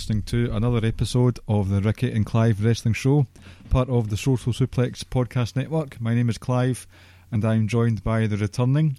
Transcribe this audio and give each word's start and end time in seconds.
Listening 0.00 0.22
to 0.22 0.50
another 0.56 0.86
episode 0.86 1.38
of 1.46 1.68
the 1.68 1.78
Ricky 1.82 2.10
and 2.10 2.24
Clive 2.24 2.64
Wrestling 2.64 2.94
Show, 2.94 3.26
part 3.68 3.90
of 3.90 4.08
the 4.08 4.16
Social 4.16 4.50
Suplex 4.50 5.04
Podcast 5.04 5.56
Network. 5.56 6.00
My 6.00 6.14
name 6.14 6.30
is 6.30 6.38
Clive, 6.38 6.86
and 7.30 7.44
I'm 7.44 7.68
joined 7.68 8.02
by 8.02 8.26
the 8.26 8.38
returning, 8.38 8.96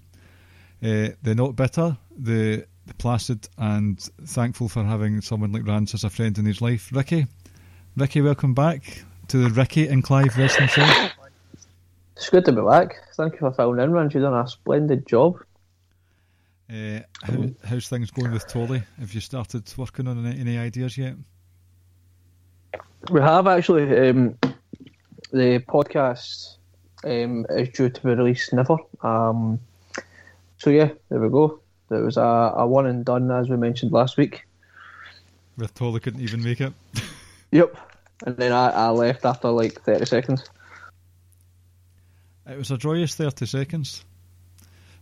uh, 0.80 1.08
the 1.20 1.34
not 1.34 1.56
bitter, 1.56 1.96
the, 2.16 2.64
the 2.86 2.94
placid, 2.94 3.48
and 3.58 3.98
thankful 4.26 4.68
for 4.68 4.84
having 4.84 5.20
someone 5.22 5.50
like 5.50 5.66
Rance 5.66 5.92
as 5.92 6.04
a 6.04 6.08
friend 6.08 6.38
in 6.38 6.44
his 6.44 6.62
life, 6.62 6.92
Ricky. 6.92 7.26
Ricky, 7.96 8.20
welcome 8.20 8.54
back 8.54 9.02
to 9.26 9.38
the 9.38 9.50
Ricky 9.50 9.88
and 9.88 10.04
Clive 10.04 10.38
Wrestling 10.38 10.68
Show. 10.68 11.08
It's 12.14 12.30
good 12.30 12.44
to 12.44 12.52
be 12.52 12.62
back. 12.62 12.94
Thank 13.16 13.32
you 13.32 13.38
for 13.40 13.50
filling 13.50 13.80
in, 13.80 13.90
Rance. 13.90 14.14
You've 14.14 14.22
done 14.22 14.34
a 14.34 14.46
splendid 14.46 15.04
job. 15.08 15.42
Uh, 16.72 17.00
how, 17.22 17.50
how's 17.64 17.88
things 17.88 18.10
going 18.10 18.32
with 18.32 18.46
Tolly? 18.46 18.82
Have 18.98 19.12
you 19.12 19.20
started 19.20 19.70
working 19.76 20.08
on 20.08 20.24
any, 20.24 20.40
any 20.40 20.58
ideas 20.58 20.96
yet? 20.96 21.14
We 23.10 23.20
have 23.20 23.46
actually. 23.46 24.08
Um, 24.08 24.38
the 25.32 25.58
podcast 25.66 26.56
um, 27.04 27.46
is 27.50 27.70
due 27.70 27.90
to 27.90 28.02
be 28.02 28.08
released 28.10 28.52
never. 28.52 28.76
Um, 29.02 29.60
so 30.56 30.70
yeah, 30.70 30.90
there 31.08 31.20
we 31.20 31.28
go. 31.28 31.60
There 31.88 32.04
was 32.04 32.16
a, 32.16 32.20
a 32.56 32.66
one 32.66 32.86
and 32.86 33.04
done 33.04 33.30
as 33.30 33.48
we 33.48 33.56
mentioned 33.56 33.92
last 33.92 34.16
week. 34.16 34.46
With 35.58 35.74
Tolly 35.74 36.00
couldn't 36.00 36.22
even 36.22 36.42
make 36.42 36.60
it. 36.62 36.72
yep, 37.50 37.76
and 38.24 38.36
then 38.36 38.52
I, 38.52 38.70
I 38.70 38.88
left 38.90 39.26
after 39.26 39.48
like 39.48 39.82
thirty 39.82 40.06
seconds. 40.06 40.48
It 42.48 42.56
was 42.56 42.70
a 42.70 42.78
joyous 42.78 43.14
thirty 43.14 43.44
seconds. 43.44 44.04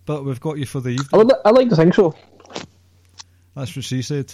But 0.07 0.25
we've 0.25 0.41
got 0.41 0.59
you 0.59 0.67
for 0.67 0.81
the 0.81 0.91
evening. 0.91 1.31
I, 1.45 1.51
like 1.51 1.69
to 1.69 1.77
think 1.77 1.95
so. 1.95 2.15
That's 3.55 3.75
what 3.77 3.85
she 3.85 4.03
said. 4.03 4.33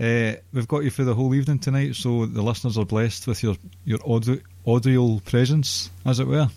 Uh, 0.00 0.34
we've 0.52 0.68
got 0.68 0.84
you 0.84 0.90
for 0.90 1.04
the 1.04 1.14
whole 1.14 1.34
evening 1.34 1.58
tonight, 1.58 1.94
so 1.94 2.26
the 2.26 2.42
listeners 2.42 2.78
are 2.78 2.84
blessed 2.84 3.26
with 3.26 3.42
your 3.42 3.56
your 3.84 3.98
audio, 4.06 4.38
audio 4.66 5.18
presence, 5.20 5.90
as 6.04 6.20
it 6.20 6.26
were. 6.26 6.48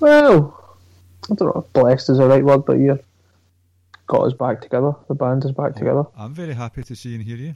Well, 0.00 0.76
I 1.30 1.34
don't 1.34 1.54
know 1.54 1.64
if 1.66 1.72
blessed 1.72 2.10
is 2.10 2.18
the 2.18 2.26
right 2.26 2.44
word, 2.44 2.64
but 2.64 2.78
you've 2.78 3.02
got 4.06 4.22
us 4.22 4.32
back 4.32 4.60
together. 4.60 4.92
The 5.08 5.14
band 5.14 5.44
is 5.44 5.52
back 5.52 5.72
oh, 5.76 5.78
together. 5.78 6.04
I'm 6.16 6.34
very 6.34 6.54
happy 6.54 6.82
to 6.82 6.96
see 6.96 7.14
and 7.14 7.22
hear 7.22 7.36
you. 7.36 7.54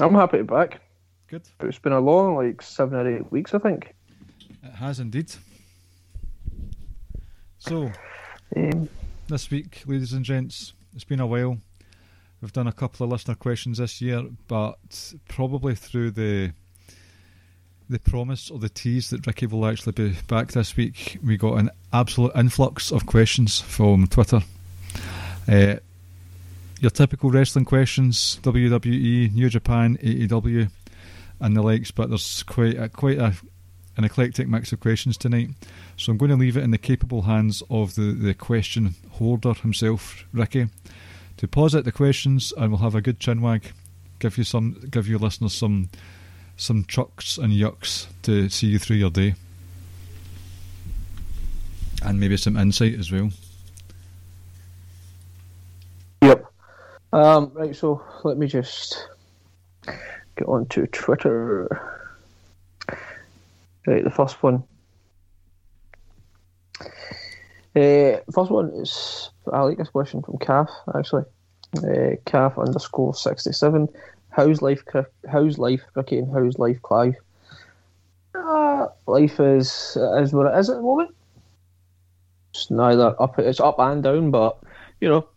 I'm 0.00 0.14
happy 0.14 0.38
to 0.38 0.44
be 0.44 0.48
back. 0.48 0.80
Good. 1.28 1.42
It's 1.60 1.78
been 1.78 1.92
a 1.92 2.00
long, 2.00 2.36
like 2.36 2.62
seven 2.62 2.98
or 2.98 3.16
eight 3.16 3.32
weeks, 3.32 3.54
I 3.54 3.58
think. 3.58 3.94
It 4.62 4.74
has 4.74 5.00
indeed. 5.00 5.32
So, 7.68 7.90
um, 8.54 8.88
this 9.26 9.50
week, 9.50 9.82
ladies 9.86 10.12
and 10.12 10.24
gents, 10.24 10.72
it's 10.94 11.02
been 11.02 11.18
a 11.18 11.26
while. 11.26 11.58
We've 12.40 12.52
done 12.52 12.68
a 12.68 12.72
couple 12.72 13.02
of 13.02 13.10
listener 13.10 13.34
questions 13.34 13.78
this 13.78 14.00
year, 14.00 14.22
but 14.46 15.14
probably 15.26 15.74
through 15.74 16.12
the 16.12 16.52
the 17.90 17.98
promise 17.98 18.52
or 18.52 18.60
the 18.60 18.68
tease 18.68 19.10
that 19.10 19.26
Ricky 19.26 19.46
will 19.46 19.66
actually 19.66 19.94
be 19.94 20.16
back 20.28 20.52
this 20.52 20.76
week, 20.76 21.18
we 21.24 21.36
got 21.36 21.58
an 21.58 21.70
absolute 21.92 22.36
influx 22.36 22.92
of 22.92 23.06
questions 23.06 23.60
from 23.60 24.06
Twitter. 24.06 24.42
Uh, 25.48 25.76
your 26.80 26.90
typical 26.90 27.30
wrestling 27.30 27.64
questions, 27.64 28.38
WWE, 28.44 29.32
New 29.34 29.48
Japan, 29.48 29.98
AEW, 30.02 30.70
and 31.40 31.56
the 31.56 31.62
likes, 31.62 31.90
but 31.90 32.10
there's 32.10 32.44
quite 32.44 32.76
a, 32.76 32.88
quite 32.88 33.18
a, 33.18 33.34
an 33.96 34.04
eclectic 34.04 34.48
mix 34.48 34.72
of 34.72 34.80
questions 34.80 35.16
tonight. 35.16 35.50
So 35.96 36.12
I'm 36.12 36.18
going 36.18 36.30
to 36.30 36.36
leave 36.36 36.56
it 36.56 36.64
in 36.64 36.70
the 36.70 36.78
capable 36.78 37.22
hands 37.22 37.62
of 37.70 37.94
the, 37.94 38.12
the 38.12 38.34
question 38.34 38.94
holder 39.12 39.54
himself, 39.54 40.24
Ricky, 40.32 40.68
to 41.38 41.48
posit 41.48 41.84
the 41.84 41.92
questions 41.92 42.52
and 42.56 42.70
we'll 42.70 42.80
have 42.80 42.94
a 42.94 43.00
good 43.00 43.18
chinwag, 43.18 43.72
give 44.18 44.38
you 44.38 44.44
some 44.44 44.76
give 44.90 45.08
your 45.08 45.18
listeners 45.18 45.54
some 45.54 45.90
some 46.56 46.84
chucks 46.84 47.36
and 47.38 47.52
yucks 47.52 48.06
to 48.22 48.48
see 48.48 48.68
you 48.68 48.78
through 48.78 48.96
your 48.96 49.10
day. 49.10 49.34
And 52.02 52.20
maybe 52.20 52.36
some 52.36 52.56
insight 52.56 52.94
as 52.94 53.10
well. 53.10 53.30
Yep. 56.22 56.46
Um, 57.12 57.50
right, 57.54 57.74
so 57.74 58.02
let 58.24 58.36
me 58.36 58.46
just 58.46 59.08
get 60.36 60.46
on 60.46 60.66
to 60.66 60.86
Twitter. 60.88 62.05
Right, 63.86 64.02
the 64.02 64.10
first 64.10 64.42
one 64.42 64.64
uh, 67.76 68.20
first 68.32 68.50
one 68.50 68.70
is 68.70 69.30
I 69.52 69.60
like 69.60 69.76
this 69.76 69.90
question 69.90 70.22
from 70.22 70.38
Calf 70.38 70.70
actually. 70.94 71.24
Uh, 71.76 72.16
Calf 72.24 72.58
underscore 72.58 73.14
sixty 73.14 73.52
seven. 73.52 73.88
How's 74.30 74.62
life? 74.62 74.82
How's 75.30 75.58
life, 75.58 75.82
Ricky, 75.94 76.18
and 76.18 76.32
how's 76.32 76.58
life, 76.58 76.80
Clive? 76.82 77.16
Uh, 78.34 78.86
life 79.06 79.38
is 79.40 79.96
is 79.96 80.32
what 80.32 80.46
it 80.46 80.58
is 80.58 80.70
at 80.70 80.76
the 80.76 80.82
moment. 80.82 81.14
It's 82.54 82.70
neither 82.70 83.14
up. 83.20 83.38
It's 83.38 83.60
up 83.60 83.78
and 83.78 84.02
down, 84.02 84.30
but 84.30 84.58
you 85.00 85.10
know, 85.10 85.28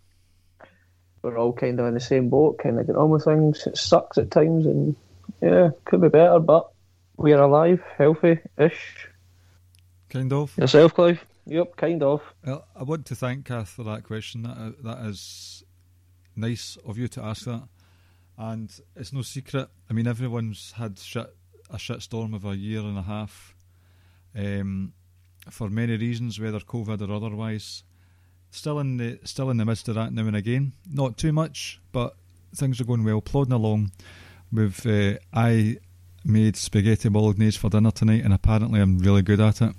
we're 1.21 1.37
all 1.37 1.51
kind 1.51 1.79
of 1.79 1.87
in 1.87 1.93
the 1.93 1.99
same 1.99 2.29
boat. 2.29 2.59
Kind 2.59 2.79
of 2.79 2.87
get 2.87 2.95
on 2.95 3.09
with 3.09 3.25
things. 3.25 3.67
It 3.67 3.77
sucks 3.77 4.17
at 4.17 4.31
times, 4.31 4.65
and 4.65 4.95
yeah, 5.41 5.71
could 5.83 6.01
be 6.01 6.07
better, 6.09 6.39
but 6.39 6.69
we're 7.19 7.41
alive, 7.41 7.81
healthy 7.97 8.39
ish. 8.57 9.09
Kind 10.09 10.33
of. 10.33 10.57
Yourself, 10.57 10.93
Clive? 10.93 11.23
Yep, 11.45 11.75
kind 11.75 12.01
of. 12.01 12.21
Well, 12.45 12.65
I 12.75 12.83
want 12.83 13.05
to 13.07 13.15
thank 13.15 13.45
Kath 13.45 13.69
for 13.69 13.83
that 13.83 14.03
question. 14.03 14.43
That 14.43 14.57
uh, 14.57 14.71
that 14.83 15.05
is 15.05 15.63
nice 16.35 16.77
of 16.85 16.97
you 16.97 17.07
to 17.09 17.23
ask 17.23 17.45
that, 17.45 17.67
and 18.37 18.71
it's 18.95 19.11
no 19.11 19.21
secret. 19.21 19.67
I 19.89 19.93
mean, 19.93 20.07
everyone's 20.07 20.73
had 20.77 20.97
shit, 20.97 21.35
a 21.69 21.77
shit 21.77 22.01
storm 22.01 22.33
of 22.33 22.45
a 22.45 22.55
year 22.55 22.79
and 22.79 22.97
a 22.97 23.03
half, 23.03 23.55
um, 24.35 24.93
for 25.49 25.69
many 25.69 25.97
reasons, 25.97 26.39
whether 26.39 26.59
COVID 26.59 27.07
or 27.07 27.13
otherwise. 27.13 27.83
Still 28.51 28.79
in 28.79 28.97
the 28.97 29.19
still 29.25 29.51
in 29.51 29.57
the 29.57 29.65
midst 29.65 29.89
of 29.89 29.95
that 29.95 30.13
now 30.13 30.25
and 30.25 30.35
again. 30.35 30.73
Not 30.91 31.17
too 31.17 31.33
much, 31.33 31.79
but 31.91 32.15
things 32.55 32.81
are 32.81 32.85
going 32.85 33.03
well, 33.03 33.21
plodding 33.21 33.53
along. 33.53 33.91
With 34.51 34.85
uh, 34.87 35.19
I 35.31 35.77
made 36.29 36.55
spaghetti 36.55 37.09
bolognese 37.09 37.57
for 37.57 37.69
dinner 37.69 37.91
tonight, 37.91 38.23
and 38.23 38.33
apparently 38.33 38.79
I'm 38.79 38.99
really 38.99 39.21
good 39.21 39.41
at 39.41 39.61
it. 39.61 39.75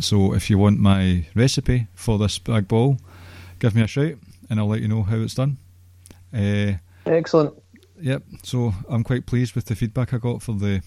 So 0.00 0.34
if 0.34 0.50
you 0.50 0.58
want 0.58 0.78
my 0.78 1.26
recipe 1.34 1.86
for 1.94 2.18
this 2.18 2.38
big 2.38 2.68
ball, 2.68 2.98
give 3.58 3.74
me 3.74 3.82
a 3.82 3.86
shout 3.86 4.16
and 4.50 4.60
I'll 4.60 4.68
let 4.68 4.82
you 4.82 4.88
know 4.88 5.02
how 5.02 5.16
it's 5.16 5.34
done. 5.34 5.56
Uh, 6.34 6.72
Excellent. 7.06 7.54
Yep. 8.00 8.22
So 8.42 8.74
I'm 8.88 9.02
quite 9.02 9.24
pleased 9.24 9.54
with 9.54 9.64
the 9.64 9.74
feedback 9.74 10.12
I 10.12 10.18
got 10.18 10.42
for 10.42 10.52
the 10.52 10.82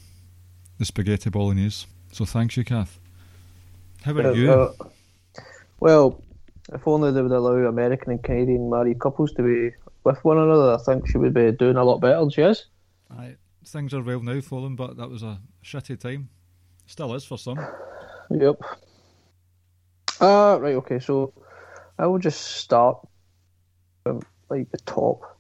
the 0.78 0.86
spaghetti 0.86 1.30
bolognese. 1.30 1.88
So 2.12 2.26
thanks 2.26 2.58
you, 2.58 2.64
Kath. 2.64 3.00
How 4.04 4.12
about 4.12 4.26
uh, 4.28 4.32
you? 4.34 4.52
Uh, 4.52 4.74
well, 5.80 6.22
if 6.74 6.88
only 6.88 7.12
they 7.12 7.22
would 7.22 7.32
allow 7.32 7.54
American 7.54 8.12
and 8.12 8.24
Canadian 8.24 8.70
married 8.70 9.00
couples 9.00 9.32
to 9.34 9.44
be 9.44 9.76
with 10.04 10.24
one 10.24 10.38
another, 10.38 10.76
I 10.76 10.78
think 10.84 11.10
she 11.10 11.18
would 11.18 11.34
be 11.34 11.52
doing 11.54 11.78
a 11.78 11.84
lot 11.84 12.02
better 12.02 12.20
than 12.20 12.30
she 12.30 12.42
is. 12.42 12.66
Aye, 13.12 13.36
things 13.68 13.94
are 13.94 14.02
well 14.02 14.22
now 14.22 14.42
for 14.42 14.62
them, 14.62 14.76
but 14.76 14.98
that 14.98 15.10
was 15.10 15.24
a 15.24 15.40
shitty 15.64 16.00
time. 16.00 16.30
Still 16.86 17.14
is 17.16 17.26
for 17.26 17.38
some. 17.38 17.60
Yep. 18.30 18.62
Uh, 20.22 20.58
right, 20.62 20.76
okay, 20.76 21.00
so 21.00 21.34
I 21.98 22.08
will 22.08 22.20
just 22.20 22.42
start 22.42 22.98
from 24.04 24.22
like 24.50 24.72
the 24.72 24.78
top. 24.80 25.38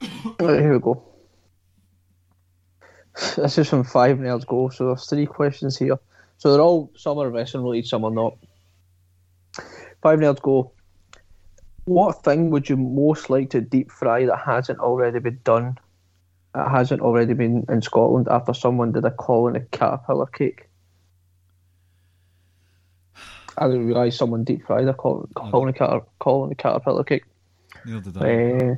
right, 0.40 0.60
here 0.60 0.72
we 0.72 0.80
go. 0.80 1.04
This 3.36 3.58
is 3.58 3.68
from 3.68 3.84
Five 3.84 4.18
Nerds 4.18 4.46
Go, 4.46 4.70
so 4.70 4.86
there's 4.86 5.06
three 5.06 5.26
questions 5.26 5.76
here. 5.76 5.98
So 6.38 6.52
they're 6.52 6.62
all, 6.62 6.90
some 6.96 7.18
are 7.18 7.30
wrestling 7.30 7.62
related, 7.62 7.88
some 7.88 8.04
are 8.04 8.10
not. 8.10 8.36
Five 10.02 10.18
Nerds 10.18 10.40
Go. 10.40 10.72
What 11.84 12.24
thing 12.24 12.50
would 12.50 12.68
you 12.68 12.76
most 12.76 13.28
like 13.28 13.50
to 13.50 13.60
deep 13.60 13.90
fry 13.90 14.24
that 14.26 14.38
hasn't 14.38 14.78
already 14.78 15.18
been 15.18 15.40
done? 15.44 15.78
It 16.54 16.68
hasn't 16.68 17.00
already 17.00 17.34
been 17.34 17.64
in 17.68 17.82
Scotland 17.82 18.28
after 18.28 18.52
someone 18.52 18.92
did 18.92 19.04
a 19.04 19.10
call 19.10 19.46
on 19.46 19.56
a 19.56 19.60
caterpillar 19.60 20.26
cake. 20.26 20.68
I 23.56 23.66
didn't 23.66 23.86
realise 23.86 24.16
someone 24.16 24.44
deep 24.44 24.66
fried 24.66 24.88
a 24.88 24.94
col- 24.94 25.28
colony, 25.34 25.72
cater- 25.72 26.06
colony 26.18 26.54
caterpillar 26.54 27.04
cake. 27.04 27.24
Did. 27.86 28.16
Uh, 28.16 28.74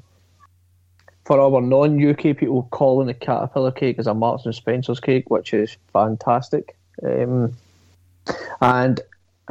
for 1.24 1.40
our 1.40 1.60
non-UK 1.60 2.36
people, 2.36 2.68
Colin 2.70 3.06
the 3.06 3.14
Caterpillar 3.14 3.72
cake 3.72 3.98
is 3.98 4.06
a 4.06 4.14
Marks 4.14 4.44
and 4.44 4.54
Spencer's 4.54 5.00
cake, 5.00 5.30
which 5.30 5.54
is 5.54 5.76
fantastic. 5.92 6.76
Um, 7.02 7.54
and 8.60 9.00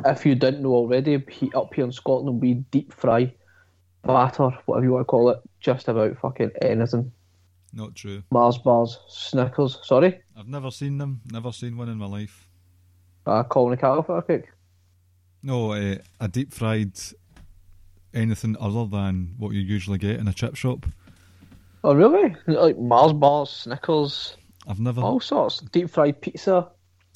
if 0.06 0.26
you 0.26 0.36
didn't 0.36 0.62
know 0.62 0.76
already, 0.76 1.16
up 1.56 1.74
here 1.74 1.86
in 1.86 1.92
Scotland, 1.92 2.42
we 2.42 2.54
deep 2.54 2.94
fry, 2.94 3.34
batter, 4.04 4.50
whatever 4.66 4.86
you 4.86 4.92
want 4.92 5.02
to 5.02 5.06
call 5.06 5.30
it, 5.32 5.40
just 5.60 5.88
about 5.88 6.18
fucking 6.20 6.52
anything. 6.62 7.12
Not 7.74 7.96
true. 7.96 8.22
Mars 8.32 8.58
bars, 8.60 9.00
Snickers. 9.10 9.80
Sorry, 9.84 10.22
I've 10.38 10.48
never 10.48 10.70
seen 10.70 10.98
them. 11.00 11.22
Never 11.32 11.52
seen 11.52 11.76
one 11.76 11.90
in 11.90 11.98
my 11.98 12.06
life. 12.06 12.48
uh, 13.26 13.44
Colin 13.44 13.72
the 13.72 13.78
Caterpillar 13.78 14.22
cake. 14.22 14.46
No, 15.42 15.72
uh, 15.74 15.96
a 16.20 16.28
deep 16.28 16.54
fried 16.54 16.92
anything 18.14 18.56
other 18.60 18.86
than 18.86 19.34
what 19.38 19.54
you 19.54 19.62
usually 19.62 19.98
get 19.98 20.20
in 20.20 20.28
a 20.28 20.34
chip 20.34 20.56
shop. 20.56 20.86
Oh 21.84 21.94
really? 21.96 22.36
Like 22.48 22.78
Mars 22.78 23.12
bars, 23.14 23.50
Snickers, 23.50 24.38
I've 24.68 24.80
never 24.80 25.02
all 25.02 25.20
sorts. 25.20 25.60
Deep 25.60 25.90
fried 25.90 26.22
pizza. 26.22 26.70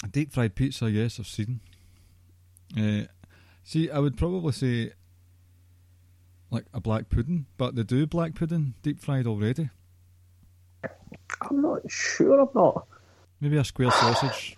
a 0.04 0.08
deep 0.08 0.32
fried 0.32 0.54
pizza. 0.56 0.90
Yes, 0.90 1.18
I've 1.20 1.26
seen. 1.28 1.60
Uh, 2.76 3.04
see, 3.64 3.90
I 3.90 3.98
would 4.00 4.16
probably 4.16 4.52
say 4.52 4.92
like 6.50 6.64
a 6.74 6.80
black 6.80 7.08
pudding, 7.08 7.46
but 7.56 7.76
they 7.76 7.82
do 7.84 8.06
black 8.06 8.34
pudding 8.34 8.74
deep 8.82 8.98
fried 9.00 9.26
already. 9.26 9.70
I'm 11.42 11.62
not 11.62 11.90
sure. 11.90 12.40
I'm 12.40 12.48
not. 12.54 12.86
Maybe 13.40 13.56
a 13.56 13.64
square 13.64 13.90
sausage. 13.90 14.56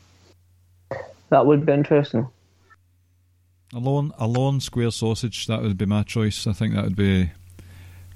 That 1.29 1.47
would 1.47 1.65
be 1.67 1.73
interesting. 1.73 2.29
A 3.73 3.79
lone, 3.79 4.13
a 4.19 4.27
lone 4.27 4.61
square 4.61 4.91
sausage. 4.91 5.47
That 5.47 5.63
would 5.63 5.79
be 5.79 5.87
my 5.87 6.03
choice. 6.03 6.47
I 6.47 6.53
think 6.53 6.75
that 6.75 6.85
would 6.85 6.97
be 6.97 7.31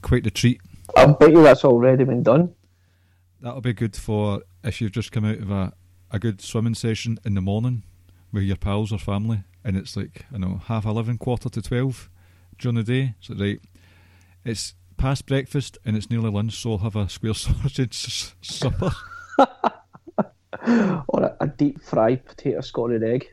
quite 0.03 0.25
the 0.25 0.31
treat. 0.31 0.61
I 0.97 1.07
bet 1.07 1.31
you 1.31 1.43
that's 1.43 1.65
already 1.65 2.05
been 2.05 2.23
done. 2.23 2.55
That'll 3.41 3.61
be 3.61 3.73
good 3.73 3.95
for 3.95 4.43
if 4.63 4.81
you've 4.81 4.93
just 4.93 5.13
come 5.13 5.25
out 5.25 5.39
of 5.39 5.51
a, 5.51 5.73
a 6.11 6.19
good 6.19 6.41
swimming 6.41 6.75
session 6.75 7.19
in 7.25 7.35
the 7.35 7.41
morning 7.41 7.83
with 8.33 8.43
your 8.43 8.57
pals 8.57 8.93
or 8.93 8.99
family, 8.99 9.45
and 9.63 9.77
it's 9.77 9.97
like 9.97 10.25
I 10.35 10.39
know 10.39 10.61
half 10.67 10.87
eleven, 10.87 11.19
quarter 11.19 11.49
to 11.49 11.63
twelve 11.63 12.11
during 12.59 12.77
the 12.77 12.83
day. 12.83 13.15
So 13.21 13.35
right, 13.35 13.61
it's 14.45 14.75
past 14.97 15.27
breakfast 15.27 15.79
and 15.85 15.97
it's 15.97 16.11
nearly 16.11 16.31
lunch, 16.31 16.55
so 16.55 16.73
I'll 16.73 16.79
have 16.79 16.97
a 16.97 17.09
square 17.09 17.35
sausage 17.35 18.35
supper. 18.41 18.91
Or 21.09 21.23
a, 21.23 21.37
a 21.41 21.47
deep 21.47 21.83
fried 21.83 22.25
potato 22.25 22.61
scalded 22.63 23.03
egg. 23.03 23.27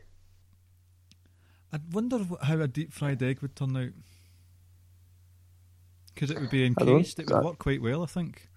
I 1.72 1.78
wonder 1.92 2.20
how 2.42 2.60
a 2.60 2.68
deep 2.68 2.92
fried 2.92 3.22
egg 3.22 3.40
would 3.40 3.56
turn 3.56 3.76
out. 3.76 3.90
Because 6.14 6.30
it 6.30 6.38
would 6.38 6.50
be 6.50 6.66
encased, 6.66 7.18
it 7.18 7.30
would 7.30 7.42
work 7.42 7.58
quite 7.58 7.80
well, 7.80 8.02
I 8.02 8.06
think. 8.06 8.48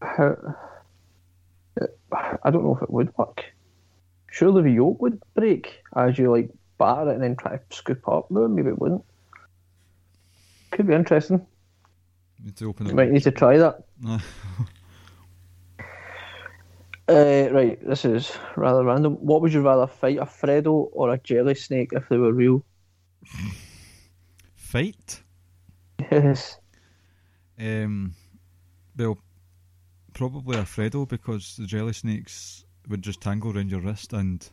How, 0.00 0.36
I 2.44 2.50
don't 2.50 2.62
know 2.62 2.76
if 2.76 2.82
it 2.82 2.90
would 2.90 3.16
work. 3.18 3.44
Surely 4.30 4.62
the 4.62 4.70
yolk 4.70 5.02
would 5.02 5.20
break 5.34 5.82
as 5.96 6.18
you 6.18 6.30
like 6.30 6.50
batter 6.78 7.10
it 7.10 7.14
and 7.14 7.22
then 7.22 7.36
try 7.36 7.56
to 7.56 7.76
scoop 7.76 8.06
up. 8.08 8.30
No, 8.30 8.46
maybe 8.46 8.68
it 8.68 8.78
wouldn't. 8.78 9.04
Could 10.74 10.88
be 10.88 10.94
interesting. 10.94 11.46
Need 12.42 12.56
to 12.56 12.68
open 12.68 12.88
it. 12.88 12.94
might 12.94 13.10
need 13.10 13.22
to 13.22 13.30
try 13.30 13.56
that. 13.58 13.84
Uh, 14.06 14.18
Uh, 17.06 17.48
right, 17.52 17.86
this 17.86 18.06
is 18.06 18.32
rather 18.56 18.82
random. 18.82 19.12
What 19.16 19.42
would 19.42 19.52
you 19.52 19.60
rather 19.60 19.86
fight, 19.86 20.16
a 20.16 20.24
Freddo 20.24 20.88
or 20.92 21.12
a 21.12 21.18
jelly 21.18 21.54
snake 21.54 21.92
if 21.92 22.08
they 22.08 22.16
were 22.16 22.32
real? 22.32 22.64
fight? 24.54 25.22
Yes. 26.10 26.56
Um, 27.58 28.14
well, 28.96 29.18
probably 30.14 30.56
a 30.56 30.62
Freddo 30.62 31.06
because 31.06 31.56
the 31.58 31.66
jelly 31.66 31.92
snakes 31.92 32.64
would 32.88 33.02
just 33.02 33.20
tangle 33.20 33.54
around 33.54 33.70
your 33.70 33.80
wrist 33.80 34.14
and 34.14 34.48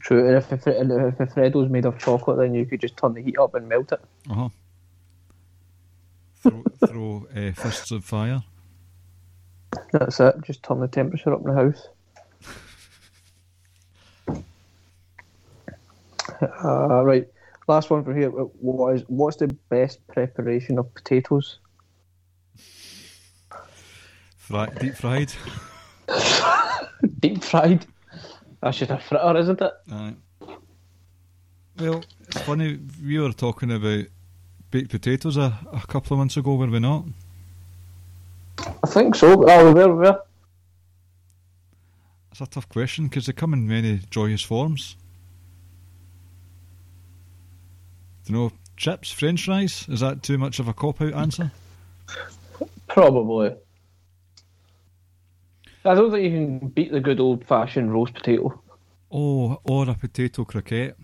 True, 0.00 0.26
and 0.26 0.36
if 0.36 0.50
and 0.66 0.90
if 0.90 1.18
the 1.18 1.26
Freddo's 1.26 1.68
made 1.68 1.84
of 1.84 1.98
chocolate, 1.98 2.38
then 2.38 2.54
you 2.54 2.64
could 2.66 2.80
just 2.80 2.96
turn 2.96 3.14
the 3.14 3.22
heat 3.22 3.38
up 3.38 3.54
and 3.54 3.68
melt 3.68 3.92
it. 3.92 4.00
uh 4.30 4.34
huh. 4.34 4.48
Throw, 6.42 6.64
throw 6.86 7.26
uh, 7.34 7.52
fists 7.52 7.90
of 7.90 8.04
fire. 8.04 8.42
That's 9.92 10.20
it. 10.20 10.36
Just 10.42 10.62
turn 10.62 10.80
the 10.80 10.88
temperature 10.88 11.32
up 11.34 11.40
in 11.40 11.54
the 11.54 11.54
house. 11.54 11.88
Uh, 16.64 17.04
right. 17.04 17.26
Last 17.68 17.90
one 17.90 18.04
from 18.04 18.16
here. 18.16 18.28
What 18.30 18.96
is 18.96 19.04
what's 19.06 19.36
the 19.36 19.48
best 19.68 20.06
preparation 20.08 20.78
of 20.78 20.92
potatoes? 20.94 21.58
Fri- 24.36 24.66
deep 24.78 24.94
fried. 24.94 25.32
Deep 27.20 27.42
fried. 27.42 27.86
That's 28.64 28.78
just 28.78 28.90
a 28.90 28.96
fritter, 28.96 29.36
isn't 29.36 29.60
it? 29.60 29.72
Aye. 29.92 30.14
Well, 31.78 32.02
it's 32.26 32.40
funny, 32.40 32.78
we 33.04 33.18
were 33.18 33.32
talking 33.32 33.70
about 33.70 34.06
baked 34.70 34.90
potatoes 34.90 35.36
a, 35.36 35.58
a 35.70 35.86
couple 35.86 36.14
of 36.14 36.18
months 36.18 36.38
ago, 36.38 36.54
were 36.54 36.66
we 36.66 36.80
not? 36.80 37.04
I 38.56 38.86
think 38.86 39.16
so. 39.16 39.36
But 39.36 39.50
oh, 39.50 39.66
we 39.66 39.74
were, 39.74 39.94
we 39.94 40.06
were. 40.06 40.22
It's 42.30 42.40
a 42.40 42.46
tough 42.46 42.66
question 42.70 43.08
because 43.08 43.26
they 43.26 43.34
come 43.34 43.52
in 43.52 43.68
many 43.68 44.00
joyous 44.08 44.40
forms. 44.40 44.96
Do 48.24 48.32
you 48.32 48.38
know, 48.38 48.52
chips, 48.78 49.12
french 49.12 49.44
fries? 49.44 49.84
Is 49.90 50.00
that 50.00 50.22
too 50.22 50.38
much 50.38 50.58
of 50.58 50.68
a 50.68 50.72
cop 50.72 51.02
out 51.02 51.12
answer? 51.12 51.52
Probably. 52.88 53.56
I 55.86 55.94
don't 55.94 56.10
think 56.10 56.24
you 56.24 56.30
can 56.30 56.68
beat 56.68 56.92
the 56.92 57.00
good 57.00 57.20
old 57.20 57.44
fashioned 57.44 57.92
roast 57.92 58.14
potato. 58.14 58.58
Oh, 59.10 59.60
or 59.64 59.88
a 59.88 59.94
potato 59.94 60.44
croquette. 60.44 60.96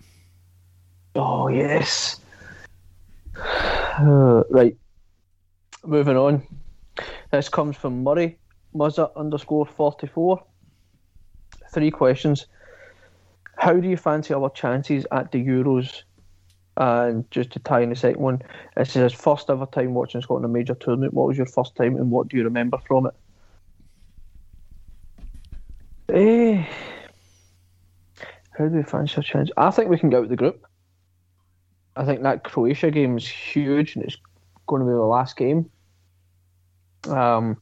Oh 1.15 1.47
yes. 1.47 2.19
Uh, 3.99 4.41
right. 4.49 4.75
Moving 5.85 6.15
on. 6.15 6.41
This 7.29 7.49
comes 7.49 7.75
from 7.75 8.03
Murray 8.03 8.39
Muzza 8.73 9.13
underscore 9.15 9.65
forty 9.65 10.07
four. 10.07 10.41
Three 11.73 11.91
questions. 11.91 12.47
How 13.57 13.73
do 13.73 13.87
you 13.87 13.97
fancy 13.97 14.33
our 14.33 14.49
chances 14.49 15.05
at 15.11 15.31
the 15.31 15.45
Euros? 15.45 16.03
And 16.77 17.29
just 17.31 17.51
to 17.51 17.59
tie 17.59 17.81
in 17.81 17.89
the 17.89 17.95
second 17.95 18.21
one, 18.21 18.41
this 18.77 18.95
is 18.95 19.11
his 19.11 19.13
first 19.13 19.49
ever 19.49 19.65
time 19.65 19.93
watching 19.93 20.21
Scotland 20.21 20.45
a 20.45 20.47
major 20.47 20.73
tournament. 20.73 21.13
What 21.13 21.27
was 21.27 21.37
your 21.37 21.45
first 21.45 21.75
time 21.75 21.97
and 21.97 22.09
what 22.09 22.29
do 22.29 22.37
you 22.37 22.43
remember 22.43 22.77
from 22.87 23.07
it? 23.07 23.13
Eh, 26.11 26.65
how 28.57 28.67
do 28.67 28.75
we 28.75 28.83
fancy 28.83 29.15
our 29.17 29.23
chances? 29.23 29.53
I 29.55 29.71
think 29.71 29.89
we 29.89 29.97
can 29.97 30.09
get 30.09 30.17
out 30.17 30.23
of 30.23 30.29
the 30.29 30.35
group. 30.35 30.65
I 31.95 32.05
think 32.05 32.23
that 32.23 32.43
Croatia 32.43 32.91
game 32.91 33.17
is 33.17 33.27
huge 33.27 33.95
and 33.95 34.03
it's 34.03 34.17
going 34.67 34.81
to 34.81 34.85
be 34.85 34.91
the 34.91 34.99
last 34.99 35.37
game. 35.37 35.69
Um, 37.07 37.57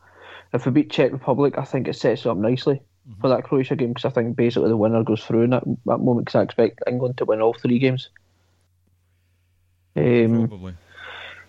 if 0.53 0.65
we 0.65 0.71
beat 0.71 0.89
Czech 0.89 1.11
Republic, 1.11 1.55
I 1.57 1.63
think 1.63 1.87
it 1.87 1.95
sets 1.95 2.25
it 2.25 2.29
up 2.29 2.37
nicely 2.37 2.81
for 3.21 3.29
that 3.29 3.43
Croatia 3.43 3.75
game 3.75 3.89
because 3.89 4.05
I 4.05 4.09
think 4.09 4.35
basically 4.35 4.69
the 4.69 4.77
winner 4.77 5.03
goes 5.03 5.23
through 5.23 5.43
in 5.43 5.49
that, 5.51 5.63
that 5.85 5.99
moment 5.99 6.25
because 6.25 6.39
I 6.39 6.43
expect 6.43 6.81
England 6.87 7.17
to 7.17 7.25
win 7.25 7.41
all 7.41 7.53
three 7.53 7.79
games. 7.79 8.09
Um, 9.95 10.47
Probably. 10.47 10.75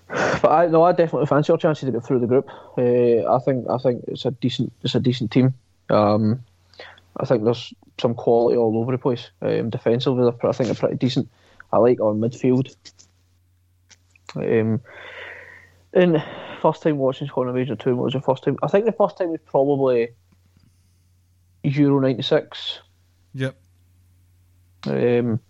but 0.08 0.50
I 0.50 0.66
no, 0.66 0.82
I 0.82 0.92
definitely 0.92 1.26
fancy 1.26 1.52
our 1.52 1.58
chances 1.58 1.86
to 1.86 1.92
get 1.92 2.04
through 2.04 2.20
the 2.20 2.26
group. 2.26 2.48
Uh, 2.76 3.30
I 3.32 3.38
think 3.44 3.68
I 3.68 3.78
think 3.78 4.04
it's 4.08 4.24
a 4.24 4.30
decent 4.32 4.72
it's 4.82 4.94
a 4.94 5.00
decent 5.00 5.30
team. 5.30 5.54
Um, 5.88 6.42
I 7.20 7.26
think 7.26 7.44
there's 7.44 7.74
some 8.00 8.14
quality 8.14 8.56
all 8.56 8.78
over 8.78 8.92
the 8.92 8.98
place. 8.98 9.30
Um, 9.42 9.70
defensively, 9.70 10.26
I 10.26 10.52
think 10.52 10.68
they're 10.68 10.74
pretty 10.74 10.96
decent. 10.96 11.30
I 11.72 11.78
like 11.78 12.00
our 12.00 12.14
midfield. 12.14 12.74
Um, 14.34 14.80
and 15.92 16.24
first 16.60 16.82
time 16.82 16.98
watching 16.98 17.28
Scotland 17.28 17.56
Major 17.56 17.76
Two, 17.76 17.96
what 17.96 18.04
was 18.04 18.14
the 18.14 18.20
first 18.20 18.44
time? 18.44 18.56
I 18.62 18.68
think 18.68 18.86
the 18.86 18.92
first 18.92 19.18
time 19.18 19.30
was 19.30 19.40
probably 19.44 20.08
Euro 21.62 22.00
'96. 22.00 22.80
Yep. 23.34 23.56
Um, 24.86 25.40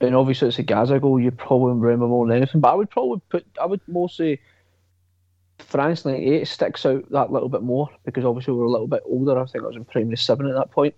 and 0.00 0.14
obviously 0.14 0.48
it's 0.48 0.58
a 0.58 0.62
Gazza 0.62 0.98
goal. 1.00 1.20
You 1.20 1.30
probably 1.30 1.74
remember 1.74 2.06
more 2.06 2.26
than 2.26 2.36
anything. 2.36 2.60
But 2.60 2.72
I 2.72 2.74
would 2.74 2.90
probably 2.90 3.20
put. 3.28 3.44
I 3.60 3.66
would 3.66 3.80
say 4.10 4.40
France 5.68 6.06
'98 6.06 6.48
sticks 6.48 6.86
out 6.86 7.04
that 7.10 7.30
little 7.30 7.50
bit 7.50 7.62
more 7.62 7.90
because 8.06 8.24
obviously 8.24 8.54
we 8.54 8.60
were 8.60 8.64
a 8.64 8.70
little 8.70 8.86
bit 8.86 9.02
older. 9.04 9.38
I 9.38 9.44
think 9.44 9.64
I 9.64 9.66
was 9.66 9.76
in 9.76 9.84
primary 9.84 10.16
seven 10.16 10.48
at 10.48 10.54
that 10.54 10.70
point. 10.70 10.94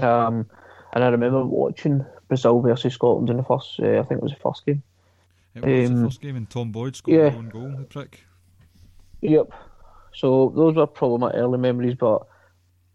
Um, 0.00 0.46
and 0.94 1.04
I 1.04 1.08
remember 1.08 1.44
watching 1.44 2.04
Brazil 2.28 2.60
versus 2.60 2.94
Scotland 2.94 3.28
in 3.28 3.36
the 3.36 3.42
first. 3.42 3.78
Uh, 3.78 3.98
I 4.00 4.02
think 4.04 4.12
it 4.12 4.22
was 4.22 4.32
the 4.32 4.40
first 4.40 4.64
game. 4.64 4.82
It 5.54 5.62
was 5.62 5.90
Um, 5.90 5.96
the 5.96 6.04
first 6.08 6.20
game, 6.22 6.36
and 6.36 6.48
Tom 6.48 6.72
Boyd 6.72 6.96
scored 6.96 7.18
yeah. 7.18 7.36
own 7.36 7.50
goal. 7.50 7.74
The 7.76 7.84
prick. 7.84 8.24
Yep. 9.20 9.52
So 10.14 10.52
those 10.56 10.74
were 10.74 10.86
probably 10.86 11.18
my 11.18 11.30
early 11.32 11.58
memories, 11.58 11.96
but 11.96 12.26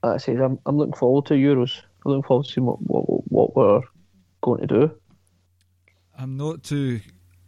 like 0.02 0.16
I 0.16 0.18
said, 0.18 0.42
I'm 0.42 0.58
I'm 0.66 0.78
looking 0.78 0.96
forward 0.96 1.28
to 1.28 1.36
Euros. 1.36 1.80
I'm 2.04 2.12
looking 2.12 2.24
forward 2.24 2.48
to 2.48 2.52
seeing 2.52 2.66
what 2.66 2.80
what, 2.82 3.32
what 3.32 3.56
we're 3.56 3.82
going 4.42 4.62
to 4.62 4.68
do. 4.68 4.92
I'm 6.18 6.38
not 6.38 6.64
too. 6.64 7.02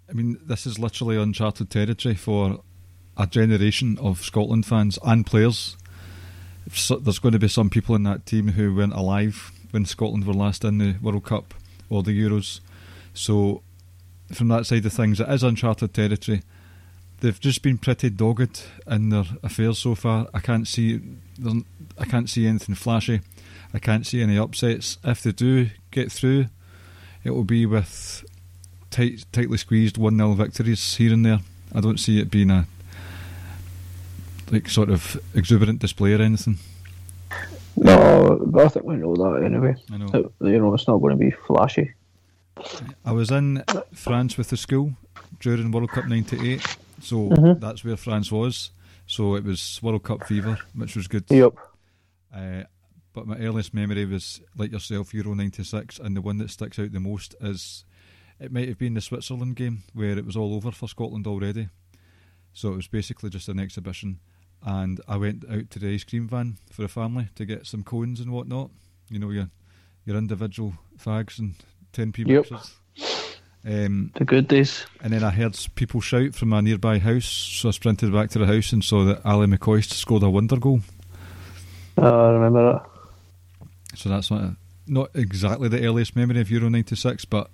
I 0.07 0.13
mean, 0.13 0.37
this 0.45 0.67
is 0.67 0.77
literally 0.77 1.17
uncharted 1.17 1.71
territory 1.71 2.15
for 2.15 2.61
a 3.17 3.27
generation 3.27 3.97
of 3.99 4.21
Scotland 4.23 4.65
fans 4.65 4.99
and 5.03 5.25
players. 5.25 5.75
So, 6.71 6.97
there's 6.97 7.19
going 7.19 7.33
to 7.33 7.39
be 7.39 7.47
some 7.47 7.69
people 7.69 7.95
in 7.95 8.03
that 8.03 8.25
team 8.25 8.49
who 8.49 8.75
weren't 8.75 8.93
alive 8.93 9.51
when 9.71 9.85
Scotland 9.85 10.25
were 10.25 10.33
last 10.33 10.63
in 10.63 10.77
the 10.77 10.95
World 11.01 11.23
Cup 11.23 11.53
or 11.89 12.03
the 12.03 12.11
Euros. 12.11 12.59
So, 13.13 13.61
from 14.31 14.49
that 14.49 14.65
side 14.65 14.85
of 14.85 14.93
things, 14.93 15.19
it 15.19 15.29
is 15.29 15.43
uncharted 15.43 15.93
territory. 15.93 16.43
They've 17.19 17.39
just 17.39 17.63
been 17.63 17.77
pretty 17.77 18.09
dogged 18.09 18.63
in 18.85 19.09
their 19.09 19.25
affairs 19.41 19.79
so 19.79 19.95
far. 19.95 20.27
I 20.33 20.39
can't 20.39 20.67
see, 20.67 20.99
I 21.97 22.05
can't 22.05 22.29
see 22.29 22.45
anything 22.45 22.75
flashy. 22.75 23.21
I 23.73 23.79
can't 23.79 24.05
see 24.05 24.21
any 24.21 24.37
upsets. 24.37 24.97
If 25.03 25.23
they 25.23 25.31
do 25.31 25.69
get 25.91 26.11
through, 26.11 26.47
it 27.23 27.31
will 27.31 27.43
be 27.43 27.65
with 27.65 28.23
tight, 28.91 29.25
tightly 29.31 29.57
squeezed 29.57 29.97
one 29.97 30.17
0 30.17 30.33
victories 30.33 30.95
here 30.95 31.13
and 31.13 31.25
there. 31.25 31.39
I 31.73 31.81
don't 31.81 31.99
see 31.99 32.19
it 32.19 32.29
being 32.29 32.51
a 32.51 32.67
like 34.51 34.69
sort 34.69 34.89
of 34.89 35.19
exuberant 35.35 35.79
display 35.79 36.13
or 36.13 36.21
anything. 36.21 36.57
No, 37.75 38.39
but 38.45 38.65
I 38.65 38.69
think 38.69 38.85
we 38.85 38.95
know 38.95 39.15
that 39.15 39.43
anyway. 39.45 39.75
I 39.91 39.97
know. 39.97 40.07
That, 40.07 40.31
you 40.49 40.59
know, 40.59 40.73
it's 40.73 40.87
not 40.87 40.97
going 40.97 41.11
to 41.17 41.23
be 41.23 41.31
flashy. 41.31 41.93
I 43.05 43.11
was 43.11 43.29
in 43.29 43.63
France 43.93 44.37
with 44.37 44.49
the 44.49 44.57
school 44.57 44.93
during 45.39 45.71
World 45.71 45.91
Cup 45.91 46.07
'98, 46.07 46.61
so 47.01 47.29
Mhm. 47.29 47.59
that's 47.59 47.83
where 47.85 47.95
France 47.97 48.31
was. 48.31 48.71
So 49.05 49.35
it 49.35 49.43
was 49.43 49.79
World 49.83 50.03
Cup 50.03 50.25
fever, 50.27 50.57
which 50.73 50.95
was 50.95 51.07
good. 51.07 51.25
Yep. 51.29 51.53
Uh, 52.33 52.63
but 53.13 53.27
my 53.27 53.37
earliest 53.37 53.73
memory 53.73 54.05
was 54.05 54.41
like 54.57 54.71
yourself, 54.71 55.13
Euro 55.13 55.35
'96, 55.35 55.99
and 55.99 56.15
the 56.15 56.21
one 56.21 56.39
that 56.39 56.49
sticks 56.49 56.79
out 56.79 56.91
the 56.91 56.99
most 56.99 57.35
is 57.41 57.83
it 58.39 58.51
might 58.51 58.67
have 58.67 58.79
been 58.79 58.95
the 58.95 59.01
Switzerland 59.01 59.55
game 59.55 59.83
where 59.93 60.17
it 60.17 60.25
was 60.25 60.35
all 60.35 60.55
over 60.55 60.71
for 60.71 60.87
Scotland 60.89 61.27
already. 61.27 61.69
So 62.53 62.73
it 62.73 62.77
was 62.77 62.87
basically 62.87 63.29
just 63.29 63.49
an 63.49 63.59
exhibition, 63.59 64.19
and 64.65 64.99
I 65.07 65.17
went 65.17 65.45
out 65.49 65.69
to 65.71 65.79
the 65.79 65.93
ice 65.93 66.03
cream 66.03 66.27
van 66.27 66.57
for 66.71 66.83
a 66.83 66.87
family 66.89 67.29
to 67.35 67.45
get 67.45 67.65
some 67.67 67.83
cones 67.83 68.19
and 68.19 68.31
whatnot. 68.31 68.69
You 69.09 69.19
know 69.19 69.29
your 69.29 69.49
your 70.05 70.17
individual 70.17 70.73
fags 71.03 71.39
and 71.39 71.55
ten 71.93 72.11
p 72.11 72.23
Yep. 72.23 72.49
mixers. 72.51 72.75
Um, 73.65 74.11
The 74.15 74.23
good 74.25 74.47
days. 74.47 74.85
and 75.01 75.11
then 75.11 75.23
I 75.23 75.29
heard 75.31 75.57
people 75.75 75.99
shout 75.99 76.35
from 76.35 76.53
a 76.53 76.61
nearby 76.61 76.99
house, 76.99 77.25
so 77.25 77.67
I 77.67 77.71
sprinted 77.71 78.13
back 78.13 78.29
to 78.31 78.39
the 78.39 78.45
house 78.47 78.71
and 78.71 78.83
saw 78.83 79.03
that 79.05 79.21
Ally 79.25 79.45
McCoist 79.45 79.91
scored 79.93 80.23
a 80.23 80.29
wonder 80.29 80.57
goal. 80.57 80.81
Uh, 81.97 82.27
I 82.27 82.29
remember 82.31 82.73
that. 82.73 83.97
So 83.97 84.07
that's 84.09 84.29
not, 84.31 84.51
not 84.85 85.09
exactly 85.15 85.67
the 85.67 85.83
earliest 85.85 86.15
memory 86.15 86.39
of 86.39 86.49
Euro 86.51 86.69
'96, 86.69 87.25
but 87.25 87.49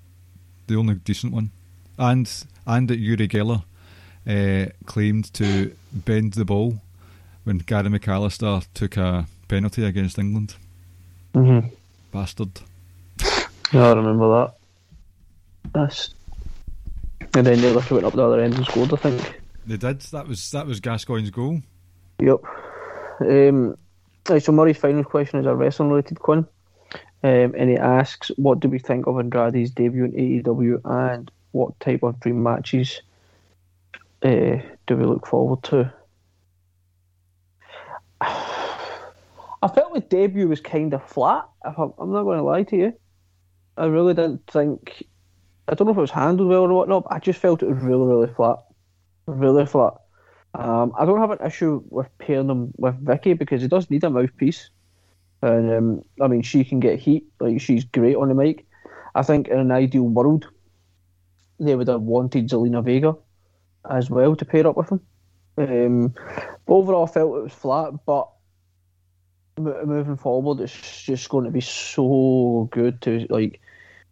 the 0.67 0.75
only 0.75 0.95
decent 0.95 1.33
one. 1.33 1.51
And 1.97 2.29
and 2.67 2.87
that 2.89 2.99
Uri 2.99 3.27
Geller 3.27 3.63
uh, 4.27 4.71
claimed 4.85 5.33
to 5.35 5.73
bend 5.91 6.33
the 6.33 6.45
ball 6.45 6.79
when 7.43 7.59
Gary 7.59 7.89
McAllister 7.89 8.65
took 8.73 8.97
a 8.97 9.27
penalty 9.47 9.85
against 9.85 10.17
England. 10.17 10.55
Mm-hmm. 11.33 11.67
Bastard. 12.11 12.61
Yeah, 13.71 13.87
I 13.89 13.93
remember 13.93 14.29
that. 14.29 14.53
That's. 15.73 16.13
And 17.35 17.47
then 17.47 17.59
they 17.61 17.71
literally 17.71 18.03
went 18.03 18.05
up 18.05 18.13
the 18.13 18.23
other 18.23 18.41
end 18.41 18.55
and 18.55 18.65
scored. 18.65 18.93
I 18.93 18.97
think. 18.97 19.41
They 19.65 19.77
did. 19.77 20.01
That 20.01 20.27
was 20.27 20.51
that 20.51 20.67
was 20.67 20.79
Gascoigne's 20.79 21.31
goal. 21.31 21.61
Yep. 22.19 22.41
Um, 23.21 23.77
right, 24.29 24.43
so 24.43 24.51
Murray's 24.51 24.77
final 24.77 25.03
question 25.03 25.39
is 25.39 25.45
a 25.45 25.55
wrestling 25.55 25.89
related 25.89 26.19
one. 26.25 26.47
Um, 27.23 27.55
and 27.57 27.69
he 27.69 27.77
asks, 27.77 28.31
What 28.35 28.59
do 28.59 28.67
we 28.67 28.79
think 28.79 29.07
of 29.07 29.17
Andrade's 29.17 29.71
debut 29.71 30.05
in 30.05 30.11
AEW 30.11 30.81
and 30.83 31.31
what 31.51 31.79
type 31.79 32.03
of 32.03 32.19
dream 32.19 32.43
matches 32.43 33.01
uh, 34.23 34.57
do 34.87 34.95
we 34.95 35.05
look 35.05 35.25
forward 35.25 35.63
to? 35.63 35.93
I 39.63 39.69
felt 39.69 39.93
the 39.93 40.01
debut 40.01 40.49
was 40.49 40.59
kind 40.59 40.93
of 40.93 41.01
flat, 41.07 41.47
I'm, 41.63 41.93
not 42.11 42.23
going 42.23 42.37
to 42.37 42.43
lie 42.43 42.63
to 42.63 42.75
you. 42.75 42.93
I 43.77 43.85
really 43.85 44.13
didn't 44.13 44.45
think. 44.47 45.07
I 45.69 45.73
don't 45.73 45.87
know 45.87 45.93
if 45.93 45.97
it 45.97 46.01
was 46.01 46.11
handled 46.11 46.49
well 46.49 46.63
or 46.63 46.73
whatnot, 46.73 47.05
but 47.05 47.13
I 47.13 47.19
just 47.19 47.39
felt 47.39 47.63
it 47.63 47.69
was 47.69 47.81
really, 47.81 48.05
really 48.05 48.27
flat. 48.27 48.57
Really 49.25 49.65
flat. 49.65 49.93
Um, 50.53 50.91
I 50.99 51.05
don't 51.05 51.21
have 51.21 51.31
an 51.31 51.47
issue 51.47 51.81
with 51.89 52.09
pairing 52.17 52.49
him 52.49 52.73
with 52.75 53.03
Vickie 53.05 53.39
because 53.39 53.61
he 53.61 53.69
does 53.69 53.89
need 53.89 54.03
a 54.03 54.09
mouthpiece, 54.09 54.69
and 55.41 55.71
um, 55.71 56.01
I 56.21 56.27
mean 56.27 56.41
she 56.41 56.65
can 56.65 56.81
get 56.81 56.99
heat. 56.99 57.25
Like 57.39 57.61
she's 57.61 57.85
great 57.85 58.17
on 58.17 58.27
the 58.27 58.35
mic. 58.35 58.65
I 59.15 59.23
think 59.23 59.47
in 59.47 59.57
an 59.57 59.71
ideal 59.71 60.03
world, 60.03 60.49
they 61.59 61.75
would 61.75 61.87
have 61.87 62.01
wanted 62.01 62.49
Zelina 62.49 62.83
Vega 62.83 63.15
as 63.89 64.09
well 64.09 64.35
to 64.35 64.45
pair 64.45 64.67
up 64.67 64.75
with 64.75 64.91
him. 64.91 64.99
Um, 65.57 66.09
but 66.67 66.73
overall, 66.73 67.05
I 67.05 67.11
felt 67.11 67.37
it 67.37 67.43
was 67.43 67.53
flat. 67.53 67.93
But 68.05 68.27
moving 69.57 70.17
forward, 70.17 70.61
it's 70.61 71.03
just 71.03 71.29
going 71.29 71.45
to 71.45 71.51
be 71.51 71.61
so 71.61 72.67
good 72.71 73.01
to 73.01 73.25
like 73.29 73.61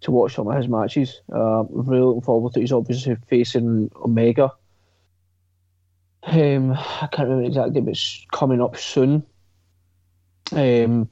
to 0.01 0.11
watch 0.11 0.35
some 0.35 0.47
of 0.47 0.57
his 0.57 0.67
matches. 0.67 1.21
Um, 1.31 1.67
really 1.71 2.01
looking 2.01 2.21
forward 2.21 2.53
to. 2.53 2.59
He's 2.59 2.71
obviously 2.71 3.15
facing 3.27 3.91
Omega. 3.95 4.51
Um, 6.23 6.73
I 6.73 7.07
can't 7.11 7.29
remember 7.29 7.47
exactly, 7.47 7.81
but 7.81 7.91
it's 7.91 8.25
coming 8.31 8.61
up 8.61 8.77
soon. 8.77 9.23
Um, 10.51 11.09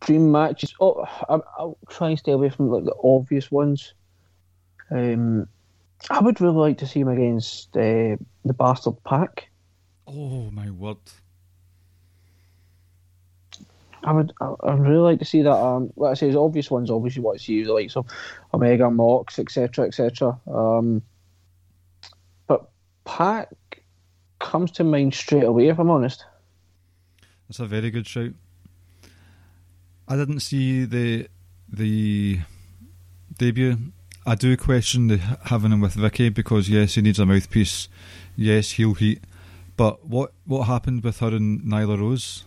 dream 0.00 0.30
matches. 0.30 0.74
Oh, 0.80 1.04
I'm, 1.28 1.42
I'll 1.58 1.78
try 1.88 2.10
and 2.10 2.18
stay 2.18 2.32
away 2.32 2.50
from 2.50 2.70
like 2.70 2.84
the 2.84 2.94
obvious 3.02 3.50
ones. 3.50 3.94
Um, 4.90 5.48
I 6.08 6.20
would 6.20 6.40
really 6.40 6.56
like 6.56 6.78
to 6.78 6.86
see 6.86 7.00
him 7.00 7.08
against 7.08 7.76
uh, 7.76 8.16
the 8.44 8.54
Bastard 8.56 9.02
PAC. 9.04 9.48
Oh 10.06 10.50
my 10.50 10.70
word! 10.70 10.98
I 14.02 14.12
would, 14.12 14.32
I, 14.40 14.54
I'd 14.64 14.80
really 14.80 14.98
like 14.98 15.18
to 15.18 15.24
see 15.24 15.42
that. 15.42 15.52
Um, 15.52 15.92
like 15.96 16.12
I 16.12 16.14
say, 16.14 16.30
the 16.30 16.40
obvious 16.40 16.70
ones, 16.70 16.90
obviously, 16.90 17.22
what 17.22 17.38
to 17.38 17.44
see 17.44 17.62
the 17.62 17.72
likes 17.72 17.96
of 17.96 18.06
Omega, 18.54 18.90
Mox, 18.90 19.38
etc., 19.38 19.86
etc. 19.86 20.38
Um, 20.46 21.02
but 22.46 22.70
PAC 23.04 23.48
comes 24.38 24.70
to 24.72 24.84
mind 24.84 25.14
straight 25.14 25.44
away, 25.44 25.68
if 25.68 25.78
I'm 25.78 25.90
honest. 25.90 26.24
That's 27.48 27.60
a 27.60 27.66
very 27.66 27.90
good 27.90 28.06
shout. 28.06 28.32
I 30.08 30.16
didn't 30.16 30.40
see 30.40 30.84
the 30.84 31.28
the 31.68 32.40
debut. 33.36 33.76
I 34.26 34.34
do 34.34 34.56
question 34.56 35.08
the 35.08 35.16
having 35.44 35.72
him 35.72 35.80
with 35.80 35.94
Vickie 35.94 36.32
because 36.32 36.68
yes, 36.68 36.94
he 36.94 37.02
needs 37.02 37.18
a 37.18 37.26
mouthpiece. 37.26 37.88
Yes, 38.36 38.72
heel 38.72 38.94
heat. 38.94 39.22
But 39.76 40.06
what 40.06 40.32
what 40.44 40.64
happened 40.64 41.04
with 41.04 41.20
her 41.20 41.28
and 41.28 41.62
Nyla 41.62 41.98
Rose? 41.98 42.44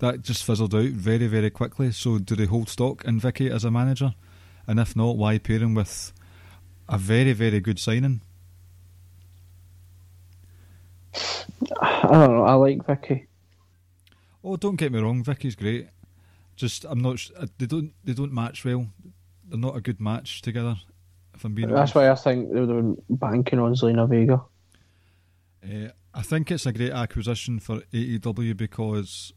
That 0.00 0.22
just 0.22 0.44
fizzled 0.44 0.74
out 0.74 0.90
very 0.90 1.26
very 1.26 1.50
quickly. 1.50 1.92
So 1.92 2.18
do 2.18 2.34
they 2.34 2.46
hold 2.46 2.68
stock 2.68 3.04
in 3.04 3.20
Vickie 3.20 3.50
as 3.50 3.64
a 3.64 3.70
manager? 3.70 4.14
And 4.66 4.78
if 4.80 4.94
not, 4.96 5.16
why 5.16 5.38
pair 5.38 5.58
him 5.58 5.74
with 5.74 6.12
a 6.88 6.98
very 6.98 7.32
very 7.32 7.60
good 7.60 7.78
signing? 7.78 8.20
I 11.80 12.02
don't 12.10 12.36
know. 12.36 12.44
I 12.44 12.54
like 12.54 12.78
Vickie. 12.86 13.26
Oh, 14.42 14.56
don't 14.56 14.76
get 14.76 14.92
me 14.92 15.00
wrong, 15.00 15.22
Vickie's 15.22 15.54
great. 15.56 15.88
Just 16.56 16.84
I'm 16.88 17.00
not. 17.00 17.20
uh, 17.36 17.46
They 17.58 17.66
don't. 17.66 17.92
They 18.04 18.12
don't 18.12 18.32
match 18.32 18.64
well. 18.64 18.86
They're 19.48 19.58
not 19.58 19.76
a 19.76 19.80
good 19.80 20.00
match 20.00 20.42
together. 20.42 20.76
If 21.34 21.44
I'm 21.44 21.54
being 21.54 21.68
That's 21.68 21.94
honest. 21.94 21.94
why 21.94 22.10
I 22.10 22.14
think 22.14 22.52
they 22.52 22.60
been 22.60 23.00
banking 23.08 23.58
on 23.58 23.74
Zelina 23.74 24.08
Vega. 24.08 24.42
Uh, 25.64 25.90
I 26.14 26.22
think 26.22 26.50
it's 26.50 26.66
a 26.66 26.72
great 26.72 26.92
acquisition 26.92 27.60
for 27.60 27.80
AEW 27.92 28.56
because 28.56 29.32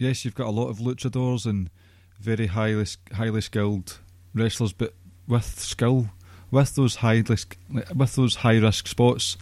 yes, 0.00 0.24
you've 0.24 0.34
got 0.34 0.48
a 0.48 0.50
lot 0.50 0.68
of 0.68 0.78
luchadors 0.78 1.46
and 1.46 1.70
very 2.18 2.48
highly 2.48 2.86
highly 3.12 3.40
skilled 3.40 3.98
wrestlers, 4.34 4.72
but 4.72 4.94
with 5.28 5.60
skill, 5.60 6.08
with 6.50 6.74
those 6.74 6.96
highly 6.96 7.36
sk- 7.36 7.56
with 7.94 8.16
those 8.16 8.36
high 8.36 8.58
risk 8.58 8.88
spots, 8.88 9.36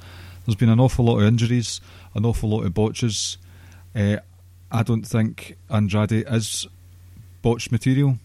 there's 0.44 0.56
been 0.56 0.68
an 0.68 0.80
awful 0.80 1.06
lot 1.06 1.18
of 1.18 1.24
injuries, 1.24 1.80
an 2.14 2.26
awful 2.26 2.50
lot 2.50 2.64
of 2.64 2.74
botches. 2.74 3.38
Uh, 3.94 4.18
I 4.70 4.82
don't 4.82 5.06
think 5.06 5.56
Andrade 5.70 6.12
is 6.28 6.66
botched 7.40 7.72
material. 7.72 8.18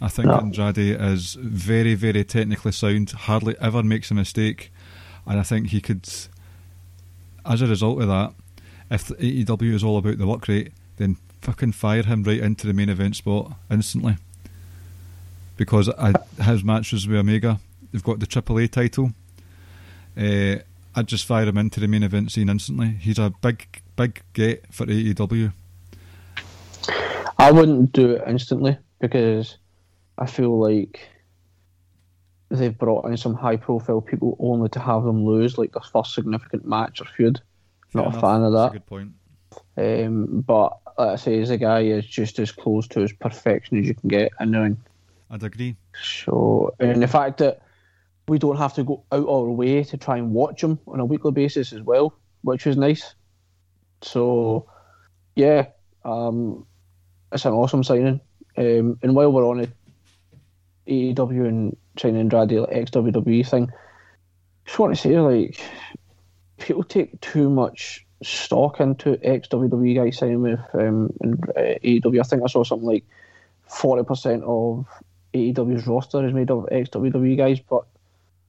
I 0.00 0.08
think 0.08 0.28
No. 0.28 0.38
Andrade 0.38 0.78
is 1.00 1.34
very, 1.40 1.94
very 1.94 2.22
technically 2.24 2.72
sound, 2.72 3.10
hardly 3.10 3.56
ever 3.60 3.82
makes 3.82 4.10
a 4.10 4.14
mistake, 4.14 4.70
and 5.26 5.40
I 5.40 5.42
think 5.42 5.68
he 5.68 5.80
could 5.80 6.08
as 7.44 7.62
a 7.62 7.66
result 7.66 8.02
of 8.02 8.08
that, 8.08 8.34
if 8.90 9.06
the 9.06 9.14
AEW 9.14 9.74
is 9.74 9.82
all 9.82 9.96
about 9.98 10.18
the 10.18 10.26
work 10.26 10.46
rate, 10.48 10.72
then 10.98 11.16
fucking 11.48 11.72
fire 11.72 12.02
him 12.02 12.22
right 12.24 12.40
into 12.40 12.66
the 12.66 12.74
main 12.74 12.90
event 12.90 13.16
spot 13.16 13.52
instantly. 13.70 14.16
because 15.56 15.88
I, 15.88 16.12
his 16.42 16.62
matches 16.62 17.08
with 17.08 17.16
Omega, 17.16 17.58
they've 17.90 18.02
got 18.02 18.20
the 18.20 18.26
AAA 18.26 18.70
title. 18.70 19.12
Uh, 20.14 20.56
I'd 20.94 21.06
just 21.06 21.24
fire 21.24 21.46
him 21.46 21.56
into 21.56 21.80
the 21.80 21.88
main 21.88 22.02
event 22.02 22.32
scene 22.32 22.50
instantly. 22.50 22.88
He's 23.00 23.18
a 23.18 23.32
big, 23.40 23.80
big 23.96 24.20
get 24.34 24.66
for 24.72 24.84
AEW. 24.84 25.52
I 27.38 27.50
wouldn't 27.50 27.92
do 27.92 28.10
it 28.12 28.24
instantly 28.26 28.76
because 29.00 29.56
I 30.18 30.26
feel 30.26 30.58
like 30.60 31.00
they've 32.50 32.76
brought 32.76 33.06
in 33.06 33.16
some 33.16 33.34
high 33.34 33.56
profile 33.56 34.02
people 34.02 34.36
only 34.38 34.68
to 34.70 34.80
have 34.80 35.04
them 35.04 35.24
lose 35.24 35.56
like 35.56 35.72
their 35.72 35.82
first 35.82 36.12
significant 36.14 36.66
match 36.66 37.00
or 37.00 37.06
feud. 37.06 37.40
Fair 37.88 38.02
Not 38.02 38.08
enough. 38.10 38.18
a 38.18 38.20
fan 38.20 38.42
of 38.42 38.52
That's 38.52 38.62
that. 38.64 38.76
a 38.76 38.78
good 38.80 38.86
point. 38.86 39.12
Um, 39.78 40.40
but 40.46 40.78
like 40.98 41.12
I 41.12 41.16
say, 41.16 41.44
the 41.44 41.56
guy 41.56 41.80
is 41.82 42.04
just 42.04 42.38
as 42.38 42.50
close 42.50 42.88
to 42.88 43.00
his 43.00 43.12
perfection 43.12 43.78
as 43.78 43.86
you 43.86 43.94
can 43.94 44.08
get 44.08 44.32
in 44.40 44.50
the 44.50 44.60
ring. 44.60 44.76
I'd 45.30 45.42
agree. 45.42 45.76
So, 46.02 46.74
and 46.80 47.02
the 47.02 47.06
fact 47.06 47.38
that 47.38 47.62
we 48.26 48.38
don't 48.38 48.56
have 48.56 48.74
to 48.74 48.84
go 48.84 49.04
out 49.12 49.28
our 49.28 49.50
way 49.50 49.84
to 49.84 49.96
try 49.96 50.16
and 50.16 50.32
watch 50.32 50.62
him 50.62 50.78
on 50.86 51.00
a 51.00 51.04
weekly 51.04 51.32
basis 51.32 51.72
as 51.72 51.82
well, 51.82 52.14
which 52.42 52.66
was 52.66 52.76
nice. 52.76 53.14
So, 54.02 54.68
yeah, 55.36 55.66
um, 56.04 56.66
it's 57.30 57.44
an 57.44 57.52
awesome 57.52 57.84
signing. 57.84 58.20
Um, 58.56 58.98
and 59.02 59.14
while 59.14 59.30
we're 59.30 59.48
on 59.48 59.60
it, 59.60 59.70
AEW 60.88 61.46
and 61.46 61.76
signing 61.98 62.20
Andrade 62.20 62.52
like 62.52 62.70
ex 62.72 62.90
WWE 62.90 63.46
thing, 63.46 63.70
just 64.66 64.78
want 64.78 64.96
to 64.96 65.00
say 65.00 65.18
like 65.20 65.60
people 66.58 66.82
take 66.82 67.20
too 67.20 67.48
much 67.50 68.04
stock 68.22 68.80
into 68.80 69.18
ex 69.22 69.48
WWE 69.48 69.94
guys 69.94 70.18
signing 70.18 70.42
with 70.42 70.60
um, 70.74 71.12
and, 71.20 71.42
uh, 71.50 71.78
AEW. 71.84 72.20
I 72.20 72.24
think 72.24 72.42
I 72.42 72.46
saw 72.46 72.64
something 72.64 72.88
like 72.88 73.04
forty 73.66 74.04
percent 74.04 74.42
of 74.44 74.86
AEW's 75.34 75.86
roster 75.86 76.26
is 76.26 76.34
made 76.34 76.50
of 76.50 76.68
ex 76.70 76.88
WWE 76.90 77.36
guys, 77.36 77.60
but 77.60 77.84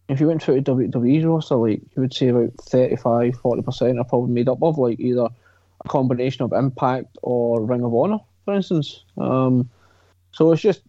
if 0.08 0.20
you 0.20 0.28
went 0.28 0.42
through 0.42 0.62
to 0.62 0.72
WWE's 0.72 1.26
roster, 1.26 1.56
like 1.56 1.82
you 1.96 2.02
would 2.02 2.14
say 2.14 2.30
about 2.30 2.54
35 2.62 3.36
40 3.36 3.62
percent 3.62 4.00
are 4.00 4.04
probably 4.04 4.34
made 4.34 4.50
up 4.50 4.62
of 4.64 4.78
like 4.78 5.00
either 5.00 5.28
a 5.86 5.88
combination 5.88 6.44
of 6.44 6.52
Impact 6.52 7.18
or 7.22 7.62
Ring 7.62 7.84
of 7.84 7.94
Honor, 7.94 8.20
for 8.46 8.56
instance. 8.56 9.04
Um, 9.18 9.70
so 10.32 10.52
it's 10.52 10.62
just 10.62 10.82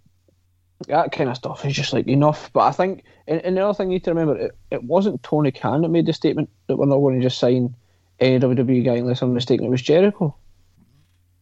that 0.89 1.13
kind 1.13 1.29
of 1.29 1.37
stuff 1.37 1.65
is 1.65 1.75
just 1.75 1.93
like 1.93 2.09
enough. 2.09 2.51
But 2.53 2.61
I 2.61 2.73
think, 2.73 3.05
and, 3.27 3.41
and 3.43 3.57
the 3.57 3.65
other 3.65 3.75
thing 3.75 3.91
you 3.91 3.97
need 3.97 4.05
to 4.05 4.15
remember, 4.15 4.37
it, 4.37 4.57
it 4.71 4.85
wasn't 4.85 5.23
Tony 5.23 5.53
Khan 5.53 5.83
that 5.83 5.89
made 5.91 6.07
the 6.07 6.13
statement 6.15 6.49
that 6.67 6.77
we're 6.77 6.87
not 6.87 6.99
going 6.99 7.17
to 7.17 7.23
just 7.23 7.39
sign 7.39 7.75
WWE 8.21 8.85
guy 8.85 8.97
unless 8.97 9.23
I'm 9.23 9.35
mistaken. 9.35 9.67
It 9.67 9.71
was 9.71 9.83
Jericho, 9.83 10.35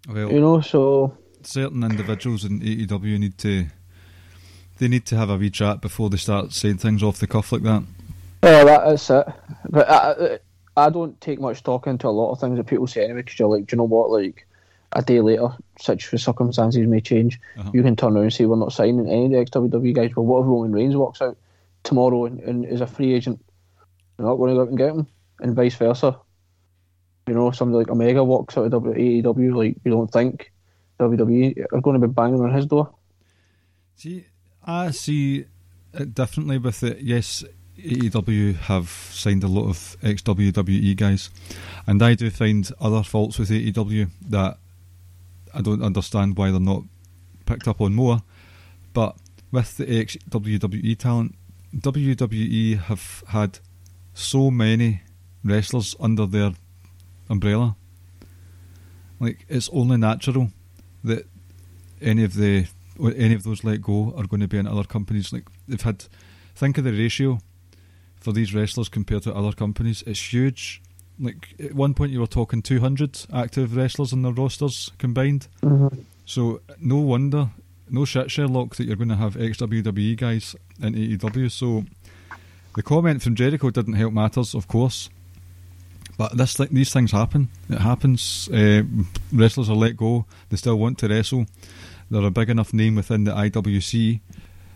Well, 0.09 0.33
you 0.33 0.41
know. 0.41 0.61
So 0.61 1.17
certain 1.43 1.83
individuals 1.83 2.45
in 2.45 2.61
AEW 2.61 3.19
need 3.19 3.39
to 3.39 3.67
they 4.79 4.89
need 4.89 5.07
to 5.07 5.17
have 5.17 5.31
a 5.31 5.37
wee 5.37 5.51
chat 5.51 5.81
before 5.81 6.11
they 6.11 6.17
start 6.17 6.53
saying 6.53 6.79
things 6.79 7.03
off 7.03 7.19
the 7.19 7.27
cuff 7.27 7.53
like 7.53 7.63
that. 7.63 7.83
Oh, 8.43 8.65
that 8.65 8.93
is 8.93 9.11
it. 9.11 9.27
But 9.69 9.91
I, 9.91 10.39
I, 10.77 10.87
I 10.87 10.91
don't 10.91 11.21
take 11.21 11.41
much 11.41 11.59
stock 11.59 11.87
into 11.89 12.07
a 12.07 12.11
lot 12.11 12.33
of 12.33 12.41
things 12.41 12.57
that 12.57 12.65
people 12.65 12.87
say 12.87 13.05
anyway, 13.05 13.23
because 13.23 13.39
you're 13.39 13.49
like, 13.49 13.67
do 13.67 13.75
you 13.75 13.79
know 13.79 13.85
what? 13.85 14.11
Like, 14.11 14.47
a 14.93 15.03
day 15.03 15.21
later, 15.21 15.49
such 15.81 16.09
circumstances 16.19 16.87
may 16.87 17.01
change. 17.01 17.41
Uh-huh. 17.59 17.71
You 17.75 17.83
can 17.83 17.97
turn 17.97 18.15
around 18.15 18.25
and 18.25 18.33
say, 18.33 18.47
we're 18.47 18.57
not 18.57 18.73
signing 18.73 19.09
any 19.09 19.35
of 19.35 19.51
the 19.51 19.59
XWW 19.59 19.95
guys. 19.95 20.13
But 20.15 20.23
what 20.23 20.41
if 20.41 20.47
Roman 20.47 20.73
Reigns 20.73 20.97
walks 20.97 21.21
out 21.21 21.37
tomorrow 21.83 22.27
and, 22.27 22.41
and 22.41 22.65
is 22.65 22.81
a 22.81 22.87
free 22.87 23.15
agent? 23.15 23.45
You're 24.19 24.29
not 24.29 24.37
going 24.37 24.51
to 24.51 24.55
go 24.55 24.63
out 24.63 24.69
and 24.69 24.79
get 24.79 24.91
him, 24.91 25.07
and 25.41 25.55
vice 25.55 25.75
versa. 25.75 26.17
You 27.29 27.35
know, 27.35 27.51
somebody 27.51 27.85
like 27.85 27.91
Omega 27.91 28.25
walks 28.25 28.57
out 28.57 28.73
of 28.73 28.83
AEW, 28.85 29.55
like, 29.55 29.77
you 29.85 29.91
don't 29.91 30.11
think 30.11 30.51
WWE 30.99 31.67
are 31.73 31.81
going 31.81 32.01
to 32.01 32.07
be 32.07 32.13
banging 32.13 32.41
on 32.41 32.53
his 32.53 32.65
door. 32.67 32.95
See, 33.97 34.25
I 34.65 34.91
see 34.93 35.45
it 35.93 36.15
differently 36.15 36.57
with 36.57 36.83
it. 36.83 37.01
Yes, 37.01 37.45
AEW 37.79 38.57
have 38.57 38.89
signed 38.89 39.45
a 39.45 39.49
lot 39.49 39.69
of 39.69 39.97
ex 40.03 40.23
WWE 40.23 40.97
guys, 40.97 41.31
and 41.87 42.03
I 42.03 42.15
do 42.15 42.31
find 42.31 42.71
other 42.81 43.03
faults 43.03 43.39
with 43.39 43.51
AEW 43.51 44.09
that 44.31 44.59
I 45.55 45.61
don't 45.61 45.83
understand 45.83 46.37
why 46.37 46.51
they're 46.51 46.61
not 46.61 46.85
picked 47.45 47.69
up 47.69 47.81
on 47.81 47.95
more. 47.95 48.23
But 48.95 49.17
with 49.53 49.77
the 49.77 50.01
ex 50.01 50.17
WWE 50.31 50.97
talent, 50.97 51.35
WWE 51.77 52.79
have 52.85 53.23
had 53.29 53.59
so 54.15 54.51
many 54.51 55.03
wrestlers 55.45 55.95
under 56.01 56.27
their 56.27 56.53
umbrella. 57.29 57.77
Like 59.21 59.45
it's 59.49 59.69
only 59.71 59.97
natural 59.97 60.51
that 61.05 61.27
any 62.01 62.25
of 62.25 62.35
the 62.35 62.67
any 63.01 63.35
of 63.35 63.45
those 63.45 63.65
let 63.65 63.83
go 63.83 64.13
are 64.17 64.27
going 64.27 64.41
to 64.41 64.49
be 64.49 64.59
in 64.59 64.67
other 64.67 64.85
companies. 64.85 65.33
Like 65.33 65.45
they've 65.67 65.81
had, 65.81 66.05
think 66.55 66.79
of 66.79 66.85
the 66.85 66.93
ratio 66.93 67.39
for 68.21 68.33
these 68.33 68.55
wrestlers 68.55 68.89
compared 68.89 69.23
to 69.23 69.35
other 69.35 69.53
companies. 69.53 70.03
It's 70.07 70.33
huge. 70.33 70.83
Like 71.21 71.55
at 71.61 71.75
one 71.75 71.95
point 71.95 72.13
you 72.13 72.21
were 72.21 72.27
talking 72.27 72.63
200 72.63 73.27
active 73.33 73.77
wrestlers 73.77 74.13
in 74.13 74.23
their 74.23 74.33
rosters 74.33 74.91
combined. 74.99 75.49
Mm-hmm. 75.63 76.01
So 76.25 76.61
no 76.81 76.97
wonder, 76.97 77.51
no 77.89 78.05
shit 78.05 78.31
Sherlock 78.31 78.77
that 78.77 78.85
you're 78.85 78.97
going 78.97 79.09
to 79.09 79.17
have 79.17 79.37
ex 79.37 79.59
WWE 79.59 80.17
guys 80.17 80.55
in 80.83 80.95
AEW. 80.95 81.51
So 81.51 81.85
the 82.75 82.83
comment 82.83 83.23
from 83.23 83.35
Jericho 83.35 83.71
didn't 83.71 83.95
help 83.95 84.13
matters, 84.13 84.55
of 84.55 84.69
course. 84.69 85.09
But 86.19 86.37
this, 86.37 86.55
these 86.55 86.93
things 86.93 87.13
happen. 87.13 87.49
It 87.71 87.79
happens. 87.79 88.49
Uh, 88.53 88.83
wrestlers 89.33 89.71
are 89.71 89.77
let 89.77 89.97
go. 89.97 90.27
They 90.51 90.57
still 90.57 90.77
want 90.77 90.99
to 90.99 91.09
wrestle. 91.09 91.47
They're 92.11 92.27
a 92.27 92.31
big 92.31 92.51
enough 92.51 92.75
name 92.75 92.97
within 92.97 93.23
the 93.23 93.31
IWC, 93.31 94.21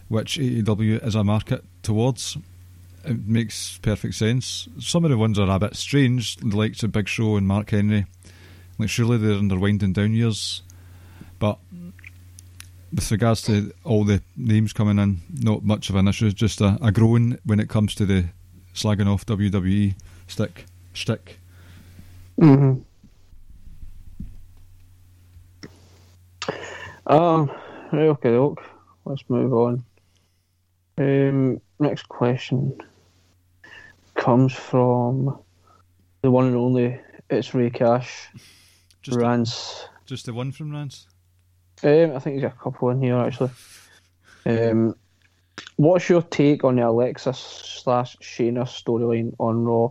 which 0.08 0.38
AEW 0.38 1.04
is 1.04 1.16
a 1.16 1.24
market 1.24 1.64
towards. 1.82 2.38
It 3.04 3.26
makes 3.26 3.78
perfect 3.78 4.14
sense. 4.14 4.68
Some 4.78 5.04
of 5.04 5.10
the 5.10 5.18
ones 5.18 5.36
are 5.36 5.50
a 5.50 5.58
bit 5.58 5.74
strange, 5.74 6.36
the 6.36 6.56
likes 6.56 6.84
of 6.84 6.92
Big 6.92 7.08
Show 7.08 7.36
and 7.36 7.48
Mark 7.48 7.70
Henry. 7.70 8.06
Like, 8.78 8.88
surely 8.88 9.18
they're 9.18 9.32
in 9.32 9.48
their 9.48 9.58
winding 9.58 9.94
down 9.94 10.12
years. 10.12 10.62
But 11.40 11.58
with 12.92 13.10
regards 13.10 13.42
to 13.42 13.72
all 13.82 14.04
the 14.04 14.22
names 14.36 14.72
coming 14.72 15.00
in, 15.00 15.22
not 15.28 15.64
much 15.64 15.90
of 15.90 15.96
an 15.96 16.06
issue. 16.06 16.30
Just 16.30 16.60
a, 16.60 16.78
a 16.80 16.92
growing 16.92 17.38
when 17.44 17.58
it 17.58 17.68
comes 17.68 17.96
to 17.96 18.06
the 18.06 18.26
slagging 18.74 19.12
off 19.12 19.26
WWE 19.26 19.96
stick 20.28 20.66
shtick. 20.92 21.38
Mm-hmm. 22.40 22.80
Um, 27.06 27.50
right, 27.92 28.08
okay, 28.08 28.30
look. 28.30 28.62
Let's 29.04 29.24
move 29.28 29.52
on. 29.52 29.84
Um, 30.98 31.60
next 31.80 32.08
question 32.08 32.78
comes 34.14 34.52
from 34.52 35.38
the 36.22 36.30
one 36.30 36.46
and 36.46 36.56
only 36.56 37.00
It's 37.28 37.54
Ray 37.54 37.70
Cash. 37.70 38.28
Just, 39.02 39.18
Rance. 39.18 39.88
just 40.06 40.26
the 40.26 40.32
one 40.32 40.52
from 40.52 40.70
Rance. 40.70 41.06
Um, 41.82 42.14
I 42.14 42.18
think 42.20 42.34
he's 42.34 42.42
got 42.42 42.54
a 42.54 42.62
couple 42.62 42.90
in 42.90 43.02
here 43.02 43.16
actually. 43.18 43.50
Um, 44.46 44.94
what's 45.76 46.08
your 46.08 46.22
take 46.22 46.62
on 46.62 46.76
the 46.76 46.86
Alexis 46.86 47.38
slash 47.38 48.16
Shayna 48.18 48.62
storyline 48.62 49.34
on 49.38 49.64
Raw, 49.64 49.88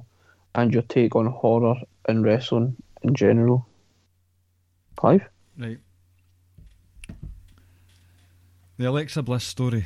and 0.56 0.74
your 0.74 0.84
take 0.84 1.16
on 1.16 1.28
horror 1.28 1.76
and 2.08 2.24
wrestling 2.24 2.76
in 3.04 3.14
general? 3.14 3.68
Clive. 4.96 5.24
Right. 5.58 5.80
The 8.78 8.86
Alexa 8.90 9.22
Bliss 9.24 9.44
story. 9.44 9.86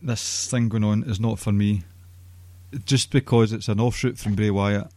This 0.00 0.50
thing 0.50 0.68
going 0.68 0.84
on 0.84 1.04
is 1.04 1.20
not 1.20 1.38
for 1.38 1.52
me. 1.52 1.82
Just 2.84 3.10
because 3.10 3.52
it's 3.52 3.68
an 3.68 3.80
offshoot 3.80 4.18
from 4.18 4.34
Bray 4.34 4.50
Wyatt. 4.50 4.88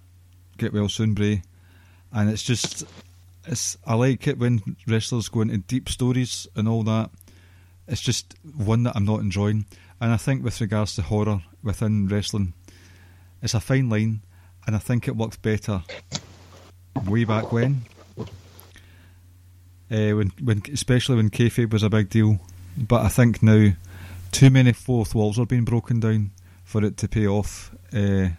Get 0.58 0.74
well 0.74 0.90
soon, 0.90 1.14
Bray. 1.14 1.42
And 2.14 2.30
it's 2.30 2.44
just, 2.44 2.84
it's. 3.46 3.78
I 3.86 3.96
like 3.96 4.28
it 4.28 4.38
when 4.38 4.76
wrestlers 4.88 5.30
go 5.30 5.42
into 5.42 5.58
deep 5.58 5.90
stories 5.90 6.48
and 6.56 6.68
all 6.68 6.84
that. 6.84 7.10
It's 7.88 8.02
just 8.02 8.36
one 8.56 8.84
that 8.84 8.96
I'm 8.96 9.06
not 9.06 9.22
enjoying. 9.22 9.66
And 10.00 10.12
I 10.12 10.18
think 10.18 10.44
with 10.44 10.60
regards 10.62 10.96
to 10.96 11.02
horror 11.02 11.42
within 11.64 12.08
wrestling, 12.08 12.54
it's 13.42 13.54
a 13.54 13.60
fine 13.60 13.90
line, 13.90 14.22
and 14.66 14.76
I 14.76 14.80
think 14.80 15.08
it 15.08 15.16
worked 15.16 15.42
better 15.42 15.84
way 17.06 17.24
back 17.24 17.52
when. 17.52 17.82
Uh, 19.90 20.16
when, 20.16 20.32
when, 20.42 20.62
especially 20.72 21.18
when 21.18 21.30
kayfabe 21.30 21.74
was 21.74 21.84
a 21.84 21.90
big 21.90 22.10
deal. 22.10 22.40
But 22.78 23.06
I 23.06 23.10
think 23.10 23.44
now 23.44 23.74
too 24.32 24.50
many 24.50 24.72
fourth 24.72 25.14
walls 25.14 25.38
are 25.38 25.46
being 25.46 25.66
broken 25.66 26.00
down 26.00 26.32
for 26.64 26.84
it 26.84 26.96
to 26.98 27.08
pay 27.08 27.28
off. 27.28 27.76
Uh, 27.94 28.30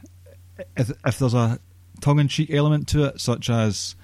if, 0.76 0.90
if 1.04 1.18
there's 1.18 1.34
a 1.34 1.58
tongue-in-cheek 2.00 2.50
element 2.50 2.88
to 2.88 3.04
it, 3.04 3.20
such 3.20 3.50
as 3.50 3.94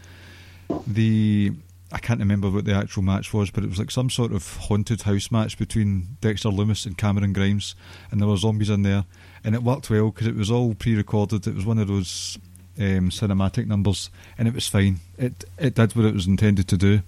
the 0.87 1.53
I 1.91 1.99
can't 1.99 2.21
remember 2.21 2.51
what 2.51 2.67
the 2.67 2.75
actual 2.75 3.03
match 3.03 3.33
was, 3.33 3.51
but 3.51 3.65
it 3.65 3.71
was 3.71 3.79
like 3.79 3.91
some 3.91 4.11
sort 4.11 4.33
of 4.33 4.57
haunted 4.57 5.03
house 5.03 5.31
match 5.31 5.57
between 5.57 6.19
Dexter 6.21 6.51
Lumis 6.51 6.85
and 6.85 6.99
Cameron 6.99 7.33
Grimes, 7.33 7.75
and 8.11 8.21
there 8.21 8.29
were 8.29 8.37
zombies 8.37 8.69
in 8.69 8.83
there, 8.83 9.07
and 9.45 9.55
it 9.55 9.63
worked 9.63 9.91
well 9.91 10.11
because 10.11 10.27
it 10.27 10.37
was 10.37 10.51
all 10.51 10.75
pre-recorded. 10.75 11.47
It 11.47 11.55
was 11.55 11.67
one 11.67 11.79
of 11.79 11.89
those 11.89 12.39
um, 12.79 13.11
cinematic 13.11 13.67
numbers, 13.67 14.11
and 14.37 14.49
it 14.49 14.55
was 14.55 14.69
fine. 14.69 15.01
It 15.17 15.45
it 15.59 15.75
did 15.75 15.97
what 15.97 16.07
it 16.07 16.15
was 16.15 16.27
intended 16.27 16.69
to 16.69 16.77
do. 16.77 17.01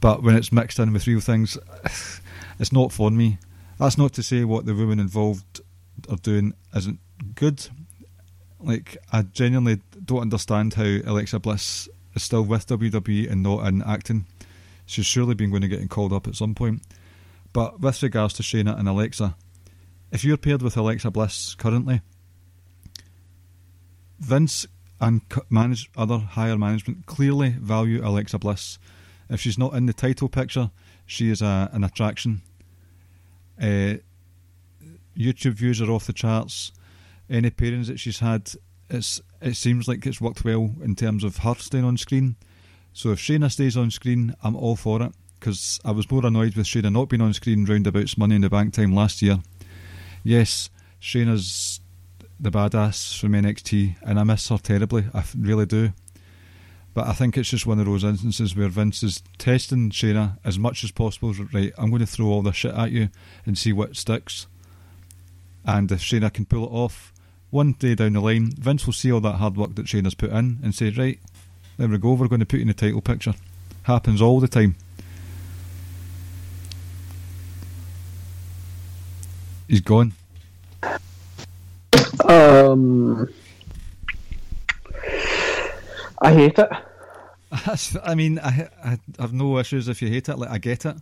But 0.00 0.22
when 0.22 0.34
it's 0.34 0.52
mixed 0.52 0.78
in 0.78 0.92
with 0.92 1.06
real 1.06 1.20
things, 1.20 1.56
it's 2.58 2.72
not 2.72 2.92
for 2.92 3.10
me. 3.10 3.38
That's 3.78 3.98
not 3.98 4.12
to 4.14 4.22
say 4.22 4.44
what 4.44 4.66
the 4.66 4.74
women 4.74 4.98
involved 4.98 5.60
are 6.08 6.16
doing 6.16 6.54
isn't 6.74 6.98
good. 7.34 7.68
Like, 8.60 8.96
I 9.12 9.22
genuinely 9.22 9.80
don't 10.04 10.20
understand 10.20 10.74
how 10.74 10.84
Alexa 10.84 11.40
Bliss 11.40 11.88
is 12.14 12.22
still 12.22 12.42
with 12.42 12.66
WWE 12.66 13.30
and 13.30 13.42
not 13.42 13.66
in 13.66 13.82
acting. 13.82 14.26
She's 14.86 15.06
surely 15.06 15.34
been 15.34 15.50
going 15.50 15.62
to 15.62 15.68
get 15.68 15.88
called 15.88 16.12
up 16.12 16.26
at 16.26 16.36
some 16.36 16.54
point. 16.54 16.82
But 17.52 17.80
with 17.80 18.02
regards 18.02 18.34
to 18.34 18.42
Shayna 18.42 18.78
and 18.78 18.88
Alexa, 18.88 19.34
if 20.12 20.24
you're 20.24 20.36
paired 20.36 20.62
with 20.62 20.76
Alexa 20.76 21.10
Bliss 21.10 21.54
currently, 21.54 22.02
Vince 24.20 24.66
and 25.00 25.22
manage, 25.50 25.90
other 25.96 26.18
higher 26.18 26.56
management 26.56 27.06
clearly 27.06 27.48
value 27.48 28.06
Alexa 28.06 28.38
Bliss. 28.38 28.78
If 29.28 29.40
she's 29.40 29.58
not 29.58 29.74
in 29.74 29.86
the 29.86 29.92
title 29.92 30.28
picture, 30.28 30.70
she 31.06 31.30
is 31.30 31.42
a, 31.42 31.70
an 31.72 31.82
attraction. 31.82 32.42
Uh, 33.60 33.94
YouTube 35.16 35.54
views 35.54 35.80
are 35.80 35.90
off 35.90 36.06
the 36.06 36.12
charts. 36.12 36.72
Any 37.28 37.50
pairings 37.50 37.86
that 37.86 37.98
she's 37.98 38.20
had, 38.20 38.52
it's 38.90 39.20
it 39.40 39.56
seems 39.56 39.88
like 39.88 40.06
it's 40.06 40.20
worked 40.20 40.44
well 40.44 40.74
in 40.82 40.94
terms 40.94 41.24
of 41.24 41.38
her 41.38 41.54
staying 41.56 41.84
on 41.84 41.96
screen. 41.96 42.36
So 42.92 43.10
if 43.10 43.18
Shayna 43.18 43.50
stays 43.50 43.76
on 43.76 43.90
screen, 43.90 44.34
I'm 44.44 44.54
all 44.54 44.76
for 44.76 45.02
it 45.02 45.12
because 45.40 45.80
I 45.84 45.90
was 45.90 46.08
more 46.10 46.24
annoyed 46.24 46.54
with 46.54 46.66
Shayna 46.66 46.92
not 46.92 47.08
being 47.08 47.22
on 47.22 47.32
screen 47.32 47.64
roundabouts 47.64 48.16
Money 48.16 48.36
in 48.36 48.42
the 48.42 48.50
Bank 48.50 48.74
time 48.74 48.94
last 48.94 49.22
year. 49.22 49.40
Yes, 50.24 50.70
Shayna's 51.00 51.80
the 52.38 52.50
badass 52.50 53.18
from 53.18 53.32
NXT, 53.32 53.96
and 54.02 54.18
I 54.18 54.24
miss 54.24 54.48
her 54.48 54.58
terribly. 54.58 55.04
I 55.14 55.24
really 55.38 55.66
do. 55.66 55.92
But 56.94 57.06
I 57.06 57.12
think 57.12 57.38
it's 57.38 57.48
just 57.48 57.66
one 57.66 57.78
of 57.78 57.86
those 57.86 58.04
instances 58.04 58.54
where 58.54 58.68
Vince 58.68 59.02
is 59.02 59.22
testing 59.38 59.90
Shayna 59.90 60.38
as 60.44 60.58
much 60.58 60.84
as 60.84 60.90
possible. 60.90 61.32
Right, 61.52 61.72
I'm 61.78 61.90
going 61.90 62.00
to 62.00 62.06
throw 62.06 62.26
all 62.26 62.42
this 62.42 62.56
shit 62.56 62.74
at 62.74 62.90
you 62.90 63.08
and 63.46 63.56
see 63.56 63.72
what 63.72 63.96
sticks. 63.96 64.46
And 65.64 65.90
if 65.90 66.00
Shayna 66.00 66.32
can 66.32 66.44
pull 66.44 66.64
it 66.64 66.72
off, 66.72 67.12
one 67.50 67.72
day 67.72 67.94
down 67.94 68.14
the 68.14 68.20
line, 68.20 68.52
Vince 68.58 68.86
will 68.86 68.92
see 68.92 69.12
all 69.12 69.20
that 69.20 69.36
hard 69.36 69.56
work 69.56 69.74
that 69.76 69.86
Shayna's 69.86 70.14
put 70.14 70.30
in 70.30 70.58
and 70.62 70.74
say, 70.74 70.90
right, 70.90 71.18
there 71.76 71.88
we 71.88 71.98
go, 71.98 72.12
we're 72.12 72.28
going 72.28 72.40
to 72.40 72.46
put 72.46 72.56
you 72.56 72.62
in 72.62 72.68
the 72.68 72.74
title 72.74 73.00
picture. 73.00 73.34
Happens 73.84 74.20
all 74.20 74.40
the 74.40 74.48
time. 74.48 74.74
He's 79.68 79.80
gone. 79.80 80.12
Um, 82.28 83.28
I 86.20 86.32
hate 86.32 86.58
it. 86.58 86.68
I 88.04 88.14
mean, 88.14 88.38
I, 88.38 88.68
I 88.84 88.98
have 89.18 89.32
no 89.32 89.58
issues 89.58 89.88
if 89.88 90.00
you 90.02 90.08
hate 90.08 90.28
it. 90.28 90.38
Like 90.38 90.50
I 90.50 90.58
get 90.58 90.86
it. 90.86 90.96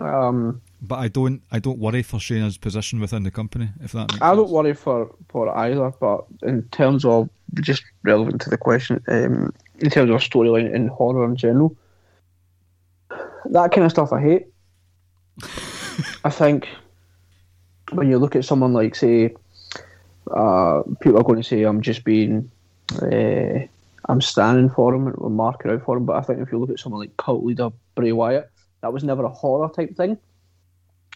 Um, 0.00 0.60
but 0.80 0.96
I 0.96 1.08
don't. 1.08 1.42
I 1.50 1.58
don't 1.58 1.78
worry 1.78 2.02
for 2.02 2.18
Shayna's 2.18 2.56
position 2.56 3.00
within 3.00 3.24
the 3.24 3.30
company. 3.30 3.68
If 3.82 3.92
that 3.92 4.12
makes 4.12 4.22
I 4.22 4.34
don't 4.34 4.50
worry 4.50 4.74
for 4.74 5.14
for 5.28 5.56
either. 5.56 5.92
But 5.98 6.24
in 6.42 6.62
terms 6.70 7.04
of 7.04 7.28
just 7.60 7.82
relevant 8.04 8.40
to 8.42 8.50
the 8.50 8.58
question, 8.58 9.02
um, 9.08 9.52
in 9.80 9.90
terms 9.90 10.10
of 10.10 10.20
storyline 10.20 10.72
and 10.74 10.88
horror 10.88 11.24
in 11.24 11.36
general, 11.36 11.76
that 13.46 13.72
kind 13.72 13.84
of 13.84 13.90
stuff 13.90 14.12
I 14.12 14.20
hate. 14.20 14.46
I 16.24 16.30
think 16.30 16.68
when 17.92 18.08
you 18.08 18.18
look 18.18 18.36
at 18.36 18.44
someone 18.44 18.72
like, 18.72 18.94
say, 18.94 19.34
uh, 20.30 20.82
people 21.00 21.18
are 21.18 21.24
going 21.24 21.42
to 21.42 21.48
say, 21.48 21.62
I'm 21.62 21.80
just 21.80 22.04
being, 22.04 22.50
uh, 23.02 23.60
I'm 24.08 24.20
standing 24.20 24.70
for 24.70 24.94
him 24.94 25.14
or 25.16 25.30
marking 25.30 25.70
out 25.70 25.84
for 25.84 25.96
him. 25.96 26.06
But 26.06 26.16
I 26.16 26.22
think 26.22 26.40
if 26.40 26.52
you 26.52 26.58
look 26.58 26.70
at 26.70 26.78
someone 26.78 27.00
like 27.00 27.16
cult 27.16 27.44
leader 27.44 27.70
Bray 27.94 28.12
Wyatt, 28.12 28.50
that 28.80 28.92
was 28.92 29.04
never 29.04 29.24
a 29.24 29.28
horror 29.28 29.68
type 29.68 29.96
thing. 29.96 30.18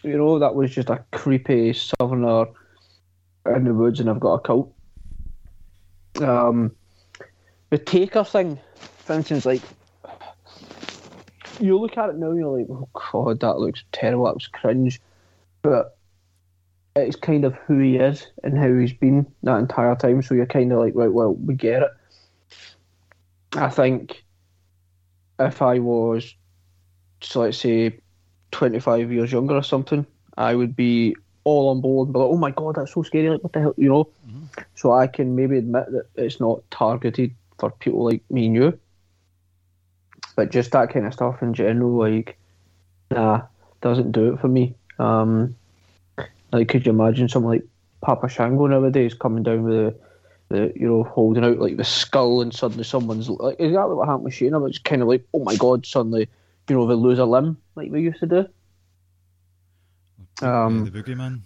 You 0.03 0.17
know, 0.17 0.39
that 0.39 0.55
was 0.55 0.75
just 0.75 0.91
a 0.91 1.05
creepy 1.13 1.73
southerner 1.73 2.47
in 3.47 3.65
the 3.65 3.75
woods 3.75 4.01
and 4.01 4.11
I've 4.11 4.21
got 4.21 4.35
a 4.35 4.41
cult. 4.41 4.73
Um, 6.21 6.75
the 7.71 7.79
Taker 7.79 8.25
thing, 8.25 8.59
for 8.99 9.15
instance, 9.15 9.47
like, 9.47 9.63
you 11.61 11.79
look 11.79 11.97
at 11.99 12.11
it 12.11 12.17
now 12.17 12.33
you're 12.33 12.59
like, 12.59 12.69
oh 12.71 12.89
god, 12.93 13.41
that 13.41 13.59
looks 13.59 13.85
terrible, 13.93 14.27
that 14.27 14.35
was 14.35 14.49
cringe. 14.49 15.01
But 15.63 15.97
it's 16.95 17.17
kind 17.17 17.45
of 17.45 17.55
who 17.55 17.79
he 17.79 17.97
is 17.97 18.27
and 18.45 18.59
how 18.59 18.73
he's 18.75 18.93
been 18.93 19.27
that 19.43 19.59
entire 19.59 19.95
time. 19.97 20.23
So 20.23 20.35
you're 20.35 20.47
kind 20.47 20.73
of 20.73 20.79
like, 20.79 20.93
right, 20.95 21.13
well, 21.13 21.35
we 21.35 21.55
get 21.55 21.83
it. 21.83 21.91
I 23.55 23.71
think 23.71 24.25
if 25.39 25.63
I 25.63 25.79
was, 25.79 26.35
so 27.21 27.41
let's 27.41 27.59
say, 27.59 27.99
25 28.51 29.11
years 29.13 29.33
younger 29.33 29.55
or 29.55 29.63
something, 29.63 30.07
I 30.37 30.55
would 30.55 30.77
be 30.77 31.17
all 31.45 31.71
on 31.71 31.81
board 31.81 32.09
and 32.09 32.13
be 32.13 32.19
like, 32.19 32.29
oh 32.29 32.37
my 32.37 32.51
god, 32.51 32.77
that's 32.77 32.93
so 32.93 33.03
scary, 33.03 33.31
like, 33.31 33.43
what 33.43 33.53
the 33.53 33.61
hell, 33.61 33.75
you 33.77 33.89
know? 33.89 34.05
Mm-hmm. 34.27 34.45
So 34.75 34.93
I 34.93 35.07
can 35.07 35.35
maybe 35.35 35.59
admit 35.59 35.91
that 35.93 36.07
it's 36.17 36.41
not 36.41 36.63
targeted 36.71 37.35
for 37.59 37.71
people 37.71 38.05
like 38.05 38.23
me 38.31 38.47
and 38.47 38.55
you. 38.55 38.79
But 40.35 40.51
just 40.51 40.73
that 40.73 40.93
kind 40.93 41.07
of 41.07 41.13
stuff 41.13 41.43
in 41.43 41.55
general, 41.55 41.99
like, 41.99 42.39
nah, 43.11 43.43
doesn't 43.81 44.13
do 44.13 44.33
it 44.33 44.41
for 44.41 44.49
me. 44.49 44.75
Um, 44.99 45.55
like, 46.53 46.69
could 46.69 46.87
you 46.87 46.93
imagine 46.93 47.29
someone 47.29 47.55
like 47.55 47.67
Papa 48.01 48.29
Shango 48.29 48.67
nowadays 48.67 49.15
coming 49.15 49.43
down 49.43 49.65
with 49.65 49.75
the, 49.75 49.95
the 50.49 50.73
you 50.75 50.87
know, 50.87 51.05
holding 51.05 51.45
out 51.45 51.59
like 51.59 51.77
the 51.77 51.85
skull 51.85 52.41
and 52.41 52.55
suddenly 52.55 52.85
someone's 52.85 53.29
like 53.29 53.57
exactly 53.59 53.95
what 53.95 54.09
happened 54.09 54.25
with 54.25 54.35
Shayna, 54.35 54.69
it's 54.69 54.79
kind 54.79 55.03
of 55.03 55.09
like, 55.09 55.27
oh 55.35 55.45
my 55.45 55.57
god, 55.57 55.87
suddenly, 55.87 56.29
you 56.69 56.77
know, 56.77 56.87
they 56.87 56.95
lose 56.95 57.19
a 57.19 57.25
limb 57.25 57.57
like 57.75 57.91
we 57.91 58.03
used 58.03 58.21
to 58.21 58.27
do. 58.27 58.47
Um, 60.47 60.85
the 60.85 60.91
boogeyman. 60.91 61.41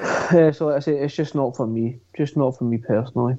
yeah, 0.00 0.50
so 0.50 0.66
like 0.66 0.76
I 0.76 0.80
say, 0.80 0.98
it's 0.98 1.14
just 1.14 1.34
not 1.34 1.56
for 1.56 1.66
me. 1.66 1.98
Just 2.16 2.36
not 2.36 2.56
for 2.56 2.64
me 2.64 2.78
personally. 2.78 3.36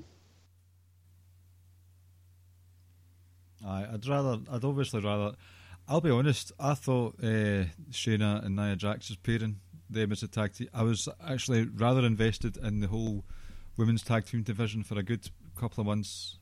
Aye, 3.66 3.88
I'd 3.94 4.08
rather. 4.08 4.40
I'd 4.52 4.64
obviously 4.64 5.02
rather. 5.02 5.36
I'll 5.88 6.02
be 6.02 6.10
honest. 6.10 6.52
I 6.60 6.74
thought 6.74 7.16
uh, 7.22 7.66
Shayna 7.92 8.46
and 8.46 8.56
Nia 8.56 8.76
Jax's 8.76 9.18
pairing 9.18 9.60
them 9.90 10.12
as 10.12 10.24
a 10.24 10.28
tag 10.28 10.54
team. 10.54 10.70
I 10.74 10.84
was 10.84 11.10
actually 11.28 11.64
rather 11.66 12.06
invested 12.06 12.58
in 12.58 12.80
the 12.80 12.88
whole 12.88 13.24
women's 13.78 14.04
tag 14.04 14.26
team 14.26 14.44
division 14.44 14.84
for 14.84 14.98
a 14.98 15.04
good 15.04 15.30
couple 15.56 15.82
of 15.82 15.88
months 15.88 16.38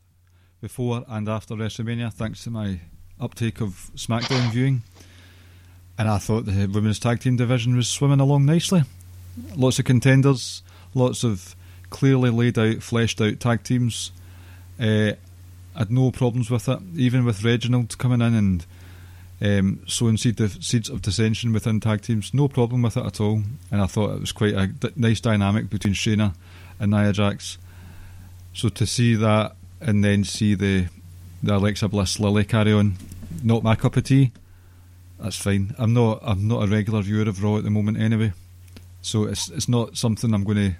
before 0.61 1.03
and 1.07 1.29
after 1.29 1.55
WrestleMania, 1.55 2.11
thanks 2.11 2.43
to 2.43 2.49
my 2.49 2.79
uptake 3.19 3.61
of 3.61 3.91
SmackDown 3.95 4.51
viewing. 4.51 4.83
And 5.97 6.09
I 6.09 6.17
thought 6.17 6.45
the 6.45 6.67
women's 6.67 6.99
tag 6.99 7.19
team 7.19 7.35
division 7.35 7.75
was 7.75 7.87
swimming 7.87 8.19
along 8.19 8.45
nicely. 8.45 8.83
Lots 9.55 9.79
of 9.79 9.85
contenders, 9.85 10.63
lots 10.93 11.23
of 11.23 11.55
clearly 11.89 12.29
laid 12.29 12.57
out, 12.57 12.83
fleshed 12.83 13.21
out 13.21 13.39
tag 13.39 13.63
teams. 13.63 14.11
Uh, 14.79 15.13
I 15.75 15.79
had 15.79 15.91
no 15.91 16.11
problems 16.11 16.49
with 16.49 16.67
it, 16.67 16.79
even 16.95 17.25
with 17.25 17.43
Reginald 17.43 17.97
coming 17.97 18.21
in 18.21 18.33
and 18.33 18.65
um, 19.41 19.81
sowing 19.87 20.17
seed 20.17 20.39
seeds 20.63 20.89
of 20.89 21.01
dissension 21.01 21.53
within 21.53 21.79
tag 21.79 22.01
teams. 22.01 22.33
No 22.33 22.47
problem 22.47 22.81
with 22.81 22.97
it 22.97 23.05
at 23.05 23.21
all. 23.21 23.43
And 23.71 23.81
I 23.81 23.85
thought 23.85 24.15
it 24.15 24.19
was 24.19 24.31
quite 24.31 24.55
a 24.55 24.67
d- 24.67 24.91
nice 24.95 25.21
dynamic 25.21 25.69
between 25.69 25.93
Shayna 25.93 26.33
and 26.79 26.91
Nia 26.91 27.13
Jax. 27.13 27.57
So 28.53 28.69
to 28.69 28.85
see 28.85 29.15
that 29.15 29.55
and 29.79 30.03
then 30.03 30.23
see 30.23 30.55
the 30.55 30.87
the 31.41 31.55
Alexa 31.55 31.87
Bliss 31.87 32.19
Lily 32.19 32.43
carry 32.43 32.73
on, 32.73 32.95
not 33.41 33.63
my 33.63 33.75
cup 33.75 33.95
of 33.95 34.03
tea. 34.03 34.33
That's 35.19 35.37
fine. 35.37 35.73
I'm 35.77 35.93
not 35.93 36.19
I'm 36.21 36.47
not 36.47 36.63
a 36.63 36.67
regular 36.67 37.01
viewer 37.01 37.29
of 37.29 37.41
Raw 37.41 37.57
at 37.57 37.63
the 37.63 37.69
moment 37.69 37.99
anyway, 37.99 38.33
so 39.01 39.25
it's 39.25 39.49
it's 39.49 39.69
not 39.69 39.97
something 39.97 40.33
I'm 40.33 40.43
going 40.43 40.71
to 40.71 40.75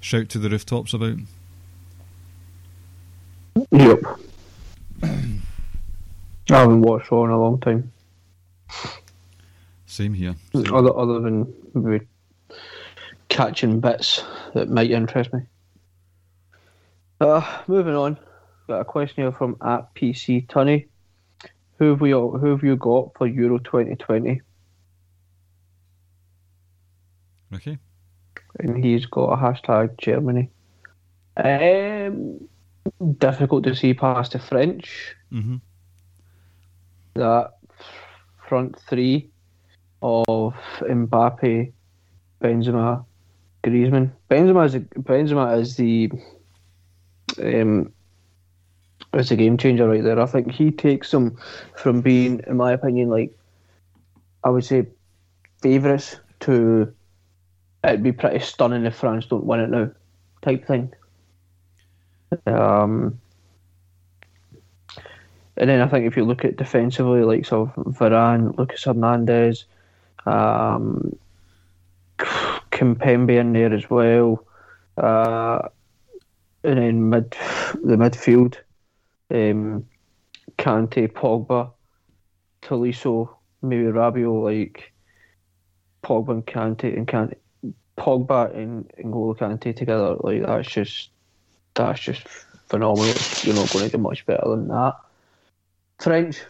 shout 0.00 0.28
to 0.30 0.38
the 0.38 0.48
rooftops 0.48 0.94
about. 0.94 1.18
Yep. 3.70 4.02
I 5.02 6.58
haven't 6.58 6.82
watched 6.82 7.10
Raw 7.10 7.24
in 7.24 7.30
a 7.30 7.40
long 7.40 7.60
time. 7.60 7.92
Same 9.86 10.14
here. 10.14 10.34
Same. 10.54 10.74
Other 10.74 10.96
other 10.96 11.20
than 11.20 11.52
maybe 11.74 12.06
catching 13.28 13.80
bits 13.80 14.24
that 14.54 14.68
might 14.68 14.90
interest 14.90 15.32
me. 15.32 15.40
Uh, 17.20 17.62
moving 17.66 17.94
on, 17.94 18.18
got 18.66 18.80
a 18.80 18.84
question 18.84 19.24
here 19.24 19.32
from 19.32 19.56
at 19.62 19.94
PC 19.94 20.48
Tunny. 20.48 20.86
Who 21.78 21.90
have 21.90 22.00
we 22.00 22.14
all, 22.14 22.36
who 22.36 22.50
have 22.50 22.62
you 22.62 22.76
got 22.76 23.16
for 23.16 23.26
Euro 23.26 23.58
2020? 23.58 24.40
Okay. 27.54 27.78
And 28.58 28.84
he's 28.84 29.06
got 29.06 29.32
a 29.32 29.36
hashtag 29.36 29.96
Germany. 29.98 30.50
Um, 31.36 32.48
difficult 33.18 33.64
to 33.64 33.74
see 33.74 33.94
past 33.94 34.32
the 34.32 34.38
French. 34.38 35.16
Mm-hmm 35.32 35.56
that 37.14 37.54
front 38.48 38.78
three 38.78 39.30
of 40.02 40.54
Mbappe, 40.80 41.72
Benzema, 42.42 43.04
Griezmann. 43.62 44.12
Benzema 44.30 44.66
is 44.66 44.74
Benzema 44.74 45.58
is 45.60 45.76
the 45.76 46.10
um, 47.42 47.92
is 49.14 49.30
a 49.30 49.36
game 49.36 49.56
changer 49.56 49.88
right 49.88 50.02
there. 50.02 50.20
I 50.20 50.26
think 50.26 50.50
he 50.50 50.70
takes 50.70 51.10
them 51.10 51.36
from 51.76 52.00
being, 52.00 52.40
in 52.46 52.56
my 52.56 52.72
opinion, 52.72 53.10
like 53.10 53.36
I 54.44 54.50
would 54.50 54.64
say 54.64 54.86
favourites 55.62 56.16
to. 56.40 56.94
It'd 57.82 58.02
be 58.02 58.12
pretty 58.12 58.40
stunning 58.40 58.84
if 58.84 58.94
France 58.94 59.24
don't 59.24 59.44
win 59.44 59.60
it 59.60 59.70
now, 59.70 59.90
type 60.42 60.66
thing. 60.66 60.92
Um, 62.46 63.20
and 65.56 65.68
then 65.68 65.80
I 65.80 65.88
think 65.88 66.06
if 66.06 66.16
you 66.16 66.24
look 66.24 66.44
at 66.44 66.56
defensively, 66.56 67.22
like 67.22 67.44
so 67.44 67.72
Varane, 67.76 68.56
Lucas 68.56 68.84
Hernandez, 68.84 69.66
um, 70.26 71.16
Kimpembe 72.18 73.38
in 73.38 73.52
there 73.52 73.74
as 73.74 73.90
well, 73.90 74.46
uh, 74.96 75.68
and 76.64 76.78
then 76.78 77.10
mid 77.10 77.30
the 77.84 77.96
midfield, 77.96 78.56
um, 79.30 79.86
Kante, 80.58 81.08
Pogba, 81.08 81.72
Tolisso, 82.62 83.28
maybe 83.62 83.84
Rabiot, 83.84 84.42
like 84.44 84.92
Pogba 86.02 86.30
and 86.30 86.46
Kante 86.46 86.96
and 86.96 87.06
Kante, 87.06 87.34
Pogba 87.98 88.54
and 88.54 88.90
N'Golo 88.98 89.36
Kante 89.36 89.76
together, 89.76 90.16
like 90.20 90.42
that's 90.42 90.70
just 90.70 91.10
that's 91.86 92.00
just 92.00 92.26
phenomenal. 92.68 93.14
You're 93.42 93.54
not 93.54 93.72
going 93.72 93.84
to 93.84 93.90
get 93.90 94.00
much 94.00 94.26
better 94.26 94.48
than 94.48 94.68
that. 94.68 94.94
French, 95.98 96.42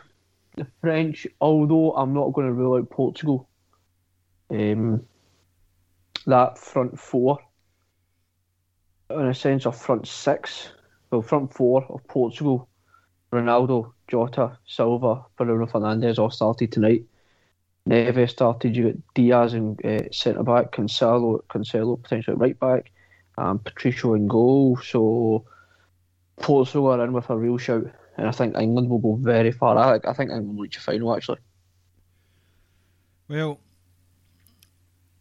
the 0.57 0.67
French, 0.81 1.27
although 1.41 1.93
I'm 1.93 2.15
not 2.15 2.33
going 2.33 2.47
to 2.47 2.53
rule 2.53 2.79
out 2.79 2.91
Portugal, 2.91 3.49
um, 4.51 5.03
that 6.27 6.59
front 6.59 6.99
four, 6.99 7.39
in 9.11 9.27
a 9.27 9.35
sense 9.35 9.67
of 9.67 9.77
front 9.77 10.07
six, 10.07 10.69
well, 11.11 11.23
front 11.23 11.53
four 11.53 11.85
of 11.89 12.07
Portugal, 12.07 12.69
Ronaldo, 13.33 13.93
Jota, 14.09 14.59
Silva, 14.67 15.25
Bruno 15.37 15.67
Fernandes 15.67 16.19
all 16.19 16.31
started 16.31 16.73
tonight. 16.73 17.05
Neves 17.89 18.31
started. 18.31 18.77
You 18.77 18.93
got 18.93 19.15
Dias 19.15 19.53
and 19.53 19.85
uh, 19.85 20.11
centre 20.13 20.43
back, 20.43 20.73
Cancelo, 20.73 21.43
Cancelo 21.49 22.01
potentially 22.01 22.37
right 22.37 22.59
back, 22.59 22.93
um, 23.39 23.59
Patricio 23.59 24.15
in 24.15 24.29
goal. 24.29 24.79
So 24.79 25.45
Portugal 26.37 26.89
are 26.89 27.05
in 27.05 27.13
with 27.13 27.31
a 27.31 27.37
real 27.37 27.59
shout 27.59 27.87
and 28.21 28.29
I 28.29 28.33
think 28.33 28.57
England 28.57 28.91
will 28.91 28.99
go 28.99 29.15
very 29.15 29.51
far. 29.51 29.79
I, 29.79 29.99
I 30.07 30.13
think 30.13 30.31
England 30.31 30.57
will 30.57 30.63
reach 30.65 30.77
a 30.77 30.81
final 30.81 31.17
actually. 31.17 31.39
Well, 33.29 33.61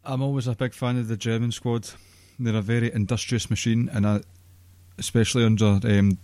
I'm 0.04 0.22
always 0.22 0.48
a 0.48 0.56
big 0.56 0.74
fan 0.74 0.98
of 0.98 1.08
the 1.08 1.15
German 1.15 1.52
squad. 1.52 1.89
They're 2.38 2.56
a 2.56 2.62
very 2.62 2.91
industrious 2.91 3.50
machine, 3.50 3.89
and 3.93 4.08
I, 4.08 4.22
especially 4.98 5.45
under 5.45 5.80
um, 5.84 6.17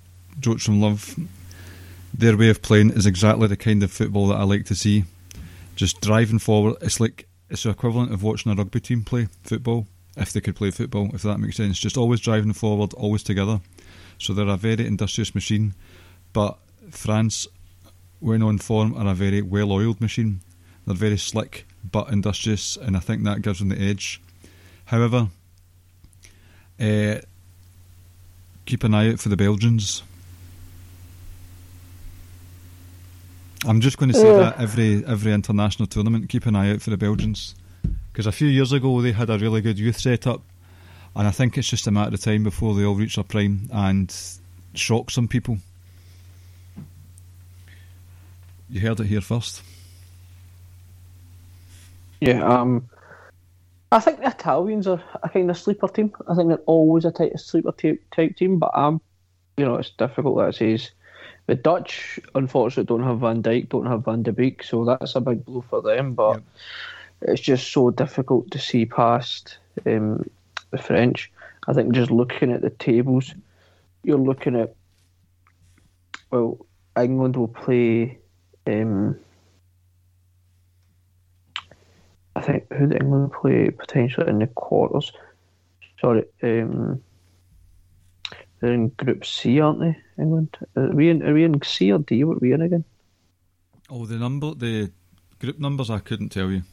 Joachim 0.44 0.80
Löw, 0.80 1.28
their 2.14 2.36
way 2.36 2.50
of 2.50 2.62
playing 2.62 2.92
is 2.92 3.06
exactly 3.06 3.48
the 3.48 3.58
kind 3.58 3.84
of 3.84 3.92
football 3.92 4.28
that 4.28 4.38
I 4.38 4.44
like 4.44 4.66
to 4.66 4.76
see. 4.76 5.06
Just 5.76 6.02
driving 6.02 6.40
forward. 6.40 6.76
It's 6.82 7.00
like 7.00 7.28
it's 7.50 7.64
the 7.64 7.70
equivalent 7.70 8.14
of 8.14 8.24
watching 8.24 8.52
a 8.52 8.56
rugby 8.56 8.80
team 8.80 9.04
play 9.04 9.28
football, 9.44 9.88
if 10.16 10.32
they 10.34 10.42
could 10.42 10.56
play 10.56 10.72
football, 10.72 11.10
if 11.14 11.24
that 11.24 11.40
makes 11.40 11.58
sense. 11.58 11.80
Just 11.80 11.98
always 11.98 12.20
driving 12.20 12.54
forward, 12.54 12.94
always 12.94 13.24
together. 13.24 13.62
So 14.18 14.34
they're 14.34 14.48
a 14.48 14.58
very 14.58 14.86
industrious 14.86 15.36
machine. 15.36 15.74
But 16.34 16.58
France, 16.92 17.48
when 18.20 18.42
on 18.42 18.58
form, 18.58 18.96
are 18.96 19.08
a 19.08 19.14
very 19.14 19.42
well 19.42 19.72
oiled 19.72 20.02
machine. 20.02 20.42
They're 20.86 20.96
very 20.96 21.18
slick 21.18 21.66
but 21.92 22.10
industrious, 22.10 22.78
and 22.78 22.96
I 22.96 23.00
think 23.00 23.24
that 23.24 23.42
gives 23.42 23.60
them 23.60 23.70
the 23.70 23.80
edge. 23.80 24.22
However, 24.86 25.30
uh, 26.80 27.16
keep 28.66 28.84
an 28.84 28.94
eye 28.94 29.12
out 29.12 29.20
for 29.20 29.30
the 29.30 29.38
Belgians. 29.38 30.04
I'm 33.68 33.82
just 33.82 33.98
going 33.98 34.12
to 34.12 34.18
say 34.18 34.38
that 34.38 34.60
every 34.60 35.04
every 35.06 35.34
international 35.34 35.88
tournament, 35.88 36.30
keep 36.30 36.46
an 36.46 36.56
eye 36.56 36.72
out 36.72 36.82
for 36.82 36.92
the 36.92 36.98
Belgians, 36.98 37.56
because 38.16 38.28
a 38.28 38.32
few 38.32 38.48
years 38.48 38.72
ago 38.72 39.02
they 39.02 39.12
had 39.12 39.30
a 39.30 39.38
really 39.38 39.60
good 39.60 39.78
youth 39.78 40.00
setup, 40.00 40.42
and 41.18 41.28
I 41.28 41.32
think 41.32 41.58
it's 41.58 41.68
just 41.68 41.86
a 41.86 41.92
matter 41.92 42.14
of 42.14 42.22
time 42.22 42.46
before 42.46 42.74
they 42.74 42.86
all 42.86 42.96
reach 42.96 43.16
their 43.16 43.26
prime 43.26 43.70
and 43.74 44.16
shock 44.74 45.12
some 45.12 45.28
people. 45.28 45.58
You 48.70 48.80
heard 48.80 49.02
it 49.02 49.08
here 49.08 49.20
first. 49.20 49.62
Yeah, 52.22 52.42
um, 52.46 52.90
I 53.92 54.00
think 54.00 54.22
the 54.22 54.28
Italians 54.28 54.88
are 54.88 55.04
a 55.22 55.28
kind 55.28 55.50
of 55.50 55.58
sleeper 55.58 55.90
team. 55.90 56.14
I 56.26 56.36
think 56.36 56.48
they're 56.48 56.58
always 56.60 57.04
a 57.04 57.12
type 57.12 57.38
sleeper 57.38 57.74
type 57.74 58.38
team, 58.38 58.60
but 58.60 58.72
um, 58.78 59.02
you 59.58 59.66
know, 59.66 59.76
it's 59.76 59.90
difficult. 59.90 60.38
That 60.38 60.56
says 60.56 60.90
the 61.48 61.56
Dutch, 61.56 62.18
unfortunately, 62.34 62.86
don't 62.86 63.06
have 63.06 63.20
Van 63.20 63.44
Dijk, 63.44 63.68
don't 63.68 63.88
have 63.88 64.06
Van 64.06 64.24
de 64.24 64.32
Beek, 64.32 64.64
so 64.64 64.86
that's 64.86 65.16
a 65.16 65.20
big 65.20 65.44
blow 65.44 65.66
for 65.70 65.82
them. 65.82 66.14
But. 66.14 66.42
It's 67.22 67.42
just 67.42 67.72
so 67.72 67.90
difficult 67.90 68.52
to 68.52 68.60
see 68.60 68.86
past 68.86 69.58
um, 69.86 70.30
the 70.72 70.78
French. 70.78 71.32
I 71.68 71.74
think 71.74 71.94
just 71.94 72.12
looking 72.12 72.52
at 72.52 72.62
the 72.62 72.70
tables, 72.70 73.34
you're 74.04 74.18
looking 74.18 74.56
at 74.56 74.76
well, 76.32 76.66
England 76.98 77.36
will 77.36 77.48
play 77.48 78.20
um, 78.68 79.18
I 82.36 82.42
think 82.42 82.72
who 82.74 82.88
did 82.88 83.02
England 83.02 83.32
play 83.32 83.70
potentially 83.70 84.28
in 84.28 84.40
the 84.40 84.48
quarters? 84.48 85.12
Sorry, 86.02 86.26
um, 86.44 87.02
they're 88.60 88.74
in 88.74 88.90
Group 88.90 89.26
C, 89.26 89.60
aren't 89.60 89.80
they? 89.80 89.98
England. 90.18 90.58
Are 90.76 90.92
we 90.92 91.10
in? 91.10 91.24
Are 91.24 91.34
we 91.34 91.44
in 91.46 91.62
C 91.62 91.92
or 91.92 92.00
D? 92.00 92.24
What 92.24 92.38
are 92.38 92.40
we 92.40 92.52
in 92.52 92.62
again? 92.62 92.84
Oh, 93.90 94.06
the 94.06 94.18
number, 94.18 94.54
the 94.54 94.92
group 95.40 95.60
numbers, 95.60 95.90
I 95.90 96.00
couldn't 96.00 96.30
tell 96.30 96.50
you. 96.50 96.64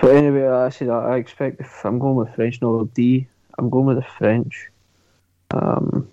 But 0.00 0.16
anyway, 0.16 0.46
I 0.46 0.68
said 0.70 0.88
I 0.88 1.16
expect 1.16 1.60
if 1.60 1.84
I'm 1.84 1.98
going 1.98 2.16
with 2.16 2.34
French 2.34 2.60
number 2.60 2.84
D, 2.94 3.26
I'm 3.58 3.70
going 3.70 3.86
with 3.86 3.96
the 3.96 4.06
French. 4.18 4.68
Um, 5.50 6.08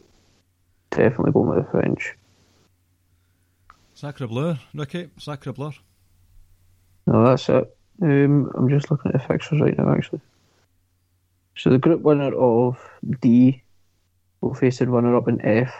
definitely 0.92 1.32
going 1.32 1.50
with 1.50 1.66
the 1.66 1.72
French. 1.72 2.16
Sacre 3.96 4.28
Bleu, 4.28 4.56
Ricky, 4.74 5.10
Sacre 5.18 5.54
Bleu. 5.54 5.72
No, 7.08 7.26
that's 7.26 7.50
it. 7.50 7.76
Um, 8.02 8.52
I'm 8.56 8.70
just 8.70 8.90
looking 8.90 9.12
at 9.12 9.22
the 9.22 9.28
fixtures 9.28 9.62
right 9.62 9.78
now, 9.78 9.94
actually. 9.94 10.22
So 11.56 11.70
the 11.70 11.78
group 11.78 12.02
winner 12.02 12.34
of 12.34 12.78
D 13.22 13.62
will 14.40 14.54
face 14.54 14.80
the 14.80 14.88
runner 14.88 15.16
up 15.16 15.28
in 15.28 15.44
F. 15.46 15.74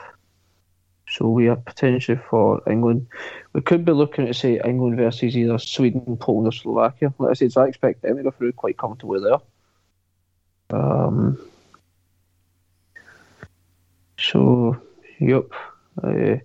So 1.12 1.28
we 1.28 1.48
are 1.48 1.56
potentially 1.56 2.18
for 2.30 2.62
England. 2.66 3.06
We 3.52 3.60
could 3.60 3.84
be 3.84 3.92
looking 3.92 4.28
at 4.28 4.36
say 4.36 4.58
England 4.64 4.96
versus 4.96 5.36
either 5.36 5.58
Sweden, 5.58 6.16
Poland, 6.16 6.48
or 6.48 6.52
Slovakia. 6.52 7.12
Like 7.18 7.30
I 7.30 7.34
said, 7.34 7.52
so 7.52 7.60
I 7.60 7.66
expect 7.66 8.00
them 8.00 8.16
to 8.16 8.22
go 8.22 8.30
through 8.30 8.52
quite 8.52 8.78
comfortably 8.78 9.20
there. 9.20 10.80
Um. 10.80 11.38
So, 14.18 14.80
yep. 15.20 15.50
Uh, 16.02 16.36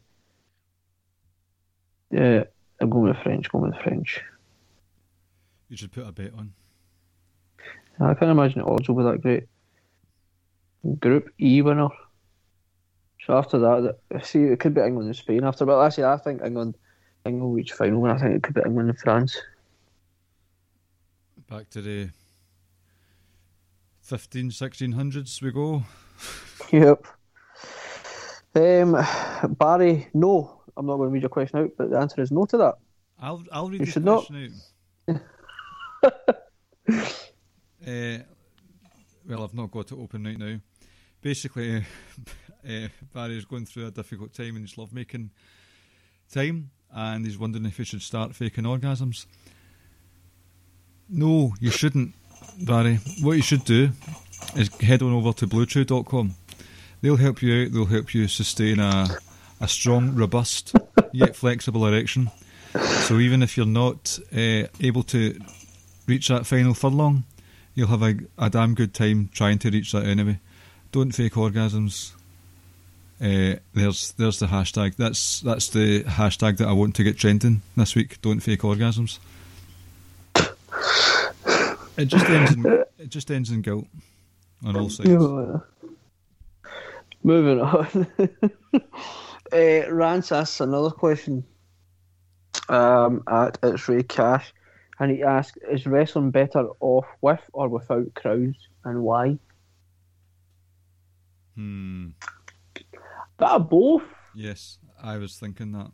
yeah, 2.11 2.43
I'm 2.81 2.89
going 2.89 3.07
with 3.07 3.23
French. 3.23 3.49
Going 3.49 3.71
with 3.71 3.81
French. 3.81 4.21
You 5.69 5.77
should 5.77 5.93
put 5.93 6.07
a 6.07 6.11
bet 6.11 6.33
on. 6.37 6.53
I 8.01 8.13
can't 8.15 8.31
imagine 8.31 8.61
odds 8.61 8.89
will 8.89 8.95
be 8.95 9.03
that 9.03 9.21
great. 9.21 9.47
Group 10.99 11.31
E 11.39 11.61
winner. 11.61 11.89
So 13.27 13.37
after 13.37 13.59
that, 13.59 13.97
see, 14.23 14.43
it 14.43 14.61
could 14.61 14.73
be 14.73 14.79
England 14.79 15.07
and 15.07 15.15
Spain 15.15 15.43
after. 15.43 15.65
But 15.65 15.85
actually, 15.85 16.05
I 16.05 16.15
think 16.15 16.41
England, 16.41 16.75
England 17.25 17.43
will 17.43 17.51
reach 17.51 17.73
final, 17.73 18.05
and 18.05 18.13
I 18.13 18.17
think 18.17 18.35
it 18.35 18.43
could 18.43 18.55
be 18.55 18.61
England 18.65 18.89
and 18.89 18.97
France. 18.97 19.37
Back 21.49 21.69
to 21.71 21.81
the 21.81 22.09
15, 24.03 24.49
1600s 24.51 25.41
we 25.41 25.51
go. 25.51 25.83
Yep. 26.71 27.05
Um, 28.55 29.05
Barry, 29.59 30.07
no. 30.13 30.61
I'm 30.75 30.85
not 30.85 30.97
going 30.97 31.09
to 31.09 31.13
read 31.13 31.23
your 31.23 31.29
question 31.29 31.59
out, 31.59 31.71
but 31.77 31.89
the 31.89 31.97
answer 31.97 32.21
is 32.21 32.31
no 32.31 32.45
to 32.45 32.57
that. 32.57 32.75
I'll 33.19 33.43
I'll 33.51 33.69
read 33.69 33.81
you 33.81 33.91
the 33.91 34.01
question 34.01 34.55
not. 35.07 35.21
out. 36.15 36.25
uh, 37.87 38.23
well, 39.27 39.43
I've 39.43 39.53
not 39.53 39.71
got 39.71 39.91
it 39.91 39.97
open 39.97 40.23
right 40.23 40.37
now. 40.37 40.59
Basically, 41.21 41.83
uh, 42.67 42.87
Barry 43.13 43.37
is 43.37 43.45
going 43.45 43.65
through 43.65 43.87
a 43.87 43.91
difficult 43.91 44.33
time 44.33 44.55
in 44.55 44.61
his 44.61 44.77
lovemaking 44.77 45.31
time, 46.31 46.71
and 46.93 47.25
he's 47.25 47.37
wondering 47.37 47.65
if 47.65 47.77
he 47.77 47.83
should 47.83 48.01
start 48.01 48.35
faking 48.35 48.63
orgasms. 48.65 49.25
No, 51.09 51.53
you 51.59 51.71
shouldn't, 51.71 52.13
Barry. 52.65 52.99
What 53.21 53.33
you 53.33 53.41
should 53.41 53.63
do 53.63 53.91
is 54.55 54.69
head 54.81 55.01
on 55.01 55.13
over 55.13 55.33
to 55.33 55.47
bluechew.com. 55.47 56.35
They'll 57.01 57.17
help 57.17 57.41
you 57.41 57.65
out. 57.65 57.71
They'll 57.71 57.85
help 57.85 58.13
you 58.13 58.27
sustain 58.27 58.79
a 58.79 59.07
a 59.59 59.67
strong, 59.67 60.15
robust, 60.15 60.75
yet 61.11 61.35
flexible 61.35 61.85
erection. 61.85 62.31
So 63.05 63.17
even 63.17 63.41
if 63.41 63.57
you're 63.57 63.65
not 63.65 64.19
uh, 64.31 64.67
able 64.79 65.03
to 65.03 65.39
reach 66.05 66.27
that 66.27 66.45
final 66.45 66.73
furlong, 66.73 67.23
you'll 67.73 67.87
have 67.87 68.03
a, 68.03 68.17
a 68.37 68.49
damn 68.49 68.75
good 68.75 68.93
time 68.93 69.29
trying 69.33 69.59
to 69.59 69.71
reach 69.71 69.91
that 69.93 70.05
anyway. 70.05 70.39
Don't 70.91 71.11
fake 71.11 71.33
orgasms. 71.33 72.13
Uh, 73.19 73.55
there's 73.73 74.11
there's 74.13 74.39
the 74.39 74.45
hashtag. 74.45 74.95
That's 74.95 75.39
that's 75.41 75.69
the 75.69 76.03
hashtag 76.03 76.57
that 76.57 76.67
I 76.67 76.73
want 76.73 76.95
to 76.95 77.03
get 77.03 77.17
trending 77.17 77.61
this 77.75 77.95
week. 77.95 78.21
Don't 78.21 78.39
fake 78.41 78.61
orgasms. 78.61 79.19
It 81.97 82.05
just 82.05 82.25
ends 82.25 82.53
in 82.53 82.65
it 82.99 83.09
just 83.09 83.31
ends 83.31 83.49
in 83.49 83.61
guilt 83.61 83.87
on 84.63 84.75
all 84.75 84.89
sides. 84.89 85.09
Moving 87.23 87.59
on. 87.59 88.07
uh, 89.51 89.91
Rance 89.91 90.31
asks 90.31 90.61
another 90.61 90.91
question 90.91 91.43
um, 92.69 93.23
at 93.27 93.57
It's 93.63 93.89
Ray 93.89 94.03
Cash, 94.03 94.53
and 94.99 95.11
he 95.11 95.23
asks, 95.23 95.57
"Is 95.69 95.87
wrestling 95.87 96.29
better 96.29 96.67
off 96.79 97.07
with 97.21 97.41
or 97.51 97.67
without 97.67 98.13
crowds, 98.13 98.67
and 98.85 99.01
why?" 99.01 99.39
Hmm. 101.55 102.09
Bit 103.37 103.49
of 103.49 103.69
both. 103.69 104.03
Yes, 104.35 104.79
I 105.01 105.17
was 105.17 105.37
thinking 105.37 105.71
that. 105.73 105.91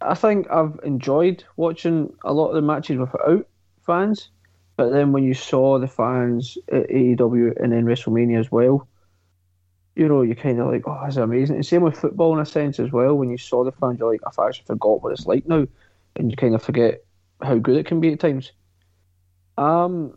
I 0.00 0.14
think 0.14 0.48
I've 0.50 0.78
enjoyed 0.84 1.44
watching 1.56 2.14
a 2.24 2.32
lot 2.32 2.48
of 2.48 2.54
the 2.54 2.62
matches 2.62 2.98
without 2.98 3.46
fans, 3.84 4.30
but 4.76 4.90
then 4.90 5.12
when 5.12 5.24
you 5.24 5.34
saw 5.34 5.78
the 5.78 5.88
fans 5.88 6.56
at 6.70 6.88
AEW 6.88 7.60
and 7.60 7.72
then 7.72 7.84
WrestleMania 7.84 8.38
as 8.38 8.52
well, 8.52 8.86
you 9.96 10.06
know, 10.06 10.22
you're 10.22 10.36
kind 10.36 10.60
of 10.60 10.68
like, 10.68 10.86
oh, 10.86 11.00
that's 11.02 11.16
amazing. 11.16 11.56
And 11.56 11.66
same 11.66 11.82
with 11.82 11.98
football 11.98 12.32
in 12.34 12.40
a 12.40 12.46
sense 12.46 12.78
as 12.78 12.92
well. 12.92 13.16
When 13.16 13.30
you 13.30 13.38
saw 13.38 13.64
the 13.64 13.72
fans, 13.72 13.98
you're 13.98 14.10
like, 14.10 14.20
I've 14.24 14.38
actually 14.38 14.66
forgot 14.66 15.02
what 15.02 15.12
it's 15.12 15.26
like 15.26 15.46
now, 15.48 15.66
and 16.14 16.30
you 16.30 16.36
kind 16.36 16.54
of 16.54 16.62
forget 16.62 17.04
how 17.42 17.56
good 17.56 17.76
it 17.76 17.86
can 17.86 18.00
be 18.00 18.12
at 18.12 18.20
times. 18.20 18.52
Um, 19.56 20.16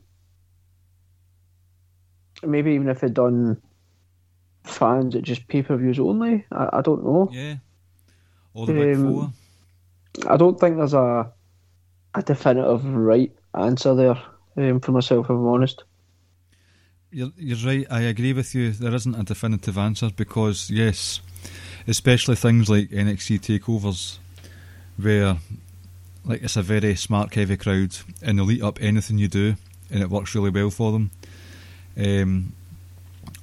maybe 2.44 2.74
even 2.74 2.90
if 2.90 3.00
they'd 3.00 3.14
done 3.14 3.60
fans 4.64 5.16
at 5.16 5.24
just 5.24 5.48
pay 5.48 5.62
per 5.64 5.76
views 5.78 6.00
only, 6.00 6.46
I, 6.52 6.70
I 6.74 6.82
don't 6.82 7.04
know. 7.04 7.30
Yeah. 7.32 7.56
All 8.54 8.66
the 8.66 8.74
big 8.74 8.96
Um, 8.96 9.14
four. 9.14 9.34
I 10.30 10.38
don't 10.38 10.60
think 10.60 10.78
there's 10.78 10.94
a 10.94 11.32
a 12.14 12.22
definitive 12.22 12.84
right 12.86 13.32
answer 13.58 13.96
there 13.96 14.22
um, 14.58 14.80
for 14.82 14.92
myself, 14.92 15.26
if 15.26 15.30
I'm 15.30 15.48
honest. 15.48 15.84
You're, 17.12 17.32
you're 17.38 17.58
right. 17.66 17.88
I 17.90 18.02
agree 18.02 18.34
with 18.34 18.54
you. 18.54 18.72
There 18.72 18.94
isn't 18.94 19.16
a 19.16 19.24
definitive 19.24 19.78
answer 19.78 20.10
because, 20.16 20.70
yes, 20.70 21.22
especially 21.88 22.36
things 22.36 22.70
like 22.70 22.90
NXT 22.90 23.40
takeovers, 23.40 24.18
where 24.98 25.38
like 26.26 26.44
it's 26.44 26.56
a 26.58 26.62
very 26.62 26.96
smart, 26.96 27.34
heavy 27.34 27.58
crowd, 27.58 27.98
and 28.22 28.38
they'll 28.38 28.52
eat 28.52 28.62
up 28.64 28.78
anything 28.82 29.18
you 29.18 29.28
do, 29.28 29.56
and 29.90 30.02
it 30.02 30.10
works 30.10 30.36
really 30.36 30.50
well 30.52 30.70
for 30.70 30.92
them. 30.92 31.12
Um, 31.98 32.54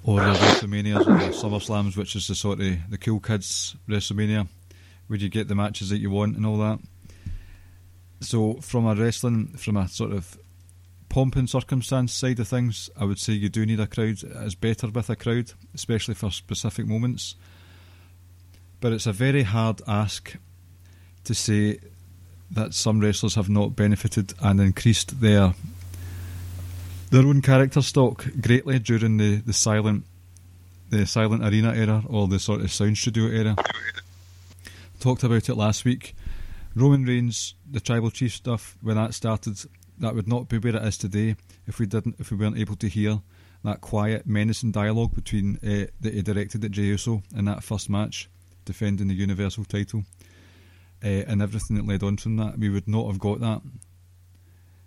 or 0.08 0.20
the 0.20 0.32
WrestleManias 0.32 1.00
or 1.00 1.18
the 1.18 1.34
SummerSlams, 1.34 1.94
which 1.94 2.16
is 2.16 2.28
the 2.28 2.34
sort 2.34 2.60
of 2.60 2.90
the 2.90 2.96
cool 2.96 3.20
kids 3.20 3.76
WrestleMania, 3.86 4.48
where 5.06 5.18
you 5.18 5.28
get 5.28 5.48
the 5.48 5.54
matches 5.54 5.90
that 5.90 5.98
you 5.98 6.08
want 6.08 6.34
and 6.34 6.46
all 6.46 6.56
that. 6.56 6.78
So, 8.20 8.54
from 8.54 8.86
a 8.86 8.94
wrestling, 8.94 9.48
from 9.48 9.76
a 9.76 9.86
sort 9.86 10.12
of 10.12 10.38
pomp 11.10 11.36
and 11.36 11.48
circumstance 11.48 12.14
side 12.14 12.40
of 12.40 12.48
things, 12.48 12.88
I 12.98 13.04
would 13.04 13.18
say 13.18 13.34
you 13.34 13.50
do 13.50 13.66
need 13.66 13.80
a 13.80 13.86
crowd. 13.86 14.16
It's 14.22 14.54
better 14.54 14.88
with 14.88 15.10
a 15.10 15.16
crowd, 15.16 15.52
especially 15.74 16.14
for 16.14 16.30
specific 16.30 16.86
moments. 16.86 17.36
But 18.80 18.94
it's 18.94 19.06
a 19.06 19.12
very 19.12 19.42
hard 19.42 19.82
ask 19.86 20.34
to 21.24 21.34
say 21.34 21.80
that 22.50 22.72
some 22.72 23.00
wrestlers 23.00 23.34
have 23.34 23.50
not 23.50 23.76
benefited 23.76 24.32
and 24.40 24.58
increased 24.58 25.20
their 25.20 25.52
their 27.10 27.26
own 27.26 27.42
character 27.42 27.82
stock 27.82 28.26
greatly 28.40 28.78
during 28.78 29.16
the, 29.16 29.36
the 29.36 29.52
silent 29.52 30.04
the 30.90 31.06
silent 31.06 31.44
arena 31.44 31.74
era 31.74 32.02
or 32.06 32.28
the 32.28 32.38
sort 32.38 32.62
of 32.62 32.72
sound 32.72 32.96
studio 32.96 33.26
era. 33.26 33.54
Talked 35.00 35.22
about 35.22 35.48
it 35.48 35.54
last 35.54 35.84
week. 35.84 36.16
Roman 36.74 37.04
Reigns, 37.04 37.54
the 37.70 37.80
tribal 37.80 38.10
chief 38.10 38.32
stuff, 38.32 38.76
when 38.80 38.96
that 38.96 39.12
started, 39.12 39.58
that 39.98 40.14
would 40.14 40.28
not 40.28 40.48
be 40.48 40.58
where 40.58 40.76
it 40.76 40.84
is 40.84 40.96
today 40.96 41.36
if 41.66 41.78
we 41.78 41.86
didn't 41.86 42.16
if 42.18 42.30
we 42.30 42.36
weren't 42.36 42.58
able 42.58 42.76
to 42.76 42.88
hear 42.88 43.20
that 43.64 43.80
quiet, 43.80 44.26
menacing 44.26 44.72
dialogue 44.72 45.14
between 45.14 45.56
uh, 45.56 45.86
that 46.00 46.14
he 46.14 46.22
directed 46.22 46.64
at 46.64 46.70
Jey 46.70 46.82
Uso 46.82 47.22
in 47.36 47.44
that 47.46 47.62
first 47.62 47.90
match, 47.90 48.30
defending 48.64 49.08
the 49.08 49.14
Universal 49.14 49.64
title, 49.64 50.04
uh, 51.04 51.06
and 51.06 51.42
everything 51.42 51.76
that 51.76 51.86
led 51.86 52.02
on 52.02 52.16
from 52.16 52.36
that. 52.36 52.58
We 52.58 52.68
would 52.68 52.88
not 52.88 53.08
have 53.08 53.18
got 53.18 53.40
that 53.40 53.60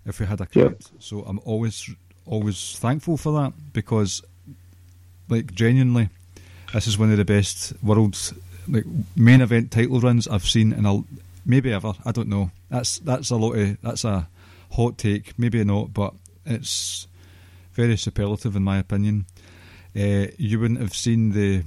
if 0.05 0.19
we 0.19 0.25
had 0.25 0.41
a 0.41 0.45
crowd. 0.45 0.81
So 0.99 1.21
I'm 1.23 1.39
always 1.43 1.89
always 2.25 2.77
thankful 2.77 3.17
for 3.17 3.33
that 3.33 3.53
because, 3.73 4.21
like, 5.29 5.53
genuinely, 5.53 6.09
this 6.73 6.87
is 6.87 6.97
one 6.97 7.11
of 7.11 7.17
the 7.17 7.25
best 7.25 7.73
world's 7.83 8.33
like 8.67 8.85
main 9.15 9.41
event 9.41 9.71
title 9.71 9.99
runs 9.99 10.27
I've 10.27 10.45
seen 10.45 10.71
in 10.73 10.85
a 10.85 11.03
maybe 11.45 11.71
ever. 11.71 11.93
I 12.05 12.11
don't 12.11 12.29
know. 12.29 12.51
That's 12.69 12.99
that's 12.99 13.29
a 13.29 13.35
lot 13.35 13.53
of 13.53 13.81
that's 13.81 14.05
a 14.05 14.27
hot 14.71 14.97
take. 14.97 15.37
Maybe 15.37 15.63
not, 15.63 15.93
but 15.93 16.13
it's 16.45 17.07
very 17.73 17.97
superlative 17.97 18.55
in 18.55 18.63
my 18.63 18.77
opinion. 18.77 19.25
Uh, 19.95 20.27
you 20.37 20.59
wouldn't 20.59 20.79
have 20.79 20.95
seen 20.95 21.31
the 21.31 21.63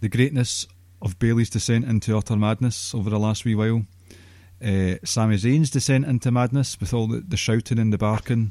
the 0.00 0.08
greatness 0.08 0.66
of 1.00 1.18
Bayley's 1.18 1.50
descent 1.50 1.84
into 1.86 2.16
utter 2.16 2.36
madness 2.36 2.94
over 2.94 3.10
the 3.10 3.18
last 3.18 3.44
wee 3.44 3.54
while. 3.54 3.84
Uh, 4.62 4.96
Sami 5.04 5.36
Zayn's 5.36 5.70
descent 5.70 6.04
into 6.04 6.30
madness 6.32 6.78
with 6.80 6.92
all 6.92 7.06
the, 7.06 7.20
the 7.20 7.36
shouting 7.36 7.78
and 7.78 7.92
the 7.92 7.98
barking. 7.98 8.50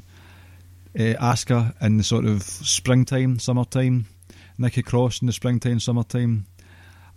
Uh, 0.96 1.14
Asuka 1.20 1.74
in 1.82 1.96
the 1.96 2.04
sort 2.04 2.24
of 2.24 2.42
springtime, 2.42 3.38
summertime. 3.38 4.06
Nikki 4.56 4.82
Cross 4.82 5.20
in 5.20 5.26
the 5.26 5.32
springtime, 5.32 5.80
summertime. 5.80 6.46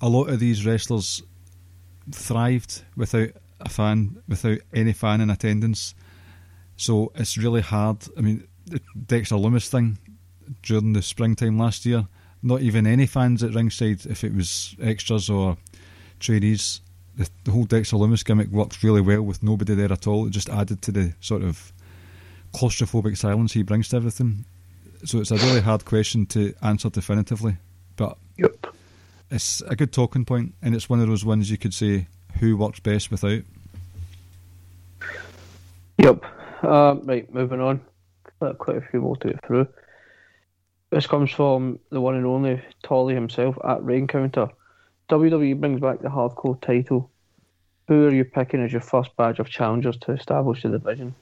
A 0.02 0.10
lot 0.10 0.30
of 0.30 0.40
these 0.40 0.66
wrestlers 0.66 1.24
thrived 2.12 2.84
without 2.96 3.30
a 3.60 3.70
fan, 3.70 4.22
without 4.28 4.60
any 4.74 4.94
fan 4.94 5.22
in 5.22 5.30
attendance. 5.30 5.96
So 6.76 7.12
it's 7.16 7.38
really 7.38 7.62
hard. 7.62 8.06
I 8.18 8.22
mean, 8.22 8.48
the 8.66 8.82
Dexter 9.06 9.36
Lumis 9.36 9.70
thing 9.70 9.98
during 10.64 10.94
the 10.94 11.02
springtime 11.02 11.58
last 11.58 11.86
year, 11.86 12.08
not 12.44 12.62
even 12.62 12.88
any 12.88 13.06
fans 13.06 13.44
at 13.44 13.54
ringside, 13.54 14.06
if 14.06 14.24
it 14.24 14.34
was 14.34 14.76
extras 14.82 15.30
or 15.30 15.58
trainees. 16.20 16.82
The, 17.16 17.30
the 17.44 17.52
whole 17.52 17.66
Dexter 17.66 17.98
Lumis 17.98 18.26
gimmick 18.26 18.50
worked 18.50 18.84
really 18.84 19.02
well 19.02 19.22
with 19.22 19.44
nobody 19.44 19.76
there 19.76 19.92
at 19.92 20.08
all. 20.08 20.28
It 20.28 20.32
just 20.32 20.50
added 20.50 20.82
to 20.84 20.92
the 20.92 21.14
sort 21.20 21.44
of 21.44 21.72
claustrophobic 22.54 23.18
silence 23.18 23.54
he 23.54 23.64
brings 23.64 23.90
to 23.90 23.96
everything. 23.98 24.46
So 25.06 25.20
it's 25.20 25.32
a 25.32 25.38
really 25.38 25.62
hard 25.62 25.86
question 25.86 26.26
to 26.28 26.54
answer 26.62 26.90
definitively, 26.90 27.58
but 27.96 28.18
Yep. 28.38 28.68
it's 29.32 29.62
a 29.62 29.76
good 29.76 29.92
talking 29.92 30.26
point, 30.26 30.54
and 30.62 30.76
it's 30.76 30.90
one 30.90 31.00
of 31.00 31.08
those 31.08 31.26
ones 31.26 31.50
you 31.50 31.58
could 31.58 31.74
say 31.74 32.08
who 32.40 32.56
works 32.58 32.80
best 32.80 33.10
without. 33.12 33.42
Yep. 35.98 36.24
Um, 36.64 37.02
right, 37.06 37.32
moving 37.34 37.62
on. 37.62 37.82
Quite 38.40 38.78
a 38.78 38.82
few 38.82 39.02
more 39.02 39.16
to 39.18 39.30
get 39.30 39.46
through. 39.46 39.68
This 40.90 41.08
comes 41.08 41.32
from 41.32 41.80
the 41.90 42.02
one 42.02 42.16
and 42.16 42.26
only 42.26 42.62
Tolly 42.84 43.14
himself 43.14 43.56
at 43.64 43.84
Rain 43.84 44.08
Counter. 44.08 44.50
WWE 45.10 45.60
brings 45.60 45.80
back 45.80 46.00
the 46.02 46.10
hardcore 46.10 46.60
title. 46.62 47.10
Who 47.88 48.08
are 48.08 48.14
you 48.14 48.26
picking 48.26 48.62
as 48.64 48.72
your 48.72 48.82
first 48.82 49.16
badge 49.16 49.40
of 49.40 49.50
challengers 49.50 49.98
to 49.98 50.12
establish 50.14 50.64
the 50.64 50.70
division? 50.70 51.16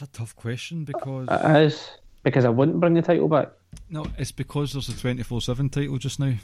It's 0.00 0.08
a 0.08 0.12
tough 0.16 0.36
question 0.36 0.84
because 0.84 1.26
It 1.28 1.56
is 1.66 1.90
because 2.22 2.44
I 2.44 2.50
wouldn't 2.50 2.78
bring 2.78 2.94
the 2.94 3.02
title 3.02 3.26
back. 3.26 3.48
no, 3.90 4.06
it's 4.16 4.30
because 4.30 4.72
there's 4.72 4.88
a 4.88 4.96
twenty 4.96 5.24
four 5.24 5.40
seven 5.40 5.68
title 5.68 5.98
just 5.98 6.20
now, 6.20 6.34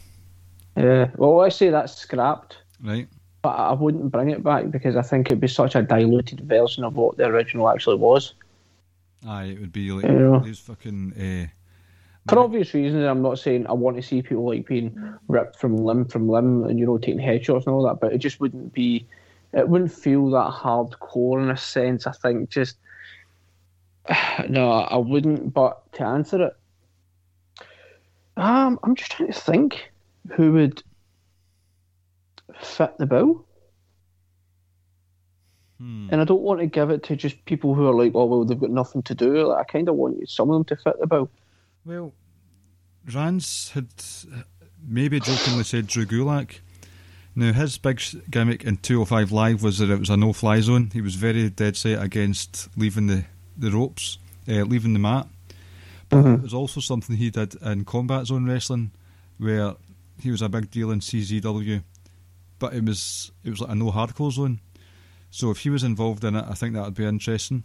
Yeah. 0.76 1.10
Well, 1.16 1.40
I 1.40 1.50
say 1.50 1.70
that's 1.70 1.94
scrapped, 1.94 2.58
right? 2.82 3.06
but 3.42 3.50
I 3.50 3.72
wouldn't 3.72 4.10
bring 4.10 4.30
it 4.30 4.42
back 4.42 4.72
because 4.72 4.96
I 4.96 5.02
think 5.02 5.28
it'd 5.28 5.40
be 5.40 5.46
such 5.46 5.76
a 5.76 5.82
diluted 5.82 6.40
version 6.40 6.82
of 6.82 6.96
what 6.96 7.16
the 7.16 7.26
original 7.26 7.68
actually 7.68 7.94
was. 7.96 8.34
Aye, 9.24 9.44
it 9.44 9.60
would 9.60 9.70
be 9.72 9.92
like 9.92 10.04
Yeah. 10.04 10.40
these 10.42 10.58
fucking. 10.58 11.12
Uh, 11.12 11.46
For 12.28 12.40
obvious 12.40 12.74
reasons, 12.74 13.04
I'm 13.04 13.22
not 13.22 13.38
saying 13.38 13.68
I 13.68 13.72
want 13.74 13.96
to 13.98 14.02
see 14.02 14.20
people 14.20 14.46
like 14.46 14.66
being 14.66 14.98
ripped 15.28 15.60
from 15.60 15.76
limb 15.76 16.06
from 16.06 16.28
limb 16.28 16.64
and 16.64 16.76
you 16.76 16.86
know 16.86 16.98
taking 16.98 17.20
headshots 17.20 17.66
and 17.66 17.74
all 17.76 17.84
that, 17.84 18.00
but 18.00 18.12
it 18.12 18.18
just 18.18 18.40
wouldn't 18.40 18.72
be, 18.72 19.06
it 19.52 19.68
wouldn't 19.68 19.92
feel 19.92 20.28
that 20.30 20.50
hardcore 20.50 21.40
in 21.40 21.50
a 21.50 21.56
sense. 21.56 22.08
I 22.08 22.12
think 22.12 22.48
just 22.50 22.78
no, 24.48 24.70
I 24.70 24.96
wouldn't. 24.96 25.52
But 25.52 25.92
to 25.94 26.04
answer 26.04 26.46
it, 26.46 26.56
um, 28.36 28.78
I'm 28.82 28.94
just 28.94 29.12
trying 29.12 29.32
to 29.32 29.38
think 29.38 29.92
who 30.32 30.52
would 30.52 30.82
fit 32.60 32.96
the 32.98 33.06
bill. 33.06 33.44
hmm. 35.78 36.08
And 36.10 36.20
I 36.20 36.24
don't 36.24 36.42
want 36.42 36.60
to 36.60 36.66
give 36.66 36.90
it 36.90 37.02
to 37.04 37.16
just 37.16 37.44
people 37.44 37.74
who 37.74 37.86
are 37.86 37.94
like, 37.94 38.12
oh 38.14 38.24
well, 38.26 38.44
they've 38.44 38.58
got 38.58 38.70
nothing 38.70 39.02
to 39.04 39.14
do. 39.14 39.48
Like, 39.48 39.60
I 39.60 39.64
kind 39.64 39.88
of 39.88 39.94
want 39.96 40.28
some 40.28 40.50
of 40.50 40.54
them 40.54 40.64
to 40.64 40.82
fit 40.82 40.98
the 41.00 41.06
bill. 41.06 41.30
Well, 41.84 42.12
Rance 43.12 43.70
had 43.70 43.88
maybe 44.86 45.20
jokingly 45.20 45.64
said 45.64 45.86
Drew 45.86 46.06
Gulak. 46.06 46.60
Now, 47.36 47.52
his 47.52 47.78
big 47.78 48.00
gimmick 48.30 48.64
in 48.64 48.76
205 48.76 49.32
Live 49.32 49.62
was 49.62 49.78
that 49.78 49.90
it 49.90 49.98
was 49.98 50.10
a 50.10 50.16
no 50.16 50.32
fly 50.32 50.60
zone. 50.60 50.90
He 50.92 51.00
was 51.00 51.16
very 51.16 51.50
dead 51.50 51.76
set 51.76 52.00
against 52.00 52.68
leaving 52.76 53.08
the, 53.08 53.24
the 53.56 53.70
ropes, 53.70 54.18
uh, 54.48 54.62
leaving 54.62 54.92
the 54.92 54.98
mat. 54.98 55.26
But 56.08 56.26
it 56.26 56.42
was 56.42 56.54
also 56.54 56.80
something 56.80 57.16
he 57.16 57.30
did 57.30 57.54
in 57.62 57.84
Combat 57.84 58.26
Zone 58.26 58.46
Wrestling, 58.46 58.90
where 59.38 59.74
he 60.20 60.30
was 60.30 60.42
a 60.42 60.48
big 60.48 60.70
deal 60.70 60.90
in 60.90 61.00
CZW, 61.00 61.82
but 62.58 62.74
it 62.74 62.84
was 62.84 63.32
it 63.42 63.50
was 63.50 63.60
like 63.60 63.70
a 63.70 63.74
no 63.74 63.90
hardcore 63.90 64.32
zone. 64.32 64.60
So 65.30 65.50
if 65.50 65.58
he 65.58 65.70
was 65.70 65.82
involved 65.82 66.22
in 66.24 66.36
it, 66.36 66.44
I 66.48 66.54
think 66.54 66.74
that 66.74 66.84
would 66.84 66.94
be 66.94 67.04
interesting. 67.04 67.64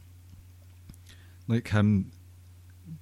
Like 1.48 1.70
him 1.70 2.12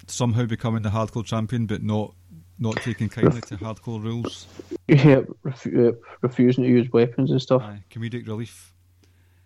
somehow 0.07 0.45
becoming 0.45 0.81
the 0.81 0.89
hardcore 0.89 1.25
champion, 1.25 1.65
but 1.65 1.83
not 1.83 2.13
not 2.59 2.75
taking 2.77 3.09
kindly 3.09 3.41
to 3.41 3.57
hardcore 3.57 4.03
rules. 4.03 4.47
Yeah, 4.87 5.21
refu- 5.45 5.89
uh, 5.89 5.95
refusing 6.21 6.63
to 6.63 6.69
use 6.69 6.91
weapons 6.91 7.31
and 7.31 7.41
stuff. 7.41 7.61
Aye, 7.61 7.83
comedic 7.91 8.27
relief. 8.27 8.73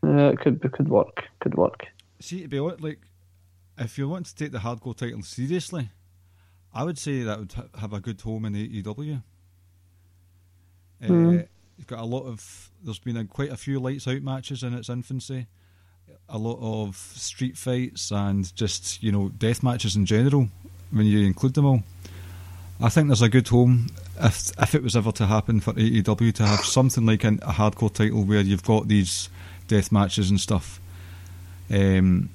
Yeah, 0.04 0.30
it 0.30 0.40
could 0.40 0.64
it 0.64 0.72
could 0.72 0.90
work. 0.90 1.24
Could 1.40 1.56
work. 1.56 1.86
See, 2.20 2.42
to 2.42 2.48
be 2.48 2.60
honest, 2.60 2.82
like 2.82 3.00
if 3.82 3.98
you 3.98 4.08
want 4.08 4.28
to 4.28 4.36
take 4.36 4.52
the 4.52 4.60
hardcore 4.60 4.96
title 4.96 5.22
seriously, 5.24 5.90
I 6.74 6.84
would 6.84 6.98
say 6.98 7.24
that 7.24 7.40
would 7.40 7.54
ha- 7.54 7.80
have 7.80 7.94
a 7.94 8.00
good 8.00 8.22
home 8.22 8.46
in 8.46 8.54
AEW. 8.54 9.22
Uh, 11.04 11.08
Mm. 11.08 11.48
You've 11.78 11.88
got 11.88 12.00
a 12.00 12.06
lot 12.06 12.26
of. 12.28 12.70
There's 12.84 13.00
been 13.00 13.18
a, 13.18 13.26
quite 13.26 13.52
a 13.52 13.58
few 13.58 13.80
lights 13.80 14.08
out 14.08 14.22
matches 14.22 14.62
in 14.62 14.76
its 14.76 14.88
infancy. 14.88 15.48
A 16.30 16.38
lot 16.38 16.60
of 16.62 16.96
street 16.96 17.58
fights 17.58 18.12
and 18.12 18.54
just 18.56 19.02
you 19.02 19.12
know 19.12 19.30
death 19.30 19.64
matches 19.64 19.96
in 19.96 20.06
general. 20.06 20.48
When 20.92 21.08
you 21.08 21.26
include 21.26 21.56
them 21.56 21.66
all, 21.66 21.84
I 22.80 22.90
think 22.90 23.08
there's 23.08 23.24
a 23.24 23.30
good 23.30 23.48
home 23.48 23.88
if 24.22 24.52
if 24.62 24.76
it 24.76 24.84
was 24.84 24.96
ever 24.96 25.12
to 25.14 25.26
happen 25.26 25.60
for 25.60 25.74
AEW 25.74 26.32
to 26.36 26.46
have 26.46 26.60
something 26.60 27.06
like 27.08 27.24
an, 27.24 27.40
a 27.42 27.54
hardcore 27.54 27.92
title 27.92 28.26
where 28.26 28.42
you've 28.42 28.64
got 28.64 28.88
these 28.88 29.30
death 29.68 29.92
matches 29.92 30.30
and 30.30 30.40
stuff. 30.40 30.80
Um, 31.72 32.30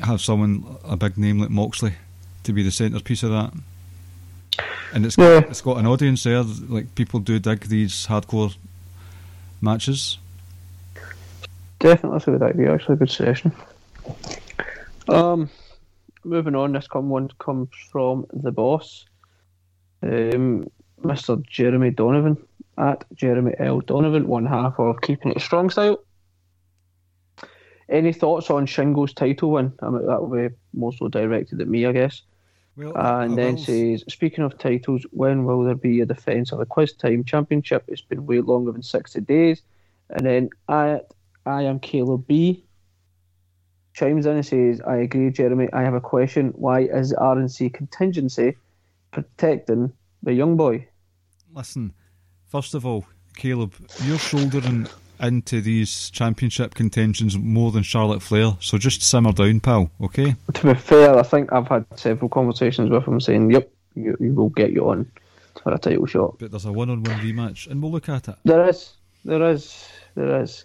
have 0.00 0.20
someone 0.20 0.76
a 0.84 0.96
big 0.96 1.16
name 1.18 1.38
like 1.38 1.50
Moxley 1.50 1.94
to 2.44 2.52
be 2.52 2.62
the 2.62 2.70
centerpiece 2.70 3.22
of 3.22 3.30
that. 3.30 3.52
And 4.94 5.06
it's 5.06 5.16
Yeah. 5.16 5.38
it's 5.48 5.60
got 5.62 5.78
an 5.78 5.86
audience 5.86 6.22
there. 6.24 6.42
Like 6.42 6.94
people 6.94 7.20
do 7.20 7.38
dig 7.38 7.60
these 7.62 8.06
hardcore 8.06 8.54
matches. 9.60 10.18
Definitely, 11.78 12.16
that's 12.18 12.28
a 12.28 12.30
good 12.32 12.42
idea. 12.42 12.74
Actually, 12.74 12.94
a 12.94 12.98
good 12.98 13.10
session. 13.10 13.52
Um, 15.08 15.48
moving 16.24 16.54
on. 16.54 16.72
This 16.72 16.86
come 16.86 17.08
one 17.08 17.28
comes 17.38 17.68
from 17.90 18.26
the 18.32 18.52
boss, 18.52 19.06
um, 20.02 20.70
Mr. 21.02 21.44
Jeremy 21.46 21.90
Donovan 21.90 22.36
at 22.78 23.04
Jeremy 23.14 23.54
L 23.58 23.80
Donovan, 23.80 24.26
one 24.28 24.46
half 24.46 24.78
of 24.78 25.00
Keeping 25.00 25.32
It 25.32 25.40
Strong 25.40 25.70
Style. 25.70 25.98
Any 27.88 28.12
thoughts 28.12 28.50
on 28.50 28.66
Shingo's 28.66 29.12
title 29.12 29.50
win? 29.52 29.72
I 29.82 29.90
mean, 29.90 30.06
that 30.06 30.22
will 30.22 30.48
be 30.48 30.54
mostly 30.74 31.10
directed 31.10 31.60
at 31.60 31.68
me, 31.68 31.86
I 31.86 31.92
guess. 31.92 32.22
Well, 32.76 32.96
I- 32.96 33.00
I 33.00 33.24
And 33.24 33.36
then 33.36 33.54
will- 33.56 33.62
says, 33.62 34.04
speaking 34.08 34.44
of 34.44 34.56
titles, 34.58 35.04
when 35.10 35.44
will 35.44 35.62
there 35.64 35.74
be 35.74 36.00
a 36.00 36.06
defence 36.06 36.52
of 36.52 36.58
the 36.58 36.66
Quiz 36.66 36.92
Time 36.94 37.24
Championship? 37.24 37.84
It's 37.88 38.00
been 38.00 38.24
way 38.26 38.40
longer 38.40 38.72
than 38.72 38.82
60 38.82 39.20
days. 39.20 39.62
And 40.10 40.24
then 40.26 40.50
I, 40.68 41.00
I 41.44 41.62
am 41.62 41.80
Caleb 41.80 42.26
B. 42.26 42.64
Chimes 43.94 44.24
in 44.24 44.36
and 44.36 44.46
says, 44.46 44.80
I 44.86 44.96
agree, 44.96 45.30
Jeremy. 45.30 45.68
I 45.72 45.82
have 45.82 45.92
a 45.94 46.00
question. 46.00 46.48
Why 46.56 46.80
is 46.84 47.10
the 47.10 47.16
RNC 47.16 47.74
contingency 47.74 48.56
protecting 49.10 49.92
the 50.22 50.32
young 50.32 50.56
boy? 50.56 50.86
listen. 51.54 51.92
First 52.46 52.74
of 52.74 52.86
all, 52.86 53.04
Caleb, 53.36 53.74
you're 54.04 54.18
shouldering 54.18 54.86
into 55.20 55.60
these 55.60 56.10
championship 56.10 56.74
contentions 56.74 57.36
more 57.38 57.70
than 57.70 57.82
Charlotte 57.82 58.22
Flair, 58.22 58.56
so 58.60 58.78
just 58.78 59.02
simmer 59.02 59.32
down, 59.32 59.60
pal. 59.60 59.90
Okay? 60.00 60.34
To 60.54 60.66
be 60.66 60.74
fair, 60.74 61.18
I 61.18 61.22
think 61.22 61.52
I've 61.52 61.68
had 61.68 61.86
several 61.96 62.28
conversations 62.28 62.90
with 62.90 63.06
him 63.06 63.20
saying, 63.20 63.50
yep, 63.50 63.70
you, 63.94 64.16
you 64.20 64.34
will 64.34 64.50
get 64.50 64.72
you 64.72 64.88
on 64.88 65.10
for 65.62 65.72
a 65.72 65.78
title 65.78 66.06
shot. 66.06 66.38
But 66.38 66.50
there's 66.50 66.64
a 66.64 66.72
one-on-one 66.72 67.18
rematch, 67.20 67.70
and 67.70 67.82
we'll 67.82 67.92
look 67.92 68.08
at 68.08 68.28
it. 68.28 68.36
There 68.44 68.68
is, 68.68 68.92
there 69.24 69.48
is, 69.50 69.88
there 70.14 70.42
is. 70.42 70.64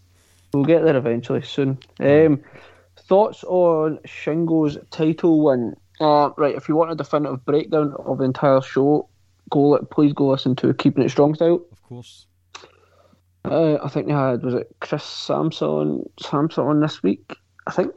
We'll 0.53 0.65
get 0.65 0.83
there 0.83 0.95
eventually 0.95 1.41
soon. 1.41 1.77
Um, 1.99 2.41
thoughts 2.95 3.43
on 3.43 3.99
Shingo's 4.05 4.77
title 4.91 5.43
win? 5.43 5.75
Uh, 5.99 6.29
right, 6.37 6.55
if 6.55 6.69
you 6.69 6.75
want 6.75 6.91
a 6.91 6.95
definitive 6.95 7.43
breakdown 7.43 7.93
of 7.99 8.19
the 8.19 8.23
entire 8.23 8.61
show, 8.61 9.09
go 9.49 9.77
please 9.91 10.13
go 10.13 10.29
listen 10.29 10.55
to 10.57 10.73
Keeping 10.73 11.03
It 11.03 11.09
Strong 11.09 11.35
Style. 11.35 11.61
Of 11.71 11.83
course. 11.83 12.26
Uh, 13.51 13.77
I 13.83 13.87
think 13.89 14.07
they 14.07 14.13
had 14.13 14.43
was 14.43 14.53
it 14.55 14.75
Chris 14.79 15.03
Samson 15.03 16.07
Samson 16.19 16.63
on 16.65 16.79
this 16.79 17.01
week. 17.03 17.35
I 17.65 17.71
think 17.71 17.91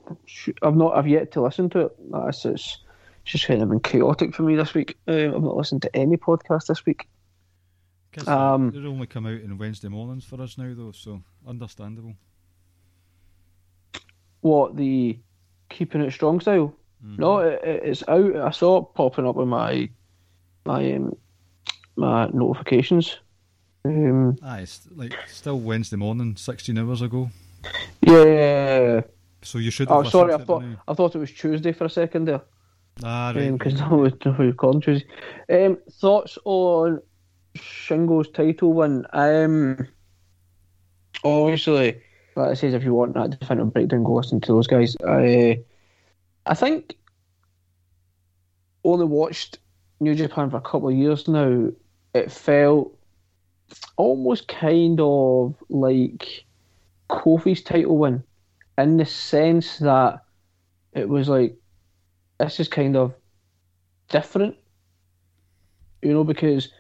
I've 0.63 0.77
not 0.77 0.97
I've 0.97 1.07
yet 1.09 1.33
to 1.33 1.43
listen 1.43 1.71
to 1.71 1.87
it. 1.87 1.97
That's 2.11 2.45
it's, 2.45 2.79
it's 3.23 3.33
just 3.33 3.47
kind 3.47 3.63
of 3.63 3.69
been 3.69 3.81
chaotic 3.81 4.35
for 4.35 4.43
me 4.43 4.57
this 4.57 4.75
week. 4.75 4.97
Uh, 5.07 5.13
I've 5.35 5.43
not 5.43 5.57
listened 5.57 5.83
to 5.83 5.97
any 5.97 6.17
podcast 6.17 6.67
this 6.67 6.85
week. 6.87 7.09
Um, 8.27 8.71
they 8.73 8.79
only 8.81 9.07
come 9.07 9.27
out 9.27 9.41
on 9.43 9.57
Wednesday 9.59 9.87
mornings 9.89 10.25
for 10.25 10.41
us 10.43 10.59
now, 10.59 10.73
though, 10.77 10.91
so 10.93 11.23
understandable. 11.47 12.15
What 14.41 14.77
the 14.77 15.19
Keeping 15.69 16.01
It 16.01 16.11
Strong 16.13 16.41
Style? 16.41 16.75
No, 17.03 17.39
it, 17.39 17.61
it- 17.65 17.83
it's 17.85 18.03
out. 18.09 18.37
I 18.37 18.51
saw 18.51 18.79
it 18.83 18.95
popping 18.95 19.27
up 19.27 19.37
in 19.39 19.49
my 19.49 19.89
my 20.65 20.93
um, 20.95 21.17
my 21.97 22.27
notifications. 22.33 23.19
Um, 23.85 24.37
Aye, 24.43 24.61
it's 24.61 24.87
like 24.95 25.15
still 25.27 25.59
Wednesday 25.59 25.97
morning, 25.97 26.37
16 26.37 26.77
hours 26.79 27.03
ago. 27.03 27.31
yeah. 28.03 29.01
So 29.43 29.59
you 29.59 29.71
should 29.71 29.89
have 29.89 29.99
Oh, 29.99 30.03
sorry. 30.03 30.33
to 30.33 30.39
I 30.39 30.41
it 30.43 30.47
thought 30.47 30.63
now. 30.63 30.77
I 30.87 30.95
thought 30.95 31.15
it 31.15 31.19
was 31.19 31.31
Tuesday 31.33 31.73
for 31.73 31.87
a 31.87 31.91
second 31.91 32.27
there. 32.27 32.43
Ah, 33.03 33.33
right. 33.35 33.53
because 33.53 33.75
no 33.81 33.89
one 33.97 34.19
no 34.25 34.33
one 34.33 34.53
calling 34.55 34.81
Tuesday. 34.83 35.07
Um, 35.51 35.79
thoughts 35.93 36.37
on 36.45 37.01
Shingo's 37.57 38.29
title 38.31 38.75
win? 38.75 39.07
Um, 39.15 39.87
obviously, 41.25 42.01
like 42.37 42.51
I 42.51 42.55
says, 42.55 42.75
if 42.75 42.85
you 42.85 42.93
want 42.93 43.15
that 43.15 43.39
definitive 43.39 43.73
breakdown, 43.73 44.05
go 44.05 44.15
listen 44.15 44.41
to 44.43 44.53
those 44.53 44.67
guys. 44.67 44.95
I, 45.07 45.63
I 46.45 46.55
think 46.55 46.97
only 48.85 49.07
watched 49.07 49.59
New 50.01 50.15
Japan 50.15 50.51
for 50.51 50.59
a 50.59 50.63
couple 50.63 50.89
of 50.91 50.95
years 50.95 51.27
now. 51.29 51.71
It 52.13 52.31
felt 52.31 52.95
almost 53.97 54.49
kind 54.49 55.01
of 55.01 55.55
like 55.69 56.45
Kofi's 57.09 57.63
title 57.63 57.99
win, 57.99 58.23
in 58.79 58.97
the 58.97 59.05
sense 59.05 59.79
that 59.79 60.25
it 60.93 61.09
was 61.09 61.29
like 61.29 61.57
this 62.39 62.61
is 62.61 62.69
kind 62.69 62.97
of 62.97 63.15
different, 64.09 64.57
you 66.03 66.13
know, 66.13 66.25
because 66.25 66.73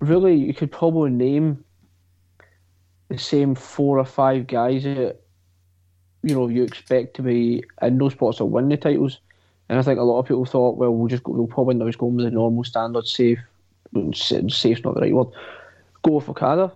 really 0.00 0.34
you 0.34 0.54
could 0.54 0.72
probably 0.72 1.10
name 1.10 1.64
the 3.08 3.18
same 3.18 3.54
four 3.54 3.98
or 3.98 4.04
five 4.04 4.46
guys 4.46 4.84
that 4.84 5.20
you 6.22 6.34
know 6.34 6.48
you 6.48 6.62
expect 6.62 7.16
to 7.16 7.22
be 7.22 7.62
in 7.82 7.98
those 7.98 8.12
spots 8.12 8.38
to 8.38 8.44
win 8.44 8.68
the 8.68 8.76
titles. 8.76 9.18
And 9.68 9.78
I 9.78 9.82
think 9.82 10.00
a 10.00 10.02
lot 10.02 10.18
of 10.18 10.26
people 10.26 10.44
thought, 10.44 10.76
well, 10.76 10.92
we'll 10.92 11.06
just 11.06 11.22
go, 11.22 11.32
we'll 11.32 11.46
probably 11.46 11.76
not 11.76 11.86
just 11.86 11.98
go 11.98 12.06
with 12.06 12.24
the 12.24 12.30
normal 12.32 12.64
standard 12.64 13.06
safe. 13.06 13.38
Safe's 14.12 14.84
not 14.84 14.94
the 14.94 15.00
right 15.00 15.14
word. 15.14 15.28
Go 16.02 16.20
for 16.20 16.30
Okada. 16.32 16.72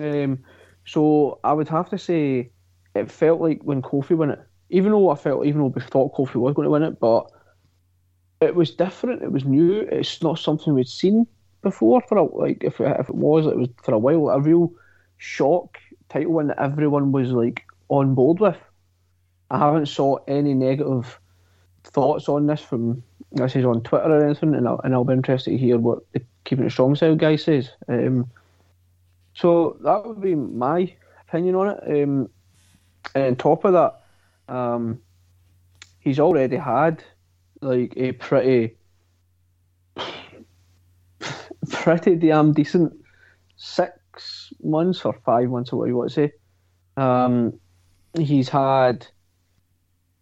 Um, 0.00 0.44
so 0.86 1.38
I 1.44 1.52
would 1.52 1.68
have 1.68 1.90
to 1.90 1.98
say 1.98 2.50
it 2.94 3.10
felt 3.10 3.40
like 3.40 3.62
when 3.62 3.82
Kofi 3.82 4.16
won 4.16 4.30
it, 4.30 4.40
even 4.70 4.92
though 4.92 5.10
I 5.10 5.16
felt, 5.16 5.46
even 5.46 5.60
though 5.60 5.66
we 5.68 5.80
thought 5.82 6.14
Kofi 6.14 6.36
was 6.36 6.54
going 6.54 6.66
to 6.66 6.70
win 6.70 6.82
it, 6.82 6.98
but 6.98 7.30
it 8.40 8.54
was 8.54 8.70
different. 8.70 9.22
It 9.22 9.32
was 9.32 9.44
new. 9.44 9.80
It's 9.80 10.22
not 10.22 10.38
something 10.38 10.74
we'd 10.74 10.88
seen 10.88 11.26
before. 11.62 12.00
For 12.08 12.18
a, 12.18 12.24
like, 12.24 12.64
if 12.64 12.80
it, 12.80 12.96
if 12.98 13.08
it 13.08 13.14
was, 13.14 13.46
it 13.46 13.56
was 13.56 13.68
for 13.82 13.94
a 13.94 13.98
while 13.98 14.30
a 14.30 14.40
real 14.40 14.72
shock 15.18 15.78
title 16.08 16.32
win 16.32 16.48
that 16.48 16.60
everyone 16.60 17.12
was 17.12 17.30
like 17.30 17.62
on 17.88 18.14
board 18.14 18.40
with. 18.40 18.58
I 19.50 19.58
haven't 19.58 19.86
saw 19.86 20.16
any 20.26 20.54
negative 20.54 21.20
thoughts 21.84 22.28
on 22.28 22.46
this 22.46 22.60
from 22.60 23.02
this 23.32 23.56
is 23.56 23.64
on 23.64 23.82
Twitter 23.82 24.10
or 24.10 24.24
anything, 24.24 24.54
and 24.54 24.66
I'll, 24.66 24.80
and 24.82 24.94
I'll 24.94 25.04
be 25.04 25.12
interested 25.12 25.50
to 25.50 25.58
hear 25.58 25.78
what 25.78 26.00
the 26.12 26.22
keeping 26.44 26.66
it 26.66 26.70
strong 26.70 26.94
style 26.94 27.16
guy 27.16 27.36
says. 27.36 27.70
Um, 27.88 28.30
so 29.34 29.76
that 29.82 30.06
would 30.06 30.20
be 30.20 30.34
my 30.34 30.92
opinion 31.28 31.54
on 31.54 31.68
it. 31.68 32.02
Um, 32.02 32.28
and 33.14 33.24
on 33.24 33.36
top 33.36 33.64
of 33.64 33.72
that, 33.72 34.54
um, 34.54 35.00
he's 36.00 36.20
already 36.20 36.56
had 36.56 37.02
like 37.60 37.94
a 37.96 38.12
pretty, 38.12 38.76
pretty 41.70 42.16
damn 42.16 42.52
decent 42.52 42.92
six 43.56 44.52
months 44.62 45.04
or 45.04 45.14
five 45.24 45.48
months 45.48 45.72
or 45.72 45.78
what 45.78 45.88
you 45.88 45.96
want 45.96 46.10
to 46.10 46.14
say. 46.14 46.32
Um, 46.96 47.58
he's 48.18 48.48
had 48.48 49.06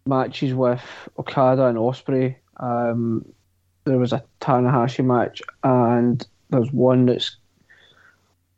matches 0.05 0.53
with 0.53 0.81
Okada 1.17 1.65
and 1.67 1.77
Ospreay. 1.77 2.35
Um, 2.57 3.25
there 3.85 3.97
was 3.97 4.13
a 4.13 4.23
Tanahashi 4.39 5.03
match, 5.03 5.41
and 5.63 6.25
there's 6.49 6.71
one 6.71 7.05
that's 7.05 7.37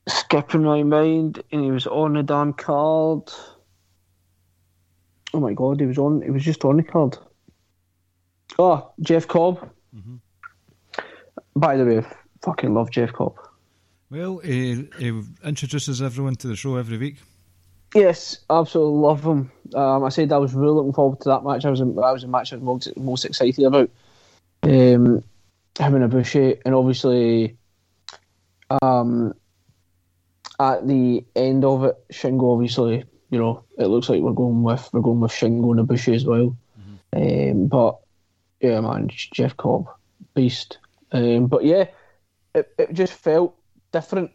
skipping 0.08 0.64
my 0.64 0.84
mind, 0.84 1.42
and 1.52 1.64
he 1.64 1.72
was 1.72 1.88
on 1.88 2.14
the 2.14 2.24
damn 2.24 2.54
card. 2.54 3.32
Oh 5.34 5.40
my 5.40 5.54
god, 5.54 5.80
he 5.80 5.86
was 5.86 5.98
on. 5.98 6.22
He 6.22 6.30
was 6.30 6.44
just 6.44 6.64
on 6.66 6.78
the 6.78 6.84
card. 6.84 7.18
Oh, 8.60 8.92
Jeff 9.02 9.28
Cobb. 9.28 9.70
Mhm. 9.96 10.20
By 11.56 11.78
the 11.78 11.86
way, 11.86 11.98
I 12.00 12.06
fucking 12.42 12.74
love 12.74 12.92
Jeff 12.92 13.14
Cobb. 13.14 13.36
Well, 14.12 14.38
he, 14.40 14.88
he 15.00 15.22
introduces 15.44 16.02
everyone 16.02 16.36
to 16.36 16.48
the 16.48 16.56
show 16.56 16.76
every 16.76 16.98
week. 16.98 17.18
Yes, 17.96 18.40
absolutely 18.50 19.00
love 19.00 19.24
him. 19.24 19.52
Um, 19.74 20.04
I 20.04 20.10
said 20.10 20.32
I 20.32 20.38
was 20.38 20.54
really 20.54 20.74
looking 20.74 20.94
forward 20.94 21.20
to 21.22 21.30
that 21.30 21.44
match. 21.44 21.66
I 21.66 21.70
was, 21.70 21.82
I 21.82 21.86
was 21.86 22.22
the 22.22 22.28
match 22.28 22.54
I 22.54 22.58
was 22.58 22.64
most, 22.64 22.98
most 22.98 23.26
excited 23.26 23.64
about. 23.64 23.90
Um, 24.64 25.24
him 25.80 25.96
and 25.96 26.12
Ibushi, 26.12 26.62
and 26.66 26.76
obviously, 26.76 27.58
um, 28.82 29.34
at 30.60 30.88
the 30.88 31.26
end 31.36 31.66
of 31.66 31.84
it, 31.84 31.96
Shingo 32.12 32.54
obviously, 32.54 33.04
you 33.30 33.40
know, 33.40 33.64
it 33.78 33.88
looks 33.88 34.10
like 34.10 34.22
we're 34.22 34.32
going 34.32 34.64
with 34.64 34.90
we're 34.94 35.02
going 35.02 35.20
with 35.20 35.32
Shingo 35.32 35.78
and 35.78 35.88
Ibushi 35.88 36.16
as 36.16 36.26
well. 36.26 36.56
Mm-hmm. 37.14 37.52
Um, 37.62 37.68
but 37.68 38.00
yeah, 38.62 38.80
man, 38.80 39.10
Jeff 39.10 39.58
Cobb, 39.58 39.90
beast. 40.34 40.78
Um, 41.12 41.48
but 41.48 41.66
yeah, 41.66 41.86
it 42.56 42.74
it 42.78 42.94
just 42.94 43.14
felt 43.14 43.56
different. 43.92 44.32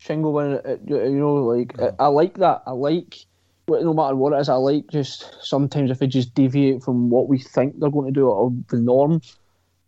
Shingo 0.00 0.32
winning 0.32 0.60
it, 0.64 0.80
you 0.86 1.18
know, 1.18 1.34
like 1.34 1.72
mm-hmm. 1.74 2.00
I 2.00 2.06
like 2.08 2.34
that. 2.38 2.62
I 2.66 2.72
like 2.72 3.24
no 3.68 3.94
matter 3.94 4.16
what 4.16 4.32
it 4.32 4.40
is. 4.40 4.48
I 4.48 4.54
like 4.54 4.88
just 4.90 5.36
sometimes 5.40 5.90
if 5.90 5.98
they 5.98 6.06
just 6.06 6.34
deviate 6.34 6.82
from 6.82 7.10
what 7.10 7.28
we 7.28 7.38
think 7.38 7.78
they're 7.78 7.90
going 7.90 8.12
to 8.12 8.20
do 8.20 8.28
or 8.28 8.52
the 8.68 8.78
norm 8.78 9.20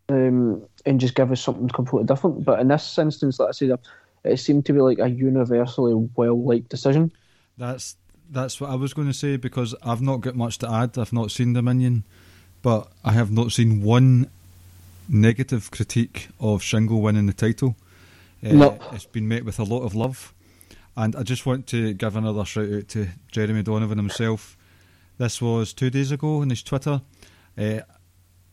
um, 0.09 0.63
and 0.87 1.01
just 1.01 1.15
give 1.15 1.33
us 1.33 1.41
something 1.41 1.69
completely 1.69 2.07
different. 2.07 2.45
But 2.45 2.61
in 2.61 2.69
this 2.69 2.99
instance, 2.99 3.39
like 3.39 3.49
I 3.49 3.53
said, 3.53 3.79
it 4.25 4.39
seemed 4.39 4.67
to 4.67 4.73
be 4.73 4.81
like 4.81 4.99
a 4.99 5.09
universally 5.09 5.95
well 6.17 6.43
liked 6.43 6.69
decision. 6.69 7.13
That's 7.59 7.97
that's 8.31 8.61
what 8.61 8.71
I 8.71 8.75
was 8.75 8.95
going 8.95 9.09
to 9.09 9.15
say 9.15 9.37
because 9.37 9.75
I've 9.83 10.01
not 10.01 10.21
got 10.21 10.35
much 10.35 10.59
to 10.59 10.71
add. 10.71 10.97
I've 10.99 11.13
not 11.13 11.31
seen 11.31 11.53
Dominion, 11.53 12.05
but 12.63 12.89
I 13.05 13.13
have 13.13 13.31
not 13.31 13.53
seen 13.53 13.83
one 13.83 14.31
negative 15.09 15.71
critique 15.71 16.29
of 16.41 16.63
Shingo 16.63 17.01
winning 17.01 17.27
the 17.27 17.33
title. 17.33 17.77
Uh, 18.45 18.53
no. 18.53 18.79
It's 18.93 19.05
been 19.05 19.29
met 19.29 19.45
with 19.45 19.59
a 19.59 19.65
lot 19.65 19.83
of 19.83 19.95
love. 19.95 20.33
And 20.97 21.17
I 21.17 21.23
just 21.23 21.47
want 21.47 21.67
to 21.69 21.93
give 21.95 22.17
another 22.17 22.45
shout 22.45 22.73
out 22.73 22.89
to 22.89 23.09
Jeremy 23.31 23.63
Donovan 23.63 23.99
himself. 23.99 24.57
This 25.19 25.43
was 25.43 25.73
two 25.73 25.91
days 25.91 26.13
ago 26.13 26.41
on 26.41 26.51
his 26.51 26.63
Twitter. 26.63 27.03
Uh, 27.59 27.81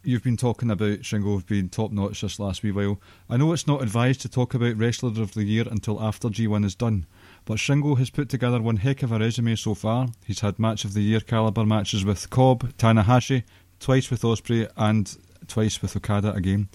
you've 0.04 0.24
been 0.24 0.38
talking 0.38 0.72
about 0.72 1.00
Shingo 1.02 1.46
being 1.46 1.70
top 1.70 1.92
notch 1.92 2.22
this 2.22 2.39
last 2.39 2.64
wee 2.64 2.72
while. 2.72 3.00
I 3.30 3.38
know 3.38 3.54
it's 3.54 3.68
not 3.68 3.84
advised 3.84 4.22
to 4.22 4.30
talk 4.30 4.54
about 4.54 4.78
Wrestler 4.78 5.22
of 5.22 5.34
the 5.34 5.44
Year 5.44 5.66
until 5.70 6.02
after 6.02 6.30
G1 6.30 6.66
is 6.66 6.76
done, 6.76 7.06
but 7.46 7.58
Shingo 7.58 7.98
has 7.98 8.10
put 8.10 8.30
together 8.30 8.62
one 8.62 8.78
heck 8.78 9.04
of 9.04 9.12
a 9.12 9.20
resume 9.20 9.56
so 9.56 9.74
far. 9.76 10.08
He's 10.26 10.39
had 10.39 10.60
Match 10.60 10.86
of 10.86 10.94
the 10.94 11.02
Year 11.02 11.20
caliber 11.20 11.66
matches 11.66 12.04
with 12.04 12.30
Cobb, 12.30 12.74
Tanahashi, 12.78 13.44
twice 13.80 14.10
with 14.10 14.22
Ospreay, 14.22 14.70
and 14.78 15.16
twice 15.48 15.82
with 15.82 15.96
Okada 15.96 16.34
again. 16.34 16.70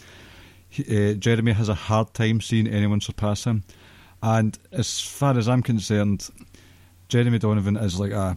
He, 0.69 1.13
uh, 1.13 1.15
Jeremy 1.15 1.53
has 1.53 1.69
a 1.69 1.75
hard 1.75 2.15
time 2.15 2.41
seeing 2.41 2.67
anyone 2.67 3.01
surpass 3.01 3.45
him. 3.45 3.65
And 4.27 4.59
as 4.73 5.01
far 5.01 5.39
as 5.39 5.49
I'm 5.49 5.63
concerned, 5.63 6.29
Jeremy 7.09 7.39
Donovan 7.39 7.77
is 7.77 8.01
like 8.01 8.11
a 8.13 8.37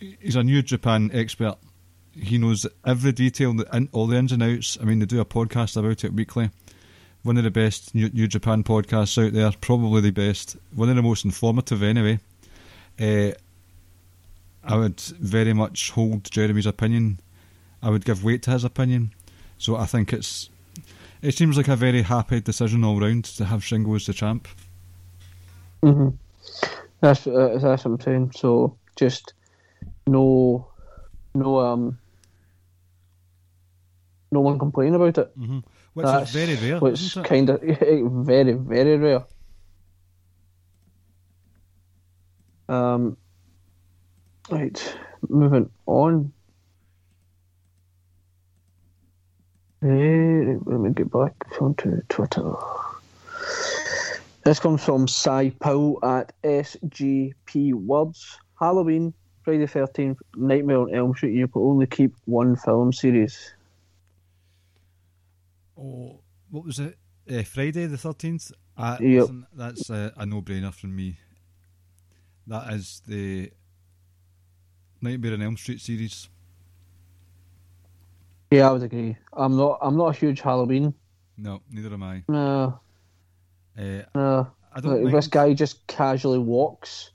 he's 0.00 0.36
a 0.36 0.42
New 0.42 0.62
Japan 0.62 1.10
expert 1.12 1.56
he 2.20 2.38
knows 2.38 2.66
every 2.84 3.12
detail, 3.12 3.54
all 3.92 4.06
the 4.06 4.16
ins 4.16 4.32
and 4.32 4.42
outs. 4.42 4.78
I 4.80 4.84
mean, 4.84 4.98
they 4.98 5.06
do 5.06 5.20
a 5.20 5.24
podcast 5.24 5.76
about 5.76 6.04
it 6.04 6.12
weekly. 6.12 6.50
One 7.22 7.36
of 7.36 7.44
the 7.44 7.50
best 7.50 7.94
New, 7.94 8.08
New 8.10 8.28
Japan 8.28 8.62
podcasts 8.62 9.22
out 9.24 9.32
there, 9.32 9.50
probably 9.60 10.00
the 10.00 10.10
best. 10.10 10.56
One 10.74 10.88
of 10.88 10.96
the 10.96 11.02
most 11.02 11.24
informative, 11.24 11.82
anyway. 11.82 12.20
Uh, 12.98 13.32
I 14.64 14.76
would 14.76 15.00
very 15.00 15.52
much 15.52 15.90
hold 15.90 16.30
Jeremy's 16.30 16.66
opinion. 16.66 17.20
I 17.82 17.90
would 17.90 18.04
give 18.04 18.24
weight 18.24 18.42
to 18.44 18.52
his 18.52 18.64
opinion. 18.64 19.12
So 19.58 19.76
I 19.76 19.86
think 19.86 20.12
it's. 20.12 20.48
It 21.22 21.36
seems 21.36 21.56
like 21.56 21.68
a 21.68 21.76
very 21.76 22.02
happy 22.02 22.40
decision 22.40 22.84
all 22.84 23.00
round 23.00 23.24
to 23.24 23.44
have 23.46 23.60
Shingo 23.60 23.96
as 23.96 24.06
the 24.06 24.12
champ. 24.12 24.48
Hmm 25.82 26.08
That's 27.00 27.26
uh, 27.26 27.58
that's 27.60 27.84
what 27.84 27.86
I'm 27.86 28.00
saying. 28.00 28.32
So 28.36 28.76
just 28.96 29.34
no, 30.06 30.68
no 31.34 31.58
um 31.60 31.98
no 34.32 34.40
one 34.40 34.58
complain 34.58 34.94
about 34.94 35.18
it. 35.18 35.38
Mm-hmm. 35.38 35.58
Which 35.94 36.06
That's, 36.06 36.30
is 36.30 36.34
very 36.34 36.70
rare. 36.70 36.80
Which 36.80 37.16
kind 37.24 37.48
of 37.50 37.60
very 37.62 38.52
very 38.52 38.96
rare. 38.96 39.24
Um, 42.68 43.16
right, 44.50 44.96
moving 45.28 45.70
on. 45.86 46.32
Uh, 49.82 49.88
let 49.88 50.80
me 50.80 50.90
get 50.90 51.10
back 51.12 51.32
onto 51.60 52.00
Twitter. 52.08 52.54
This 54.46 54.60
comes 54.60 54.82
from 54.82 55.08
Cy 55.08 55.50
Powell 55.60 55.98
at 56.04 56.32
SGP 56.42 57.74
Words. 57.74 58.38
Halloween, 58.58 59.12
Friday 59.42 59.66
13th, 59.66 60.16
Nightmare 60.36 60.78
on 60.78 60.94
Elm 60.94 61.14
Street. 61.14 61.34
You 61.34 61.48
can 61.48 61.62
only 61.62 61.86
keep 61.86 62.14
one 62.24 62.56
film 62.56 62.92
series 62.92 63.52
oh, 65.78 66.20
what 66.50 66.64
was 66.64 66.78
it? 66.78 66.96
Uh, 67.30 67.42
Friday 67.42 67.86
the 67.86 67.98
thirteenth. 67.98 68.52
Uh, 68.76 68.96
yep. 69.00 69.28
That's 69.52 69.90
uh, 69.90 70.10
a 70.16 70.26
no-brainer 70.26 70.72
for 70.72 70.86
me. 70.86 71.18
That 72.46 72.72
is 72.72 73.02
the 73.06 73.50
Nightmare 75.00 75.34
on 75.34 75.42
Elm 75.42 75.56
Street 75.56 75.80
series. 75.80 76.28
Yeah, 78.50 78.68
I 78.68 78.72
would 78.72 78.82
agree. 78.82 79.16
I'm 79.32 79.56
not. 79.56 79.78
I'm 79.82 79.96
not 79.96 80.14
a 80.14 80.18
huge 80.18 80.40
Halloween. 80.40 80.94
No, 81.36 81.62
neither 81.70 81.92
am 81.92 82.02
I. 82.02 82.22
No. 82.28 82.80
Uh, 83.78 84.02
no. 84.14 84.50
I 84.76 84.80
don't. 84.80 85.04
Like, 85.04 85.14
this 85.14 85.26
guy 85.26 85.54
just 85.54 85.86
casually 85.86 86.38
walks, 86.38 87.10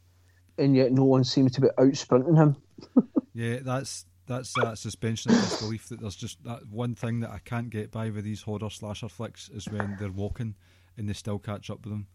and 0.57 0.75
yet 0.75 0.91
no 0.91 1.03
one 1.03 1.23
seems 1.23 1.51
to 1.53 1.61
be 1.61 1.67
out 1.77 1.95
sprinting 1.95 2.35
him. 2.35 2.55
yeah, 3.33 3.57
that's 3.61 4.05
that's 4.25 4.53
that 4.53 4.77
suspension 4.79 5.31
of 5.31 5.37
disbelief 5.41 5.89
that 5.89 6.01
there's 6.01 6.15
just 6.15 6.43
that 6.43 6.67
one 6.67 6.95
thing 6.95 7.19
that 7.19 7.29
I 7.29 7.39
can't 7.45 7.69
get 7.69 7.91
by 7.91 8.09
with 8.09 8.23
these 8.23 8.41
horror 8.41 8.69
slasher 8.69 9.09
flicks 9.09 9.49
is 9.49 9.69
when 9.69 9.95
they're 9.99 10.09
walking 10.09 10.55
and 10.97 11.07
they 11.07 11.13
still 11.13 11.37
catch 11.37 11.69
up 11.69 11.85
with 11.85 11.93
them. 11.93 12.07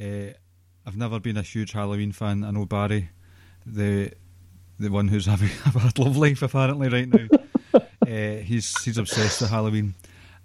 Uh, 0.00 0.32
I've 0.84 0.96
never 0.96 1.20
been 1.20 1.36
a 1.36 1.42
huge 1.42 1.72
Halloween 1.72 2.10
fan. 2.10 2.42
I 2.42 2.50
know 2.50 2.66
Barry, 2.66 3.10
the 3.64 4.12
the 4.80 4.88
one 4.88 5.08
who's 5.08 5.26
having 5.34 5.50
a 5.64 5.70
bad 5.70 5.98
love 5.98 6.16
life 6.16 6.42
apparently 6.42 6.88
right 6.88 7.08
now. 7.08 7.38
uh, 7.74 8.42
he's 8.42 8.82
he's 8.82 8.98
obsessed 8.98 9.42
with 9.42 9.50
Halloween. 9.50 9.94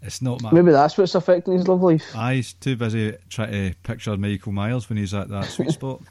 It's 0.02 0.22
not 0.22 0.41
my 0.41 0.52
maybe 0.52 0.72
that's 0.72 0.98
what's 0.98 1.16
affecting 1.16 1.54
his 1.54 1.68
love 1.68 1.82
life. 1.82 2.06
Ah, 2.14 2.32
he's 2.32 2.54
too 2.54 2.76
busy 2.76 3.16
trying 3.30 3.52
to 3.52 3.76
picture 3.84 4.16
Michael 4.16 4.52
Myers 4.52 4.88
when 4.89 4.98
he's 4.98 5.14
at 5.14 5.30
that 5.30 5.45
sweet 5.45 5.72
spot. 5.80 6.02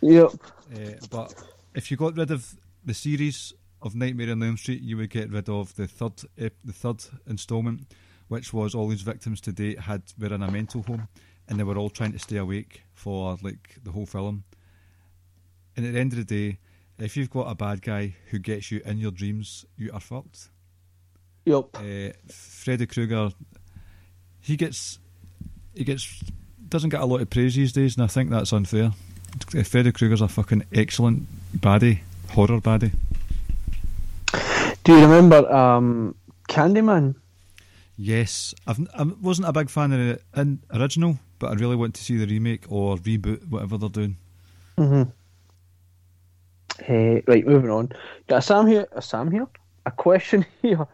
yep. 0.00 0.30
Uh, 0.74 0.90
but 1.10 1.34
if 1.74 1.90
you 1.90 1.96
got 1.96 2.16
rid 2.16 2.30
of 2.30 2.54
the 2.84 2.94
series 2.94 3.54
of 3.82 3.94
Nightmare 3.94 4.30
on 4.32 4.42
Elm 4.42 4.56
Street, 4.56 4.82
you 4.82 4.96
would 4.98 5.10
get 5.10 5.30
rid 5.30 5.48
of 5.48 5.74
the 5.76 5.86
third 5.86 6.12
the 6.36 6.72
third 6.72 7.02
instalment, 7.26 7.86
which 8.28 8.52
was 8.52 8.74
all 8.74 8.88
these 8.88 9.02
victims 9.02 9.40
to 9.42 9.52
date 9.52 9.80
had 9.80 10.02
were 10.18 10.34
in 10.34 10.42
a 10.42 10.50
mental 10.50 10.82
home, 10.82 11.08
and 11.48 11.58
they 11.58 11.64
were 11.64 11.78
all 11.78 11.90
trying 11.90 12.12
to 12.12 12.18
stay 12.18 12.36
awake 12.36 12.82
for 12.92 13.38
like 13.42 13.76
the 13.82 13.92
whole 13.92 14.06
film. 14.06 14.44
And 15.76 15.86
at 15.86 15.94
the 15.94 16.00
end 16.00 16.12
of 16.12 16.18
the 16.18 16.24
day, 16.24 16.58
if 16.98 17.16
you've 17.16 17.30
got 17.30 17.50
a 17.50 17.54
bad 17.54 17.82
guy 17.82 18.14
who 18.30 18.38
gets 18.38 18.70
you 18.70 18.80
in 18.84 18.98
your 18.98 19.10
dreams, 19.10 19.64
you 19.76 19.90
are 19.92 20.00
fucked. 20.00 20.50
Yep. 21.44 21.64
Uh, 21.74 22.12
Freddy 22.28 22.86
Krueger, 22.86 23.30
he 24.40 24.56
gets 24.56 24.98
he 25.74 25.84
gets 25.84 26.22
doesn't 26.68 26.90
get 26.90 27.00
a 27.00 27.04
lot 27.04 27.20
of 27.20 27.30
praise 27.30 27.54
these 27.54 27.72
days, 27.72 27.96
and 27.96 28.04
I 28.04 28.06
think 28.06 28.30
that's 28.30 28.52
unfair. 28.52 28.92
Freddy 29.64 29.92
Krueger's 29.92 30.20
a 30.20 30.28
fucking 30.28 30.64
excellent 30.72 31.26
baddie, 31.56 32.00
horror 32.30 32.60
baddie. 32.60 32.92
Do 34.84 34.92
you 34.92 35.02
remember 35.02 35.50
um, 35.52 36.14
Candyman? 36.48 37.14
Yes, 37.96 38.54
I've, 38.66 38.80
I 38.98 39.04
wasn't 39.04 39.48
a 39.48 39.52
big 39.52 39.70
fan 39.70 39.92
of 39.92 39.98
the 40.32 40.58
original, 40.72 41.18
but 41.38 41.50
I 41.50 41.54
really 41.54 41.76
want 41.76 41.94
to 41.94 42.02
see 42.02 42.16
the 42.16 42.26
remake 42.26 42.64
or 42.68 42.96
reboot, 42.96 43.48
whatever 43.48 43.78
they're 43.78 43.88
doing. 43.88 44.16
Mm-hmm. 44.76 45.10
Hey, 46.82 47.22
right, 47.26 47.46
moving 47.46 47.70
on. 47.70 47.92
Got 48.26 48.38
a 48.38 48.42
Sam 48.42 48.66
here. 48.66 48.86
A 48.92 49.00
Sam 49.00 49.30
here. 49.30 49.46
A 49.86 49.90
question 49.90 50.46
here 50.62 50.86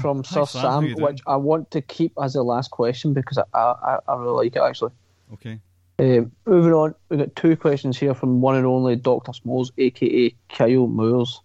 from 0.00 0.24
Sir 0.24 0.44
Sam, 0.44 0.94
Sam 0.94 1.02
which 1.02 1.20
I 1.26 1.36
want 1.36 1.70
to 1.72 1.80
keep 1.80 2.12
as 2.22 2.34
the 2.34 2.42
last 2.42 2.70
question 2.70 3.12
because 3.12 3.38
I 3.38 3.44
I, 3.54 3.98
I 4.06 4.14
really 4.16 4.46
like 4.46 4.56
it 4.56 4.62
actually. 4.62 4.92
Okay. 5.32 5.60
Um, 5.98 6.32
moving 6.44 6.72
on, 6.72 6.94
we've 7.08 7.20
got 7.20 7.36
two 7.36 7.56
questions 7.56 7.96
here 7.96 8.14
from 8.14 8.40
one 8.40 8.56
and 8.56 8.66
only 8.66 8.96
Doctor 8.96 9.32
Smalls, 9.32 9.70
aka 9.78 10.34
Kyle 10.48 10.88
Moores. 10.88 11.40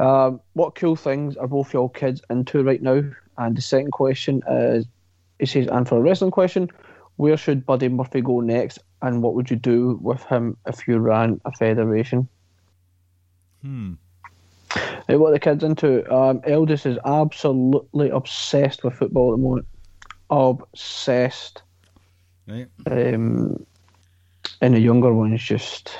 Um, 0.00 0.40
what 0.54 0.74
cool 0.74 0.96
things 0.96 1.36
are 1.36 1.46
both 1.46 1.72
your 1.72 1.90
kids 1.90 2.20
into 2.30 2.62
right 2.62 2.82
now? 2.82 3.02
And 3.36 3.56
the 3.56 3.62
second 3.62 3.92
question 3.92 4.42
is, 4.48 4.86
he 5.38 5.46
says, 5.46 5.68
and 5.68 5.88
for 5.88 5.98
a 5.98 6.00
wrestling 6.00 6.32
question, 6.32 6.68
where 7.16 7.36
should 7.36 7.66
Buddy 7.66 7.88
Murphy 7.88 8.20
go 8.20 8.40
next? 8.40 8.80
And 9.02 9.22
what 9.22 9.34
would 9.34 9.50
you 9.50 9.56
do 9.56 9.98
with 10.02 10.22
him 10.24 10.56
if 10.66 10.88
you 10.88 10.98
ran 10.98 11.40
a 11.44 11.52
federation? 11.52 12.28
Hmm. 13.62 13.94
Hey, 15.08 15.16
what 15.16 15.30
the 15.30 15.40
kids 15.40 15.64
into? 15.64 16.10
Um, 16.14 16.42
eldest 16.44 16.84
is 16.84 16.98
absolutely 17.02 18.10
obsessed 18.10 18.84
with 18.84 18.94
football 18.94 19.32
at 19.32 19.38
the 19.38 19.42
moment. 19.42 19.66
Obsessed. 20.28 21.62
Right. 22.46 22.68
Um, 22.86 23.64
and 24.60 24.74
the 24.74 24.80
younger 24.80 25.14
one 25.14 25.32
is 25.32 25.42
just 25.42 25.90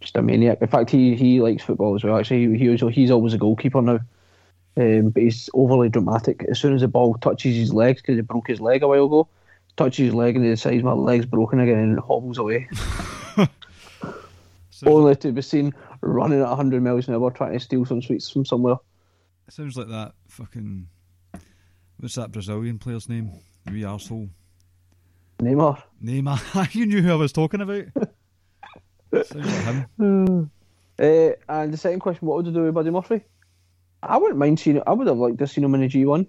just 0.00 0.16
a 0.16 0.22
maniac. 0.22 0.58
In 0.62 0.68
fact, 0.68 0.90
he 0.90 1.16
he 1.16 1.40
likes 1.40 1.64
football 1.64 1.96
as 1.96 2.04
well. 2.04 2.16
Actually, 2.16 2.56
he, 2.56 2.68
he 2.68 2.90
he's 2.90 3.10
always 3.10 3.34
a 3.34 3.38
goalkeeper 3.38 3.82
now. 3.82 3.98
Um, 4.76 5.10
but 5.10 5.24
he's 5.24 5.50
overly 5.52 5.88
dramatic. 5.88 6.44
As 6.48 6.60
soon 6.60 6.74
as 6.74 6.82
the 6.82 6.88
ball 6.88 7.14
touches 7.14 7.56
his 7.56 7.74
legs, 7.74 8.00
because 8.00 8.14
he 8.14 8.22
broke 8.22 8.46
his 8.46 8.60
leg 8.60 8.84
a 8.84 8.88
while 8.88 9.06
ago, 9.06 9.28
touches 9.76 10.06
his 10.06 10.14
leg 10.14 10.36
and 10.36 10.44
he 10.44 10.52
decides 10.52 10.84
my 10.84 10.92
leg's 10.92 11.26
broken 11.26 11.58
again 11.58 11.78
and 11.78 11.98
hobbles 11.98 12.38
away. 12.38 12.68
so, 14.70 14.86
Only 14.86 15.16
to 15.16 15.32
be 15.32 15.42
seen 15.42 15.74
running 16.00 16.40
at 16.40 16.48
100 16.48 16.82
miles 16.82 17.08
an 17.08 17.14
hour 17.14 17.30
trying 17.30 17.52
to 17.52 17.60
steal 17.60 17.84
some 17.84 18.02
sweets 18.02 18.30
from 18.30 18.44
somewhere. 18.44 18.76
It 19.48 19.54
sounds 19.54 19.76
like 19.76 19.88
that 19.88 20.12
fucking. 20.28 20.88
What's 21.98 22.14
that 22.14 22.32
Brazilian 22.32 22.78
player's 22.78 23.08
name? 23.08 23.32
The 23.66 23.72
wee 23.72 23.82
arsehole. 23.82 24.30
Neymar. 25.40 25.82
Neymar. 26.02 26.74
you 26.74 26.86
knew 26.86 27.02
who 27.02 27.12
I 27.12 27.16
was 27.16 27.32
talking 27.32 27.60
about. 27.60 27.84
sounds 29.12 29.34
like 29.34 29.86
him. 29.98 30.50
Uh, 30.98 31.30
and 31.48 31.72
the 31.72 31.76
second 31.76 32.00
question, 32.00 32.26
what 32.26 32.36
would 32.36 32.46
you 32.46 32.52
do 32.52 32.62
with 32.62 32.74
Buddy 32.74 32.90
Murphy? 32.90 33.22
I 34.02 34.16
wouldn't 34.16 34.38
mind 34.38 34.60
seeing. 34.60 34.80
I 34.86 34.92
would 34.92 35.06
have 35.06 35.18
liked 35.18 35.38
to 35.38 35.46
see 35.46 35.60
him 35.60 35.74
in 35.74 35.82
the 35.82 35.88
G1. 35.88 36.26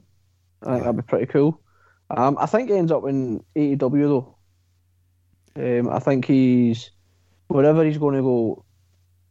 I 0.63 0.71
think 0.71 0.83
that'd 0.83 0.97
be 0.97 1.01
pretty 1.03 1.25
cool. 1.27 1.61
Um, 2.09 2.37
I 2.39 2.45
think 2.45 2.69
he 2.69 2.75
ends 2.75 2.91
up 2.91 3.05
in 3.07 3.43
AEW 3.55 4.35
though. 5.55 5.79
Um, 5.79 5.89
I 5.89 5.99
think 5.99 6.25
he's 6.25 6.91
wherever 7.47 7.83
he's 7.83 7.97
going 7.97 8.15
to 8.15 8.21
go, 8.21 8.65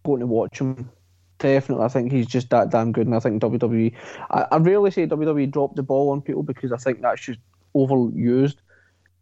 going 0.05 0.21
to 0.21 0.27
watch 0.27 0.61
him. 0.61 0.91
Definitely, 1.39 1.85
I 1.85 1.89
think 1.89 2.13
he's 2.13 2.27
just 2.27 2.51
that 2.51 2.71
damn 2.71 2.93
good, 2.93 3.07
and 3.07 3.17
I 3.17 3.21
think 3.21 3.41
WWE. 3.41 3.95
I, 4.31 4.47
I 4.53 4.57
rarely 4.59 4.91
say 4.91 5.07
WWE 5.07 5.51
dropped 5.51 5.77
the 5.77 5.83
ball 5.83 6.11
on 6.11 6.21
people 6.21 6.43
because 6.43 6.71
I 6.71 6.77
think 6.77 7.01
that's 7.01 7.23
just 7.23 7.41
overused, 7.75 8.57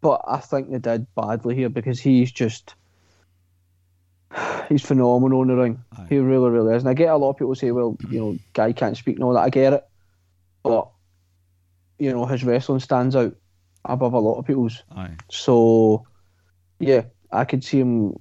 but 0.01 0.21
I 0.27 0.39
think 0.39 0.71
they 0.71 0.79
did 0.79 1.07
badly 1.15 1.55
here 1.55 1.69
because 1.69 2.01
he's 2.01 2.33
just 2.33 2.75
he's 4.69 4.83
phenomenal 4.83 5.43
in 5.43 5.49
the 5.49 5.57
ring. 5.57 5.85
Aye. 5.97 6.07
He 6.09 6.19
really, 6.19 6.51
really 6.51 6.75
is. 6.75 6.83
And 6.83 6.91
I 6.91 6.95
get 6.95 7.11
a 7.11 7.17
lot 7.17 7.31
of 7.31 7.37
people 7.37 7.55
say, 7.55 7.71
"Well, 7.71 7.97
you 8.11 8.21
know, 8.21 8.39
guy 8.53 8.73
can't 8.73 8.97
speak 8.97 9.17
and 9.17 9.25
all 9.25 9.35
that." 9.35 9.45
I 9.45 9.51
get 9.51 9.73
it, 9.73 9.87
but 10.63 10.89
you 11.99 12.13
know, 12.13 12.27
his 12.27 12.45
wrestling 12.45 12.81
stands 12.81 13.17
out 13.17 13.35
above 13.85 14.13
a 14.13 14.19
lot 14.19 14.39
of 14.39 14.47
people's. 14.47 14.83
Aye. 14.95 15.17
So, 15.31 16.07
yeah, 16.79 17.03
I 17.33 17.45
could 17.45 17.65
see 17.65 17.81
him. 17.81 18.17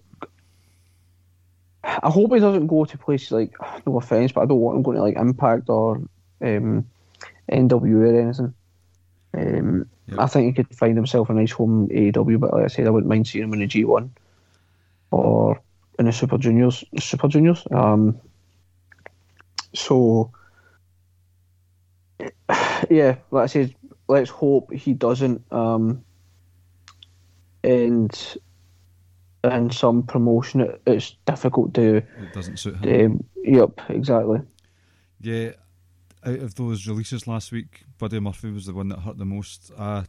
I 1.88 2.10
hope 2.10 2.34
he 2.34 2.40
doesn't 2.40 2.68
go 2.68 2.84
to 2.84 2.98
places 2.98 3.32
like 3.32 3.56
no 3.86 3.98
offense, 3.98 4.34
but 4.34 4.42
I 4.42 4.46
don't 4.46 4.60
want 4.60 4.78
him 4.78 4.84
going 4.84 4.98
to 4.98 5.04
like 5.04 5.16
Impact 5.16 5.70
or 5.70 5.96
um, 6.42 6.86
NWA 7.50 8.14
or 8.14 8.22
anything. 8.22 8.54
Um, 9.34 9.90
yep. 10.08 10.20
I 10.20 10.28
think 10.28 10.48
he 10.48 10.64
could 10.64 10.76
find 10.76 10.98
himself 10.98 11.30
a 11.30 11.34
nice 11.34 11.52
home 11.52 11.88
in 11.90 12.12
AEW, 12.12 12.40
but 12.40 12.54
like 12.54 12.66
I 12.66 12.68
said, 12.68 12.88
I 12.88 12.90
wouldn't 12.90 13.10
mind 13.10 13.28
seeing 13.28 13.46
him 13.46 13.54
in 13.54 13.60
the 13.60 13.68
G1 13.68 14.10
or 15.12 15.62
in 15.98 16.06
the 16.06 16.12
Super 16.12 16.38
Juniors. 16.38 16.84
Super 17.00 17.30
Juniors. 17.30 17.66
Um, 17.72 18.20
so 19.74 20.32
yeah, 22.90 23.16
like 23.32 23.44
I 23.44 23.48
said, 23.48 23.76
let's 24.08 24.30
hope 24.30 24.74
he 24.74 24.94
doesn't 24.94 25.42
um, 25.52 26.04
end 27.64 28.38
in 29.44 29.72
some 29.72 30.04
promotion. 30.04 30.62
It, 30.62 30.82
it's 30.86 31.16
difficult 31.26 31.74
to. 31.76 31.98
It 31.98 32.34
doesn't 32.34 32.58
suit 32.58 32.78
him. 32.78 33.12
Um, 33.12 33.24
yep, 33.44 33.82
exactly. 33.90 34.40
Yeah, 35.20 35.52
out 36.26 36.40
of 36.40 36.56
those 36.56 36.88
releases 36.88 37.28
last 37.28 37.52
week, 37.52 37.84
Buddy 37.98 38.20
Murphy 38.20 38.52
was 38.52 38.66
the 38.66 38.74
one 38.74 38.90
that 38.90 39.00
hurt 39.00 39.18
the 39.18 39.26
most. 39.26 39.72
I 39.78 40.06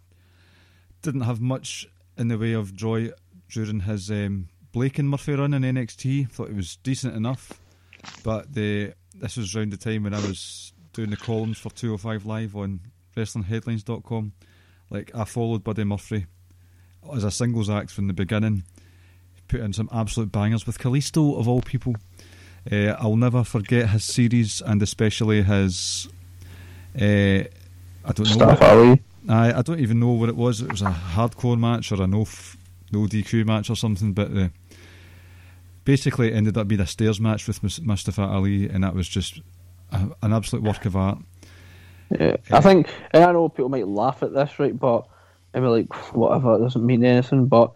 didn't 1.02 1.22
have 1.22 1.40
much 1.40 1.86
in 2.16 2.28
the 2.28 2.38
way 2.38 2.52
of 2.52 2.74
joy 2.74 3.10
during 3.48 3.80
his 3.80 4.10
um, 4.10 4.48
Blake 4.72 4.98
and 4.98 5.08
Murphy 5.08 5.34
run 5.34 5.54
in 5.54 5.62
NXT. 5.62 6.30
Thought 6.30 6.50
it 6.50 6.56
was 6.56 6.76
decent 6.76 7.14
enough, 7.14 7.60
but 8.22 8.52
the 8.52 8.92
this 9.14 9.36
was 9.36 9.54
around 9.54 9.72
the 9.72 9.76
time 9.76 10.04
when 10.04 10.14
I 10.14 10.20
was 10.20 10.72
doing 10.92 11.10
the 11.10 11.16
columns 11.16 11.58
for 11.58 11.70
205 11.70 12.26
Live 12.26 12.56
on 12.56 12.80
WrestlingHeadlines.com. 13.16 14.32
Like 14.90 15.10
I 15.14 15.24
followed 15.24 15.64
Buddy 15.64 15.84
Murphy 15.84 16.26
as 17.14 17.24
a 17.24 17.30
singles 17.30 17.70
act 17.70 17.90
from 17.90 18.06
the 18.06 18.12
beginning. 18.12 18.64
Put 19.48 19.60
in 19.60 19.72
some 19.72 19.88
absolute 19.92 20.30
bangers 20.30 20.66
with 20.66 20.78
Kalisto 20.78 21.38
of 21.38 21.48
all 21.48 21.62
people. 21.62 21.96
Uh, 22.70 22.94
I'll 22.98 23.16
never 23.16 23.44
forget 23.44 23.88
his 23.88 24.04
series 24.04 24.60
and 24.60 24.82
especially 24.82 25.42
his. 25.42 26.08
Uh, 26.94 27.44
I 28.04 28.12
don't 28.12 28.20
know. 28.20 28.24
Staff 28.24 28.62
Alley. 28.62 29.02
I 29.28 29.58
I 29.58 29.62
don't 29.62 29.80
even 29.80 30.00
know 30.00 30.10
what 30.10 30.28
it 30.28 30.36
was. 30.36 30.60
It 30.60 30.70
was 30.70 30.82
a 30.82 30.90
hardcore 30.90 31.58
match 31.58 31.92
or 31.92 32.02
a 32.02 32.06
no 32.06 32.22
f- 32.22 32.56
no 32.92 33.00
DQ 33.00 33.46
match 33.46 33.70
or 33.70 33.76
something, 33.76 34.12
but 34.12 34.36
uh, 34.36 34.48
basically 35.84 36.28
it 36.28 36.34
ended 36.34 36.56
up 36.58 36.68
being 36.68 36.80
a 36.80 36.86
stairs 36.86 37.20
match 37.20 37.46
with 37.46 37.62
Mustafa 37.82 38.22
Ali, 38.22 38.68
and 38.68 38.84
that 38.84 38.94
was 38.94 39.08
just 39.08 39.40
a, 39.92 40.08
an 40.22 40.32
absolute 40.32 40.62
work 40.62 40.84
of 40.84 40.96
art. 40.96 41.18
Yeah, 42.10 42.36
I 42.50 42.60
think, 42.60 42.88
and 43.12 43.24
I 43.24 43.32
know 43.32 43.48
people 43.48 43.68
might 43.68 43.86
laugh 43.86 44.22
at 44.22 44.32
this, 44.32 44.58
right? 44.58 44.78
But 44.78 45.06
I 45.54 45.60
mean, 45.60 45.70
like, 45.70 45.94
whatever, 46.14 46.56
it 46.56 46.60
doesn't 46.60 46.84
mean 46.84 47.04
anything. 47.04 47.46
But 47.46 47.72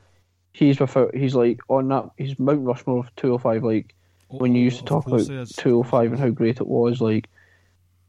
he's 0.53 0.81
without, 0.81 1.15
he's 1.15 1.35
like 1.35 1.61
on 1.69 1.89
that, 1.89 2.11
he's 2.17 2.39
Mount 2.39 2.65
Rushmore 2.65 3.01
of 3.01 3.15
205. 3.17 3.65
Like, 3.65 3.95
oh, 4.31 4.39
when 4.39 4.55
you 4.55 4.63
used 4.65 4.79
to 4.79 4.85
talk 4.85 5.07
about 5.07 5.27
205 5.27 6.13
and 6.13 6.21
how 6.21 6.31
great 6.31 6.61
it 6.61 6.67
was, 6.67 7.01
like, 7.01 7.29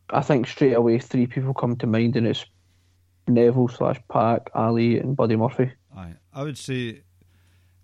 I 0.09 0.21
think 0.21 0.47
straight 0.47 0.73
away 0.73 0.99
three 0.99 1.27
people 1.27 1.53
come 1.53 1.75
to 1.77 1.87
mind, 1.87 2.15
and 2.15 2.27
it's 2.27 2.45
Neville 3.27 3.69
slash 3.69 3.99
PAC, 4.09 4.49
Ali, 4.53 4.99
and 4.99 5.15
Buddy 5.15 5.35
Murphy. 5.35 5.71
Aye, 5.95 6.13
I 6.33 6.43
would 6.43 6.57
say 6.57 7.01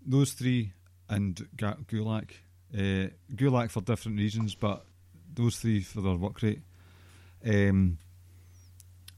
those 0.04 0.32
three 0.32 0.72
and 1.08 1.34
Gulak. 1.56 2.30
Uh, 2.72 3.08
Gulak 3.34 3.70
for 3.70 3.80
different 3.80 4.18
reasons, 4.18 4.54
but 4.54 4.84
those 5.34 5.56
three 5.56 5.80
for 5.80 6.00
their 6.00 6.14
work 6.14 6.40
rate. 6.42 6.60
Um, 7.44 7.98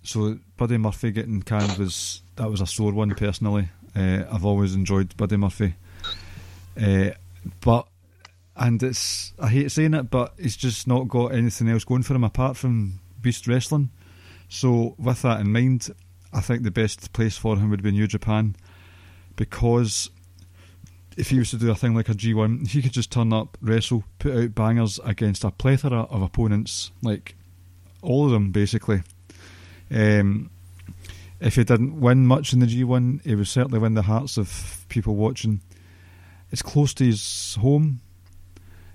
so 0.02 0.38
Buddy 0.56 0.78
Murphy 0.78 1.10
getting 1.10 1.42
canned 1.42 1.76
was 1.78 2.22
that 2.36 2.50
was 2.50 2.60
a 2.60 2.66
sore 2.66 2.92
one 2.92 3.14
personally. 3.14 3.68
Uh, 3.94 4.24
I've 4.30 4.44
always 4.44 4.74
enjoyed 4.74 5.16
Buddy 5.16 5.36
Murphy, 5.36 5.74
uh, 6.80 7.10
but 7.60 7.86
and 8.56 8.82
it's 8.82 9.32
I 9.38 9.48
hate 9.48 9.70
saying 9.70 9.94
it, 9.94 10.10
but 10.10 10.34
he's 10.38 10.56
just 10.56 10.86
not 10.86 11.08
got 11.08 11.34
anything 11.34 11.68
else 11.68 11.84
going 11.84 12.02
for 12.02 12.14
him 12.14 12.24
apart 12.24 12.56
from 12.56 13.00
Beast 13.20 13.46
Wrestling. 13.46 13.90
So 14.48 14.94
with 14.98 15.22
that 15.22 15.40
in 15.40 15.52
mind, 15.52 15.90
I 16.32 16.40
think 16.40 16.62
the 16.62 16.70
best 16.70 17.12
place 17.12 17.36
for 17.36 17.56
him 17.56 17.70
would 17.70 17.82
be 17.82 17.90
New 17.90 18.06
Japan, 18.06 18.56
because 19.36 20.10
if 21.16 21.30
he 21.30 21.38
was 21.38 21.50
to 21.50 21.56
do 21.56 21.70
a 21.70 21.74
thing 21.74 21.94
like 21.94 22.08
a 22.08 22.14
G1, 22.14 22.68
he 22.68 22.82
could 22.82 22.92
just 22.92 23.10
turn 23.12 23.32
up, 23.32 23.58
wrestle, 23.60 24.04
put 24.18 24.36
out 24.36 24.54
bangers 24.54 24.98
against 25.04 25.44
a 25.44 25.50
plethora 25.50 26.02
of 26.02 26.22
opponents, 26.22 26.90
like 27.02 27.34
all 28.00 28.26
of 28.26 28.32
them 28.32 28.50
basically. 28.50 29.02
Um, 29.90 30.50
if 31.42 31.56
he 31.56 31.64
didn't 31.64 32.00
win 32.00 32.26
much 32.26 32.52
in 32.52 32.60
the 32.60 32.66
G1, 32.66 33.24
he 33.24 33.34
would 33.34 33.48
certainly 33.48 33.78
win 33.78 33.94
the 33.94 34.02
hearts 34.02 34.36
of 34.36 34.84
people 34.88 35.16
watching. 35.16 35.60
It's 36.50 36.62
close 36.62 36.94
to 36.94 37.04
his 37.04 37.56
home, 37.60 38.00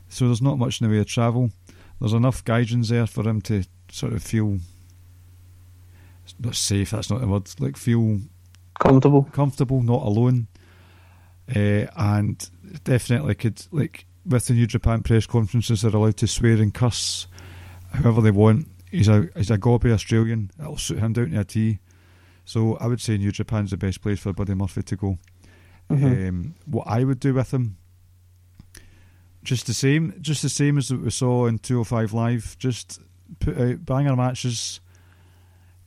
so 0.07 0.25
there's 0.25 0.41
not 0.41 0.57
much 0.57 0.79
in 0.79 0.87
the 0.87 0.93
way 0.93 1.01
of 1.01 1.07
travel. 1.07 1.51
There's 1.99 2.13
enough 2.13 2.45
gaijins 2.45 2.89
there 2.89 3.07
for 3.07 3.27
him 3.27 3.41
to 3.41 3.63
sort 3.91 4.13
of 4.13 4.23
feel 4.23 4.59
not 6.39 6.55
safe. 6.55 6.91
That's 6.91 7.09
not 7.09 7.21
the 7.21 7.27
word. 7.27 7.49
Like 7.59 7.77
feel 7.77 8.19
comfortable, 8.79 9.23
comfortable, 9.23 9.81
not 9.81 10.03
alone. 10.03 10.47
Uh, 11.53 11.87
and 11.95 12.49
definitely 12.83 13.35
could 13.35 13.65
like 13.71 14.05
with 14.25 14.47
the 14.47 14.53
New 14.53 14.67
Japan 14.67 15.01
press 15.03 15.25
conferences, 15.25 15.81
they're 15.81 15.95
allowed 15.95 16.17
to 16.17 16.27
swear 16.27 16.53
and 16.53 16.73
cuss 16.73 17.27
however 17.93 18.21
they 18.21 18.31
want. 18.31 18.67
He's 18.91 19.07
a 19.07 19.29
he's 19.35 19.51
a 19.51 19.57
gobby 19.57 19.91
Australian. 19.91 20.51
It'll 20.59 20.77
suit 20.77 20.99
him 20.99 21.13
down 21.13 21.31
to 21.31 21.39
a 21.39 21.43
T. 21.43 21.79
So 22.47 22.77
I 22.77 22.87
would 22.87 23.01
say 23.01 23.17
New 23.17 23.33
Japan's 23.33 23.71
the 23.71 23.77
best 23.77 24.01
place 24.01 24.21
for 24.21 24.31
Buddy 24.31 24.53
Murphy 24.53 24.81
to 24.81 24.95
go. 24.95 25.17
Mm-hmm. 25.91 26.29
Um, 26.29 26.55
what 26.65 26.87
I 26.87 27.03
would 27.03 27.19
do 27.19 27.33
with 27.33 27.53
him, 27.53 27.75
just 29.43 29.67
the 29.67 29.73
same, 29.73 30.15
just 30.21 30.43
the 30.43 30.49
same 30.49 30.77
as 30.77 30.89
what 30.89 31.01
we 31.01 31.09
saw 31.09 31.47
in 31.47 31.59
205 31.59 32.13
Live. 32.13 32.55
Just 32.57 33.01
put 33.41 33.59
out 33.59 33.85
banger 33.85 34.15
matches, 34.15 34.79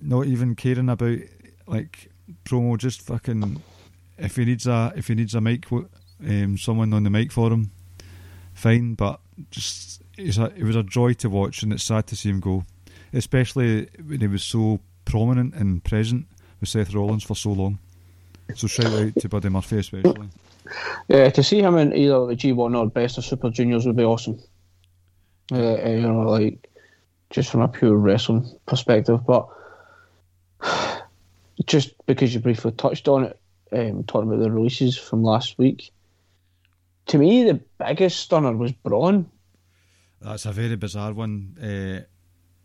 not 0.03 0.27
even 0.27 0.55
caring 0.55 0.91
about 0.91 1.21
like 1.67 2.11
promo. 2.45 2.77
Just 2.77 3.01
fucking 3.01 3.63
if 4.19 4.37
he 4.37 4.45
needs 4.45 4.67
a 4.67 4.93
if 4.95 5.09
he 5.09 5.15
needs 5.15 5.35
a 5.35 5.41
mic, 5.41 5.65
um, 5.73 6.59
someone 6.59 6.93
on 6.93 7.05
the 7.05 7.11
mic 7.11 7.33
for 7.33 7.51
him, 7.51 7.71
fine. 8.53 8.97
But 8.97 9.19
just 9.51 10.03
a, 10.19 10.53
it 10.55 10.65
was 10.65 10.77
a 10.77 10.83
joy 10.83 11.15
to 11.15 11.31
watch, 11.31 11.63
and 11.63 11.73
it's 11.73 11.85
sad 11.85 12.07
to 12.09 12.17
see 12.17 12.29
him 12.29 12.41
go, 12.41 12.67
especially 13.15 13.89
when 14.05 14.21
he 14.21 14.27
was 14.27 14.45
so 14.45 14.81
prominent 15.07 15.55
and 15.55 15.83
present 15.83 16.27
with 16.61 16.69
Seth 16.69 16.95
Rollins 16.95 17.25
for 17.25 17.35
so 17.35 17.53
long. 17.53 17.79
So 18.55 18.67
shout 18.67 18.87
out 18.87 19.15
to 19.17 19.29
Buddy 19.29 19.49
Murphy 19.49 19.79
especially. 19.79 20.29
Yeah, 21.09 21.31
to 21.31 21.43
see 21.43 21.61
him 21.61 21.77
in 21.77 21.93
either 21.95 22.27
the 22.27 22.37
G1 22.37 22.77
or 22.77 22.87
Best 22.89 23.19
of 23.19 23.25
Super 23.25 23.51
Juniors 23.51 23.87
would 23.87 23.97
be 23.97 24.05
awesome. 24.05 24.41
Uh, 25.53 25.85
you 25.85 26.01
know, 26.01 26.21
like 26.21 26.69
just 27.31 27.51
from 27.51 27.63
a 27.63 27.69
pure 27.69 27.97
wrestling 27.97 28.49
perspective, 28.67 29.21
but 29.27 29.49
just 31.67 31.95
because 32.07 32.35
you 32.35 32.41
briefly 32.41 32.73
touched 32.73 33.09
on 33.09 33.25
it, 33.25 33.41
um, 33.73 34.05
talking 34.05 34.29
about 34.29 34.43
the 34.43 34.51
releases 34.51 34.97
from 34.97 35.23
last 35.23 35.59
week, 35.59 35.93
to 37.07 37.19
me, 37.19 37.45
the 37.45 37.61
biggest 37.79 38.21
stunner 38.21 38.57
was 38.57 38.73
Braun. 38.73 39.29
That's 40.21 40.47
a 40.47 40.53
very 40.53 40.77
bizarre 40.77 41.13
one. 41.13 41.57
Uh, 41.61 42.07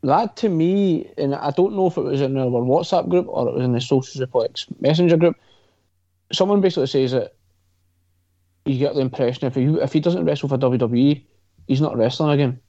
that 0.05 0.35
to 0.37 0.49
me, 0.49 1.11
and 1.17 1.35
I 1.35 1.51
don't 1.51 1.75
know 1.75 1.87
if 1.87 1.97
it 1.97 2.01
was 2.01 2.21
in 2.21 2.37
our 2.37 2.45
WhatsApp 2.45 3.09
group 3.09 3.27
or 3.27 3.47
it 3.47 3.53
was 3.55 3.63
in 3.63 3.73
the 3.73 3.81
Social 3.81 4.25
Suplex 4.25 4.65
Messenger 4.81 5.17
group. 5.17 5.35
Someone 6.31 6.61
basically 6.61 6.87
says 6.87 7.11
that 7.11 7.35
you 8.65 8.79
get 8.79 8.95
the 8.95 9.01
impression 9.01 9.47
if 9.47 9.55
he 9.55 9.65
if 9.65 9.93
he 9.93 9.99
doesn't 9.99 10.25
wrestle 10.25 10.49
for 10.49 10.57
WWE, 10.57 11.23
he's 11.67 11.81
not 11.81 11.97
wrestling 11.97 12.31
again. 12.31 12.59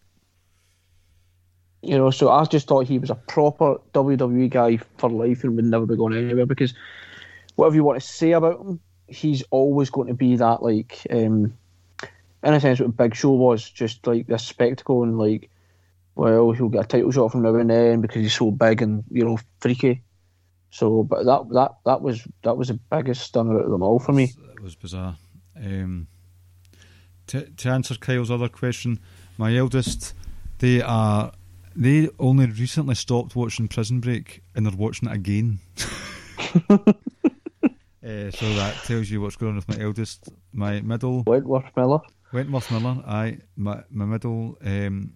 You 1.82 1.97
know, 1.99 2.11
so 2.11 2.30
I 2.30 2.45
just 2.45 2.66
thought 2.66 2.87
he 2.87 2.99
was 2.99 3.11
a 3.11 3.14
proper 3.14 3.76
WWE 3.95 4.51
guy 4.51 4.78
for 4.99 5.09
life 5.09 5.45
and 5.45 5.57
would 5.57 5.64
never 5.64 5.87
be 5.87 5.97
going 5.97 6.16
anywhere 6.16 6.47
because 6.47 6.74
whatever 7.55 7.76
you 7.76 7.84
want 7.84 8.01
to 8.01 8.07
say 8.07 8.32
about 8.32 8.61
him, 8.61 8.80
he's 9.09 9.43
always 9.51 9.91
going 9.91 10.09
to 10.09 10.14
be 10.14 10.37
that 10.37 10.62
like 10.62 11.07
um 11.11 11.57
in 12.43 12.55
a 12.55 12.61
sense 12.61 12.80
what 12.80 12.97
Big 12.97 13.14
Show 13.14 13.32
was, 13.32 13.68
just 13.68 14.07
like 14.07 14.26
this 14.26 14.45
spectacle 14.45 15.03
and 15.03 15.18
like 15.18 15.51
well, 16.16 16.50
he'll 16.52 16.70
get 16.70 16.84
a 16.84 16.88
title 16.88 17.12
shot 17.12 17.30
from 17.30 17.42
now 17.42 17.54
and 17.54 17.70
then 17.70 18.00
because 18.00 18.22
he's 18.22 18.34
so 18.34 18.50
big 18.50 18.82
and, 18.82 19.04
you 19.10 19.24
know, 19.24 19.38
freaky. 19.60 20.02
So 20.70 21.04
but 21.04 21.24
that 21.24 21.48
that 21.50 21.76
that 21.84 22.02
was 22.02 22.26
that 22.42 22.56
was 22.56 22.68
the 22.68 22.74
biggest 22.90 23.22
stunner 23.22 23.58
out 23.58 23.66
of 23.66 23.70
them 23.70 23.82
all 23.82 23.98
for 23.98 24.12
me. 24.12 24.32
It 24.52 24.62
was 24.62 24.74
bizarre. 24.74 25.16
Um, 25.56 26.08
to, 27.28 27.42
to 27.42 27.68
answer 27.70 27.94
Kyle's 27.94 28.30
other 28.30 28.48
question, 28.48 28.98
my 29.38 29.56
eldest, 29.56 30.14
they 30.58 30.82
are 30.82 31.32
they 31.74 32.08
only 32.18 32.46
recently 32.46 32.94
stopped 32.94 33.36
watching 33.36 33.68
Prison 33.68 34.00
Break 34.00 34.42
and 34.54 34.66
they're 34.66 34.76
watching 34.76 35.08
it 35.08 35.14
again. 35.14 35.58
uh, 36.70 38.30
so 38.30 38.54
that 38.54 38.74
tells 38.84 39.10
you 39.10 39.20
what's 39.20 39.36
going 39.36 39.50
on 39.50 39.56
with 39.56 39.68
my 39.68 39.82
eldest. 39.82 40.30
My 40.52 40.80
middle 40.80 41.22
Wentworth 41.26 41.76
Miller. 41.76 42.00
Wentworth 42.32 42.70
Miller. 42.70 43.02
I 43.06 43.38
my 43.56 43.82
my 43.90 44.06
middle. 44.06 44.56
Um, 44.64 45.12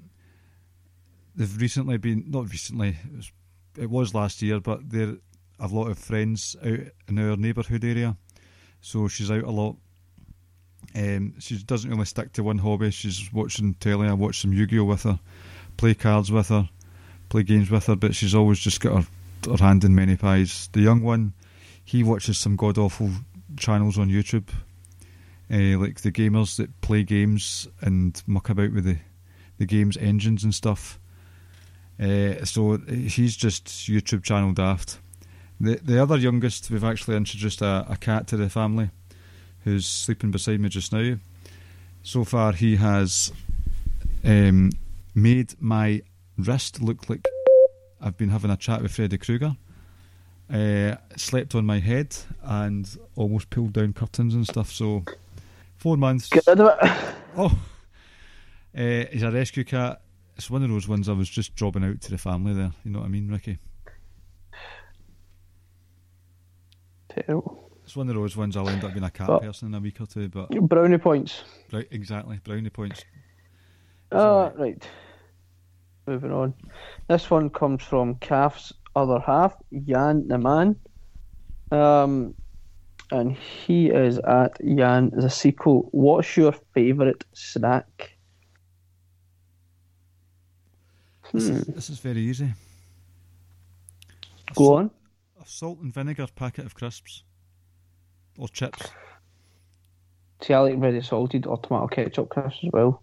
they've 1.35 1.61
recently 1.61 1.99
been 1.99 2.25
not 2.29 2.51
recently. 2.51 2.97
It 3.05 3.17
was, 3.17 3.33
it 3.79 3.91
was 3.91 4.15
last 4.15 4.43
year, 4.43 4.61
but 4.61 4.89
they're 4.89 5.17
a 5.59 5.67
lot 5.69 5.89
of 5.89 5.99
friends 5.99 6.57
out 6.65 6.79
in 7.09 7.19
our 7.19 7.37
neighbourhood 7.37 7.85
area, 7.85 8.17
so 8.81 9.09
she's 9.09 9.31
out 9.31 9.45
a 9.45 9.51
lot. 9.51 9.77
Um, 10.95 11.35
she 11.39 11.59
doesn't 11.59 11.91
really 11.91 12.05
stick 12.05 12.33
to 12.33 12.43
one 12.43 12.59
hobby. 12.59 12.91
She's 12.91 13.33
watching 13.33 13.75
telly. 13.75 14.09
I 14.09 14.15
watch 14.15 14.41
some 14.41 14.53
Yu-Gi-Oh 14.53 14.85
with 14.85 15.03
her, 15.05 15.21
play 15.77 15.95
cards 15.95 16.33
with 16.33 16.49
her, 16.49 16.69
play 17.29 17.43
games 17.43 17.71
with 17.71 17.87
her. 17.87 17.97
But 17.97 18.15
she's 18.15 18.35
always 18.35 18.59
just 18.59 18.81
got 18.81 19.05
her, 19.05 19.51
her 19.51 19.57
hand 19.63 19.85
in 19.85 19.95
many 19.95 20.17
pies. 20.17 20.69
The 20.73 20.81
young 20.81 21.03
one, 21.03 21.35
he 21.85 22.03
watches 22.03 22.39
some 22.39 22.57
god 22.57 22.79
awful 22.79 23.11
channels 23.57 23.99
on 23.99 24.09
YouTube, 24.09 24.49
uh, 25.53 25.79
like 25.79 26.01
the 26.01 26.11
gamers 26.11 26.57
that 26.57 26.81
play 26.81 27.03
games 27.03 27.69
and 27.81 28.21
muck 28.27 28.49
about 28.49 28.73
with 28.73 28.85
the 28.85 28.99
the 29.59 29.67
games 29.67 29.99
engines 29.99 30.43
and 30.43 30.55
stuff. 30.55 30.99
Uh, 32.01 32.45
so 32.45 32.79
he's 32.89 33.37
just 33.37 33.67
YouTube 33.67 34.23
channel 34.23 34.53
daft. 34.53 34.99
The 35.61 35.77
the 35.77 36.03
other 36.03 36.17
youngest, 36.17 36.71
we've 36.71 36.85
actually 36.85 37.17
introduced 37.17 37.61
a, 37.61 37.85
a 37.89 37.97
cat 37.97 38.27
to 38.29 38.37
the 38.37 38.49
family, 38.49 38.91
who's 39.65 39.87
sleeping 39.87 40.31
beside 40.31 40.61
me 40.61 40.69
just 40.71 40.93
now. 40.93 41.17
So 42.03 42.25
far, 42.25 42.53
he 42.53 42.77
has 42.77 43.33
um, 44.25 44.71
made 45.15 45.55
my 45.61 46.03
wrist 46.39 46.81
look 46.81 47.11
like 47.11 47.27
I've 48.01 48.17
been 48.17 48.31
having 48.31 48.51
a 48.51 48.57
chat 48.57 48.81
with 48.81 48.93
Freddy 48.93 49.19
Krueger. 49.19 49.57
Uh, 50.51 50.97
slept 51.17 51.55
on 51.55 51.65
my 51.65 51.79
head 51.79 52.17
and 52.43 52.99
almost 53.15 53.51
pulled 53.51 53.75
down 53.75 53.93
curtains 53.93 54.35
and 54.35 54.47
stuff. 54.47 54.73
So 54.73 55.05
four 55.77 55.97
months. 55.97 56.29
Get 56.31 56.47
rid 56.47 56.61
of 56.61 56.79
it. 56.83 57.15
Oh, 57.37 57.59
uh, 58.77 59.05
he's 59.13 59.23
a 59.23 59.31
rescue 59.31 59.65
cat. 59.65 60.01
It's 60.41 60.49
one 60.49 60.63
of 60.63 60.71
those 60.71 60.89
ones 60.89 61.07
I 61.07 61.13
was 61.13 61.29
just 61.29 61.55
jobbing 61.55 61.85
out 61.85 62.01
to 62.01 62.11
the 62.11 62.17
family 62.17 62.55
there. 62.55 62.73
You 62.83 62.93
know 62.93 63.01
what 63.01 63.05
I 63.05 63.09
mean, 63.09 63.29
Ricky? 63.31 63.59
Terrible. 67.11 67.71
It's 67.85 67.95
one 67.95 68.09
of 68.09 68.15
those 68.15 68.39
ones 68.39 68.57
I'll 68.57 68.67
end 68.67 68.83
up 68.83 68.95
being 68.95 69.05
a 69.05 69.11
cat 69.11 69.27
But- 69.27 69.43
person 69.43 69.69
in 69.69 69.75
a 69.75 69.81
week 69.81 70.01
or 70.01 70.07
two. 70.07 70.31
But 70.31 70.49
Brownie 70.49 70.97
points. 70.97 71.45
right, 71.71 71.87
exactly, 71.91 72.41
brownie 72.43 72.71
points. 72.71 73.05
Uh, 74.11 74.49
right. 74.57 74.89
Moving 76.07 76.33
on. 76.33 76.55
This 77.07 77.31
one 77.31 77.51
comes 77.51 77.83
from 77.83 78.15
Calf's 78.15 78.73
other 78.97 79.21
half, 79.21 79.55
Jan 79.85 80.27
the 80.27 80.39
man. 80.39 80.75
Um, 81.71 82.35
and 83.11 83.37
he 83.37 83.91
is 83.91 84.19
at 84.21 84.57
Jan 84.65 85.11
the 85.13 85.29
sequel. 85.29 85.91
What's 85.93 86.35
your 86.35 86.53
favourite 86.73 87.25
snack? 87.35 88.17
This, 91.33 91.49
Hmm. 91.49 91.55
is, 91.57 91.65
this 91.67 91.91
is 91.91 91.99
very 92.01 92.21
easy. 92.21 92.53
A 94.51 94.55
Go 94.55 94.77
on. 94.77 94.91
A 95.41 95.47
salt 95.47 95.79
and 95.81 95.93
vinegar 95.93 96.27
packet 96.35 96.67
of 96.67 96.75
crisps 96.75 97.25
or 98.39 98.49
chips. 98.49 98.89
See, 100.43 100.55
I 100.55 100.59
like 100.61 100.79
very 100.79 101.03
salted 101.03 101.47
or 101.47 101.59
tomato 101.59 101.87
ketchup 101.89 102.29
crisps 102.31 102.65
as 102.65 102.71
well. 102.73 103.03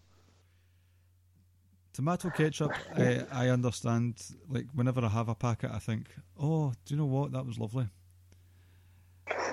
Tomato 1.93 2.29
ketchup, 2.29 2.71
I, 2.95 3.23
I 3.31 3.49
understand. 3.49 4.21
Like 4.49 4.65
whenever 4.73 5.03
I 5.03 5.09
have 5.09 5.29
a 5.29 5.35
packet, 5.35 5.71
I 5.71 5.79
think, 5.79 6.07
oh, 6.39 6.73
do 6.85 6.93
you 6.93 6.97
know 6.97 7.05
what? 7.05 7.31
That 7.31 7.45
was 7.45 7.57
lovely. 7.57 7.87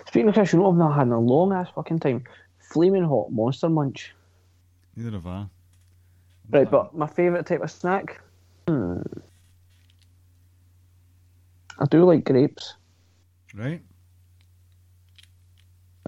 Speaking 0.09 0.29
of 0.29 0.35
crisps, 0.35 0.53
you 0.53 0.59
know 0.59 0.67
what 0.67 0.73
I've 0.73 0.79
not 0.79 0.95
had 0.95 1.07
in 1.07 1.13
a 1.13 1.21
long 1.21 1.53
ass 1.53 1.69
fucking 1.75 2.01
time? 2.01 2.25
Flaming 2.73 3.05
hot 3.05 3.31
monster 3.31 3.69
munch. 3.69 4.15
Neither 4.97 5.13
have 5.13 5.27
I. 5.27 5.47
Right, 6.51 6.71
but 6.71 6.95
my 6.95 7.07
favourite 7.07 7.47
type 7.47 7.63
of 7.63 7.71
snack? 7.71 8.21
Hmm. 8.69 9.01
I 11.79 11.87
do 11.87 12.05
like 12.05 12.25
grapes. 12.25 12.75
Right? 13.55 13.83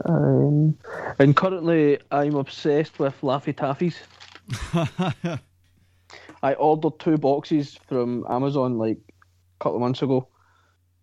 Um, 0.04 0.76
and 1.18 1.36
currently, 1.36 1.98
I'm 2.10 2.34
obsessed 2.36 2.98
with 2.98 3.20
Laffy 3.22 3.54
Taffies. 3.54 3.96
I 6.42 6.54
ordered 6.54 6.98
two 6.98 7.16
boxes 7.16 7.78
from 7.88 8.24
Amazon 8.28 8.78
like 8.78 8.98
a 8.98 9.64
couple 9.64 9.76
of 9.76 9.80
months 9.80 10.02
ago, 10.02 10.28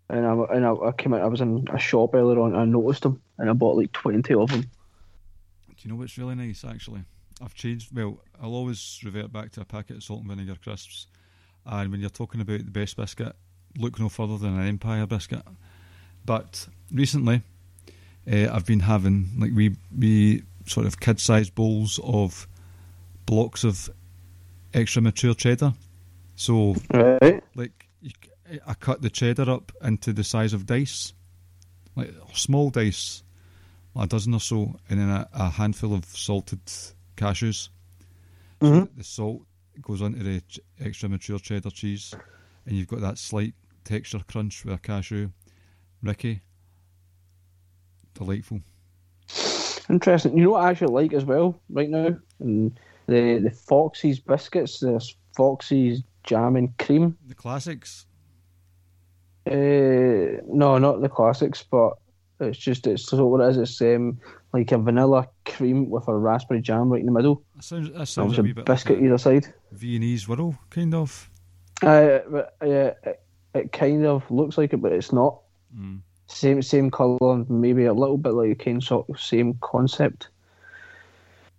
and 0.10 0.26
I 0.26 0.34
and 0.56 0.66
I, 0.66 0.74
I 0.74 0.92
came 0.92 1.14
out. 1.14 1.22
I 1.22 1.28
was 1.28 1.42
in 1.42 1.68
a 1.74 1.80
shop 1.80 2.14
earlier 2.14 2.40
on, 2.40 2.54
and 2.54 2.62
I 2.62 2.66
noticed 2.66 3.04
them, 3.04 3.22
and 3.38 3.50
I 3.50 3.54
bought 3.54 3.78
like 3.78 3.92
twenty 3.92 4.34
of 4.34 4.50
them. 4.50 4.62
Do 4.62 5.76
you 5.82 5.90
know 5.90 5.98
what's 5.98 6.18
really 6.18 6.36
nice, 6.36 6.64
actually? 6.64 7.04
I've 7.42 7.56
changed. 7.56 7.96
Well, 7.96 8.22
I'll 8.42 8.54
always 8.54 9.00
revert 9.04 9.34
back 9.34 9.52
to 9.54 9.62
a 9.62 9.66
packet 9.66 9.98
of 9.98 10.04
salt 10.04 10.22
and 10.22 10.30
vinegar 10.30 10.56
crisps. 10.62 11.08
And 11.66 11.92
when 11.92 12.02
you're 12.02 12.10
talking 12.10 12.42
about 12.42 12.60
the 12.66 12.72
best 12.72 12.98
biscuit, 12.98 13.36
look 13.78 14.00
no 14.00 14.10
further 14.10 14.38
than 14.38 14.60
an 14.60 14.68
Empire 14.68 15.06
biscuit. 15.06 15.44
But 16.26 16.68
recently, 16.92 17.42
uh, 18.32 18.48
I've 18.54 18.66
been 18.66 18.82
having 18.82 19.30
like 19.38 19.52
we 19.54 19.76
we 19.98 20.44
sort 20.66 20.86
of 20.86 21.00
kid-sized 21.00 21.54
bowls 21.56 22.00
of 22.04 22.48
blocks 23.26 23.64
of 23.64 23.90
extra 24.74 25.02
mature 25.02 25.34
cheddar. 25.34 25.74
So 26.36 26.76
Right. 26.94 27.44
like 27.56 27.88
you, 28.02 28.12
c- 28.12 28.60
I 28.66 28.74
cut 28.74 29.02
the 29.02 29.10
cheddar 29.10 29.50
up 29.50 29.72
into 29.82 30.14
the 30.14 30.24
size 30.24 30.54
of 30.54 30.66
dice, 30.66 31.14
like 31.96 32.14
small 32.34 32.70
dice, 32.70 33.24
like 33.94 34.06
a 34.06 34.10
dozen 34.10 34.34
or 34.34 34.40
so, 34.40 34.80
and 34.90 35.00
then 35.00 35.10
a, 35.10 35.28
a 35.34 35.50
handful 35.50 35.94
of 35.94 36.06
salted 36.06 36.66
cashews. 37.18 37.70
So 38.62 38.68
Mhm. 38.68 38.90
the 38.98 39.04
salt 39.04 39.42
goes 39.82 40.02
onto 40.02 40.24
the 40.24 40.42
ch- 40.42 40.60
extra 40.80 41.10
mature 41.10 41.40
cheddar 41.40 41.70
cheese, 41.72 42.14
and 42.66 42.76
you've 42.76 42.88
got 42.88 43.02
that 43.02 43.18
slight 43.18 43.54
texture 43.84 44.22
crunch 44.28 44.64
with 44.64 44.74
a 44.74 44.78
cashew. 44.78 45.30
Ricky, 46.02 46.42
delightful. 48.14 48.62
Interesting. 49.90 50.38
You 50.38 50.46
know 50.46 50.52
what 50.52 50.64
I 50.64 50.72
actually 50.72 50.94
like 50.94 51.14
as 51.14 51.26
well 51.26 51.60
right 51.70 51.90
now? 51.90 52.16
And 52.40 52.80
the 53.08 53.40
the 53.40 53.52
Foxy's 53.52 54.20
biscuits. 54.20 54.80
There's 54.80 55.16
Foxy's 55.36 56.04
jam 56.24 56.56
and 56.56 56.78
cream. 56.78 57.18
The 57.28 57.36
classics. 57.36 58.06
Uh, 59.46 60.40
no, 60.48 60.78
not 60.78 61.02
the 61.02 61.10
classics, 61.10 61.64
but 61.70 61.94
it's 62.40 62.58
just 62.58 62.88
it's 62.88 63.04
so 63.04 63.26
what 63.26 63.42
it 63.42 63.50
is. 63.50 63.58
It's 63.58 63.82
um, 63.82 64.20
like 64.54 64.72
a 64.72 64.78
vanilla 64.78 65.28
cream 65.46 65.90
with 65.90 66.08
a 66.08 66.16
raspberry 66.16 66.62
jam 66.62 66.90
right 66.90 67.00
in 67.00 67.08
the 67.08 67.12
middle. 67.12 67.44
That 67.56 67.64
sounds. 67.64 67.92
That 67.92 68.08
sounds 68.08 68.38
a 68.38 68.42
a 68.42 68.54
biscuit 68.64 68.98
like 68.98 69.06
either 69.06 69.18
side. 69.18 69.54
Viennese 69.72 70.28
whirl, 70.28 70.58
kind 70.70 70.94
of. 70.94 71.30
Uh, 71.82 72.20
but, 72.30 72.56
yeah, 72.62 72.94
it, 73.04 73.22
it 73.56 73.72
kind 73.72 74.06
of 74.06 74.30
looks 74.32 74.58
like 74.58 74.72
it, 74.74 74.78
but 74.78 74.94
it's 74.94 75.12
not. 75.12 75.40
Mm. 75.76 76.02
Same 76.28 76.62
same 76.62 76.90
color, 76.90 77.44
maybe 77.50 77.86
a 77.86 77.94
little 77.94 78.18
bit 78.18 78.34
like 78.34 78.64
kind 78.64 78.78
of 78.78 78.84
sort 78.84 79.10
of 79.10 79.20
same 79.20 79.58
concept. 79.62 80.30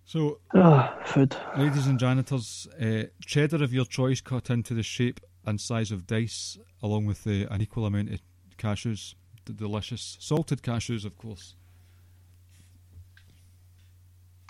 So 0.05 0.39
Ah, 0.53 0.97
food. 1.03 1.35
Ladies 1.57 1.87
and 1.87 1.99
janitors, 1.99 2.67
uh, 2.79 3.03
cheddar 3.25 3.63
of 3.63 3.73
your 3.73 3.85
choice 3.85 4.21
cut 4.21 4.49
into 4.49 4.73
the 4.73 4.83
shape 4.83 5.19
and 5.45 5.59
size 5.59 5.91
of 5.91 6.07
dice, 6.07 6.57
along 6.81 7.05
with 7.05 7.23
the, 7.23 7.45
an 7.51 7.61
equal 7.61 7.85
amount 7.85 8.11
of 8.11 8.21
cashews. 8.57 9.15
D- 9.45 9.53
delicious. 9.53 10.17
Salted 10.19 10.61
cashews, 10.61 11.05
of 11.05 11.17
course. 11.17 11.55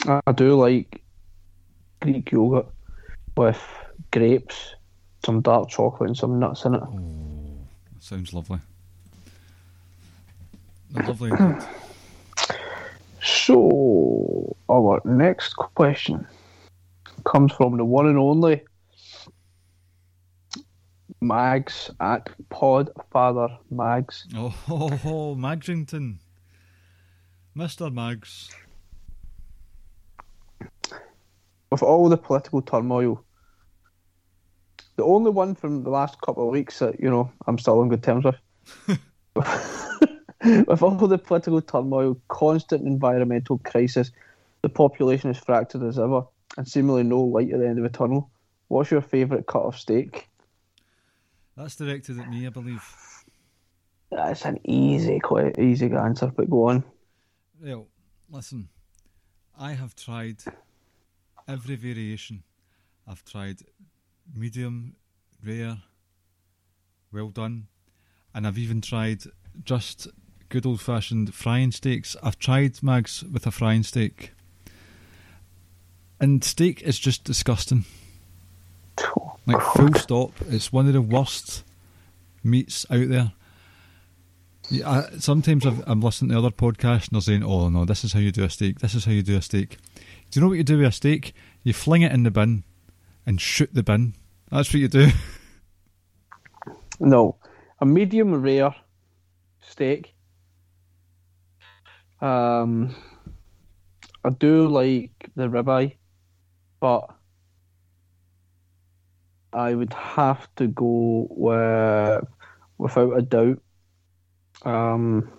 I 0.07 0.31
do 0.33 0.55
like 0.55 1.01
Greek 2.01 2.31
yogurt 2.31 2.67
with 3.35 3.61
grapes, 4.11 4.75
some 5.25 5.41
dark 5.41 5.69
chocolate, 5.69 6.09
and 6.09 6.17
some 6.17 6.39
nuts 6.39 6.65
in 6.65 6.75
it. 6.75 6.83
Sounds 7.99 8.33
lovely. 8.33 8.59
Lovely. 10.93 11.31
So, 13.27 14.55
our 14.69 15.01
next 15.03 15.55
question 15.55 16.27
comes 17.23 17.51
from 17.53 17.75
the 17.77 17.83
one 17.83 18.05
and 18.05 18.19
only 18.19 18.61
Mags 21.21 21.89
at 21.99 22.29
Podfather 22.49 23.57
Mags. 23.71 24.27
Oh, 24.35 24.53
oh, 24.69 24.99
oh, 25.05 25.35
Magrington. 25.35 26.19
Mr. 27.57 27.91
Mags. 27.91 28.51
With 31.75 31.83
all 31.83 32.07
the 32.07 32.15
political 32.15 32.61
turmoil, 32.61 33.21
the 34.95 35.03
only 35.03 35.29
one 35.29 35.55
from 35.55 35.83
the 35.83 35.89
last 35.89 36.21
couple 36.21 36.47
of 36.47 36.53
weeks 36.53 36.79
that, 36.79 37.01
you 37.01 37.09
know, 37.09 37.29
I'm 37.47 37.57
still 37.57 37.81
on 37.81 37.89
good 37.89 38.01
terms 38.01 38.23
with. 38.23 38.37
with 39.35 40.81
all 40.81 40.95
the 40.95 41.17
political 41.17 41.61
turmoil, 41.61 42.17
constant 42.29 42.87
environmental 42.87 43.57
crisis, 43.57 44.13
the 44.61 44.69
population 44.69 45.29
is 45.29 45.37
fractured 45.37 45.83
as 45.83 45.99
ever, 45.99 46.23
and 46.55 46.65
seemingly 46.65 47.03
no 47.03 47.19
light 47.19 47.51
at 47.51 47.59
the 47.59 47.67
end 47.67 47.77
of 47.77 47.83
the 47.83 47.89
tunnel. 47.89 48.29
What's 48.69 48.89
your 48.89 49.01
favourite 49.01 49.45
cut 49.45 49.63
of 49.63 49.77
steak? 49.77 50.29
That's 51.57 51.75
directed 51.75 52.21
at 52.21 52.29
me, 52.29 52.47
I 52.47 52.51
believe. 52.51 52.85
That's 54.11 54.45
an 54.45 54.59
easy, 54.63 55.19
quite 55.19 55.59
easy 55.59 55.91
answer, 55.91 56.27
but 56.27 56.49
go 56.49 56.69
on. 56.69 56.85
Well, 57.61 57.87
listen, 58.29 58.69
I 59.59 59.73
have 59.73 59.93
tried 59.93 60.37
every 61.47 61.75
variation. 61.75 62.43
I've 63.07 63.23
tried 63.23 63.59
medium, 64.33 64.95
rare, 65.45 65.77
well 67.11 67.29
done, 67.29 67.67
and 68.33 68.47
I've 68.47 68.57
even 68.57 68.81
tried 68.81 69.23
just 69.63 70.07
good 70.49 70.65
old 70.65 70.81
fashioned 70.81 71.33
frying 71.33 71.71
steaks. 71.71 72.15
I've 72.23 72.39
tried 72.39 72.81
mags 72.81 73.23
with 73.23 73.45
a 73.45 73.51
frying 73.51 73.83
steak, 73.83 74.31
and 76.19 76.43
steak 76.43 76.81
is 76.81 76.99
just 76.99 77.23
disgusting. 77.23 77.85
Like 79.47 79.61
full 79.61 79.93
stop. 79.93 80.31
It's 80.49 80.73
one 80.73 80.87
of 80.87 80.93
the 80.93 81.03
worst 81.03 81.63
meats 82.43 82.83
out 82.89 83.09
there. 83.09 83.33
Yeah, 84.71 84.89
I, 84.89 85.17
sometimes 85.19 85.67
I've, 85.67 85.83
I'm 85.85 86.01
listening 86.01 86.31
to 86.31 86.37
other 86.39 86.49
podcasts 86.49 87.09
and 87.09 87.13
they're 87.13 87.21
saying, 87.21 87.43
"Oh 87.43 87.69
no, 87.69 87.85
this 87.85 88.03
is 88.03 88.13
how 88.13 88.19
you 88.19 88.31
do 88.31 88.43
a 88.43 88.49
steak. 88.49 88.79
This 88.79 88.95
is 88.95 89.05
how 89.05 89.11
you 89.11 89.21
do 89.21 89.37
a 89.37 89.43
steak." 89.43 89.77
Do 90.29 90.39
you 90.39 90.41
know 90.41 90.49
what 90.49 90.57
you 90.57 90.63
do 90.63 90.77
with 90.77 90.87
a 90.87 90.91
steak? 90.91 91.33
You 91.63 91.73
fling 91.73 92.01
it 92.01 92.11
in 92.11 92.23
the 92.23 92.31
bin 92.31 92.63
and 93.25 93.39
shoot 93.39 93.69
the 93.73 93.83
bin. 93.83 94.13
That's 94.51 94.73
what 94.73 94.79
you 94.79 94.87
do. 94.87 95.09
No, 96.99 97.35
a 97.81 97.85
medium 97.85 98.41
rare 98.41 98.73
steak. 99.61 100.13
Um, 102.21 102.95
I 104.23 104.29
do 104.29 104.67
like 104.69 105.29
the 105.35 105.49
ribeye, 105.49 105.97
but 106.79 107.09
I 109.51 109.75
would 109.75 109.93
have 109.93 110.47
to 110.55 110.67
go 110.67 111.27
with, 111.29 112.23
without 112.77 113.17
a 113.17 113.21
doubt, 113.21 113.61
um, 114.63 115.29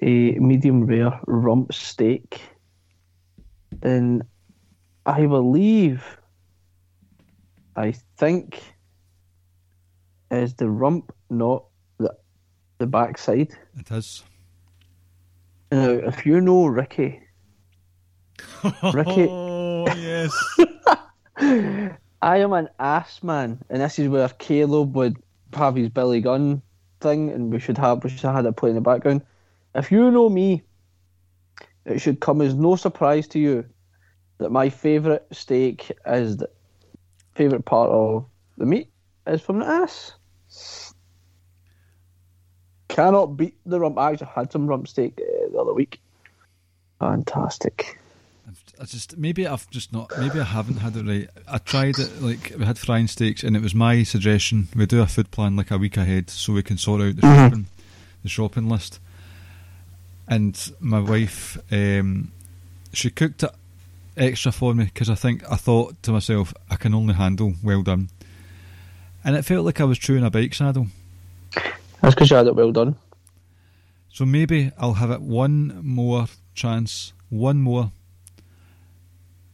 a 0.00 0.32
medium 0.38 0.86
rare 0.86 1.20
rump 1.26 1.74
steak. 1.74 2.40
Then 3.80 4.22
I 5.04 5.26
believe, 5.26 6.18
I 7.76 7.92
think, 8.16 8.62
is 10.30 10.54
the 10.54 10.68
rump 10.68 11.12
not 11.30 11.64
the 11.98 12.16
the 12.78 12.86
backside. 12.86 13.56
It 13.78 13.90
is. 13.90 14.22
Now, 15.70 15.90
if 15.90 16.24
you 16.24 16.40
know 16.40 16.66
Ricky, 16.66 17.20
Ricky- 18.92 19.28
Oh 19.28 19.86
yes. 19.96 20.32
I 22.22 22.38
am 22.38 22.52
an 22.52 22.68
ass 22.78 23.22
man, 23.22 23.60
and 23.68 23.82
this 23.82 23.98
is 23.98 24.08
where 24.08 24.28
Caleb 24.28 24.96
would 24.96 25.16
have 25.52 25.76
his 25.76 25.88
Billy 25.90 26.20
Gunn 26.20 26.62
thing, 27.00 27.30
and 27.30 27.52
we 27.52 27.58
should 27.58 27.78
have 27.78 28.02
we 28.02 28.10
should 28.10 28.20
have 28.20 28.34
had 28.34 28.46
it 28.46 28.56
play 28.56 28.70
in 28.70 28.74
the 28.74 28.80
background. 28.80 29.22
If 29.74 29.92
you 29.92 30.10
know 30.10 30.28
me, 30.28 30.62
it 31.86 32.00
should 32.00 32.20
come 32.20 32.40
as 32.42 32.54
no 32.54 32.76
surprise 32.76 33.26
to 33.28 33.38
you 33.38 33.64
that 34.38 34.50
my 34.52 34.68
favourite 34.68 35.22
steak 35.32 35.90
is 36.06 36.36
the 36.36 36.50
favourite 37.34 37.64
part 37.64 37.90
of 37.90 38.26
the 38.58 38.66
meat 38.66 38.90
is 39.26 39.40
from 39.40 39.60
the 39.60 39.66
ass. 39.66 40.12
Cannot 42.88 43.36
beat 43.36 43.56
the 43.66 43.80
rump. 43.80 43.98
I 43.98 44.12
actually 44.12 44.30
had 44.34 44.52
some 44.52 44.66
rump 44.66 44.88
steak 44.88 45.18
uh, 45.20 45.50
the 45.52 45.58
other 45.58 45.74
week. 45.74 46.00
Fantastic. 47.00 47.98
I 48.80 48.84
just 48.84 49.16
maybe 49.18 49.46
I've 49.46 49.68
just 49.70 49.92
not 49.92 50.10
maybe 50.18 50.38
I 50.40 50.44
haven't 50.44 50.76
had 50.78 50.96
it 50.96 51.04
right. 51.06 51.28
I 51.48 51.58
tried 51.58 51.98
it 51.98 52.22
like 52.22 52.52
we 52.58 52.64
had 52.64 52.78
frying 52.78 53.06
steaks 53.08 53.42
and 53.42 53.56
it 53.56 53.62
was 53.62 53.74
my 53.74 54.02
suggestion 54.02 54.68
we 54.74 54.86
do 54.86 55.00
a 55.02 55.06
food 55.06 55.30
plan 55.30 55.56
like 55.56 55.70
a 55.70 55.78
week 55.78 55.96
ahead 55.96 56.30
so 56.30 56.52
we 56.52 56.62
can 56.62 56.78
sort 56.78 57.00
out 57.02 57.16
the 57.16 57.22
Mhm. 57.22 57.36
shopping 57.50 57.66
the 58.22 58.28
shopping 58.28 58.68
list. 58.68 59.00
And 60.28 60.72
my 60.80 60.98
wife, 60.98 61.56
um, 61.70 62.32
she 62.92 63.10
cooked 63.10 63.42
it 63.42 63.50
extra 64.16 64.50
for 64.50 64.74
me 64.74 64.84
because 64.84 65.10
I 65.10 65.14
think 65.14 65.44
I 65.50 65.56
thought 65.56 66.02
to 66.02 66.12
myself 66.12 66.52
I 66.70 66.76
can 66.76 66.94
only 66.94 67.14
handle 67.14 67.54
well 67.62 67.82
done, 67.82 68.08
and 69.22 69.36
it 69.36 69.42
felt 69.42 69.64
like 69.64 69.80
I 69.80 69.84
was 69.84 69.98
chewing 69.98 70.24
a 70.24 70.30
bike 70.30 70.54
saddle. 70.54 70.88
That's 72.00 72.14
because 72.14 72.30
you 72.30 72.36
had 72.36 72.46
it 72.46 72.56
well 72.56 72.72
done. 72.72 72.96
So 74.08 74.24
maybe 74.24 74.72
I'll 74.78 74.94
have 74.94 75.10
it 75.10 75.20
one 75.20 75.80
more 75.82 76.26
chance, 76.54 77.12
one 77.28 77.58
more. 77.58 77.92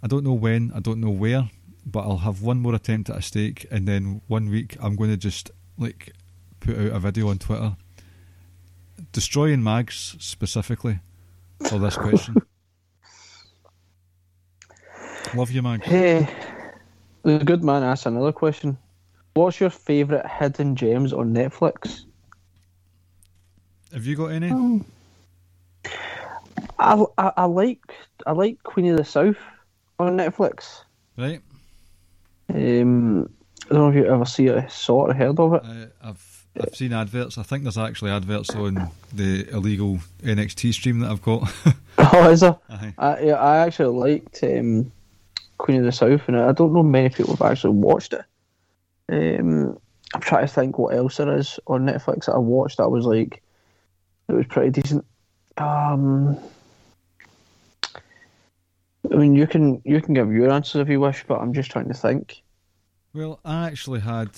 I 0.03 0.07
don't 0.07 0.25
know 0.25 0.33
when, 0.33 0.73
I 0.75 0.81
don't 0.81 1.01
know 1.01 1.11
where, 1.11 1.51
but 1.85 2.01
I'll 2.01 2.19
have 2.19 2.43
one 2.43 2.61
more 2.61 2.75
attempt 2.75 3.11
at 3.11 3.17
a 3.17 3.23
steak, 3.23 3.67
and 3.71 3.87
then 3.87 4.21
one 4.29 4.49
week 4.49 4.77
I'm 4.81 4.97
going 4.97 5.11
to 5.11 5.17
just 5.17 5.51
like 5.77 6.13
put 6.61 6.79
out 6.79 6.93
a 6.93 6.99
video 6.99 7.29
on 7.29 7.39
Twitter 7.39 7.77
destroying 9.11 9.63
mags 9.63 10.17
specifically 10.19 11.01
for 11.69 11.79
this 11.79 11.97
question. 11.97 12.37
Love 15.35 15.51
you, 15.51 15.63
Mags. 15.63 15.87
Hey, 15.87 16.29
the 17.23 17.39
good 17.39 17.65
man 17.65 17.83
asks 17.83 18.07
another 18.07 18.33
question. 18.33 18.77
What's 19.35 19.61
your 19.61 19.71
favourite 19.71 20.27
hidden 20.27 20.77
gems 20.77 21.13
on 21.13 21.33
Netflix? 21.33 22.05
Have 23.93 24.05
you 24.05 24.17
got 24.17 24.27
any? 24.27 24.83
I, 26.79 27.05
I, 27.19 27.33
I 27.37 27.45
like 27.45 27.81
I 28.27 28.33
like 28.33 28.63
Queen 28.63 28.91
of 28.91 28.97
the 28.99 29.05
South 29.05 29.37
on 29.99 30.17
Netflix. 30.17 30.83
Right, 31.17 31.41
Um, 32.53 33.25
I 33.71 33.75
don't 33.75 33.79
know 33.79 33.89
if 33.89 33.95
you 33.95 34.07
ever 34.07 34.25
see 34.25 34.47
it, 34.47 34.71
saw 34.71 35.07
it, 35.07 35.11
or 35.11 35.15
heard 35.15 35.39
of 35.39 35.55
it. 35.55 35.63
uh, 35.65 35.87
I've 36.09 36.32
I've 36.61 36.77
seen 36.77 36.93
adverts. 36.93 37.39
I 37.39 37.43
think 37.43 37.63
there's 37.63 37.79
actually 37.79 38.11
adverts 38.11 38.55
on 38.55 38.91
the 39.13 39.49
illegal 39.51 40.01
NXT 40.23 40.75
stream 40.75 41.01
that 41.01 41.11
I've 41.11 41.23
got. 41.23 41.53
Oh, 41.99 42.31
is 42.31 42.41
there? 42.41 42.57
Aye. 42.71 42.95
I, 42.97 43.21
yeah, 43.21 43.35
I 43.35 43.59
actually 43.59 43.95
liked 43.95 44.43
um, 44.43 44.91
Queen 45.59 45.79
of 45.79 45.85
the 45.85 45.93
South, 45.93 46.23
and 46.27 46.39
I 46.39 46.51
don't 46.53 46.73
know 46.73 46.83
many 46.83 47.11
people 47.11 47.37
have 47.37 47.51
actually 47.53 47.75
watched 47.75 48.15
it. 48.15 48.25
Um, 49.11 49.79
I'm 50.15 50.21
trying 50.21 50.47
to 50.47 50.53
think 50.53 50.79
what 50.79 50.95
else 50.95 51.19
there 51.19 51.37
is 51.37 51.61
on 51.67 51.87
Netflix 51.87 52.27
that 52.27 52.33
I 52.33 52.39
watched 52.39 52.79
that 52.79 52.89
was 52.89 53.05
like 53.05 53.43
it 54.29 54.33
was 54.33 54.47
pretty 54.47 54.71
decent. 54.71 55.05
Um, 55.59 56.39
I 59.11 59.17
mean, 59.17 59.35
you 59.35 59.47
can 59.47 59.83
you 59.85 60.01
can 60.01 60.15
give 60.15 60.33
your 60.33 60.51
answers 60.51 60.81
if 60.81 60.89
you 60.89 60.99
wish, 61.01 61.25
but 61.27 61.41
I'm 61.41 61.53
just 61.53 61.71
trying 61.71 61.89
to 61.89 61.95
think. 61.95 62.43
Well, 63.15 63.39
I 63.45 63.67
actually 63.67 64.01
had 64.01 64.31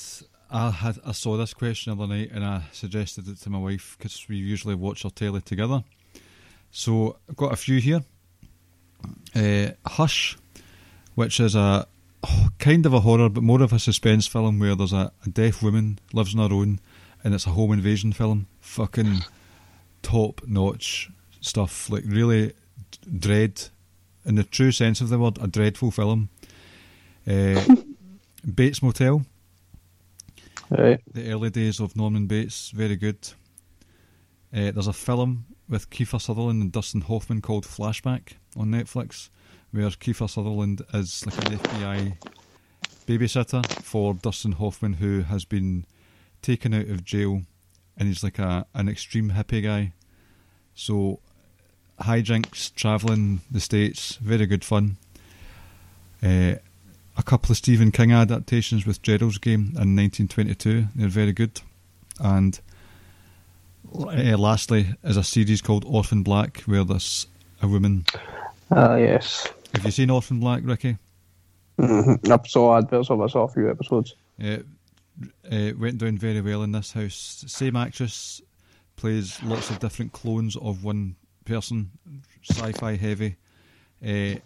I 0.54 0.70
had 0.70 1.00
I 1.04 1.10
saw 1.10 1.36
this 1.36 1.52
question 1.52 1.96
the 1.96 2.04
other 2.04 2.14
night 2.14 2.30
and 2.32 2.44
I 2.44 2.62
suggested 2.70 3.26
it 3.26 3.38
to 3.38 3.50
my 3.50 3.58
wife 3.58 3.96
because 3.98 4.24
we 4.28 4.36
usually 4.36 4.76
watch 4.76 5.04
our 5.04 5.10
telly 5.10 5.40
together. 5.40 5.82
So 6.70 7.16
I've 7.28 7.36
got 7.36 7.52
a 7.52 7.56
few 7.56 7.80
here. 7.80 8.04
Uh, 9.34 9.72
Hush, 9.84 10.38
which 11.16 11.40
is 11.40 11.56
a 11.56 11.88
oh, 12.22 12.48
kind 12.60 12.86
of 12.86 12.94
a 12.94 13.00
horror 13.00 13.28
but 13.28 13.42
more 13.42 13.62
of 13.62 13.72
a 13.72 13.80
suspense 13.80 14.28
film 14.28 14.60
where 14.60 14.76
there's 14.76 14.92
a, 14.92 15.10
a 15.26 15.28
deaf 15.28 15.60
woman 15.60 15.98
lives 16.12 16.36
on 16.36 16.48
her 16.48 16.54
own 16.54 16.78
and 17.24 17.34
it's 17.34 17.46
a 17.46 17.50
home 17.50 17.72
invasion 17.72 18.12
film. 18.12 18.46
Fucking 18.60 19.24
top 20.02 20.40
notch 20.46 21.10
stuff. 21.40 21.90
Like 21.90 22.04
really 22.06 22.52
dread, 23.18 23.60
in 24.24 24.36
the 24.36 24.44
true 24.44 24.70
sense 24.70 25.00
of 25.00 25.08
the 25.08 25.18
word, 25.18 25.36
a 25.40 25.48
dreadful 25.48 25.90
film. 25.90 26.28
Uh, 27.26 27.60
Bates 28.54 28.82
Motel, 28.84 29.24
Right. 30.70 31.00
the 31.12 31.30
early 31.30 31.50
days 31.50 31.80
of 31.80 31.96
Norman 31.96 32.26
Bates, 32.26 32.70
very 32.70 32.96
good. 32.96 33.18
Uh, 34.52 34.70
there's 34.70 34.86
a 34.86 34.92
film 34.92 35.46
with 35.68 35.90
Kiefer 35.90 36.20
Sutherland 36.20 36.62
and 36.62 36.72
Dustin 36.72 37.02
Hoffman 37.02 37.40
called 37.40 37.64
Flashback 37.64 38.34
on 38.56 38.68
Netflix, 38.68 39.28
where 39.72 39.88
Kiefer 39.90 40.30
Sutherland 40.30 40.82
is 40.92 41.26
like 41.26 41.36
an 41.46 41.58
FBI 41.58 42.16
babysitter 43.06 43.66
for 43.82 44.14
Dustin 44.14 44.52
Hoffman, 44.52 44.94
who 44.94 45.22
has 45.22 45.44
been 45.44 45.84
taken 46.42 46.72
out 46.72 46.88
of 46.88 47.04
jail, 47.04 47.42
and 47.96 48.08
he's 48.08 48.22
like 48.22 48.38
a 48.38 48.66
an 48.74 48.88
extreme 48.88 49.32
hippie 49.32 49.62
guy. 49.62 49.92
So 50.74 51.20
hijinks, 52.00 52.74
travelling 52.74 53.40
the 53.50 53.60
states, 53.60 54.16
very 54.16 54.46
good 54.46 54.64
fun. 54.64 54.96
Uh, 56.22 56.56
a 57.16 57.22
couple 57.22 57.52
of 57.52 57.56
Stephen 57.56 57.90
King 57.90 58.12
adaptations 58.12 58.86
with 58.86 59.02
Gerald's 59.02 59.38
Game 59.38 59.72
in 59.76 59.96
1922. 59.96 60.86
They're 60.94 61.08
very 61.08 61.32
good. 61.32 61.60
And 62.20 62.58
uh, 63.94 64.36
lastly, 64.36 64.94
is 65.02 65.16
a 65.16 65.24
series 65.24 65.62
called 65.62 65.84
Orphan 65.86 66.22
Black, 66.22 66.60
where 66.62 66.84
there's 66.84 67.26
a 67.62 67.68
woman. 67.68 68.04
Ah, 68.70 68.96
yes. 68.96 69.48
Have 69.74 69.84
you 69.84 69.90
seen 69.90 70.10
Orphan 70.10 70.40
Black, 70.40 70.62
Ricky? 70.64 70.96
Mm-hmm. 71.78 72.32
I 72.32 72.38
saw 72.46 72.78
adverts 72.78 73.10
of 73.10 73.20
it, 73.20 73.24
I 73.24 73.26
saw 73.28 73.44
a 73.44 73.48
few 73.48 73.70
episodes. 73.70 74.14
It 74.38 74.64
uh, 75.50 75.70
went 75.78 75.98
down 75.98 76.18
very 76.18 76.40
well 76.40 76.62
in 76.62 76.72
this 76.72 76.92
house. 76.92 77.44
Same 77.46 77.76
actress 77.76 78.40
plays 78.96 79.42
lots 79.42 79.70
of 79.70 79.78
different 79.80 80.12
clones 80.12 80.56
of 80.56 80.84
one 80.84 81.16
person, 81.44 81.90
sci-fi 82.42 82.96
heavy. 82.96 83.36
Uh, 84.04 84.36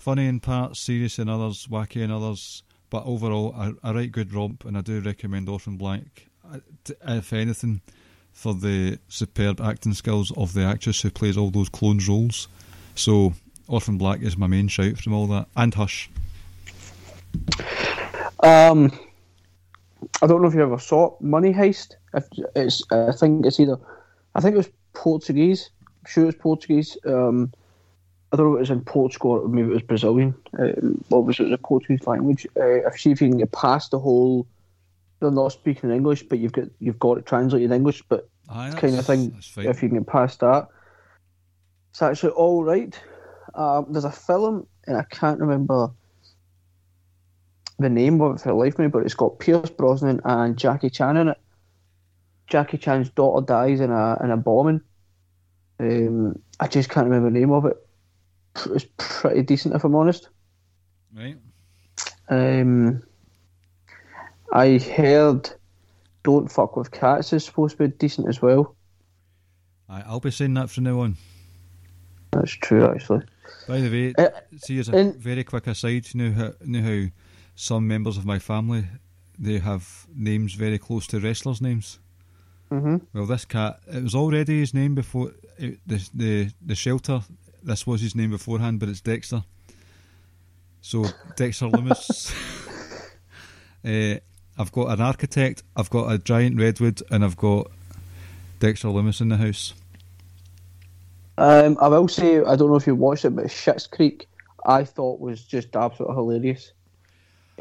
funny 0.00 0.26
in 0.26 0.40
parts, 0.40 0.80
serious 0.80 1.18
in 1.18 1.28
others, 1.28 1.66
wacky 1.66 2.02
in 2.02 2.10
others, 2.10 2.62
but 2.90 3.04
overall 3.04 3.54
a, 3.54 3.74
a 3.82 3.94
right 3.94 4.10
good 4.10 4.32
romp, 4.32 4.64
and 4.64 4.76
I 4.76 4.80
do 4.80 5.00
recommend 5.00 5.48
Orphan 5.48 5.76
Black. 5.76 6.28
Uh, 6.50 6.60
if 7.06 7.32
anything, 7.32 7.80
for 8.32 8.54
the 8.54 8.98
superb 9.08 9.60
acting 9.60 9.92
skills 9.94 10.32
of 10.36 10.54
the 10.54 10.62
actress 10.62 11.02
who 11.02 11.10
plays 11.10 11.36
all 11.36 11.50
those 11.50 11.68
clones 11.68 12.08
roles. 12.08 12.48
So 12.94 13.34
Orphan 13.66 13.98
Black 13.98 14.22
is 14.22 14.36
my 14.36 14.46
main 14.46 14.68
shout 14.68 14.98
from 14.98 15.12
all 15.12 15.26
that, 15.26 15.48
and 15.56 15.74
Hush. 15.74 16.08
Um, 18.40 18.92
I 20.22 20.26
don't 20.26 20.40
know 20.40 20.48
if 20.48 20.54
you 20.54 20.62
ever 20.62 20.78
saw 20.78 21.16
Money 21.20 21.52
Heist. 21.52 21.96
It's 22.54 22.82
I 22.90 23.12
think 23.12 23.44
it's 23.44 23.60
either 23.60 23.78
I 24.34 24.40
think 24.40 24.54
it 24.54 24.58
was 24.58 24.70
Portuguese. 24.94 25.70
I'm 25.82 26.10
sure 26.10 26.22
it 26.22 26.26
was 26.26 26.34
Portuguese. 26.36 26.96
Um, 27.04 27.52
I 28.30 28.36
don't 28.36 28.46
know 28.46 28.54
if 28.54 28.58
it 28.58 28.60
was 28.60 28.70
in 28.70 28.80
Portugal 28.82 29.30
or 29.30 29.48
maybe 29.48 29.68
it 29.68 29.74
was 29.74 29.82
Brazilian. 29.82 30.34
Uh, 30.58 30.72
obviously, 31.12 31.46
it 31.46 31.50
was 31.50 31.58
a 31.58 31.62
Portuguese 31.62 32.06
language. 32.06 32.46
Uh, 32.56 32.86
if 32.86 33.00
see 33.00 33.10
if 33.10 33.22
you 33.22 33.28
can 33.28 33.38
get 33.38 33.52
past 33.52 33.90
the 33.90 33.98
whole, 33.98 34.46
they're 35.20 35.30
not 35.30 35.52
speaking 35.52 35.90
English, 35.90 36.24
but 36.24 36.38
you've 36.38 36.52
got 36.52 36.68
you've 36.78 36.98
got 36.98 37.18
it 37.18 37.26
translated 37.26 37.70
in 37.70 37.76
English, 37.76 38.02
but 38.08 38.28
Aye, 38.50 38.72
kind 38.76 38.98
of 38.98 39.06
thing. 39.06 39.34
If 39.56 39.82
you 39.82 39.88
can 39.88 39.98
get 39.98 40.06
past 40.06 40.40
that, 40.40 40.68
it's 41.90 42.02
actually 42.02 42.32
all 42.32 42.64
right. 42.64 42.98
Um, 43.54 43.86
there's 43.90 44.04
a 44.04 44.12
film, 44.12 44.66
and 44.86 44.96
I 44.96 45.04
can't 45.04 45.40
remember 45.40 45.90
the 47.78 47.88
name 47.88 48.20
of 48.20 48.36
it 48.36 48.40
for 48.40 48.48
the 48.48 48.54
life 48.54 48.74
of 48.74 48.80
me, 48.80 48.88
but 48.88 49.04
it's 49.04 49.14
got 49.14 49.38
Pierce 49.38 49.70
Brosnan 49.70 50.20
and 50.24 50.58
Jackie 50.58 50.90
Chan 50.90 51.16
in 51.16 51.28
it. 51.28 51.38
Jackie 52.46 52.78
Chan's 52.78 53.10
daughter 53.10 53.44
dies 53.44 53.80
in 53.80 53.90
a 53.90 54.18
in 54.22 54.30
a 54.30 54.36
bombing. 54.36 54.80
Um, 55.80 56.40
I 56.60 56.66
just 56.66 56.88
can't 56.88 57.06
remember 57.06 57.30
the 57.30 57.38
name 57.38 57.52
of 57.52 57.64
it. 57.66 57.87
It's 58.66 58.86
pretty 58.96 59.42
decent, 59.42 59.74
if 59.74 59.84
I'm 59.84 59.94
honest. 59.94 60.28
Right. 61.14 61.36
Um, 62.28 63.02
I 64.52 64.78
heard 64.78 65.50
"Don't 66.24 66.50
Fuck 66.50 66.76
with 66.76 66.90
Cats" 66.90 67.32
is 67.32 67.44
supposed 67.44 67.76
to 67.78 67.88
be 67.88 67.94
decent 67.96 68.28
as 68.28 68.42
well. 68.42 68.74
Aye, 69.88 70.04
I'll 70.06 70.20
be 70.20 70.30
saying 70.30 70.54
that 70.54 70.70
from 70.70 70.84
now 70.84 71.00
on. 71.00 71.16
That's 72.32 72.52
true, 72.52 72.84
actually. 72.86 73.24
By 73.66 73.80
the 73.80 73.90
way, 73.90 74.14
Uh, 74.18 74.28
see 74.58 74.78
as 74.78 74.88
a 74.88 74.98
in- 74.98 75.18
very 75.18 75.44
quick 75.44 75.66
aside, 75.66 76.06
you 76.12 76.20
know 76.22 76.32
how, 76.32 76.52
you 76.64 76.80
know 76.80 76.82
how 76.82 77.10
some 77.54 77.86
members 77.86 78.16
of 78.16 78.24
my 78.26 78.38
family 78.38 78.86
they 79.38 79.58
have 79.58 80.06
names 80.14 80.54
very 80.54 80.78
close 80.78 81.06
to 81.06 81.20
wrestlers' 81.20 81.60
names. 81.62 82.00
hmm 82.70 82.96
Well, 83.14 83.26
this 83.26 83.44
cat, 83.44 83.80
it 83.86 84.02
was 84.02 84.14
already 84.14 84.60
his 84.60 84.74
name 84.74 84.94
before 84.94 85.32
it, 85.56 85.78
the 85.86 86.08
the 86.14 86.50
the 86.66 86.74
shelter. 86.74 87.22
This 87.62 87.86
was 87.86 88.00
his 88.00 88.14
name 88.14 88.30
beforehand, 88.30 88.80
but 88.80 88.88
it's 88.88 89.00
Dexter. 89.00 89.42
So 90.80 91.04
Dexter 91.36 91.66
Lumis. 91.66 92.32
uh, 93.84 94.20
I've 94.60 94.72
got 94.72 94.90
an 94.90 95.00
architect, 95.00 95.62
I've 95.76 95.90
got 95.90 96.10
a 96.12 96.18
giant 96.18 96.58
redwood, 96.58 97.00
and 97.10 97.24
I've 97.24 97.36
got 97.36 97.70
Dexter 98.58 98.88
Lumis 98.88 99.20
in 99.20 99.28
the 99.28 99.36
house. 99.36 99.72
Um, 101.36 101.78
I 101.80 101.86
will 101.86 102.08
say, 102.08 102.38
I 102.38 102.56
don't 102.56 102.68
know 102.68 102.76
if 102.76 102.86
you 102.86 102.96
watched 102.96 103.24
it, 103.24 103.30
but 103.36 103.44
Schitt's 103.46 103.86
Creek, 103.86 104.26
I 104.66 104.82
thought 104.82 105.20
was 105.20 105.44
just 105.44 105.76
absolutely 105.76 106.16
hilarious. 106.16 106.72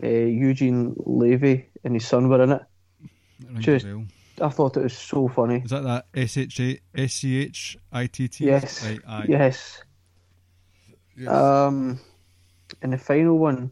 Uh, 0.02 0.08
Eugene 0.08 0.96
Levy 1.06 1.68
and 1.84 1.94
his 1.94 2.08
son 2.08 2.30
were 2.30 2.42
in 2.42 2.54
it. 2.54 2.64
That 3.42 3.50
rings 3.50 3.60
a 3.60 3.62
Just- 3.62 3.86
bell. 3.86 4.06
I 4.40 4.50
thought 4.50 4.78
it 4.78 4.84
was 4.84 4.96
so 4.96 5.28
funny. 5.28 5.64
Is 5.66 5.72
that 5.72 5.82
that 5.84 6.06
S 6.14 6.38
H 6.38 6.60
A 6.60 6.80
S 6.96 7.14
C 7.14 7.38
H 7.40 7.76
I 7.92 8.06
T 8.06 8.28
T? 8.28 8.46
Yes. 8.46 8.86
Right. 8.86 9.28
Yes. 9.28 9.82
Yes. 11.18 11.32
Um, 11.32 12.00
and 12.82 12.94
the 12.94 12.98
final 12.98 13.38
one, 13.40 13.72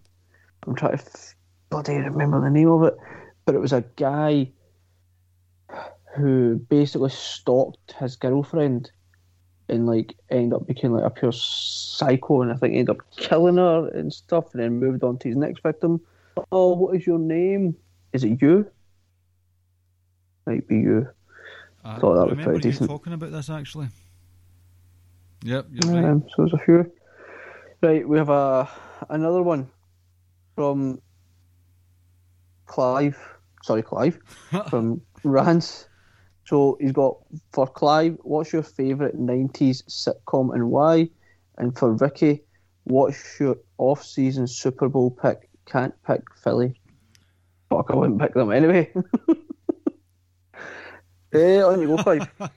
I'm 0.65 0.75
trying 0.75 0.97
to 0.97 1.03
f- 1.03 1.35
bloody 1.69 1.95
remember 1.95 2.41
the 2.41 2.49
name 2.49 2.69
of 2.69 2.83
it, 2.83 2.97
but 3.45 3.53
it 3.53 3.59
was 3.59 3.73
a 3.73 3.83
guy 3.95 4.49
who 6.15 6.55
basically 6.55 7.09
stalked 7.09 7.93
his 7.99 8.15
girlfriend 8.15 8.89
and 9.67 9.85
like 9.85 10.15
ended 10.29 10.53
up 10.53 10.67
becoming 10.67 10.97
like 10.97 11.05
a 11.05 11.09
pure 11.09 11.31
psycho, 11.31 12.41
and 12.41 12.51
I 12.51 12.55
think 12.55 12.73
ended 12.73 12.95
up 12.95 12.97
killing 13.15 13.57
her 13.57 13.89
and 13.89 14.11
stuff, 14.11 14.53
and 14.53 14.61
then 14.61 14.79
moved 14.79 15.03
on 15.03 15.17
to 15.19 15.27
his 15.27 15.37
next 15.37 15.61
victim. 15.61 16.01
Oh, 16.51 16.73
what 16.75 16.95
is 16.95 17.05
your 17.05 17.19
name? 17.19 17.75
Is 18.13 18.23
it 18.23 18.41
you? 18.41 18.69
Might 20.45 20.67
be 20.67 20.77
you. 20.77 21.07
I 21.83 21.99
thought 21.99 22.15
that 22.15 22.21
was 22.21 22.31
remember 22.31 22.53
pretty 22.53 22.69
you 22.69 22.71
decent. 22.73 22.89
talking 22.89 23.13
about 23.13 23.31
this 23.31 23.49
actually. 23.49 23.87
Yep, 25.43 25.67
you're 25.71 25.93
right. 25.93 26.05
Um, 26.05 26.23
so 26.29 26.35
there's 26.37 26.53
a 26.53 26.57
few. 26.59 26.91
Right, 27.85 28.09
we 28.09 28.17
have 28.17 28.29
a 28.29 28.67
another 29.11 29.43
one 29.43 29.69
from 30.55 30.99
Clive. 32.65 33.15
Sorry, 33.61 33.83
Clive 33.83 34.17
from 34.71 35.01
Rance. 35.23 35.87
So 36.45 36.79
he's 36.81 36.93
got 36.93 37.17
for 37.51 37.67
Clive. 37.67 38.17
What's 38.23 38.51
your 38.51 38.63
favourite 38.63 39.15
'90s 39.15 39.83
sitcom 39.83 40.55
and 40.55 40.71
why? 40.71 41.11
And 41.59 41.77
for 41.77 41.93
Ricky, 41.93 42.41
what's 42.85 43.39
your 43.39 43.57
off-season 43.77 44.47
Super 44.47 44.89
Bowl 44.89 45.11
pick? 45.11 45.47
Can't 45.67 45.93
pick 46.07 46.23
Philly. 46.43 46.81
Fuck, 47.69 47.91
I 47.91 47.95
wouldn't 47.97 48.19
pick 48.19 48.33
them 48.33 48.51
anyway. 48.51 48.91
Eh, 51.33 51.61
on 51.61 51.81
you 51.81 51.87
go, 51.87 52.01
Clive. 52.01 52.27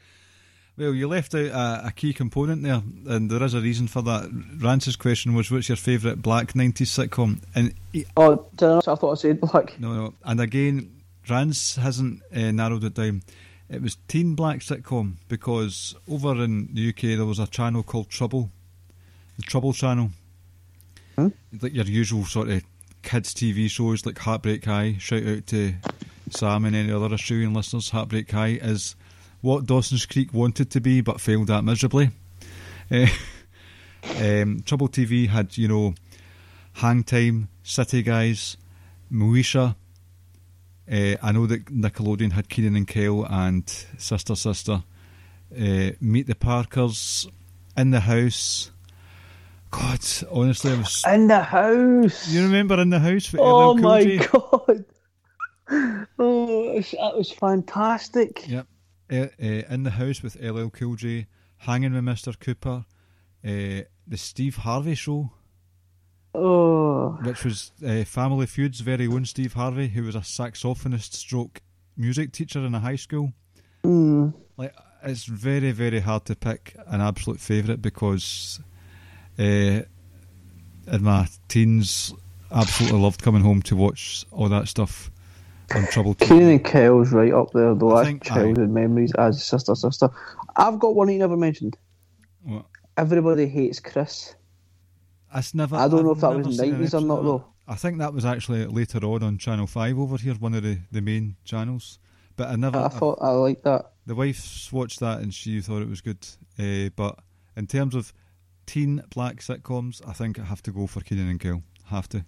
Well, 0.79 0.95
you 0.95 1.09
left 1.09 1.35
out 1.35 1.47
a, 1.47 1.87
a 1.89 1.93
key 1.95 2.13
component 2.13 2.63
there, 2.63 2.81
and 3.07 3.29
there 3.31 3.43
is 3.43 3.53
a 3.55 3.61
reason 3.61 3.89
for 3.89 4.01
that. 4.03 4.31
Rance's 4.61 4.95
question 4.97 5.35
was, 5.35 5.51
"What's 5.51 5.69
your 5.69 5.77
favourite 5.77 6.23
black 6.23 6.53
'90s 6.53 6.87
sitcom?" 7.09 7.41
And 7.55 7.75
he, 7.93 8.07
Oh, 8.17 8.47
did 8.55 8.69
I, 8.69 8.77
I 8.79 8.81
thought 8.95 9.11
I 9.11 9.15
said 9.15 9.41
black. 9.41 9.79
no, 9.81 9.93
no, 9.93 10.15
and 10.25 10.41
again, 10.41 10.91
Rance 11.29 11.75
hasn't 11.77 12.23
uh, 12.35 12.53
narrowed 12.53 12.85
it 12.85 12.95
down. 12.95 13.23
It 13.69 13.83
was 13.83 13.97
teen 14.07 14.35
black 14.37 14.61
sitcom 14.61 15.15
because 15.29 15.97
over 16.09 16.33
in 16.45 16.69
the 16.73 16.89
UK 16.91 17.17
there 17.19 17.27
was 17.27 17.39
a 17.41 17.47
channel 17.49 17.83
called 17.83 18.09
Trouble, 18.09 18.51
the 19.37 19.43
Trouble 19.43 19.73
Channel, 19.73 20.11
Hmm? 21.17 21.29
like 21.61 21.75
your 21.75 21.85
usual 21.87 22.25
sort 22.25 22.49
of 22.51 22.63
kids 23.03 23.35
TV 23.35 23.69
shows 23.69 24.07
like 24.07 24.19
Heartbreak 24.19 24.65
High. 24.65 24.97
Shout 25.01 25.27
out 25.27 25.47
to 25.49 25.75
Sam 26.31 26.65
and 26.65 26.77
any 26.77 26.93
other 26.93 27.13
Australian 27.13 27.53
listeners. 27.53 27.91
Heartbreak 27.91 28.31
High 28.31 28.59
is 28.63 28.95
what 29.41 29.67
Dawson's 29.67 30.07
Creek 30.07 30.33
wanted 30.33 30.71
to 30.71 30.81
be 30.81 31.01
but 31.01 31.21
failed 31.21 31.51
at 31.51 31.65
miserably. 31.65 32.11
Um, 34.17 34.63
Trouble 34.65 34.89
TV 34.89 35.29
had 35.29 35.59
you 35.59 35.69
know 35.69 35.95
Hang 36.75 37.03
Time, 37.03 37.49
City 37.63 38.03
Guys, 38.03 38.57
Moesha. 39.13 39.75
Uh, 40.91 41.17
I 41.23 41.33
know 41.33 41.47
that 41.47 41.67
Nickelodeon 41.67 42.33
had 42.33 42.49
Kenan 42.49 42.77
and 42.77 42.87
Kel 42.87 43.25
and 43.29 43.69
Sister 43.99 44.35
Sister. 44.35 44.85
Uh, 45.53 45.91
Meet 46.01 46.27
the 46.29 46.35
Parkers, 46.37 47.29
In 47.77 47.91
the 47.91 48.01
House. 48.01 48.71
God, 49.71 50.01
honestly, 50.31 50.73
I 50.73 50.77
was. 50.77 51.05
In 51.07 51.27
the 51.27 51.43
house. 51.43 52.29
You 52.29 52.45
remember 52.45 52.81
In 52.81 52.91
the 52.91 53.01
House? 53.01 53.31
With 53.33 53.41
Oh 53.43 53.73
LL 53.73 53.79
my 53.79 54.17
god! 54.17 54.85
Oh, 56.19 56.81
that 56.81 57.15
was 57.15 57.31
fantastic. 57.31 58.49
Yep. 58.49 58.67
Uh, 59.11 59.27
in 59.41 59.85
the 59.85 59.91
House 59.93 60.23
with 60.23 60.37
LL 60.43 60.69
Cool 60.69 60.97
J, 60.97 61.27
Hanging 61.59 61.95
with 61.95 62.05
Mr. 62.05 62.39
Cooper, 62.39 62.85
uh, 63.45 63.83
the 64.07 64.17
Steve 64.17 64.57
Harvey 64.57 64.95
Show, 64.95 65.31
Oh, 66.35 67.19
which 67.23 67.43
was 67.45 67.73
uh, 67.85 68.05
Family 68.05 68.47
Feud's 68.47 68.81
very 68.81 69.07
own 69.07 69.25
Steve 69.25 69.55
Harvey, 69.55 69.89
who 69.89 70.05
was 70.05 70.15
a 70.15 70.21
saxophonist 70.21 71.15
stroke 71.15 71.63
music 71.97 72.33
teacher 72.33 72.61
in 72.65 72.75
a 72.75 72.81
high 72.81 72.97
school. 72.97 73.33
mm. 73.83 74.33
like 74.57 74.75
it's 75.03 75.25
very 75.25 75.71
very 75.73 76.01
hard 76.01 76.25
to 76.27 76.37
pick 76.37 76.77
an 76.89 77.01
absolute 77.01 77.41
favourite 77.41 77.81
because 77.81 78.61
uh, 79.39 79.43
in 79.43 79.87
my 81.01 81.27
teens 81.49 82.13
absolutely 82.51 82.99
loved 82.99 83.23
coming 83.23 83.43
home 83.43 83.63
to 83.63 83.77
watch 83.77 84.25
all 84.33 84.49
that 84.49 84.69
stuff 84.69 85.11
on 85.75 85.87
Trouble. 85.87 86.15
Kenan 86.15 86.49
and 86.49 86.65
Kel's 86.65 87.13
right 87.13 87.33
up 87.33 87.51
there, 87.53 87.75
though. 87.75 87.97
I 87.97 88.05
think- 88.05 88.25
childhood 88.25 88.71
memories 88.71 89.13
as 89.15 89.45
sister, 89.45 89.75
sister. 89.75 90.09
I've 90.57 90.79
got 90.79 90.95
one 90.95 91.09
you 91.09 91.19
never 91.19 91.37
mentioned. 91.37 91.77
What? 92.43 92.67
Everybody 92.97 93.47
hates 93.47 93.81
Chris. 93.81 94.35
It's 95.35 95.55
never. 95.55 95.77
I 95.77 95.89
don't 95.89 96.05
know 96.05 96.11
I've 96.13 96.17
if 96.17 96.21
that 96.23 96.37
was 96.37 96.59
90s 96.59 96.95
or 96.95 97.05
not, 97.05 97.23
though. 97.23 97.45
I 97.67 97.75
think 97.75 97.99
that 97.99 98.15
was 98.15 98.25
actually 98.25 98.65
later 98.65 98.99
on 99.05 99.23
on 99.23 99.37
Channel 99.39 99.67
Five 99.67 99.99
over 99.99 100.17
here, 100.17 100.35
one 100.35 100.55
of 100.55 100.63
the, 100.63 100.79
the 100.91 101.03
main 101.03 101.37
channels. 101.45 101.99
But 102.37 102.49
I 102.49 102.57
never. 102.57 102.79
I 102.79 102.89
thought 102.89 103.19
I 103.21 103.31
liked 103.31 103.65
that. 103.65 103.93
the 104.07 104.15
wife 104.15 104.73
watched 104.73 105.01
that 105.01 105.19
and 105.21 105.35
she 105.35 105.61
thought 105.61 105.83
it 105.83 105.89
was 105.89 106.01
good. 106.01 106.27
Uh, 106.59 106.89
but 106.97 107.19
in 107.57 107.67
terms 107.67 107.95
of 107.95 108.13
teen 108.65 109.03
black 109.15 109.37
sitcoms, 109.41 110.01
I 110.09 110.13
think 110.13 110.39
I 110.39 110.45
have 110.45 110.63
to 110.63 110.71
go 110.71 110.87
for 110.87 111.01
Kenan 111.01 111.29
and 111.29 111.41
Kel. 111.41 111.63
Have 111.87 112.09
to. 112.11 112.25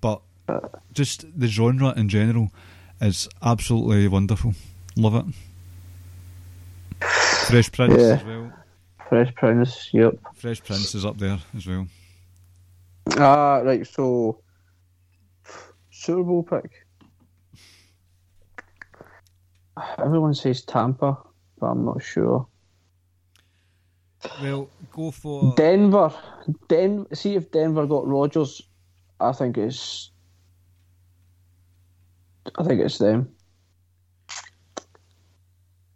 But 0.00 0.22
just 0.92 1.24
the 1.38 1.48
genre 1.48 1.92
in 1.96 2.08
general 2.08 2.52
is 3.00 3.28
absolutely 3.42 4.08
wonderful. 4.08 4.54
Love 4.96 5.14
it. 5.16 7.06
Fresh 7.48 7.72
Prince 7.72 7.94
Yeah. 8.00 8.14
as 8.14 8.24
well. 8.24 8.52
Fresh 9.08 9.34
Prince, 9.34 9.90
yep. 9.92 10.14
Fresh 10.34 10.64
Prince 10.64 10.94
is 10.94 11.04
up 11.04 11.18
there 11.18 11.38
as 11.56 11.66
well. 11.66 11.86
Ah, 13.18 13.58
right, 13.58 13.86
so 13.86 14.40
Super 15.90 16.24
Bowl 16.24 16.42
pick. 16.42 16.86
Everyone 19.98 20.34
says 20.34 20.62
Tampa, 20.62 21.18
but 21.60 21.66
I'm 21.66 21.84
not 21.84 22.02
sure. 22.02 22.46
Well, 24.42 24.68
go 24.92 25.10
for 25.10 25.54
Denver. 25.56 26.10
Den- 26.68 27.06
see 27.14 27.36
if 27.36 27.50
Denver 27.52 27.86
got 27.86 28.06
Rodgers. 28.08 28.62
I 29.20 29.32
think 29.32 29.58
it's. 29.58 30.10
I 32.58 32.64
think 32.64 32.80
it's 32.80 32.98
them. 32.98 33.28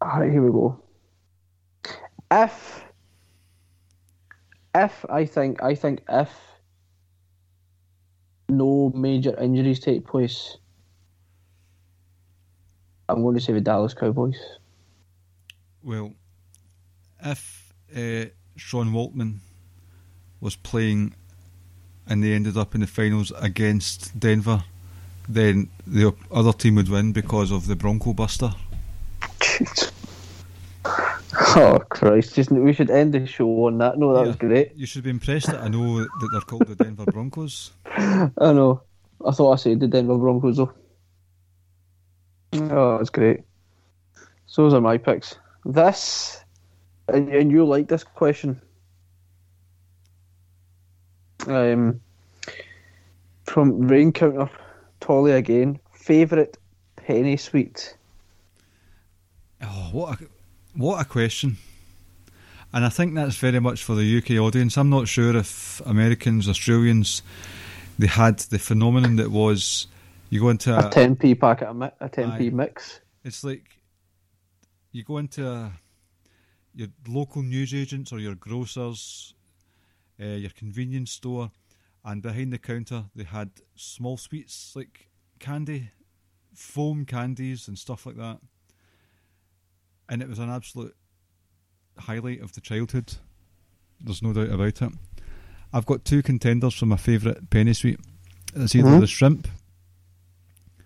Alright, 0.03 0.33
here 0.33 0.43
we 0.43 0.51
go. 0.51 0.83
If. 2.31 2.85
If 4.73 5.05
I 5.11 5.25
think 5.25 5.63
I 5.65 5.75
think 5.75 6.03
if 6.09 6.31
no 8.49 8.93
major 8.95 9.37
injuries 9.41 9.81
take 9.81 10.07
place, 10.07 10.57
I'm 13.09 13.23
going 13.23 13.35
to 13.35 13.41
say 13.41 13.53
the 13.53 13.61
Dallas 13.61 13.95
Cowboys. 13.95 14.39
Well, 15.83 16.15
if 17.25 17.73
uh, 17.95 18.27
Sean 18.57 18.93
Waltman 18.93 19.39
was 20.41 20.55
playing 20.55 21.15
and 22.07 22.23
they 22.23 22.33
ended 22.33 22.57
up 22.57 22.75
in 22.75 22.81
the 22.81 22.87
finals 22.87 23.33
against 23.41 24.19
Denver, 24.21 24.63
then 25.35 25.69
the 25.87 26.15
other 26.31 26.53
team 26.53 26.77
would 26.77 26.89
win 26.89 27.13
because 27.13 27.51
of 27.51 27.67
the 27.67 27.77
Bronco 27.77 28.13
Buster. 28.13 28.53
oh 31.57 31.79
Christ! 31.89 32.35
Just, 32.35 32.51
we 32.51 32.73
should 32.73 32.91
end 32.91 33.15
the 33.15 33.27
show 33.27 33.67
on 33.67 33.79
that. 33.79 33.99
No, 33.99 34.15
that 34.15 34.27
was 34.27 34.37
great. 34.37 34.73
You 34.77 34.87
should 34.87 35.05
be 35.05 35.11
impressed 35.11 35.47
that 35.47 35.61
I 35.61 35.69
know 35.69 36.01
that 36.01 36.29
they're 36.33 36.41
called 36.41 36.67
the 36.67 36.77
Denver 36.77 37.05
Broncos. 37.07 37.73
I 37.87 38.31
know. 38.53 38.83
I 39.25 39.33
thought 39.33 39.53
I 39.53 39.57
said 39.57 39.81
the 39.81 39.89
Denver 39.89 40.17
Broncos 40.17 40.57
though. 40.57 40.73
Oh, 42.53 42.99
that's 42.99 43.11
great. 43.11 43.41
So 44.47 44.63
those 44.63 44.75
are 44.75 44.81
my 44.81 44.99
picks. 44.99 45.37
This, 45.65 46.43
and, 47.09 47.29
and 47.29 47.51
you 47.51 47.65
like 47.65 47.87
this 47.87 48.03
question. 48.03 48.61
Um, 51.47 52.01
from 53.45 53.87
Rain 53.87 54.13
Counter, 54.13 54.51
Tolly 55.01 55.33
again. 55.33 55.81
Favorite 55.93 56.59
penny 56.97 57.37
sweet. 57.37 57.97
Oh, 59.63 59.89
what 59.93 60.21
a 60.21 60.25
what 60.75 61.01
a 61.01 61.05
question! 61.05 61.57
And 62.73 62.85
I 62.85 62.89
think 62.89 63.15
that's 63.15 63.37
very 63.37 63.61
much 63.61 63.83
for 63.83 63.95
the 63.95 64.19
UK 64.19 64.41
audience. 64.43 64.77
I'm 64.79 64.91
not 64.91 65.09
sure 65.09 65.37
if 65.37 65.81
Americans, 65.85 66.49
Australians, 66.49 67.23
they 67.99 68.07
had 68.07 68.39
the 68.39 68.59
phenomenon 68.59 69.17
that 69.17 69.31
was 69.31 69.89
you 70.31 70.41
go 70.41 70.49
into 70.49 70.75
A 70.75 70.87
a, 70.87 70.91
ten 70.91 71.17
p 71.17 71.35
packet 71.35 71.69
of 71.69 71.83
a 72.01 72.09
ten 72.09 72.39
p 72.39 72.51
mix. 72.51 73.01
It's 73.25 73.43
like 73.43 73.65
you 74.93 75.03
go 75.03 75.19
into 75.19 75.47
a, 75.47 75.73
your 76.75 76.89
local 77.09 77.43
newsagents 77.43 78.13
or 78.13 78.19
your 78.21 78.37
grocers, 78.37 79.35
uh, 80.21 80.25
your 80.25 80.51
convenience 80.51 81.11
store, 81.11 81.51
and 82.05 82.23
behind 82.23 82.53
the 82.53 82.59
counter 82.59 83.05
they 83.15 83.25
had 83.25 83.51
small 83.75 84.17
sweets 84.17 84.73
like 84.75 85.09
candy, 85.39 85.91
foam 86.55 87.05
candies, 87.05 87.69
and 87.69 87.79
stuff 87.79 88.07
like 88.07 88.17
that. 88.17 88.39
And 90.09 90.23
it 90.23 90.29
was 90.29 90.39
an 90.39 90.51
absolute 90.51 90.97
highlight 91.99 92.41
of 92.43 92.53
the 92.53 92.61
childhood. 92.61 93.15
There's 94.01 94.23
no 94.23 94.33
doubt 94.33 94.51
about 94.51 94.83
it. 94.83 94.93
I've 95.73 95.87
got 95.87 96.05
two 96.05 96.23
contenders 96.23 96.75
for 96.75 96.87
my 96.87 96.97
favourite 96.97 97.49
penny 97.51 97.75
sweet. 97.75 98.01
It's 98.55 98.75
either 98.75 98.89
Mhm. 98.89 99.01
the 99.01 99.07
shrimp 99.07 99.47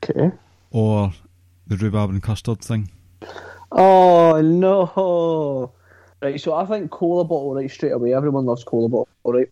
Okay. 0.03 0.31
or 0.71 1.13
the 1.67 1.77
rhubarb 1.77 2.11
and 2.11 2.23
custard 2.23 2.61
thing. 2.61 2.91
Oh 3.73 4.41
no! 4.43 5.73
Right, 6.21 6.41
so 6.41 6.55
I 6.55 6.67
think 6.67 6.91
cola 6.91 7.25
bottle 7.25 7.55
right 7.55 7.71
straight 7.71 7.93
away. 7.93 8.13
Everyone 8.15 8.45
loves 8.45 8.65
cola 8.65 8.89
bottle, 8.89 9.09
right? 9.25 9.51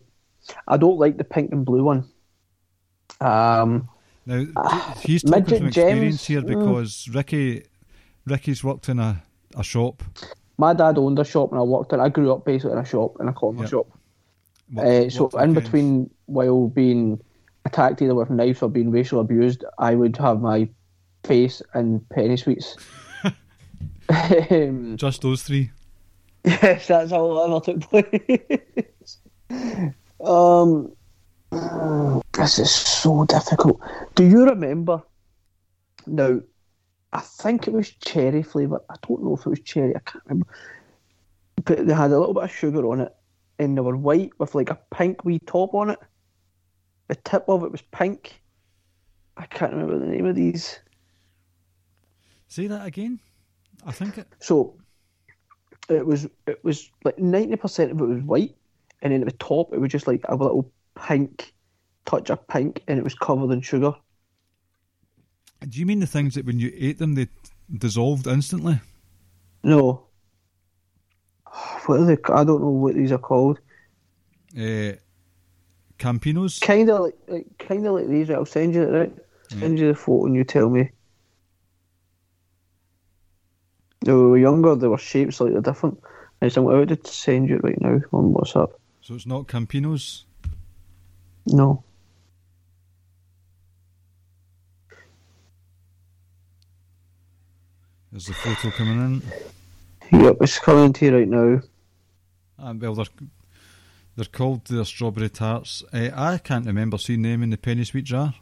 I 0.67 0.77
don't 0.77 0.97
like 0.99 1.17
the 1.17 1.23
pink 1.23 1.51
and 1.51 1.65
blue 1.65 1.83
one. 1.83 2.05
Um, 3.21 3.89
Now 4.25 4.45
he's 5.01 5.23
talking 5.23 5.45
from 5.45 5.67
experience 5.67 6.25
Gems, 6.25 6.25
here 6.25 6.41
mm. 6.41 6.47
because 6.47 7.09
Ricky, 7.13 7.63
Ricky's 8.25 8.63
worked 8.63 8.89
in 8.89 8.99
a, 8.99 9.21
a 9.55 9.63
shop. 9.63 10.03
my 10.57 10.73
dad 10.73 10.97
owned 10.97 11.19
a 11.19 11.25
shop 11.25 11.51
and 11.51 11.59
I 11.59 11.63
worked 11.63 11.93
in. 11.93 11.99
I 11.99 12.09
grew 12.09 12.31
up 12.33 12.45
basically 12.45 12.73
in 12.73 12.77
a 12.79 12.85
shop 12.85 13.17
in 13.19 13.27
a 13.27 13.33
corner 13.33 13.61
Yep. 13.61 13.69
shop. 13.69 13.87
worked- 14.73 14.87
Uh, 14.87 15.09
so 15.09 15.29
in 15.39 15.53
between, 15.53 16.09
while 16.25 16.67
being 16.67 17.19
attacked 17.65 18.01
either 18.01 18.15
with 18.15 18.29
knives 18.29 18.61
or 18.61 18.69
being 18.69 18.91
racially 18.91 19.21
abused, 19.21 19.63
I 19.77 19.95
would 19.95 20.17
have 20.17 20.41
my 20.41 20.67
face 21.23 21.61
and 21.73 22.07
penny 22.09 22.35
sweets. 22.37 22.75
um, 24.51 24.97
just 24.97 25.21
those 25.21 25.43
three. 25.43 25.71
Yes, 26.45 26.87
that's 26.87 27.11
how 27.11 27.25
it 27.31 27.45
ever 27.49 27.59
took 27.61 27.79
place. 27.89 29.17
Um, 30.23 30.93
this 32.33 32.59
is 32.59 32.71
so 32.71 33.25
difficult. 33.25 33.81
Do 34.15 34.25
you 34.25 34.45
remember? 34.45 35.03
Now, 36.05 36.41
I 37.11 37.19
think 37.19 37.67
it 37.67 37.73
was 37.73 37.91
cherry 37.91 38.43
flavour. 38.43 38.81
I 38.89 38.95
don't 39.07 39.23
know 39.23 39.35
if 39.35 39.45
it 39.45 39.49
was 39.49 39.61
cherry. 39.61 39.95
I 39.95 39.99
can't 39.99 40.23
remember. 40.25 40.47
But 41.63 41.85
they 41.85 41.93
had 41.93 42.11
a 42.11 42.19
little 42.19 42.33
bit 42.33 42.43
of 42.43 42.51
sugar 42.51 42.85
on 42.87 43.01
it, 43.01 43.15
and 43.59 43.77
they 43.77 43.81
were 43.81 43.95
white 43.95 44.31
with 44.39 44.55
like 44.55 44.69
a 44.69 44.79
pink 44.91 45.23
wee 45.23 45.39
top 45.39 45.73
on 45.73 45.91
it. 45.91 45.99
The 47.07 47.15
tip 47.15 47.45
of 47.47 47.63
it 47.63 47.71
was 47.71 47.81
pink. 47.81 48.41
I 49.37 49.45
can't 49.45 49.73
remember 49.73 49.99
the 49.99 50.11
name 50.11 50.25
of 50.25 50.35
these. 50.35 50.79
Say 52.47 52.67
that 52.67 52.85
again. 52.85 53.19
I 53.85 53.91
think 53.91 54.17
it. 54.17 54.27
So 54.39 54.77
it 55.89 56.05
was 56.05 56.27
it 56.47 56.63
was 56.63 56.89
like 57.03 57.19
ninety 57.19 57.55
percent 57.55 57.91
of 57.91 57.99
it 58.01 58.05
was 58.05 58.23
white, 58.23 58.55
and 59.03 59.13
then 59.13 59.21
at 59.21 59.27
the 59.27 59.37
top 59.37 59.71
it 59.73 59.79
was 59.79 59.91
just 59.91 60.07
like 60.07 60.21
a 60.27 60.35
little 60.35 60.71
pink 60.95 61.53
touch 62.05 62.31
of 62.31 62.47
pink, 62.47 62.81
and 62.87 62.97
it 62.97 63.03
was 63.03 63.13
covered 63.13 63.51
in 63.51 63.61
sugar. 63.61 63.93
Do 65.69 65.79
you 65.79 65.85
mean 65.85 65.99
the 65.99 66.07
things 66.07 66.35
that 66.35 66.45
when 66.45 66.59
you 66.59 66.73
ate 66.75 66.97
them 66.97 67.13
they 67.13 67.27
dissolved 67.77 68.25
instantly? 68.25 68.81
No, 69.63 70.07
what 71.85 71.99
are 71.99 72.05
they? 72.05 72.17
I 72.33 72.43
don't 72.43 72.61
know 72.61 72.69
what 72.69 72.95
these 72.95 73.11
are 73.11 73.17
called. 73.17 73.59
Uh, 74.57 74.93
Campinos. 75.99 76.59
Kind 76.59 76.89
of 76.89 77.01
like, 77.01 77.15
like 77.27 77.57
kind 77.59 77.85
of 77.85 77.93
like 77.93 78.07
these. 78.07 78.29
Right? 78.29 78.37
I'll 78.37 78.45
send 78.45 78.73
you 78.75 78.83
it. 78.83 78.91
Right, 78.91 79.13
send 79.49 79.79
you 79.79 79.87
the 79.87 79.95
photo, 79.95 80.25
and 80.25 80.35
you 80.35 80.43
tell 80.43 80.69
me. 80.69 80.89
When 84.01 84.17
we 84.17 84.27
were 84.31 84.37
younger, 84.37 84.75
they 84.75 84.87
were 84.87 84.97
shaped 84.97 85.35
slightly 85.35 85.61
different. 85.61 85.97
And 86.41 86.51
so 86.51 86.69
I'm 86.69 86.75
about 86.75 87.03
to 87.05 87.11
send 87.11 87.47
you 87.47 87.55
it 87.55 87.63
right 87.63 87.79
now 87.79 88.01
on 88.11 88.33
WhatsApp. 88.33 88.73
So 89.03 89.15
it's 89.15 89.25
not 89.25 89.47
Campinos. 89.47 90.23
No. 91.45 91.83
There's 98.11 98.27
the 98.27 98.33
photo 98.33 98.69
coming 98.71 99.21
in. 100.11 100.19
Yep, 100.21 100.37
it's 100.41 100.59
coming 100.59 100.93
to 100.93 101.05
you 101.05 101.17
right 101.17 101.27
now. 101.27 101.61
Ah, 102.59 102.73
well, 102.73 102.93
they're 102.95 103.05
they're 104.15 104.25
called 104.25 104.65
the 104.65 104.85
strawberry 104.85 105.29
tarts. 105.29 105.83
Uh, 105.91 106.09
I 106.15 106.37
can't 106.37 106.65
remember 106.65 106.97
seeing 106.97 107.23
them 107.23 107.41
in 107.43 107.49
the 107.49 107.57
penny 107.57 107.83
sweet 107.83 108.05
jar. 108.05 108.33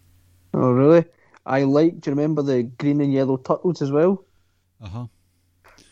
Oh, 0.53 0.71
really? 0.71 1.05
I 1.45 1.63
like. 1.63 2.01
Do 2.01 2.11
you 2.11 2.15
remember 2.15 2.41
the 2.43 2.63
green 2.63 3.01
and 3.01 3.11
yellow 3.13 3.37
turtles 3.37 3.81
as 3.81 3.91
well? 3.91 4.23
Uh 4.81 4.89
huh. 4.89 5.05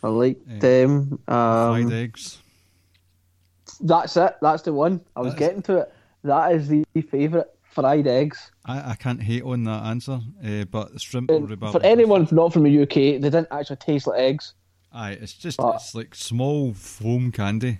I 0.03 0.07
like 0.09 0.37
them. 0.45 1.19
Fried 1.25 1.85
Um, 1.85 1.91
eggs. 1.91 2.37
That's 3.81 4.15
it. 4.17 4.35
That's 4.41 4.63
the 4.63 4.73
one. 4.73 5.01
I 5.15 5.21
was 5.21 5.33
getting 5.35 5.61
to 5.63 5.77
it. 5.79 5.93
That 6.23 6.51
is 6.53 6.67
the 6.67 6.83
favourite. 7.09 7.47
Fried 7.71 8.07
eggs. 8.07 8.49
I, 8.65 8.91
I 8.91 8.95
can't 8.95 9.21
hate 9.21 9.43
on 9.43 9.63
that 9.65 9.83
answer, 9.83 10.19
uh, 10.43 10.65
but 10.71 10.99
shrimp 10.99 11.29
or 11.29 11.35
And 11.35 11.49
rhubarb. 11.49 11.71
for 11.71 11.83
anyone 11.83 12.27
not 12.31 12.51
from 12.51 12.63
the 12.63 12.81
UK, 12.81 12.93
they 12.95 13.19
didn't 13.19 13.47
actually 13.51 13.75
taste 13.75 14.07
like 14.07 14.19
eggs. 14.19 14.53
Aye, 14.91 15.11
it's 15.21 15.33
just 15.33 15.57
But- 15.59 15.75
it's 15.75 15.93
like 15.93 16.15
small 16.15 16.73
foam 16.73 17.31
candy 17.31 17.79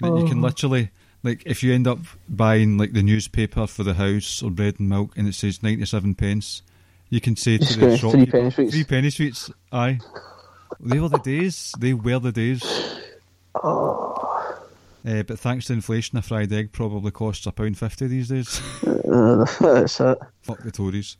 that 0.00 0.06
you 0.06 0.24
Oh. 0.24 0.28
can 0.28 0.40
literally 0.40 0.90
like 1.24 1.42
if 1.46 1.64
you 1.64 1.74
end 1.74 1.88
up 1.88 1.98
buying 2.28 2.78
like 2.78 2.92
the 2.92 3.02
newspaper 3.02 3.66
for 3.66 3.82
the 3.82 3.94
house 3.94 4.40
or 4.40 4.50
bread 4.52 4.78
and 4.78 4.88
milk 4.88 5.14
and 5.16 5.26
it 5.26 5.34
says 5.34 5.64
ninety 5.64 5.84
seven 5.84 6.14
pence, 6.14 6.62
you 7.08 7.20
can 7.20 7.34
say 7.34 7.58
to 7.58 7.76
the 7.78 7.96
shop 7.98 8.12
three 8.12 8.24
penny 8.26 8.50
sweets. 8.52 8.72
three 8.72 8.84
penny 8.84 9.10
sweets. 9.10 9.50
Aye, 9.72 9.98
they 10.78 11.00
were 11.00 11.08
the 11.08 11.18
days. 11.18 11.74
They 11.76 11.92
were 11.92 12.20
the 12.20 12.30
days. 12.32 12.62
Uh, 15.06 15.22
but 15.22 15.38
thanks 15.38 15.66
to 15.66 15.72
inflation, 15.72 16.18
a 16.18 16.22
fried 16.22 16.52
egg 16.52 16.72
probably 16.72 17.10
costs 17.10 17.46
a 17.46 17.52
pound 17.52 17.78
fifty 17.78 18.06
these 18.06 18.28
days. 18.28 18.60
That's 18.82 20.00
it. 20.00 20.18
Fuck 20.42 20.62
the 20.62 20.70
Tories. 20.70 21.16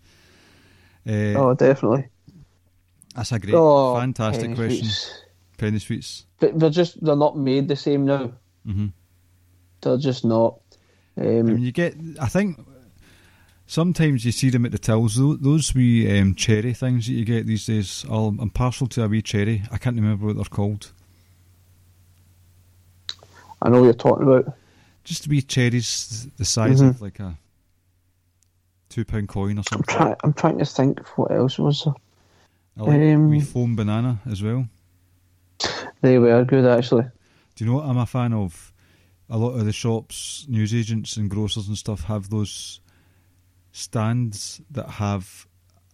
Uh, 1.09 1.33
Oh, 1.35 1.55
definitely. 1.55 2.09
That's 3.17 3.33
a 3.33 3.39
great, 3.39 3.55
Oh, 3.55 3.97
fantastic 3.97 4.43
penny 4.45 4.55
question. 4.55 4.85
sweets. 4.85 5.23
Penny 5.57 5.79
sweets. 5.79 6.27
But 6.39 6.59
they're 6.59 6.71
just 6.71 7.03
they're 7.03 7.17
not 7.17 7.37
made 7.39 7.69
the 7.69 7.77
same 7.77 8.05
now. 8.05 8.33
hmm 8.67 8.89
They're 9.81 9.97
just 9.99 10.25
not. 10.25 10.59
I 11.17 11.23
mean, 11.23 11.51
Um, 11.51 11.59
you 11.59 11.73
get. 11.73 11.97
I 12.21 12.29
think 12.29 12.59
sometimes 13.67 14.25
you 14.25 14.33
see 14.33 14.51
them 14.51 14.65
at 14.67 14.73
the 14.73 14.79
tills. 14.79 15.17
Those, 15.17 15.39
those 15.41 15.75
wee 15.75 16.19
um, 16.19 16.35
cherry 16.35 16.73
things 16.75 17.07
that 17.07 17.13
you 17.15 17.25
get 17.25 17.47
these 17.47 17.67
days. 17.67 18.05
I'll, 18.11 18.35
I'm 18.39 18.51
partial 18.51 18.87
to 18.89 19.05
a 19.05 19.09
wee 19.09 19.23
cherry. 19.23 19.63
I 19.73 19.79
can't 19.79 19.97
remember 19.97 20.27
what 20.27 20.37
they're 20.37 20.45
called. 20.45 20.93
I 23.63 23.69
know 23.69 23.79
what 23.81 23.85
you're 23.85 23.95
talking 23.95 24.27
about. 24.27 24.57
Just 25.05 25.29
wee 25.29 25.43
cherries, 25.43 26.29
the 26.37 26.45
size 26.45 26.81
Mhm. 26.81 26.91
of 26.91 27.01
like 27.03 27.21
a 27.21 27.37
two 28.89 29.05
pound 29.05 29.29
coin 29.29 29.59
or 29.59 29.63
something. 29.65 29.85
I'm 29.89 29.97
trying. 29.99 30.17
I'm 30.25 30.33
trying 30.33 30.59
to 30.59 30.65
think 30.67 31.07
what 31.19 31.31
else 31.31 31.59
was 31.59 31.85
there. 31.85 31.95
I 32.79 32.83
like 32.83 33.15
um, 33.15 33.31
wee 33.31 33.41
foam 33.41 33.77
banana 33.77 34.21
as 34.31 34.43
well. 34.43 34.67
They 36.03 36.19
were 36.19 36.45
good 36.45 36.65
actually. 36.65 37.05
Do 37.55 37.65
you 37.65 37.71
know 37.71 37.77
what 37.77 37.87
I'm 37.87 37.99
a 37.99 38.07
fan 38.07 38.33
of? 38.33 38.73
A 39.33 39.39
lot 39.39 39.51
of 39.51 39.65
the 39.65 39.73
shops, 39.73 40.45
newsagents, 40.49 41.17
and 41.17 41.31
grocers 41.31 41.69
and 41.69 41.79
stuff 41.79 42.05
have 42.05 42.31
those 42.31 42.81
stands 43.73 44.61
that 44.73 44.89
have 44.89 45.47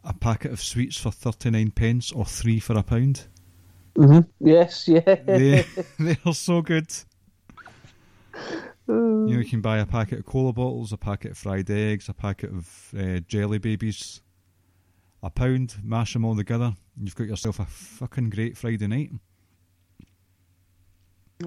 a 0.04 0.14
packet 0.14 0.52
of 0.52 0.60
sweets 0.62 0.96
for 0.96 1.10
thirty 1.10 1.50
nine 1.50 1.70
pence 1.70 2.12
or 2.12 2.24
three 2.24 2.58
for 2.60 2.78
a 2.78 2.82
pound. 2.82 3.26
hmm 3.96 4.20
Yes, 4.40 4.88
yeah. 4.88 5.00
they 5.26 5.64
they 5.98 6.16
are 6.24 6.34
so 6.34 6.62
good. 6.62 6.90
You 8.88 8.94
know, 8.94 9.38
you 9.40 9.44
can 9.44 9.60
buy 9.60 9.78
a 9.78 9.86
packet 9.86 10.20
of 10.20 10.26
cola 10.26 10.52
bottles, 10.52 10.92
a 10.92 10.96
packet 10.96 11.32
of 11.32 11.38
fried 11.38 11.70
eggs, 11.70 12.08
a 12.08 12.14
packet 12.14 12.50
of 12.50 12.94
uh, 12.96 13.18
jelly 13.26 13.58
babies, 13.58 14.22
a 15.22 15.30
pound, 15.30 15.74
mash 15.82 16.12
them 16.12 16.24
all 16.24 16.36
together. 16.36 16.74
And 16.96 17.06
you've 17.06 17.16
got 17.16 17.26
yourself 17.26 17.58
a 17.58 17.66
fucking 17.66 18.30
great 18.30 18.56
Friday 18.56 18.86
night. 18.86 19.10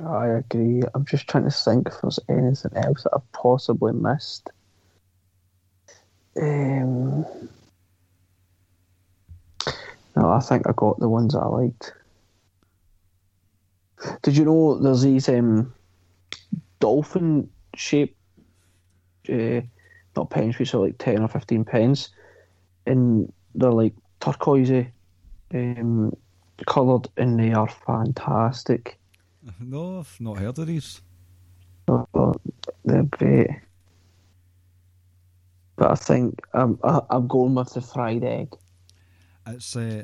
I 0.06 0.28
agree. 0.28 0.84
I'm 0.94 1.06
just 1.06 1.28
trying 1.28 1.46
to 1.46 1.52
think 1.52 1.88
if 1.88 2.02
there's 2.02 2.20
anything 2.30 2.72
else 2.76 3.04
that 3.04 3.14
I've 3.14 3.32
possibly 3.32 3.94
missed. 3.94 4.50
Um, 6.40 7.26
no, 10.16 10.30
I 10.30 10.40
think 10.42 10.68
I 10.68 10.74
got 10.76 11.00
the 11.00 11.10
ones 11.10 11.34
that 11.34 11.40
I 11.40 11.48
liked. 11.48 11.94
Did 14.22 14.38
you 14.38 14.46
know 14.46 14.78
there's 14.78 15.02
these 15.02 15.28
um, 15.28 15.74
dolphin 16.80 17.50
shaped, 17.76 18.16
uh, 19.32 19.62
not 20.16 20.30
penny 20.30 20.52
sweets, 20.54 20.74
are 20.74 20.80
like 20.80 20.98
10 20.98 21.22
or 21.22 21.28
15 21.28 21.64
pence, 21.66 22.10
and 22.86 23.32
they're 23.56 23.72
like 23.72 23.94
turquoisey 24.22 24.92
um, 25.54 26.14
coloured, 26.66 27.08
and 27.18 27.40
they 27.40 27.54
are 27.54 27.70
fantastic. 27.70 28.98
No, 29.62 30.00
I've 30.00 30.18
not 30.20 30.38
heard 30.38 30.60
of 30.60 30.68
these. 30.68 31.02
Oh, 31.88 32.36
they're 32.86 33.04
great. 33.04 33.50
But 35.78 35.92
I 35.92 35.96
think 35.96 36.42
I'm 36.54 36.78
I- 36.84 37.02
I'm 37.10 37.28
going 37.28 37.56
with 37.56 37.74
the 37.74 37.82
fried 37.82 38.24
egg. 38.24 38.54
It's 39.48 39.76
uh, 39.76 40.04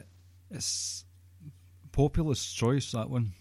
it's 0.50 1.04
populous 1.92 2.52
choice 2.54 2.92
that 2.94 3.10
one. 3.10 3.34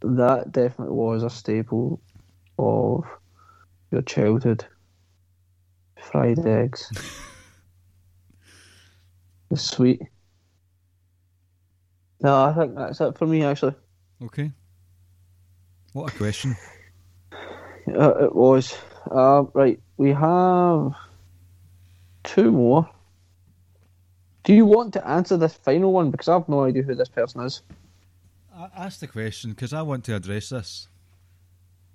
That 0.00 0.52
definitely 0.52 0.94
was 0.94 1.22
a 1.22 1.30
staple 1.30 2.00
of 2.58 3.04
your 3.90 4.02
childhood. 4.02 4.64
Fried 6.00 6.44
eggs. 6.46 6.90
the 9.50 9.56
sweet. 9.56 10.02
No, 12.20 12.44
I 12.44 12.52
think 12.52 12.74
that's 12.74 13.00
it 13.00 13.18
for 13.18 13.26
me 13.26 13.44
actually. 13.44 13.74
Okay. 14.22 14.52
What 15.92 16.12
a 16.12 16.16
question. 16.16 16.56
Uh, 17.88 18.24
it 18.24 18.34
was. 18.34 18.76
Uh, 19.10 19.44
right, 19.54 19.80
we 19.96 20.12
have 20.12 20.92
two 22.24 22.52
more. 22.52 22.88
Do 24.44 24.52
you 24.54 24.66
want 24.66 24.92
to 24.94 25.08
answer 25.08 25.36
this 25.36 25.54
final 25.54 25.92
one? 25.92 26.10
Because 26.10 26.28
I 26.28 26.34
have 26.34 26.48
no 26.48 26.64
idea 26.64 26.82
who 26.82 26.94
this 26.94 27.08
person 27.08 27.40
is. 27.42 27.62
I 28.58 28.68
ask 28.76 28.98
the 28.98 29.06
question 29.06 29.50
because 29.50 29.72
I 29.72 29.82
want 29.82 30.04
to 30.04 30.16
address 30.16 30.48
this. 30.48 30.88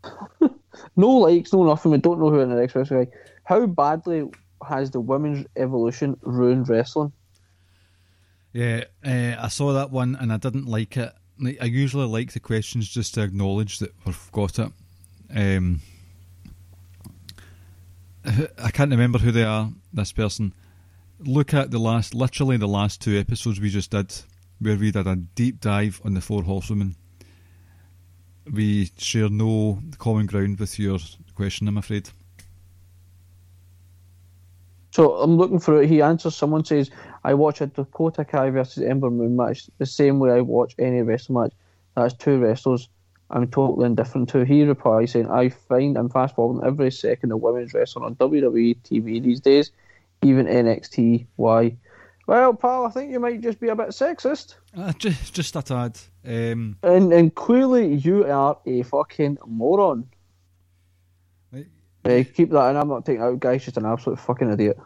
No 0.95 1.09
likes, 1.09 1.53
no 1.53 1.63
nothing. 1.63 1.91
We 1.91 1.97
don't 1.99 2.19
know 2.19 2.29
who 2.29 2.39
in 2.39 2.49
the 2.49 2.55
next 2.55 2.75
wrestling. 2.75 3.07
How 3.43 3.65
badly 3.65 4.29
has 4.67 4.91
the 4.91 4.99
women's 4.99 5.45
evolution 5.55 6.17
ruined 6.21 6.67
wrestling? 6.69 7.11
Yeah, 8.53 8.85
uh, 9.05 9.35
I 9.39 9.47
saw 9.49 9.73
that 9.73 9.91
one 9.91 10.17
and 10.19 10.31
I 10.31 10.37
didn't 10.37 10.65
like 10.65 10.97
it. 10.97 11.13
I 11.61 11.65
usually 11.65 12.05
like 12.05 12.33
the 12.33 12.39
questions 12.39 12.87
just 12.87 13.15
to 13.15 13.23
acknowledge 13.23 13.79
that 13.79 13.93
we've 14.05 14.31
got 14.31 14.59
it. 14.59 14.71
Um, 15.35 15.81
I 18.25 18.71
can't 18.71 18.91
remember 18.91 19.19
who 19.19 19.31
they 19.31 19.43
are. 19.43 19.69
This 19.91 20.11
person. 20.11 20.53
Look 21.19 21.53
at 21.53 21.71
the 21.71 21.79
last, 21.79 22.13
literally 22.13 22.57
the 22.57 22.67
last 22.67 23.01
two 23.01 23.17
episodes 23.17 23.59
we 23.59 23.69
just 23.69 23.91
did, 23.91 24.13
where 24.63 24.77
we 24.77 24.91
did 24.91 25.07
a 25.07 25.15
deep 25.15 25.59
dive 25.59 26.01
on 26.05 26.13
the 26.13 26.21
four 26.21 26.43
horsewomen. 26.43 26.95
We 28.51 28.91
share 28.97 29.29
no 29.29 29.79
common 29.97 30.25
ground 30.25 30.59
with 30.59 30.79
your 30.79 30.99
question, 31.35 31.67
I'm 31.67 31.77
afraid. 31.77 32.09
So 34.91 35.13
I'm 35.15 35.37
looking 35.37 35.59
for 35.59 35.81
it. 35.81 35.89
He 35.89 36.01
answers. 36.01 36.35
Someone 36.35 36.63
says, 36.63 36.91
"I 37.23 37.33
watch 37.33 37.61
a 37.61 37.67
Dakota 37.67 38.23
Kai 38.23 38.51
versus 38.51 38.83
Ember 38.83 39.09
Moon 39.09 39.35
match 39.35 39.67
the 39.79 39.87
same 39.87 40.19
way 40.19 40.31
I 40.31 40.41
watch 40.41 40.75
any 40.77 41.01
wrestling 41.01 41.41
match. 41.41 41.53
That's 41.95 42.13
two 42.13 42.39
wrestlers. 42.39 42.89
I'm 43.31 43.47
totally 43.47 43.87
indifferent 43.87 44.29
to." 44.29 44.45
He 44.45 44.63
replies 44.63 45.11
saying, 45.11 45.31
"I 45.31 45.49
find 45.49 45.97
I'm 45.97 46.09
fast 46.09 46.35
forwarding 46.35 46.63
every 46.63 46.91
second 46.91 47.31
of 47.31 47.41
women's 47.41 47.73
wrestling 47.73 48.05
on 48.05 48.15
WWE 48.17 48.75
TV 48.83 49.19
these 49.19 49.39
days, 49.39 49.71
even 50.21 50.47
NXT. 50.47 51.25
Why?" 51.37 51.75
Well, 52.25 52.53
pal, 52.53 52.85
I 52.85 52.89
think 52.89 53.11
you 53.11 53.19
might 53.19 53.41
just 53.41 53.59
be 53.59 53.67
a 53.69 53.75
bit 53.75 53.89
sexist, 53.89 54.55
Uh, 54.77 54.93
just, 54.93 55.33
just 55.33 55.55
a 55.57 55.61
tad. 55.61 55.99
Um, 56.25 56.77
and 56.81 57.11
and 57.11 57.35
clearly 57.35 57.95
you 57.95 58.25
are 58.25 58.57
a 58.65 58.83
fucking 58.83 59.37
moron. 59.45 60.07
Right. 61.51 61.67
Uh, 62.05 62.23
keep 62.33 62.49
that 62.51 62.69
in. 62.69 62.77
I'm 62.77 62.87
not 62.87 63.05
taking 63.05 63.21
it 63.21 63.25
out, 63.25 63.39
guys. 63.41 63.65
Just 63.65 63.77
an 63.77 63.85
absolute 63.85 64.19
fucking 64.19 64.49
idiot. 64.51 64.77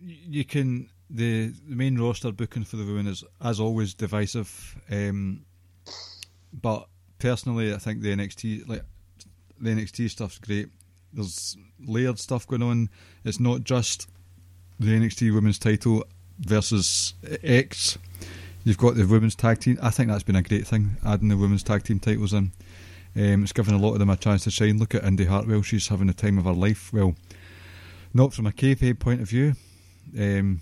you 0.00 0.44
can 0.44 0.88
the, 1.10 1.48
the 1.68 1.74
main 1.74 1.98
roster 1.98 2.30
booking 2.32 2.64
for 2.64 2.76
the 2.76 2.84
women 2.84 3.06
is 3.06 3.24
as 3.40 3.60
always 3.60 3.94
divisive 3.94 4.76
um, 4.90 5.44
but 6.52 6.88
personally 7.18 7.72
I 7.72 7.78
think 7.78 8.00
the 8.02 8.14
NXT 8.14 8.68
like 8.68 8.82
the 9.60 9.70
NXT 9.70 10.10
stuff's 10.10 10.38
great 10.38 10.68
there's 11.12 11.56
layered 11.86 12.18
stuff 12.18 12.46
going 12.46 12.62
on 12.62 12.90
it's 13.24 13.38
not 13.40 13.62
just 13.64 14.08
the 14.80 14.88
NXT 14.98 15.32
women's 15.34 15.58
title 15.60 16.04
versus 16.38 17.14
X 17.42 17.98
you've 18.64 18.78
got 18.78 18.94
the 18.94 19.06
women's 19.06 19.34
tag 19.34 19.60
team 19.60 19.78
I 19.82 19.90
think 19.90 20.10
that's 20.10 20.22
been 20.22 20.36
a 20.36 20.42
great 20.42 20.66
thing 20.66 20.96
adding 21.04 21.28
the 21.28 21.36
women's 21.36 21.62
tag 21.62 21.84
team 21.84 21.98
titles 21.98 22.32
in 22.32 22.52
um, 23.14 23.42
it's 23.42 23.52
given 23.52 23.74
a 23.74 23.78
lot 23.78 23.92
of 23.94 23.98
them 23.98 24.10
a 24.10 24.16
chance 24.16 24.44
to 24.44 24.50
shine 24.50 24.78
look 24.78 24.94
at 24.94 25.04
Indy 25.04 25.24
Hartwell 25.24 25.62
she's 25.62 25.88
having 25.88 26.08
the 26.08 26.14
time 26.14 26.38
of 26.38 26.44
her 26.44 26.52
life 26.52 26.92
well 26.92 27.14
not 28.12 28.34
from 28.34 28.46
a 28.46 28.52
kayfabe 28.52 28.98
point 28.98 29.20
of 29.20 29.28
view 29.28 29.54
um, 30.18 30.60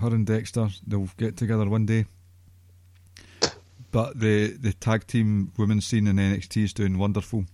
her 0.00 0.08
and 0.08 0.26
Dexter, 0.26 0.68
they'll 0.86 1.08
get 1.16 1.36
together 1.36 1.68
one 1.68 1.86
day. 1.86 2.06
But 3.90 4.18
the, 4.18 4.48
the 4.52 4.72
tag 4.72 5.06
team 5.06 5.52
women's 5.56 5.86
scene 5.86 6.06
in 6.08 6.16
NXT 6.16 6.64
is 6.64 6.72
doing 6.72 6.98
wonderful. 6.98 7.44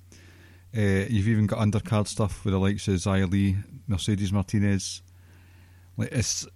Uh, 0.76 1.04
you've 1.08 1.28
even 1.28 1.46
got 1.46 1.58
undercard 1.58 2.06
stuff 2.06 2.44
with 2.44 2.52
the 2.52 2.58
likes 2.58 2.88
of 2.88 2.94
Xia 2.94 3.30
Li, 3.30 3.56
Mercedes 3.86 4.32
Martinez. 4.32 5.02
Like 5.96 6.12
it's 6.12 6.46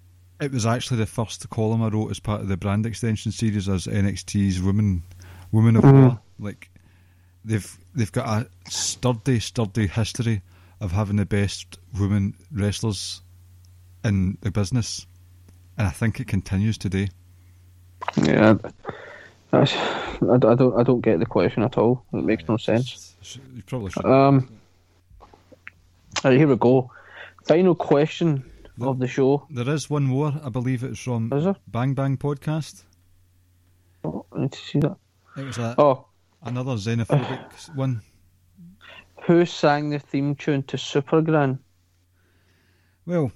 it 0.41 0.53
was 0.53 0.67
actually 0.67 0.99
the 0.99 1.07
first 1.07 1.49
column 1.51 1.83
I 1.83 1.89
wrote 1.89 2.11
as 2.11 2.21
part 2.21 2.41
of 2.41 2.49
the 2.49 2.57
brand 2.57 2.87
extension 2.87 3.33
series 3.33 3.69
as 3.69 3.87
NXT's 3.87 4.61
Women 4.61 5.03
Women 5.53 5.77
of 5.77 5.85
Mhm. 5.85 5.93
War. 6.01 6.21
Like 6.39 6.71
they've 7.45 7.79
they've 7.95 8.11
got 8.13 8.27
a 8.43 8.71
sturdy, 8.71 9.39
sturdy 9.41 9.87
history 9.87 10.43
of 10.81 10.91
having 10.93 11.17
the 11.17 11.25
best 11.27 11.79
women 11.99 12.35
wrestlers 12.53 13.23
in 14.05 14.37
the 14.41 14.51
business, 14.51 15.07
and 15.79 15.87
I 15.87 15.91
think 15.91 16.21
it 16.21 16.27
continues 16.27 16.77
today. 16.77 17.09
Yeah, 18.17 18.55
that's, 19.51 19.73
I, 19.75 20.35
I 20.35 20.37
don't 20.39 20.79
I 20.79 20.83
don't 20.83 21.01
get 21.01 21.21
the 21.21 21.27
question 21.27 21.63
at 21.63 21.79
all. 21.79 22.05
It 22.13 22.25
makes 22.25 22.49
no 22.49 22.57
sense. 22.57 23.15
You 23.55 23.63
probably 23.67 23.93
should. 23.93 24.05
Um, 24.05 24.49
right, 26.25 26.37
here 26.37 26.49
we 26.49 26.57
go. 26.57 26.91
Final 27.47 27.75
question 27.75 28.45
of 28.81 28.99
the 28.99 29.07
show. 29.09 29.47
there 29.51 29.69
is 29.69 29.89
one 29.89 30.05
more. 30.05 30.33
I 30.45 30.49
believe 30.49 30.83
it's 30.85 30.99
from? 31.01 31.29
Bang 31.69 31.95
Bang 31.95 32.17
podcast. 32.17 32.83
Oh, 34.05 34.27
I 34.33 34.41
need 34.41 34.53
to 34.53 34.59
see 34.59 34.79
that. 34.81 34.97
It 35.37 35.45
was 35.45 35.59
a, 35.59 35.75
Oh, 35.79 36.07
another 36.43 36.73
xenophobic 36.75 37.75
one. 37.75 38.03
who 39.27 39.47
sang 39.47 39.91
the 39.91 39.99
theme 39.99 40.35
tune 40.35 40.63
to 40.65 40.77
Supergran? 40.77 41.59
Well, 43.07 43.33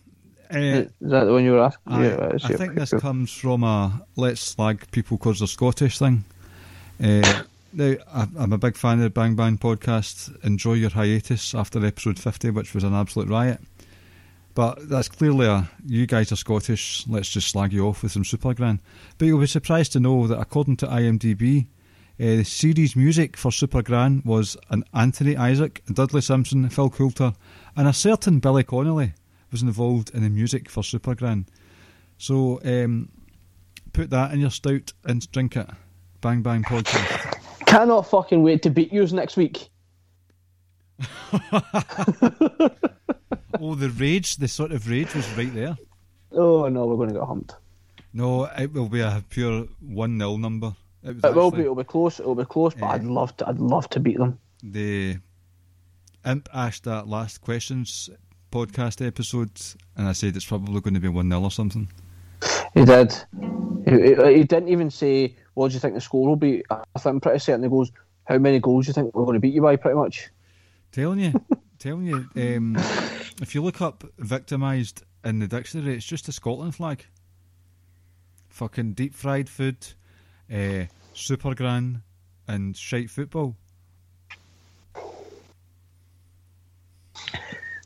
uh, 0.52 0.58
Is 0.58 0.92
that 1.00 1.24
the 1.24 1.32
one 1.32 1.44
you 1.44 1.52
were 1.52 1.62
asking? 1.64 1.92
I, 1.92 2.14
right, 2.16 2.44
I 2.44 2.48
think 2.56 2.74
this 2.74 2.90
cool. 2.90 3.00
comes 3.00 3.32
from 3.32 3.64
a 3.64 4.02
let's 4.16 4.40
slag 4.40 4.90
people 4.90 5.16
because 5.18 5.38
they're 5.40 5.48
Scottish 5.48 5.98
thing. 5.98 6.24
Uh, 7.02 7.42
now, 7.72 7.94
I'm 8.38 8.52
a 8.52 8.58
big 8.58 8.76
fan 8.76 8.98
of 8.98 9.04
the 9.04 9.10
Bang 9.10 9.34
Bang 9.36 9.58
podcast. 9.58 10.42
Enjoy 10.44 10.72
your 10.74 10.90
hiatus 10.90 11.54
after 11.54 11.84
episode 11.84 12.18
50, 12.18 12.50
which 12.50 12.74
was 12.74 12.82
an 12.84 12.94
absolute 12.94 13.28
riot. 13.28 13.60
But 14.58 14.88
that's 14.88 15.08
clearly 15.08 15.46
a 15.46 15.70
you 15.86 16.04
guys 16.08 16.32
are 16.32 16.36
Scottish. 16.36 17.06
Let's 17.06 17.28
just 17.28 17.46
slag 17.46 17.72
you 17.72 17.86
off 17.86 18.02
with 18.02 18.10
some 18.10 18.24
Super 18.24 18.54
Gran. 18.54 18.80
But 19.16 19.26
you'll 19.26 19.38
be 19.38 19.46
surprised 19.46 19.92
to 19.92 20.00
know 20.00 20.26
that 20.26 20.40
according 20.40 20.78
to 20.78 20.88
IMDb, 20.88 21.68
uh, 22.18 22.24
the 22.24 22.42
series 22.42 22.96
music 22.96 23.36
for 23.36 23.52
Super 23.52 23.82
Gran 23.82 24.20
was 24.24 24.56
an 24.70 24.82
Anthony 24.92 25.36
Isaac, 25.36 25.84
Dudley 25.92 26.22
Simpson, 26.22 26.68
Phil 26.70 26.90
Coulter, 26.90 27.34
and 27.76 27.86
a 27.86 27.92
certain 27.92 28.40
Billy 28.40 28.64
Connolly 28.64 29.14
was 29.52 29.62
involved 29.62 30.10
in 30.12 30.24
the 30.24 30.28
music 30.28 30.68
for 30.68 30.82
Super 30.82 31.14
Gran. 31.14 31.46
So 32.16 32.60
um, 32.64 33.10
put 33.92 34.10
that 34.10 34.32
in 34.32 34.40
your 34.40 34.50
stout 34.50 34.92
and 35.04 35.30
drink 35.30 35.54
it. 35.54 35.70
Bang 36.20 36.42
Bang 36.42 36.64
podcast. 36.64 37.38
Cannot 37.66 38.10
fucking 38.10 38.42
wait 38.42 38.62
to 38.62 38.70
beat 38.70 38.92
yours 38.92 39.12
next 39.12 39.36
week. 39.36 39.68
oh, 43.60 43.74
the 43.74 43.90
rage, 43.90 44.36
the 44.36 44.48
sort 44.48 44.72
of 44.72 44.88
rage 44.88 45.14
was 45.14 45.28
right 45.36 45.54
there. 45.54 45.76
Oh 46.32 46.68
no, 46.68 46.86
we're 46.86 46.96
going 46.96 47.08
to 47.08 47.14
get 47.14 47.24
humped. 47.24 47.54
No, 48.12 48.44
it 48.44 48.72
will 48.72 48.88
be 48.88 49.00
a 49.00 49.22
pure 49.28 49.66
1 49.80 50.18
0 50.18 50.36
number. 50.36 50.74
It, 51.04 51.14
was 51.16 51.24
It 51.24 51.34
will 51.34 51.50
be. 51.50 51.60
It'll 51.62 51.74
be 51.74 51.84
close. 51.84 52.18
It'll 52.20 52.34
be 52.34 52.44
close. 52.44 52.74
But 52.74 52.86
Yeah. 52.86 52.92
I'd 52.92 53.04
eh. 53.04 53.08
love 53.08 53.36
to. 53.38 53.48
I'd 53.48 53.58
love 53.58 53.88
to 53.90 54.00
beat 54.00 54.18
them. 54.18 54.38
The 54.62 55.18
Imp 56.26 56.48
asked 56.52 56.84
that 56.84 57.06
last 57.06 57.40
questions 57.40 58.10
podcast 58.50 59.06
episode, 59.06 59.50
and 59.96 60.08
I 60.08 60.12
said 60.12 60.36
it's 60.36 60.46
probably 60.46 60.80
going 60.80 60.94
to 60.94 61.00
be 61.00 61.08
1 61.08 61.28
0 61.28 61.42
or 61.42 61.50
something. 61.50 61.88
He 62.74 62.84
did. 62.84 63.14
He, 63.84 63.90
he, 63.90 64.34
he 64.38 64.44
didn't 64.44 64.68
even 64.68 64.90
say, 64.90 65.36
"What 65.54 65.68
do 65.68 65.74
you 65.74 65.80
think 65.80 65.94
the 65.94 66.00
score 66.00 66.26
will 66.26 66.36
be?" 66.36 66.62
I 66.70 66.82
think 66.98 67.06
I'm 67.06 67.20
pretty 67.20 67.38
certain 67.38 67.62
he 67.62 67.68
goes, 67.68 67.92
"How 68.24 68.38
many 68.38 68.58
goals 68.58 68.86
do 68.86 68.90
you 68.90 68.94
think 68.94 69.14
we're 69.14 69.24
going 69.24 69.34
to 69.34 69.40
beat 69.40 69.54
you 69.54 69.62
by?" 69.62 69.76
Pretty 69.76 69.96
much. 69.96 70.28
Telling 70.98 71.20
you, 71.20 71.32
telling 71.78 72.06
you, 72.06 72.28
um, 72.34 72.76
if 73.40 73.54
you 73.54 73.62
look 73.62 73.80
up 73.80 74.02
victimised 74.18 75.04
in 75.22 75.38
the 75.38 75.46
dictionary, 75.46 75.94
it's 75.94 76.04
just 76.04 76.26
a 76.26 76.32
Scotland 76.32 76.74
flag. 76.74 77.06
Fucking 78.48 78.94
deep 78.94 79.14
fried 79.14 79.48
food, 79.48 79.76
uh, 80.52 80.86
super 81.14 81.54
gran, 81.54 82.02
and 82.48 82.76
shite 82.76 83.10
football. 83.10 83.54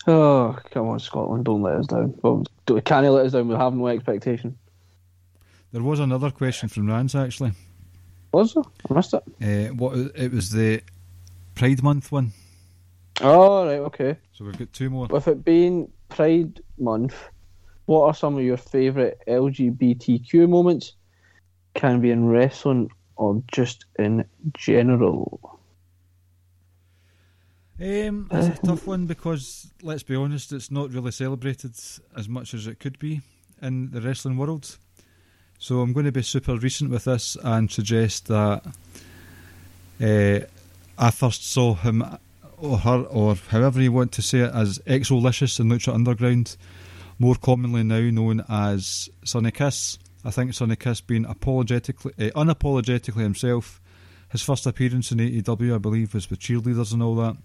Oh 0.07 0.57
come 0.71 0.89
on, 0.89 0.99
Scotland! 0.99 1.45
Don't 1.45 1.61
let 1.61 1.75
us 1.75 1.89
down. 1.89 2.19
Well, 2.23 2.45
can 2.83 3.05
you 3.05 3.11
let 3.11 3.27
us 3.27 3.33
down? 3.33 3.47
We 3.47 3.57
have 3.57 3.75
no 3.75 3.89
expectation. 3.89 4.57
There 5.71 5.83
was 5.83 6.01
another 6.01 6.31
question 6.31 6.71
from 6.71 6.89
Rans 6.89 7.15
actually. 7.15 7.53
Was 8.33 8.55
there? 8.55 8.65
I 8.91 8.95
missed 8.95 9.13
it. 9.13 9.23
Uh, 9.43 9.75
what 9.75 9.99
it 10.15 10.33
was 10.33 10.49
the 10.49 10.81
Pride 11.55 11.83
Month 11.83 12.11
one. 12.11 12.33
Oh 13.23 13.67
right, 13.67 13.79
okay. 13.79 14.17
So 14.33 14.45
we've 14.45 14.59
got 14.59 14.73
two 14.73 14.91
more. 14.91 15.07
With 15.07 15.29
it 15.29 15.45
being 15.45 15.91
Pride 16.09 16.61
Month, 16.79 17.15
what 17.87 18.07
are 18.07 18.15
some 18.15 18.37
of 18.37 18.43
your 18.43 18.57
favourite 18.57 19.15
LGBTQ 19.27 20.49
moments? 20.49 20.95
Can 21.75 22.01
be 22.01 22.11
in 22.11 22.29
wrestling 22.29 22.91
or 23.17 23.43
just 23.51 23.87
in 23.99 24.25
general. 24.55 25.61
Um, 27.81 28.29
it's 28.31 28.59
a 28.59 28.67
tough 28.67 28.87
one 28.87 29.07
because 29.07 29.73
let's 29.83 30.03
be 30.03 30.15
honest, 30.15 30.53
it's 30.53 30.71
not 30.71 30.93
really 30.93 31.11
celebrated 31.11 31.75
as 32.17 32.29
much 32.29 32.55
as 32.55 32.67
it 32.67 32.79
could 32.79 32.99
be 32.99 33.23
in 33.61 33.91
the 33.91 34.01
wrestling 34.01 34.37
world. 34.37 34.77
So 35.59 35.81
I'm 35.81 35.93
going 35.93 36.07
to 36.07 36.13
be 36.13 36.23
super 36.23 36.57
recent 36.57 36.91
with 36.91 37.05
this 37.05 37.37
and 37.43 37.71
suggest 37.71 38.27
that 38.27 38.65
uh, 40.01 40.41
I 40.99 41.11
first 41.11 41.51
saw 41.51 41.75
him 41.75 42.05
or 42.63 42.79
her 42.79 43.03
or 43.03 43.35
however 43.35 43.83
you 43.83 43.91
want 43.91 44.13
to 44.13 44.23
say 44.23 44.39
it 44.39 44.55
as 44.55 44.79
XO 44.87 45.21
Lishus 45.21 45.59
in 45.59 45.69
Lucha 45.69 45.93
Underground, 45.93 46.57
more 47.19 47.35
commonly 47.35 47.83
now 47.83 48.01
known 48.01 48.45
as 48.49 49.11
Sonny 49.25 49.51
Kiss. 49.51 49.99
I 50.25 50.31
think 50.31 50.55
Sonny 50.55 50.77
Kiss 50.77 51.01
being 51.01 51.25
apologetically, 51.25 52.13
uh, 52.19 52.31
unapologetically 52.31 53.23
himself. 53.23 53.81
His 54.31 54.43
first 54.43 54.67
appearance 54.67 55.11
in 55.11 55.19
AEW, 55.19 55.75
I 55.75 55.79
believe, 55.79 56.15
was 56.15 56.31
with 56.31 56.39
cheerleaders 56.39 56.93
and 56.93 57.03
all 57.03 57.17
that. 57.17 57.37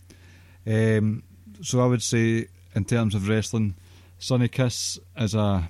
Um, 1.00 1.24
so 1.62 1.82
I 1.82 1.88
would 1.88 2.04
say, 2.04 2.48
in 2.76 2.86
terms 2.86 3.16
of 3.16 3.28
wrestling, 3.28 3.76
Sonny 4.20 4.48
Kiss 4.48 5.00
is 5.18 5.34
a 5.34 5.70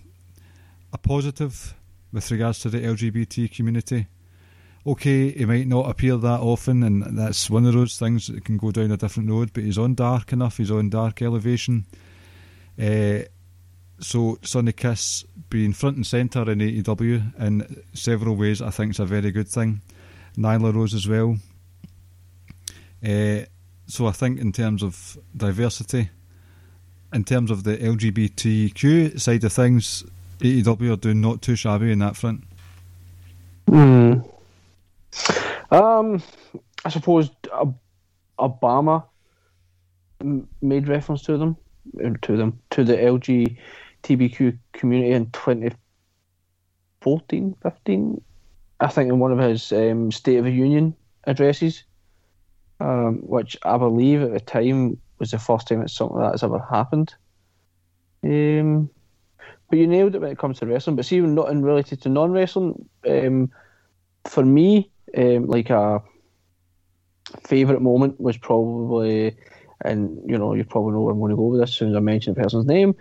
a 0.94 0.98
positive 0.98 1.74
with 2.12 2.30
regards 2.32 2.60
to 2.60 2.70
the 2.70 2.80
LGBT 2.80 3.54
community. 3.54 4.08
Okay, 4.86 5.32
he 5.32 5.46
might 5.46 5.68
not 5.68 5.90
appear 5.90 6.16
that 6.18 6.40
often, 6.40 6.84
and 6.84 7.18
that's 7.18 7.50
one 7.50 7.66
of 7.66 7.74
those 7.74 7.98
things 7.98 8.28
that 8.28 8.46
can 8.46 8.58
go 8.58 8.72
down 8.72 8.92
a 8.92 8.98
different 8.98 9.30
road. 9.30 9.52
But 9.54 9.64
he's 9.64 9.78
on 9.78 9.96
dark 9.96 10.32
enough. 10.32 10.58
He's 10.58 10.72
on 10.72 10.90
dark 10.90 11.22
elevation. 11.22 11.86
Uh, 12.82 13.20
so 14.00 14.38
Sonny 14.44 14.72
Kiss 14.72 15.26
being 15.50 15.74
front 15.74 15.98
and 15.98 16.06
centre 16.08 16.50
in 16.50 16.60
AEW 16.60 17.40
in 17.42 17.84
several 17.94 18.36
ways, 18.36 18.62
I 18.62 18.70
think 18.70 18.92
is 18.92 19.00
a 19.00 19.06
very 19.06 19.32
good 19.32 19.48
thing. 19.48 19.82
Nyla 20.38 20.74
Rose 20.74 20.94
as 20.94 21.08
well. 21.08 21.38
Uh, 23.04 23.42
so 23.88 24.06
I 24.06 24.12
think 24.12 24.40
in 24.40 24.52
terms 24.52 24.84
of 24.84 25.18
diversity, 25.36 26.10
in 27.14 27.24
terms 27.24 27.52
of 27.52 27.64
the 27.64 27.78
LGBTQ 27.78 29.20
side 29.20 29.44
of 29.44 29.54
things, 29.54 30.04
AEW 30.40 30.94
are 30.94 30.98
doing 30.98 31.22
not 31.22 31.42
too 31.42 31.56
shabby 31.56 31.92
in 31.92 32.00
that 32.00 32.16
front. 32.16 32.44
Hmm. 33.68 34.20
Um, 35.72 36.22
I 36.86 36.90
suppose 36.90 37.32
Obama 38.40 39.04
made 40.62 40.88
reference 40.88 41.24
to 41.24 41.38
them, 41.38 41.58
uh, 42.04 42.12
to 42.22 42.38
them, 42.38 42.60
to 42.72 42.84
the 42.84 42.96
LGBTQ 42.96 44.58
community 44.74 45.12
in 45.12 45.30
2014, 45.32 47.56
15. 47.62 48.22
I 48.80 48.88
think 48.88 49.10
in 49.10 49.20
one 49.20 49.32
of 49.32 49.38
his 49.40 49.72
um, 49.72 50.12
State 50.12 50.38
of 50.38 50.46
the 50.46 50.52
Union 50.52 50.96
addresses, 51.26 51.84
um, 52.80 53.22
which 53.24 53.58
I 53.64 53.78
believe 53.78 54.22
at 54.22 54.32
the 54.32 54.40
time 54.40 55.00
was 55.20 55.32
the 55.32 55.40
first 55.40 55.68
time 55.68 55.82
that 55.82 55.90
something 55.90 56.18
like 56.18 56.28
that 56.28 56.34
has 56.34 56.44
ever 56.44 56.60
happened. 56.60 57.16
Um, 58.24 58.90
but 59.70 59.80
you 59.80 59.88
nailed 59.88 60.16
it 60.16 60.22
when 60.22 60.32
it 60.32 60.38
comes 60.38 60.60
to 60.60 60.66
wrestling. 60.66 60.96
But 60.96 61.06
see, 61.06 61.20
not 61.20 61.50
in 61.50 61.62
related 61.64 62.02
to 62.04 62.10
non-wrestling, 62.10 62.88
um, 63.08 63.52
for 64.26 64.46
me, 64.46 64.92
um, 65.16 65.46
like 65.48 65.70
a 65.70 66.02
favorite 67.46 67.82
moment 67.82 68.20
was 68.20 68.38
probably, 68.38 69.36
and 69.84 70.18
you 70.26 70.38
know, 70.38 70.54
you 70.54 70.64
probably 70.64 70.94
know 70.94 71.02
where 71.02 71.14
I'm 71.14 71.20
going 71.20 71.30
to 71.32 71.36
go 71.36 71.46
with 71.48 71.60
this 71.62 71.70
as 71.70 71.76
soon 71.76 71.90
as 71.90 71.96
I 71.96 72.00
mention 72.00 72.34
the 72.34 72.42
person's 72.42 72.66
name. 72.66 72.96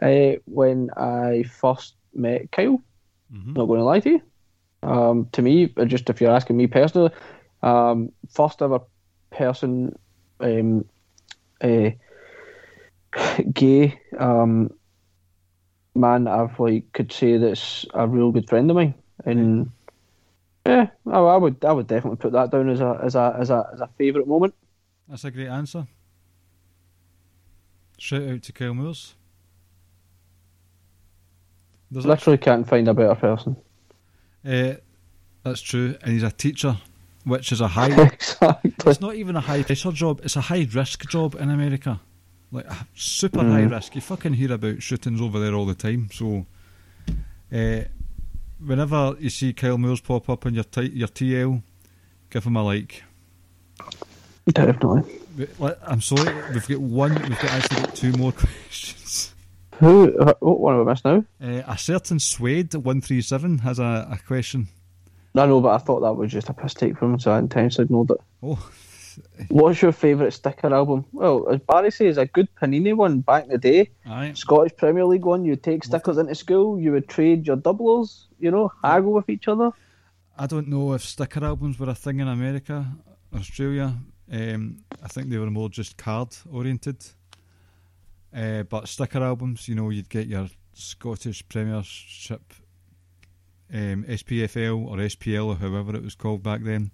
Uh, 0.00 0.32
when 0.46 0.90
I 0.96 1.44
first 1.44 1.94
met 2.14 2.50
Kyle, 2.52 2.82
Mm-hmm. 3.32 3.54
not 3.54 3.66
going 3.66 3.80
to 3.80 3.84
lie 3.84 4.00
to 4.00 4.10
you. 4.10 4.22
Um, 4.82 5.28
to 5.32 5.42
me, 5.42 5.72
uh, 5.76 5.84
just 5.84 6.08
if 6.10 6.20
you're 6.20 6.30
asking 6.32 6.56
me 6.56 6.66
personally, 6.66 7.10
um, 7.62 8.10
first 8.30 8.62
ever 8.62 8.80
person, 9.30 9.96
um, 10.40 10.84
uh, 11.62 11.90
gay 13.52 13.98
um, 14.18 14.70
man 15.94 16.26
I've 16.26 16.58
like 16.58 16.92
could 16.92 17.12
say 17.12 17.36
that's 17.36 17.84
a 17.94 18.06
real 18.06 18.32
good 18.32 18.48
friend 18.48 18.70
of 18.70 18.76
mine, 18.76 18.94
and 19.24 19.70
yeah, 20.68 20.86
I, 21.06 21.18
I 21.18 21.36
would 21.36 21.64
I 21.64 21.72
would 21.72 21.86
definitely 21.86 22.16
put 22.18 22.32
that 22.32 22.50
down 22.50 22.68
as 22.68 22.80
a 22.80 23.00
as 23.02 23.14
a 23.14 23.36
as 23.38 23.50
a 23.50 23.70
as 23.74 23.80
a 23.80 23.88
favourite 23.98 24.28
moment. 24.28 24.54
That's 25.08 25.24
a 25.24 25.30
great 25.30 25.48
answer. 25.48 25.86
Shout 27.98 28.22
out 28.28 28.42
to 28.42 28.52
Kyle 28.52 28.74
Moores. 28.74 29.14
There's 31.90 32.06
Literally 32.06 32.38
can't 32.38 32.68
find 32.68 32.86
a 32.88 32.94
better 32.94 33.14
person. 33.14 33.56
Uh, 34.46 34.74
that's 35.42 35.60
true, 35.62 35.96
and 36.02 36.12
he's 36.12 36.22
a 36.22 36.30
teacher, 36.30 36.76
which 37.24 37.50
is 37.50 37.60
a 37.60 37.68
high. 37.68 37.90
exactly. 38.12 38.74
it's 38.86 39.00
not 39.00 39.14
even 39.14 39.36
a 39.36 39.40
high 39.40 39.62
pressure 39.62 39.92
job; 39.92 40.20
it's 40.22 40.36
a 40.36 40.42
high 40.42 40.66
risk 40.74 41.08
job 41.08 41.34
in 41.36 41.48
America, 41.50 41.98
like 42.52 42.66
a 42.66 42.86
super 42.94 43.40
high 43.40 43.62
Mm. 43.62 43.70
risk. 43.70 43.94
You 43.94 44.00
fucking 44.02 44.34
hear 44.34 44.52
about 44.52 44.82
shootings 44.82 45.20
over 45.20 45.40
there 45.40 45.54
all 45.54 45.64
the 45.66 45.74
time. 45.74 46.10
So, 46.12 46.44
uh, 47.52 47.80
whenever 48.64 49.16
you 49.18 49.30
see 49.30 49.52
Kyle 49.52 49.78
Moores 49.78 50.00
pop 50.00 50.28
up 50.28 50.46
on 50.46 50.54
your 50.54 50.64
t- 50.64 50.90
your 50.94 51.08
TL, 51.08 51.62
give 52.30 52.44
him 52.44 52.56
a 52.56 52.62
like. 52.62 53.04
Definitely. 54.46 55.02
I'm 55.86 56.00
sorry, 56.00 56.34
we've 56.52 56.66
got 56.66 56.80
one. 56.80 57.14
We've 57.14 57.28
got 57.40 57.44
actually 57.50 57.82
got 57.82 57.94
two 57.94 58.12
more 58.12 58.32
questions. 58.68 59.34
Who? 59.76 60.08
What 60.40 60.60
one 60.60 60.76
have 60.78 60.86
I 60.88 60.90
missed 60.90 61.04
now? 61.04 61.24
Uh, 61.40 61.62
a 61.66 61.78
certain 61.78 62.18
Suede 62.18 62.74
one 62.74 63.00
three 63.00 63.20
seven 63.22 63.58
has 63.58 63.78
a, 63.78 64.08
a 64.10 64.18
question. 64.26 64.68
I 65.34 65.46
know, 65.46 65.60
but 65.60 65.68
I 65.68 65.78
thought 65.78 66.00
that 66.00 66.14
was 66.14 66.32
just 66.32 66.48
a 66.48 66.52
piss 66.54 66.74
take 66.74 66.98
from 66.98 67.12
him, 67.14 67.20
so 67.20 67.30
I 67.30 67.38
intentionally 67.38 67.84
ignored 67.84 68.10
it. 68.10 68.16
Oh, 68.42 68.70
What's 69.48 69.82
your 69.82 69.92
favourite 69.92 70.32
sticker 70.32 70.72
album? 70.72 71.04
Well, 71.12 71.48
as 71.48 71.60
Barry 71.60 71.90
says, 71.90 72.18
a 72.18 72.26
good 72.26 72.48
Panini 72.56 72.94
one 72.96 73.20
back 73.20 73.44
in 73.44 73.50
the 73.50 73.58
day. 73.58 73.90
aye. 74.06 74.32
Scottish 74.34 74.76
Premier 74.76 75.04
League 75.04 75.24
one. 75.24 75.44
You'd 75.44 75.62
take 75.62 75.84
stickers 75.84 76.18
into 76.18 76.34
school. 76.34 76.80
You 76.80 76.92
would 76.92 77.08
trade 77.08 77.46
your 77.46 77.56
doublers. 77.56 78.24
You 78.38 78.50
know, 78.50 78.72
haggle 78.82 79.12
with 79.12 79.28
each 79.28 79.48
other. 79.48 79.70
I 80.36 80.46
don't 80.46 80.68
know 80.68 80.92
if 80.92 81.02
sticker 81.02 81.44
albums 81.44 81.78
were 81.78 81.90
a 81.90 81.94
thing 81.94 82.20
in 82.20 82.28
America, 82.28 82.86
Australia. 83.34 83.94
Um, 84.30 84.78
I 85.02 85.08
think 85.08 85.30
they 85.30 85.38
were 85.38 85.50
more 85.50 85.68
just 85.68 85.96
card 85.96 86.36
oriented. 86.50 87.04
Uh, 88.34 88.62
but 88.62 88.88
sticker 88.88 89.22
albums, 89.22 89.68
you 89.68 89.74
know, 89.74 89.90
you'd 89.90 90.08
get 90.08 90.26
your 90.26 90.48
Scottish 90.74 91.48
Premiership, 91.48 92.52
um, 93.72 94.04
SPFL 94.04 94.86
or 94.86 94.96
SPL 94.98 95.46
or 95.46 95.56
however 95.56 95.96
it 95.96 96.04
was 96.04 96.14
called 96.14 96.42
back 96.42 96.62
then. 96.62 96.90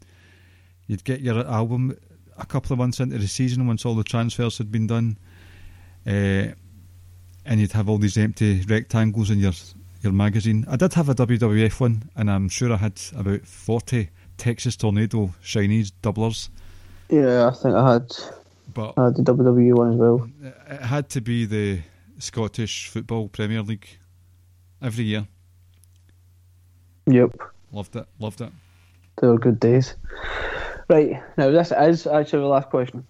You'd 0.87 1.05
get 1.05 1.21
your 1.21 1.47
album 1.47 1.97
a 2.39 2.47
couple 2.47 2.73
of 2.73 2.79
months 2.79 3.01
into 3.01 3.19
the 3.19 3.29
season 3.29 3.67
once 3.67 3.85
all 3.85 3.95
the 3.95 4.05
transfers 4.05 4.59
had 4.59 4.71
been 4.73 4.87
done, 4.87 5.19
uh, 6.07 6.55
and 7.45 7.61
you'd 7.61 7.73
have 7.73 7.89
all 7.89 7.99
these 7.99 8.17
empty 8.17 8.63
rectangles 8.63 9.31
in 9.31 9.39
your 9.39 9.53
your 10.05 10.13
magazine. 10.13 10.65
I 10.69 10.77
did 10.77 10.93
have 10.95 11.09
a 11.09 11.15
WWF 11.15 11.81
one, 11.81 12.11
and 12.15 12.31
I'm 12.31 12.49
sure 12.49 12.73
I 12.73 12.77
had 12.77 13.01
about 13.17 13.47
40 13.47 14.11
Texas 14.37 14.77
Tornado 14.77 15.31
Chinese 15.43 15.93
doublers, 16.03 16.51
Yeah, 17.09 17.49
I 17.49 17.51
think 17.55 17.75
I 17.75 17.93
had 17.95 18.13
but 18.73 18.95
I 18.97 19.05
had 19.05 19.17
the 19.17 19.23
WWE 19.23 19.75
one 19.77 19.93
as 19.93 19.97
well. 19.97 20.29
it 20.43 20.81
had 20.83 21.09
to 21.11 21.21
be 21.21 21.45
the 21.47 21.81
Scottish 22.19 22.89
Football 22.89 23.29
Premier 23.29 23.63
League 23.63 23.87
every 24.83 25.05
year. 25.05 25.27
Yep, 27.07 27.37
Loved 27.73 27.97
it, 27.97 28.07
loved 28.19 28.41
it. 28.41 28.51
they 29.21 29.27
were 29.29 29.39
good 29.39 29.61
days. 29.61 29.95
Right 30.89 31.23
now, 31.39 31.51
this 31.51 31.73
is 31.73 32.07
actually 32.07 32.41
the 32.41 32.47
last 32.49 32.71
question 32.71 33.07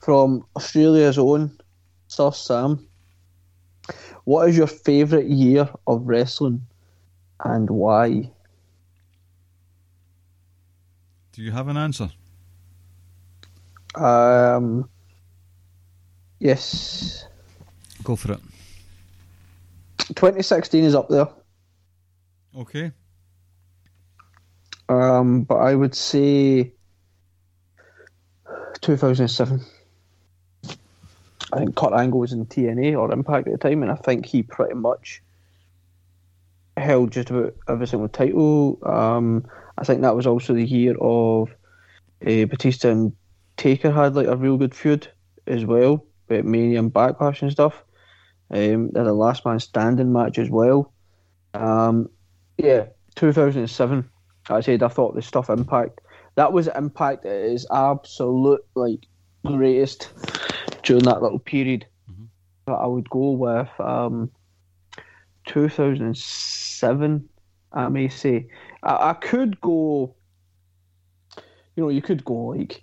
from 0.00 0.44
Australia's 0.56 1.18
own 1.18 1.58
Sir 2.08 2.30
Sam. 2.32 2.86
What 4.24 4.48
is 4.48 4.56
your 4.56 4.66
favourite 4.66 5.26
year 5.26 5.68
of 5.86 6.06
wrestling, 6.06 6.66
and 7.40 7.68
why? 7.68 8.30
Do 11.32 11.42
you 11.42 11.50
have 11.52 11.68
an 11.68 11.76
answer? 11.76 12.10
Um, 13.94 14.88
yes, 16.38 17.26
Go 18.04 18.16
for 18.16 18.32
it. 18.32 18.40
2016 20.14 20.84
is 20.84 20.94
up 20.94 21.08
there. 21.08 21.26
Okay. 22.56 22.92
Um, 24.90 25.42
but 25.44 25.56
I 25.56 25.74
would 25.74 25.94
say 25.94 26.72
2007. 28.82 29.60
I 31.54 31.58
think 31.58 31.76
Kurt 31.76 31.92
Angle 31.92 32.18
was 32.18 32.32
in 32.32 32.46
TNA 32.46 32.98
or 32.98 33.12
Impact 33.12 33.46
at 33.46 33.52
the 33.52 33.68
time, 33.68 33.82
and 33.82 33.92
I 33.92 33.94
think 33.94 34.26
he 34.26 34.42
pretty 34.42 34.74
much 34.74 35.22
held 36.76 37.12
just 37.12 37.30
about 37.30 37.54
every 37.68 37.86
single 37.86 38.08
title. 38.08 38.78
Um, 38.82 39.46
I 39.78 39.84
think 39.84 40.00
that 40.00 40.16
was 40.16 40.26
also 40.26 40.52
the 40.52 40.64
year 40.64 40.96
of 41.00 41.50
uh, 42.26 42.46
Batista 42.46 42.90
and 42.90 43.12
Taker 43.56 43.92
had 43.92 44.16
like 44.16 44.26
a 44.26 44.36
real 44.36 44.56
good 44.56 44.74
feud 44.74 45.06
as 45.46 45.64
well, 45.64 46.04
with 46.28 46.44
Mania 46.44 46.80
and 46.80 46.92
Backlash 46.92 47.42
and 47.42 47.52
stuff. 47.52 47.84
Um, 48.50 48.90
they 48.90 49.00
had 49.00 49.06
a 49.06 49.12
last 49.12 49.46
man 49.46 49.60
standing 49.60 50.12
match 50.12 50.38
as 50.38 50.50
well. 50.50 50.92
Um, 51.54 52.10
yeah, 52.58 52.86
2007. 53.14 54.10
I 54.50 54.60
said 54.60 54.82
I 54.82 54.88
thought 54.88 55.14
the 55.14 55.22
stuff 55.22 55.48
Impact 55.50 56.00
that 56.34 56.52
was 56.52 56.68
Impact 56.68 57.24
at 57.24 57.32
its 57.32 57.66
absolute 57.70 58.64
like 58.74 59.06
greatest 59.46 60.10
during 60.84 61.04
that 61.04 61.22
little 61.22 61.38
period. 61.38 61.86
But 62.66 62.76
I 62.76 62.86
would 62.86 63.10
go 63.10 63.32
with 63.32 63.68
um, 63.80 64.30
2007. 65.46 67.28
I 67.72 67.88
may 67.88 68.08
say 68.08 68.48
I, 68.82 69.10
I 69.10 69.12
could 69.14 69.60
go. 69.60 70.14
You 71.76 71.82
know, 71.82 71.88
you 71.88 72.00
could 72.00 72.24
go 72.24 72.34
like 72.34 72.82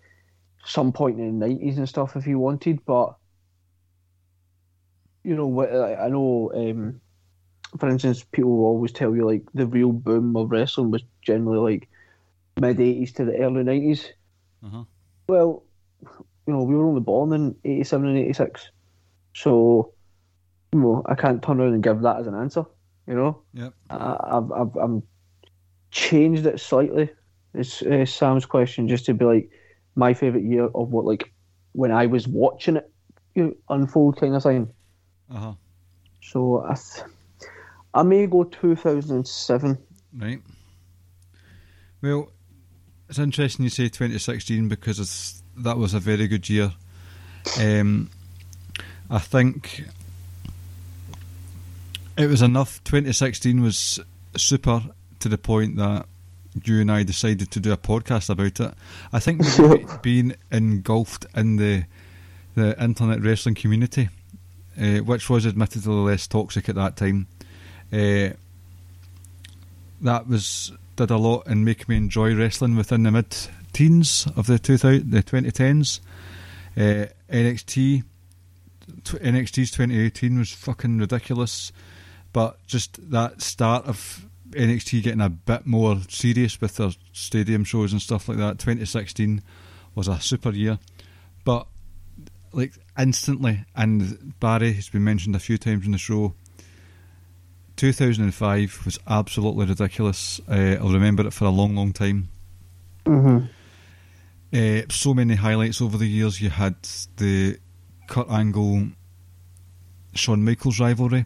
some 0.65 0.91
point 0.91 1.19
in 1.19 1.39
the 1.39 1.47
nineties 1.47 1.77
and 1.77 1.87
stuff 1.87 2.15
if 2.15 2.27
you 2.27 2.37
wanted, 2.37 2.85
but 2.85 3.15
you 5.23 5.35
know, 5.35 5.61
I 5.61 6.05
I 6.05 6.09
know. 6.09 6.51
Um, 6.53 6.99
for 7.79 7.87
instance, 7.87 8.23
people 8.23 8.57
will 8.57 8.65
always 8.65 8.91
tell 8.91 9.15
you 9.15 9.25
like 9.25 9.43
the 9.53 9.65
real 9.65 9.93
boom 9.93 10.35
of 10.35 10.51
wrestling 10.51 10.91
was 10.91 11.03
generally 11.21 11.73
like 11.73 11.89
mid 12.59 12.79
eighties 12.79 13.13
to 13.13 13.25
the 13.25 13.37
early 13.37 13.63
nineties. 13.63 14.11
Uh-huh. 14.63 14.83
Well, 15.27 15.63
you 16.51 16.57
know, 16.57 16.63
we 16.63 16.75
were 16.75 16.85
only 16.85 16.99
born 16.99 17.31
in 17.31 17.55
eighty 17.63 17.85
seven 17.85 18.09
and 18.09 18.17
eighty 18.17 18.33
six, 18.33 18.69
so 19.33 19.93
you 20.73 20.79
know, 20.79 21.01
I 21.05 21.15
can't 21.15 21.41
turn 21.41 21.61
around 21.61 21.75
and 21.75 21.83
give 21.83 22.01
that 22.01 22.19
as 22.19 22.27
an 22.27 22.35
answer. 22.35 22.65
You 23.07 23.13
know, 23.15 23.41
Yep. 23.53 23.73
I, 23.89 24.17
I've 24.21 24.51
I've 24.51 24.75
I'm 24.75 25.03
changed 25.91 26.45
it 26.45 26.59
slightly. 26.59 27.09
It's 27.53 27.81
uh, 27.81 28.05
Sam's 28.05 28.45
question 28.45 28.89
just 28.89 29.05
to 29.05 29.13
be 29.13 29.23
like 29.23 29.49
my 29.95 30.13
favorite 30.13 30.43
year 30.43 30.65
of 30.65 30.89
what 30.91 31.05
like 31.05 31.31
when 31.71 31.91
I 31.91 32.07
was 32.07 32.27
watching 32.27 32.75
it 32.75 32.91
you 33.33 33.43
know, 33.43 33.53
unfold 33.69 34.19
kind 34.19 34.35
of 34.35 34.43
thing. 34.43 34.73
Uh-huh. 35.33 35.53
So 36.21 36.65
I, 36.67 36.75
th- 36.75 37.07
I 37.93 38.03
may 38.03 38.27
go 38.27 38.43
2007. 38.43 39.77
Right. 40.17 40.41
Well, 42.01 42.29
it's 43.07 43.19
interesting 43.19 43.63
you 43.63 43.69
say 43.69 43.85
2016 43.85 44.67
because 44.67 44.99
it's, 44.99 45.40
that 45.57 45.77
was 45.77 45.93
a 45.93 45.99
very 45.99 46.27
good 46.27 46.49
year. 46.49 46.73
Um, 47.59 48.09
I 49.09 49.19
think 49.19 49.85
it 52.17 52.27
was 52.27 52.41
enough. 52.41 52.83
2016 52.83 53.61
was 53.61 53.99
super 54.35 54.83
to 55.19 55.29
the 55.29 55.37
point 55.37 55.75
that 55.77 56.05
you 56.63 56.81
and 56.81 56.91
I 56.91 57.03
decided 57.03 57.51
to 57.51 57.59
do 57.59 57.71
a 57.71 57.77
podcast 57.77 58.29
about 58.29 58.59
it. 58.59 58.73
I 59.13 59.19
think 59.19 59.41
being 60.01 60.35
engulfed 60.51 61.25
in 61.35 61.57
the 61.57 61.85
the 62.53 62.81
internet 62.83 63.21
wrestling 63.21 63.55
community, 63.55 64.09
uh, 64.79 64.97
which 64.97 65.29
was 65.29 65.45
admittedly 65.45 65.93
less 65.93 66.27
toxic 66.27 66.67
at 66.67 66.75
that 66.75 66.97
time. 66.97 67.27
Uh, 67.93 68.35
that 70.01 70.27
was 70.27 70.73
did 70.95 71.11
a 71.11 71.17
lot 71.17 71.47
in 71.47 71.63
making 71.63 71.85
me 71.87 71.97
enjoy 71.97 72.35
wrestling 72.35 72.75
within 72.75 73.03
the 73.03 73.11
mid 73.11 73.35
teens 73.73 74.27
of 74.35 74.47
the 74.47 74.59
2000, 74.59 75.11
the 75.11 75.23
2010s. 75.23 75.99
Uh, 76.77 77.07
NXT 77.31 78.03
NXT's 79.03 79.71
2018 79.71 80.39
was 80.39 80.51
fucking 80.51 80.97
ridiculous, 80.97 81.71
but 82.33 82.65
just 82.67 83.11
that 83.11 83.41
start 83.41 83.85
of 83.85 84.25
NXT 84.51 85.03
getting 85.03 85.21
a 85.21 85.29
bit 85.29 85.65
more 85.65 85.97
serious 86.09 86.59
with 86.59 86.75
their 86.75 86.91
stadium 87.13 87.63
shows 87.63 87.91
and 87.91 88.01
stuff 88.01 88.27
like 88.27 88.37
that. 88.37 88.59
2016 88.59 89.41
was 89.95 90.07
a 90.07 90.19
super 90.19 90.51
year, 90.51 90.79
but 91.45 91.67
like 92.53 92.73
instantly, 92.97 93.65
and 93.75 94.37
Barry 94.39 94.73
has 94.73 94.89
been 94.89 95.03
mentioned 95.03 95.35
a 95.35 95.39
few 95.39 95.57
times 95.57 95.85
in 95.85 95.93
the 95.93 95.97
show. 95.97 96.33
2005 97.77 98.81
was 98.85 98.99
absolutely 99.07 99.65
ridiculous. 99.65 100.39
Uh, 100.47 100.77
I'll 100.79 100.91
remember 100.91 101.25
it 101.25 101.33
for 101.33 101.45
a 101.45 101.49
long, 101.49 101.75
long 101.75 101.93
time. 101.93 102.29
Mm-hmm. 103.05 103.45
Uh, 104.53 104.81
so 104.89 105.13
many 105.13 105.35
highlights 105.35 105.81
over 105.81 105.97
the 105.97 106.07
years. 106.07 106.41
You 106.41 106.49
had 106.49 106.75
the 107.17 107.57
Kurt 108.07 108.29
Angle, 108.29 108.89
Shawn 110.13 110.43
Michaels 110.43 110.79
rivalry. 110.79 111.25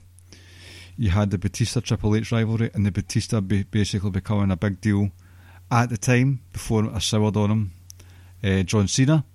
You 0.97 1.09
had 1.09 1.31
the 1.31 1.37
Batista 1.37 1.79
Triple 1.79 2.15
H 2.15 2.31
rivalry, 2.31 2.69
and 2.73 2.85
the 2.85 2.91
Batista 2.91 3.41
be- 3.41 3.63
basically 3.63 4.11
becoming 4.11 4.51
a 4.51 4.55
big 4.55 4.79
deal 4.79 5.09
at 5.71 5.89
the 5.89 5.97
time 5.97 6.41
before 6.53 6.89
I 6.93 6.99
soured 6.99 7.35
on 7.35 7.51
him. 7.51 7.71
Uh, 8.43 8.63
John 8.63 8.87
Cena, 8.87 9.25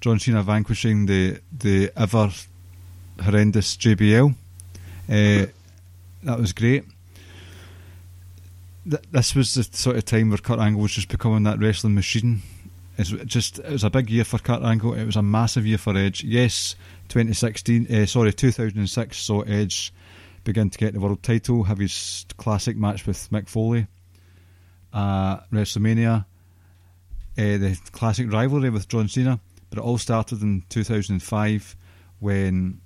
John 0.00 0.18
Cena 0.18 0.42
vanquishing 0.42 1.06
the 1.06 1.40
the 1.56 1.90
ever 1.96 2.30
horrendous 3.22 3.76
JBL. 3.76 4.34
Uh, 5.08 5.46
that 6.24 6.38
was 6.40 6.52
great. 6.52 6.84
Th- 8.88 9.02
this 9.12 9.34
was 9.34 9.54
the 9.54 9.62
sort 9.62 9.96
of 9.96 10.04
time 10.04 10.30
where 10.30 10.38
Kurt 10.38 10.58
Angle 10.58 10.82
was 10.82 10.92
just 10.92 11.08
becoming 11.08 11.44
that 11.44 11.60
wrestling 11.60 11.94
machine. 11.94 12.42
It's 12.98 13.10
just 13.10 13.58
it 13.58 13.70
was 13.70 13.84
a 13.84 13.90
big 13.90 14.08
year 14.08 14.24
for 14.24 14.38
Kurt 14.38 14.62
Angle. 14.62 14.94
It 14.94 15.04
was 15.04 15.16
a 15.16 15.22
massive 15.22 15.66
year 15.66 15.78
for 15.78 15.96
Edge. 15.96 16.24
Yes, 16.24 16.76
2016, 17.08 17.94
uh, 17.94 18.06
sorry, 18.06 18.32
2006 18.32 19.18
saw 19.18 19.42
Edge 19.42 19.92
begin 20.44 20.70
to 20.70 20.78
get 20.78 20.94
the 20.94 21.00
world 21.00 21.22
title, 21.22 21.64
have 21.64 21.78
his 21.78 22.24
classic 22.38 22.76
match 22.76 23.06
with 23.06 23.28
Mick 23.30 23.48
Foley, 23.48 23.86
uh, 24.92 25.38
WrestleMania, 25.52 26.24
uh, 26.24 26.24
the 27.36 27.78
classic 27.92 28.32
rivalry 28.32 28.70
with 28.70 28.88
John 28.88 29.08
Cena. 29.08 29.40
But 29.68 29.78
it 29.78 29.82
all 29.82 29.98
started 29.98 30.40
in 30.42 30.62
2005 30.70 31.76
when 32.20 32.80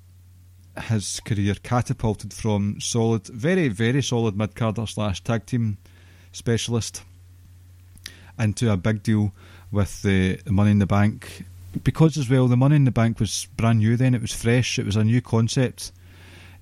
his 0.88 1.20
career 1.20 1.54
catapulted 1.62 2.32
from 2.32 2.80
solid, 2.80 3.26
very, 3.28 3.68
very 3.68 4.02
solid 4.02 4.36
mid 4.36 4.56
carder 4.56 4.86
slash 4.86 5.22
tag 5.22 5.46
team 5.46 5.78
specialist 6.32 7.04
into 8.38 8.72
a 8.72 8.76
big 8.76 9.02
deal 9.02 9.32
with 9.72 10.02
the, 10.02 10.36
the 10.44 10.52
Money 10.52 10.70
in 10.72 10.78
the 10.78 10.86
Bank. 10.86 11.44
Because 11.84 12.16
as 12.18 12.28
well, 12.28 12.48
the 12.48 12.56
Money 12.56 12.76
in 12.76 12.84
the 12.84 12.90
Bank 12.90 13.20
was 13.20 13.46
brand 13.56 13.78
new 13.78 13.96
then, 13.96 14.14
it 14.14 14.20
was 14.20 14.32
fresh, 14.32 14.78
it 14.78 14.84
was 14.86 14.96
a 14.96 15.04
new 15.04 15.20
concept. 15.20 15.92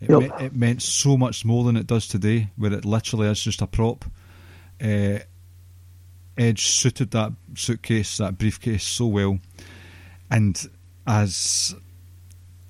It, 0.00 0.10
Yep. 0.10 0.20
me- 0.20 0.46
it 0.46 0.54
meant 0.54 0.82
so 0.82 1.16
much 1.16 1.44
more 1.44 1.64
than 1.64 1.76
it 1.76 1.86
does 1.86 2.06
today, 2.06 2.48
where 2.56 2.72
it 2.72 2.84
literally 2.84 3.26
is 3.28 3.42
just 3.42 3.62
a 3.62 3.66
prop. 3.66 4.04
Uh, 4.82 5.18
Edge 6.36 6.66
suited 6.68 7.10
that 7.12 7.32
suitcase, 7.56 8.18
that 8.18 8.38
briefcase, 8.38 8.84
so 8.84 9.06
well, 9.06 9.38
and 10.30 10.68
as 11.04 11.74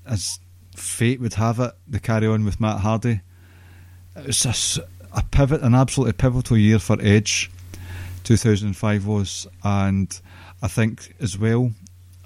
as 0.07 0.39
fate 0.75 1.21
would 1.21 1.35
have 1.35 1.61
it, 1.61 1.73
the 1.87 2.01
carry 2.01 2.27
on 2.27 2.47
with 2.47 2.61
Matt 2.61 2.81
Hardy, 2.81 3.21
it 4.17 4.27
was 4.27 4.41
just 4.41 4.79
a 5.13 5.23
pivot, 5.23 5.61
an 5.61 5.75
absolutely 5.75 6.15
pivotal 6.15 6.57
year 6.57 6.79
for 6.79 6.97
Edge. 7.03 7.51
2005 8.25 9.07
was, 9.07 9.47
and 9.65 10.19
I 10.61 10.69
think 10.69 11.15
as 11.21 11.39
well, 11.39 11.73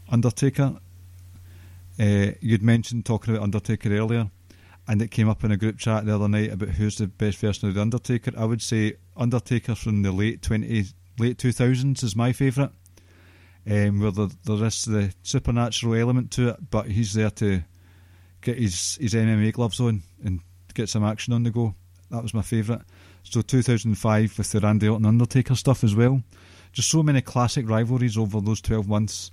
Undertaker. 0.09 0.77
Uh, 2.01 2.33
you'd 2.41 2.63
mentioned 2.63 3.05
talking 3.05 3.35
about 3.35 3.43
Undertaker 3.43 3.95
earlier, 3.95 4.31
and 4.89 5.03
it 5.03 5.11
came 5.11 5.29
up 5.29 5.45
in 5.45 5.53
a 5.53 5.57
group 5.57 5.79
chat 5.79 6.07
the 6.07 6.15
other 6.15 6.29
night 6.29 6.53
about 6.53 6.71
who's 6.71 6.97
the 6.97 7.07
best 7.07 7.39
version 7.39 7.69
of 7.69 7.75
the 7.75 7.83
Undertaker. 7.83 8.33
I 8.37 8.47
would 8.47 8.63
say 8.63 8.95
Undertaker 9.17 9.75
from 9.75 10.03
the 10.03 10.13
late 10.13 10.41
20, 10.43 10.85
late 11.19 11.39
2000s 11.39 12.03
is 12.03 12.17
my 12.17 12.33
favourite. 12.33 12.71
Um, 13.65 14.01
where 14.01 14.11
there, 14.11 14.29
there 14.45 14.65
is 14.65 14.87
the 14.87 15.15
supernatural 15.23 15.95
element 15.95 16.33
to 16.33 16.49
it, 16.49 16.71
but 16.71 16.87
he's 16.87 17.15
there 17.15 17.31
to 17.31 17.63
get 18.41 18.59
his, 18.59 18.97
his 18.97 19.15
MMA 19.15 19.53
gloves 19.53 19.79
on 19.79 20.03
and 20.25 20.41
get 20.75 20.89
some 20.89 21.05
action 21.05 21.33
on 21.33 21.45
the 21.45 21.51
go. 21.51 21.75
That 22.11 22.23
was 22.23 22.35
my 22.35 22.43
favourite. 22.43 22.83
So 23.23 23.41
2005 23.41 24.37
with 24.37 24.51
the 24.51 24.61
Randy 24.61 24.89
Orton 24.89 25.07
Undertaker 25.07 25.55
stuff 25.55 25.85
as 25.85 25.95
well. 25.95 26.23
Just 26.73 26.91
so 26.91 27.03
many 27.03 27.21
classic 27.21 27.69
rivalries 27.69 28.17
over 28.17 28.41
those 28.41 28.61
12 28.61 28.89
months. 28.89 29.31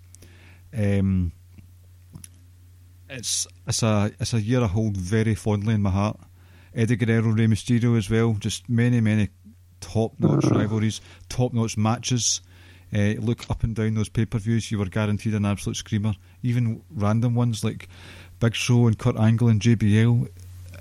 Um, 0.78 1.32
it's 3.10 3.48
it's 3.68 3.82
a 3.82 4.11
it's 4.20 4.34
a 4.34 4.41
year 4.41 4.61
I 4.61 4.68
hold 4.68 4.95
very 4.95 5.36
fondly 5.36 5.74
in 5.74 5.82
my 5.82 5.90
heart. 5.90 6.20
Eddie 6.76 6.95
Guerrero, 6.95 7.32
Rey 7.32 7.48
Mysterio 7.48 7.98
as 7.98 8.10
well. 8.10 8.34
Just 8.34 8.70
many 8.70 9.02
many 9.02 9.30
top 9.80 10.14
notch 10.20 10.45
rivalries, 10.45 11.02
top 11.28 11.53
notch 11.53 11.78
matches. 11.78 12.41
Uh, 12.94 13.14
look 13.20 13.49
up 13.52 13.64
and 13.64 13.76
down 13.76 13.94
those 13.94 14.10
pay 14.10 14.26
per 14.26 14.40
views, 14.40 14.72
you 14.72 14.80
were 14.80 14.86
guaranteed 14.86 15.36
an 15.36 15.45
absolute 15.45 15.76
screamer. 15.76 16.14
Even 16.41 16.82
random 16.90 17.36
ones 17.36 17.64
like 17.64 17.88
Big 18.40 18.56
Show 18.56 18.88
and 18.88 18.98
Kurt 18.98 19.18
Angle 19.18 19.49
and 19.49 19.61
JBL 19.61 20.28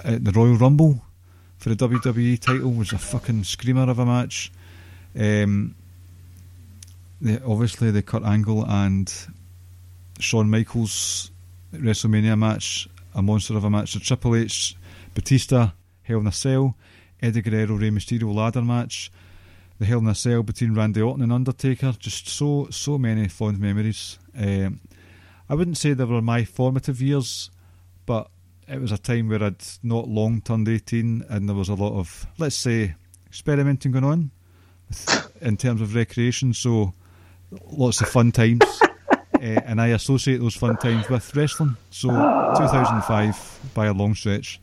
at 0.04 0.24
the 0.24 0.32
Royal 0.32 0.56
Rumble 0.56 1.02
for 1.58 1.68
the 1.68 1.88
WWE 1.88 2.38
title 2.38 2.70
was 2.70 2.92
a 2.92 2.98
fucking 2.98 3.44
screamer 3.44 3.90
of 3.90 3.98
a 3.98 4.06
match. 4.06 4.52
Um, 5.18 5.74
the, 7.20 7.42
obviously, 7.44 7.90
the 7.90 8.02
Kurt 8.02 8.24
Angle 8.24 8.64
and 8.66 9.12
Shawn 10.20 10.50
Michaels 10.50 11.30
WrestleMania 11.72 12.38
match, 12.38 12.88
a 13.14 13.22
monster 13.22 13.56
of 13.56 13.64
a 13.64 13.70
match. 13.70 13.94
The 13.94 14.00
Triple 14.00 14.36
H, 14.36 14.76
Batista, 15.14 15.70
Hell 16.02 16.20
in 16.20 16.26
a 16.26 16.32
Cell, 16.32 16.76
Eddie 17.20 17.42
Guerrero, 17.42 17.76
Rey 17.76 17.90
Mysterio 17.90 18.34
ladder 18.34 18.62
match, 18.62 19.10
the 19.78 19.86
Hell 19.86 19.98
in 19.98 20.08
a 20.08 20.14
Cell 20.14 20.42
between 20.42 20.74
Randy 20.74 21.00
Orton 21.00 21.22
and 21.22 21.32
Undertaker. 21.32 21.94
Just 21.98 22.28
so 22.28 22.68
so 22.70 22.98
many 22.98 23.28
fond 23.28 23.60
memories. 23.60 24.18
Um, 24.36 24.80
I 25.48 25.54
wouldn't 25.54 25.78
say 25.78 25.94
they 25.94 26.04
were 26.04 26.22
my 26.22 26.44
formative 26.44 27.00
years, 27.00 27.50
but 28.06 28.28
it 28.68 28.80
was 28.80 28.92
a 28.92 28.98
time 28.98 29.28
where 29.28 29.42
I'd 29.42 29.64
not 29.82 30.08
long 30.08 30.40
turned 30.40 30.68
18 30.68 31.24
and 31.28 31.48
there 31.48 31.56
was 31.56 31.70
a 31.70 31.74
lot 31.74 31.98
of, 31.98 32.26
let's 32.36 32.56
say, 32.56 32.94
experimenting 33.26 33.92
going 33.92 34.04
on 34.04 34.30
in 35.40 35.56
terms 35.56 35.80
of 35.80 35.94
recreation. 35.94 36.52
So 36.52 36.92
lots 37.70 38.00
of 38.00 38.08
fun 38.08 38.32
times. 38.32 38.62
uh, 38.82 39.16
and 39.40 39.80
I 39.80 39.88
associate 39.88 40.38
those 40.40 40.54
fun 40.56 40.76
times 40.76 41.08
with 41.08 41.34
wrestling. 41.36 41.76
So 41.90 42.08
2005 42.08 43.60
by 43.74 43.86
a 43.86 43.92
long 43.92 44.14
stretch. 44.14 44.60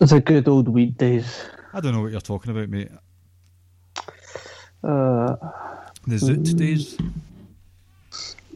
It's 0.00 0.12
a 0.12 0.20
good 0.20 0.48
old 0.48 0.68
weed 0.68 0.98
days. 0.98 1.44
I 1.72 1.80
don't 1.80 1.92
know 1.92 2.02
what 2.02 2.12
you're 2.12 2.20
talking 2.20 2.50
about, 2.50 2.68
mate. 2.68 2.90
Uh, 4.84 5.36
The 6.06 6.16
Zoot 6.16 6.56
days. 6.56 6.98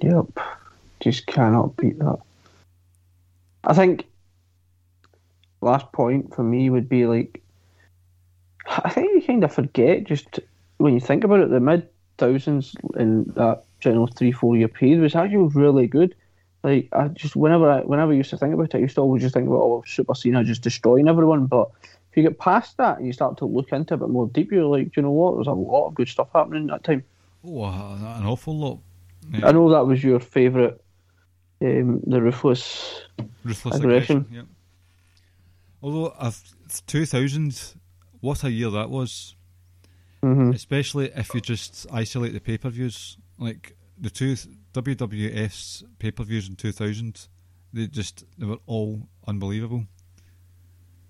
yep. 0.03 0.27
Just 1.01 1.27
cannot 1.27 1.77
beat 1.77 1.99
that. 2.01 2.19
I 3.65 3.75
think 3.75 4.07
last 5.61 5.91
point 5.93 6.35
for 6.35 6.43
me 6.43 6.69
would 6.71 6.89
be 6.89 7.07
like 7.07 7.43
I 8.69 8.91
think 8.91 9.15
you 9.15 9.27
kind 9.27 9.43
of 9.45 9.53
forget 9.55 10.05
just 10.05 10.41
when 10.79 10.95
you 10.95 11.01
think 11.01 11.25
about 11.25 11.41
it, 11.41 11.51
the 11.51 11.61
mid 11.61 11.89
thousands 12.19 12.75
in 12.97 13.25
that 13.37 13.65
general 13.81 14.07
three 14.07 14.33
four 14.33 14.57
year 14.57 14.69
period 14.69 15.01
was 15.01 15.15
actually 15.15 15.49
really 15.55 15.87
good. 15.87 16.15
Like 16.63 16.89
I 16.93 17.09
just 17.09 17.37
whenever 17.37 17.71
I 17.71 17.81
whenever 17.81 18.13
I 18.13 18.17
used 18.17 18.31
to 18.31 18.39
think 18.39 18.55
about 18.55 18.75
it, 18.75 18.75
I 18.75 18.81
used 18.81 18.97
to 18.97 19.01
always 19.03 19.23
just 19.23 19.35
think 19.35 19.47
about 19.47 19.61
oh 19.61 19.85
Super 19.87 20.15
Cena 20.15 20.45
just 20.45 20.63
destroying 20.63 21.09
everyone. 21.09 21.47
But 21.47 21.71
if 22.11 22.17
you 22.17 22.23
get 22.23 22.39
past 22.39 22.77
that 22.79 22.99
and 22.99 23.07
you 23.07 23.13
start 23.13 23.37
to 23.39 23.45
look 23.45 23.73
into 23.73 23.95
it 23.95 23.97
a 23.97 24.01
bit 24.01 24.09
more 24.09 24.29
deep, 24.29 24.51
you're 24.51 24.65
like, 24.65 24.87
Do 24.87 24.93
you 24.97 25.03
know 25.03 25.11
what? 25.11 25.35
There's 25.35 25.47
a 25.47 25.53
lot 25.53 25.89
of 25.89 25.95
good 25.95 26.09
stuff 26.09 26.29
happening 26.33 26.71
at 26.71 26.83
that 26.83 26.85
time. 26.85 27.05
Oh, 27.45 27.65
uh, 27.65 28.17
an 28.19 28.27
awful 28.27 28.57
lot. 28.57 28.79
I 29.43 29.53
know 29.53 29.71
that 29.71 29.87
was 29.87 30.03
your 30.03 30.21
favourite, 30.21 30.75
um, 31.61 32.01
the 32.07 32.21
ruthless. 32.21 33.03
Ruthless 33.45 33.77
Aggression. 33.77 34.17
aggression. 34.19 34.27
Yep. 34.31 34.47
Although, 35.83 36.15
I've, 36.19 36.43
2000, 36.87 37.75
what 38.21 38.45
a 38.45 38.51
year 38.51 38.71
that 38.71 38.91
was. 38.91 39.36
Hmm 40.23 40.51
Especially 40.51 41.11
if 41.15 41.35
you 41.35 41.41
just 41.41 41.87
isolate 41.93 42.33
the 42.33 42.41
pay 42.41 42.59
per 42.59 42.71
views. 42.71 43.17
Like 43.39 43.77
the 43.99 44.11
two 44.11 44.35
WWF's 44.73 45.85
pay 45.99 46.11
per 46.11 46.25
views 46.25 46.49
in 46.49 46.57
2000, 46.57 47.29
they 47.73 47.87
just 47.87 48.25
they 48.39 48.47
were 48.47 48.59
all 48.67 49.09
unbelievable. 49.27 49.87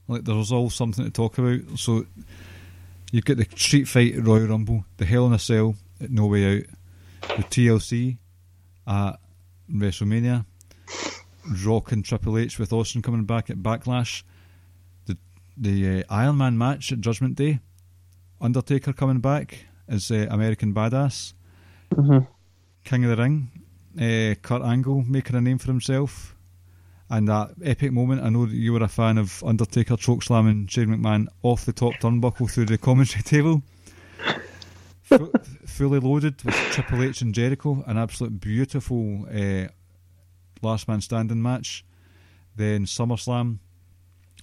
Like 0.09 0.25
there 0.25 0.35
was 0.35 0.53
all 0.53 0.71
something 0.71 1.05
to 1.05 1.11
talk 1.11 1.39
about. 1.39 1.79
So 1.79 2.07
you 3.13 3.21
get 3.23 3.39
the 3.39 3.47
Street 3.57 3.87
Fight 3.89 4.15
at 4.17 4.27
Royal 4.27 4.47
Rumble, 4.47 4.85
the 4.97 5.05
Hell 5.05 5.27
in 5.27 5.33
a 5.33 5.39
Cell 5.39 5.77
at 6.01 6.11
No 6.11 6.27
Way 6.27 6.59
Out, 6.59 6.65
the 7.37 7.43
TLC 7.45 8.19
at 8.87 9.19
WrestleMania, 9.73 10.45
Rock 11.65 11.93
and 11.93 12.05
Triple 12.05 12.39
H 12.39 12.59
with 12.59 12.73
Austin 12.73 13.03
coming 13.03 13.25
back 13.25 13.51
at 13.51 13.59
Backlash, 13.59 14.23
the 15.07 15.17
the 15.57 16.01
uh, 16.01 16.03
Iron 16.09 16.37
Man 16.39 16.59
match 16.59 16.93
at 16.93 17.01
Judgment 17.01 17.37
Day, 17.37 17.61
Undertaker 18.41 18.93
coming 18.93 19.21
back 19.21 19.67
as 19.89 20.11
uh, 20.11 20.27
American 20.31 20.75
Badass, 20.75 21.33
hmm 21.95 22.19
King 22.85 23.05
of 23.05 23.17
the 23.17 23.23
Ring, 23.23 23.51
uh, 23.99 24.35
Kurt 24.43 24.63
Angle 24.63 25.03
making 25.09 25.35
a 25.37 25.41
name 25.41 25.59
for 25.59 25.67
himself, 25.69 26.37
and 27.11 27.27
that 27.29 27.51
epic 27.65 27.93
moment. 27.93 28.23
I 28.23 28.29
know 28.29 28.47
that 28.47 28.55
you 28.55 28.73
were 28.73 28.83
a 28.83 28.89
fan 28.89 29.19
of 29.19 29.43
Undertaker 29.45 29.97
chokeslamming 29.97 30.71
Shane 30.71 30.89
McMahon 30.89 31.27
off 31.43 31.65
the 31.65 31.73
top 31.73 31.95
turnbuckle 31.95 32.51
through 32.51 32.67
the 32.67 32.79
commentary 32.79 33.23
table. 33.25 33.63
Fu- 35.03 35.33
fully 35.67 36.01
loaded 36.01 36.43
with 36.45 36.55
Triple 36.73 37.03
H 37.03 37.23
and 37.23 37.35
Jericho, 37.35 37.83
an 37.87 37.97
absolute 37.97 38.41
beautiful 38.41 39.27
uh, 39.33 39.67
last 40.63 40.89
man 40.89 41.01
standing 41.01 41.41
match. 41.43 41.85
Then 42.57 42.87
SummerSlam, 42.87 43.59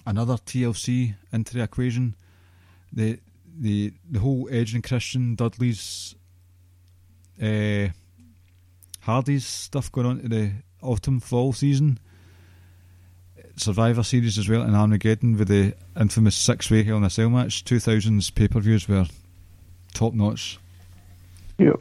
another 0.06 0.34
TLC 0.34 1.14
into 1.32 1.54
the 1.54 1.62
equation. 1.62 2.14
The 2.92 3.18
the 3.58 3.92
the 4.10 4.18
whole 4.20 4.48
Edge 4.50 4.74
and 4.74 4.82
Christian 4.82 5.34
Dudley's 5.36 6.14
uh, 7.42 7.88
Hardy's 9.00 9.46
stuff 9.46 9.90
going 9.92 10.06
on 10.06 10.20
to 10.20 10.28
the 10.28 10.50
autumn 10.82 11.20
fall 11.20 11.52
season. 11.52 11.98
Survivor 13.56 14.02
Series 14.02 14.36
as 14.38 14.48
well, 14.48 14.62
and 14.62 14.74
Armageddon 14.74 15.36
with 15.38 15.46
the 15.48 15.74
infamous 15.98 16.34
six 16.34 16.70
way 16.70 16.82
Hell 16.82 16.96
in 16.96 17.04
a 17.04 17.10
Cell 17.10 17.30
match. 17.30 17.64
2000's 17.64 18.30
pay 18.30 18.48
per 18.48 18.58
views 18.60 18.88
were 18.88 19.06
top 19.92 20.12
notch. 20.12 20.58
Yep. 21.58 21.80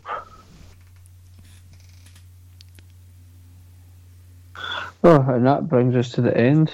Oh, 5.04 5.22
and 5.30 5.46
that 5.46 5.68
brings 5.68 5.96
us 5.96 6.10
to 6.12 6.22
the 6.22 6.36
end 6.38 6.72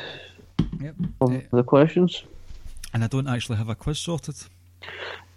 Yep. 0.82 0.96
of 1.22 1.34
Eh, 1.34 1.42
the 1.52 1.64
questions. 1.64 2.24
And 2.94 3.04
I 3.04 3.08
don't 3.08 3.28
actually 3.28 3.58
have 3.58 3.70
a 3.70 3.76
quiz 3.76 4.00
sorted. 4.00 4.36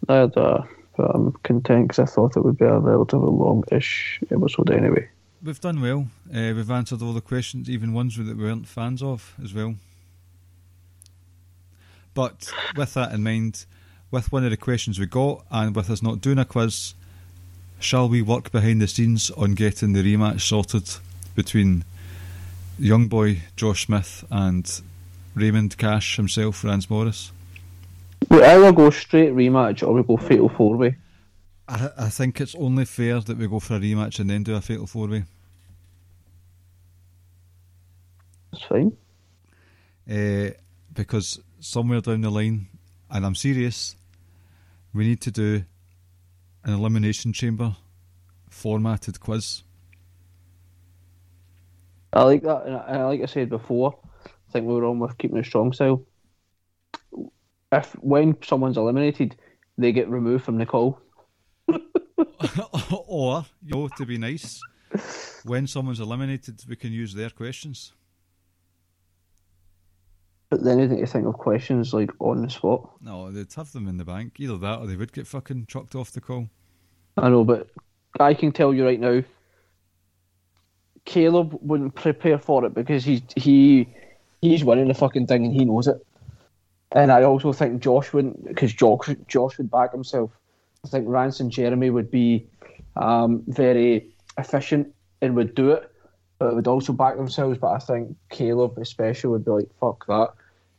Neither, 0.08 0.68
but 0.96 1.10
I'm 1.14 1.32
content 1.42 1.88
because 1.88 1.98
I 1.98 2.12
thought 2.12 2.36
it 2.36 2.44
would 2.44 2.58
be 2.58 2.64
a 2.64 2.78
relatively 2.78 3.30
long-ish 3.30 4.20
episode 4.30 4.70
anyway. 4.70 5.08
We've 5.42 5.60
done 5.60 5.80
well. 5.80 6.08
Uh, 6.30 6.54
we've 6.54 6.70
answered 6.70 7.02
all 7.02 7.12
the 7.12 7.20
questions, 7.20 7.68
even 7.68 7.92
ones 7.92 8.16
that 8.16 8.36
we 8.36 8.44
weren't 8.44 8.68
fans 8.68 9.02
of 9.02 9.34
as 9.42 9.52
well. 9.52 9.74
But 12.14 12.52
with 12.76 12.94
that 12.94 13.12
in 13.12 13.22
mind, 13.22 13.64
with 14.10 14.30
one 14.30 14.44
of 14.44 14.50
the 14.50 14.56
questions 14.56 14.98
we 14.98 15.06
got, 15.06 15.44
and 15.50 15.74
with 15.74 15.90
us 15.90 16.02
not 16.02 16.20
doing 16.20 16.38
a 16.38 16.44
quiz, 16.44 16.94
shall 17.80 18.08
we 18.08 18.22
work 18.22 18.52
behind 18.52 18.80
the 18.80 18.86
scenes 18.86 19.30
on 19.32 19.54
getting 19.54 19.94
the 19.94 20.02
rematch 20.02 20.42
sorted 20.42 20.88
between 21.34 21.84
young 22.78 23.08
boy 23.08 23.40
Josh 23.56 23.86
Smith 23.86 24.24
and 24.30 24.80
Raymond 25.34 25.78
Cash 25.78 26.16
himself, 26.16 26.62
Rance 26.62 26.90
Morris? 26.90 27.32
We 28.28 28.42
either 28.42 28.72
go 28.72 28.90
straight 28.90 29.32
rematch 29.32 29.86
or 29.86 29.92
we 29.92 30.02
go 30.02 30.16
fatal 30.16 30.48
four 30.48 30.76
way. 30.76 30.96
I, 31.68 31.90
I 31.96 32.08
think 32.08 32.40
it's 32.40 32.54
only 32.54 32.84
fair 32.84 33.20
that 33.20 33.38
we 33.38 33.48
go 33.48 33.60
for 33.60 33.76
a 33.76 33.80
rematch 33.80 34.18
and 34.18 34.28
then 34.28 34.42
do 34.42 34.54
a 34.54 34.60
fatal 34.60 34.86
four 34.86 35.08
way. 35.08 35.24
That's 38.52 38.64
fine. 38.64 38.96
Uh, 40.10 40.50
because 40.92 41.40
somewhere 41.60 42.00
down 42.00 42.20
the 42.20 42.30
line, 42.30 42.68
and 43.10 43.24
I'm 43.24 43.34
serious, 43.34 43.96
we 44.92 45.04
need 45.04 45.20
to 45.22 45.30
do 45.30 45.64
an 46.64 46.74
elimination 46.74 47.32
chamber 47.32 47.76
formatted 48.50 49.20
quiz. 49.20 49.62
I 52.12 52.22
like 52.24 52.42
that, 52.42 52.66
and, 52.66 52.76
I, 52.76 53.04
like 53.04 53.22
I 53.22 53.26
said 53.26 53.48
before, 53.48 53.98
I 54.26 54.52
think 54.52 54.66
we 54.66 54.74
were 54.74 54.84
on 54.84 54.98
with 54.98 55.16
keeping 55.16 55.38
it 55.38 55.46
strong 55.46 55.72
style. 55.72 56.02
If 57.72 57.92
when 57.94 58.36
someone's 58.42 58.76
eliminated, 58.76 59.34
they 59.78 59.92
get 59.92 60.08
removed 60.08 60.44
from 60.44 60.58
the 60.58 60.66
call. 60.66 61.00
or, 63.06 63.46
you 63.64 63.74
know, 63.74 63.88
to 63.96 64.04
be 64.04 64.18
nice, 64.18 64.60
when 65.44 65.66
someone's 65.66 66.00
eliminated, 66.00 66.62
we 66.68 66.76
can 66.76 66.92
use 66.92 67.14
their 67.14 67.30
questions. 67.30 67.92
But 70.50 70.64
then 70.64 70.80
you 70.80 70.86
need 70.86 70.98
to 71.00 71.06
think 71.06 71.26
of 71.26 71.32
questions 71.38 71.94
like 71.94 72.10
on 72.18 72.42
the 72.42 72.50
spot. 72.50 72.90
No, 73.00 73.30
they'd 73.30 73.50
have 73.54 73.72
them 73.72 73.88
in 73.88 73.96
the 73.96 74.04
bank. 74.04 74.34
Either 74.38 74.58
that 74.58 74.80
or 74.80 74.86
they 74.86 74.96
would 74.96 75.14
get 75.14 75.26
fucking 75.26 75.64
chucked 75.66 75.94
off 75.94 76.10
the 76.12 76.20
call. 76.20 76.50
I 77.16 77.30
know, 77.30 77.42
but 77.42 77.70
I 78.20 78.34
can 78.34 78.52
tell 78.52 78.74
you 78.74 78.84
right 78.84 79.00
now, 79.00 79.22
Caleb 81.06 81.58
wouldn't 81.62 81.94
prepare 81.94 82.38
for 82.38 82.66
it 82.66 82.74
because 82.74 83.02
he's 83.02 83.22
he 83.34 83.88
he's 84.42 84.62
winning 84.62 84.88
the 84.88 84.94
fucking 84.94 85.26
thing 85.26 85.46
and 85.46 85.54
he 85.54 85.64
knows 85.64 85.88
it. 85.88 86.04
And 86.94 87.10
I 87.10 87.22
also 87.22 87.52
think 87.52 87.82
Josh 87.82 88.12
wouldn't 88.12 88.46
because 88.46 88.72
Josh 88.72 89.08
Josh 89.26 89.58
would 89.58 89.70
back 89.70 89.92
himself. 89.92 90.30
I 90.84 90.88
think 90.88 91.06
Rance 91.08 91.40
and 91.40 91.50
Jeremy 91.50 91.90
would 91.90 92.10
be 92.10 92.46
um, 92.96 93.42
very 93.46 94.14
efficient 94.36 94.92
and 95.20 95.36
would 95.36 95.54
do 95.54 95.70
it, 95.70 95.90
but 96.38 96.54
would 96.54 96.66
also 96.66 96.92
back 96.92 97.16
themselves. 97.16 97.58
But 97.58 97.72
I 97.72 97.78
think 97.78 98.16
Caleb, 98.30 98.76
especially, 98.78 99.30
would 99.30 99.44
be 99.44 99.50
like, 99.52 99.68
"Fuck 99.80 100.06
that." 100.06 100.34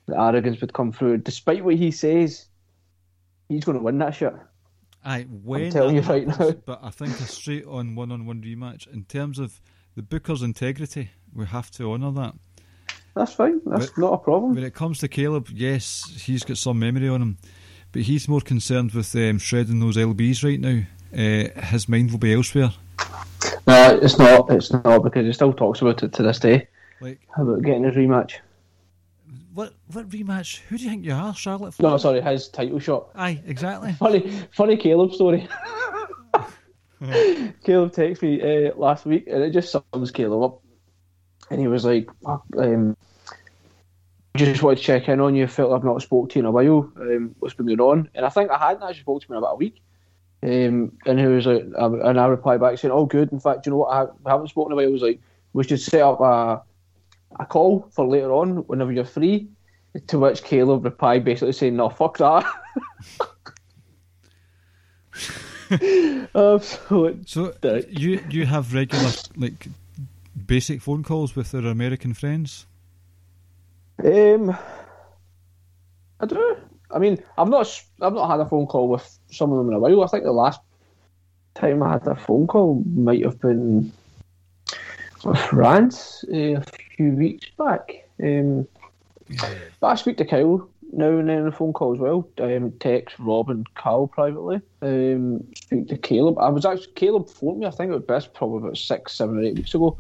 the 0.06 0.20
arrogance 0.20 0.62
would 0.62 0.74
come 0.74 0.92
through. 0.92 1.20
Despite 1.20 1.64
what 1.64 1.76
he 1.76 1.92
says, 1.92 2.48
he's 3.50 3.64
going 3.64 3.78
to 3.78 3.84
win 3.84 3.98
that 4.00 4.16
shit. 4.16 4.34
Aye, 5.06 5.28
when 5.44 5.66
I'm 5.66 5.72
telling 5.72 5.96
you 5.96 6.02
right 6.02 6.28
now. 6.28 6.52
But 6.66 6.80
I 6.82 6.90
think 6.90 7.12
a 7.20 7.24
straight 7.24 7.66
on 7.66 7.96
one 7.96 8.12
on 8.12 8.26
one 8.26 8.42
rematch, 8.42 8.92
in 8.92 9.04
terms 9.06 9.40
of 9.40 9.62
the 9.96 10.02
Booker's 10.02 10.42
integrity, 10.42 11.12
we 11.34 11.46
have 11.46 11.72
to 11.72 11.92
honour 11.92 12.12
that. 12.12 12.36
That's 13.16 13.34
fine. 13.34 13.62
That's 13.66 13.88
but 13.92 13.98
not 13.98 14.14
a 14.14 14.18
problem. 14.18 14.56
When 14.56 14.64
it 14.64 14.74
comes 14.74 15.00
to 15.00 15.08
Caleb, 15.08 15.50
yes, 15.54 16.14
he's 16.22 16.44
got 16.44 16.58
some 16.58 16.80
memory 16.80 17.08
on 17.10 17.22
him, 17.22 17.38
but 17.92 18.04
he's 18.04 18.28
more 18.28 18.42
concerned 18.42 18.92
with 18.92 19.16
um, 19.16 19.38
shredding 19.38 19.80
those 19.80 19.98
LBs 19.98 20.44
right 20.44 20.60
now. 20.60 20.82
Uh, 21.14 21.62
his 21.62 21.88
mind 21.88 22.12
will 22.12 22.18
be 22.18 22.34
elsewhere. 22.34 22.72
No, 23.68 24.00
it's 24.02 24.18
not. 24.18 24.50
It's 24.50 24.74
not 24.74 25.04
because 25.04 25.26
he 25.26 25.34
still 25.34 25.54
talks 25.54 25.82
about 25.82 26.02
it 26.02 26.14
to 26.14 26.24
this 26.24 26.40
day. 26.40 26.68
Like 27.00 27.20
about 27.38 27.62
getting 27.62 27.84
his 27.84 27.96
rematch. 27.96 28.34
What 29.54 29.74
what 29.92 30.10
rematch? 30.10 30.62
Who 30.62 30.78
do 30.78 30.84
you 30.84 30.90
think 30.90 31.06
you 31.06 31.14
are, 31.14 31.36
Charlotte? 31.36 31.80
No, 31.80 31.98
sorry, 31.98 32.22
his 32.22 32.48
title 32.50 32.80
shot. 32.80 33.10
Aye, 33.16 33.42
exactly. 33.46 33.92
Funny, 34.00 34.42
funny 34.52 34.78
Caleb 34.78 35.14
story. 35.14 35.48
Caleb 37.04 37.92
texted 37.94 38.22
me 38.24 38.42
uh, 38.42 38.76
last 38.76 39.06
week, 39.06 39.28
and 39.28 39.44
it 39.44 39.52
just 39.52 39.72
sums 39.72 40.12
Caleb 40.12 40.42
up. 40.42 40.63
And 41.54 41.62
he 41.62 41.68
was 41.68 41.86
like, 41.86 42.10
um, 42.58 42.98
"Just 44.36 44.64
want 44.64 44.80
to 44.80 44.84
check 44.84 45.08
in 45.08 45.20
on 45.20 45.36
you. 45.36 45.46
Felt 45.46 45.72
I've 45.72 45.84
not 45.84 46.02
spoke 46.02 46.30
to 46.30 46.40
you 46.40 46.42
in 46.42 46.46
a 46.48 46.52
while. 46.52 46.92
Um, 47.00 47.36
what's 47.40 47.54
been 47.54 47.68
going 47.68 47.80
on?" 47.80 48.10
And 48.16 48.26
I 48.26 48.30
think 48.30 48.50
I 48.50 48.58
hadn't 48.58 48.82
actually 48.82 49.02
spoke 49.02 49.22
to 49.22 49.28
him 49.28 49.34
in 49.34 49.38
about 49.38 49.54
a 49.54 49.58
week. 49.58 49.82
Um, 50.42 50.94
and 51.06 51.20
he 51.20 51.26
was 51.28 51.46
like, 51.46 51.64
and 51.78 52.20
I 52.20 52.26
replied 52.26 52.60
back 52.60 52.80
saying, 52.80 52.92
"Oh, 52.92 53.06
good. 53.06 53.32
In 53.32 53.40
fact, 53.40 53.68
you 53.68 53.72
know 53.72 53.78
what? 53.78 54.18
I 54.26 54.30
haven't 54.30 54.48
spoken 54.48 54.72
in 54.72 54.74
a 54.74 54.76
while." 54.78 54.90
I 54.90 54.92
was 54.92 55.04
like, 55.04 55.22
"We 55.54 55.64
should 55.64 55.80
set 55.80 56.02
up 56.02 56.20
a." 56.20 56.64
a 57.40 57.46
call 57.46 57.90
for 57.92 58.06
later 58.08 58.32
on 58.32 58.58
whenever 58.68 58.92
you're 58.92 59.06
free. 59.06 59.48
To 60.08 60.20
which 60.20 60.44
Caleb 60.44 60.86
replied 60.86 61.24
basically 61.24 61.54
saying, 61.54 61.76
"No, 61.76 61.90
fuck 61.90 62.18
that." 62.18 62.46
Absolute 66.36 67.30
so 67.30 67.54
you 67.90 68.24
you 68.30 68.46
have 68.46 68.74
regular 68.74 69.10
like 69.38 69.68
basic 70.54 70.84
phone 70.84 71.02
calls 71.02 71.36
with 71.36 71.52
your 71.52 71.66
American 71.66 72.14
friends? 72.14 72.68
Um, 74.06 74.56
I 76.20 76.28
do. 76.28 76.58
I 76.92 77.00
mean, 77.00 77.18
I've 77.40 77.50
not 77.50 77.84
I've 78.00 78.14
not 78.14 78.30
had 78.30 78.40
a 78.40 78.46
phone 78.46 78.68
call 78.68 78.88
with 78.88 79.18
some 79.32 79.52
of 79.52 79.58
them 79.58 79.70
in 79.70 79.74
a 79.74 79.80
while. 79.80 80.04
I 80.04 80.08
think 80.08 80.26
the 80.26 80.32
last 80.32 80.62
time 81.56 81.82
I 81.82 81.94
had 81.94 82.06
a 82.06 82.16
phone 82.16 82.46
call 82.46 82.84
might 82.86 83.26
have 83.26 83.42
been 83.42 83.92
with 85.24 85.54
Rance 85.54 86.24
uh, 86.32 86.62
a 86.62 86.64
few 86.96 87.14
weeks 87.14 87.50
back. 87.58 88.08
Um, 88.24 88.68
but 89.80 89.88
I 89.88 89.96
speak 89.96 90.18
to 90.18 90.26
Kyle 90.26 90.70
now 90.92 91.18
and 91.18 91.30
then 91.30 91.40
on 91.40 91.46
the 91.46 91.52
phone 91.52 91.74
call 91.74 91.96
as 91.96 92.00
well. 92.00 92.30
Um, 92.38 92.74
text 92.80 93.16
Rob 93.18 93.50
and 93.50 93.66
Carl 93.74 94.06
privately. 94.06 94.62
Um, 94.84 95.48
speak 95.56 95.88
to 95.88 95.98
Caleb. 95.98 96.38
I 96.38 96.50
was 96.50 96.64
actually 96.64 96.94
Caleb 96.94 97.28
phoned 97.28 97.62
me. 97.62 97.66
I 97.66 97.72
think 97.72 97.90
it 97.90 97.96
was 97.96 98.04
best 98.04 98.36
probably 98.36 98.60
about 98.60 98.78
six, 98.78 99.14
seven 99.14 99.40
or 99.40 99.42
eight 99.42 99.56
weeks 99.56 99.74
ago. 99.74 99.98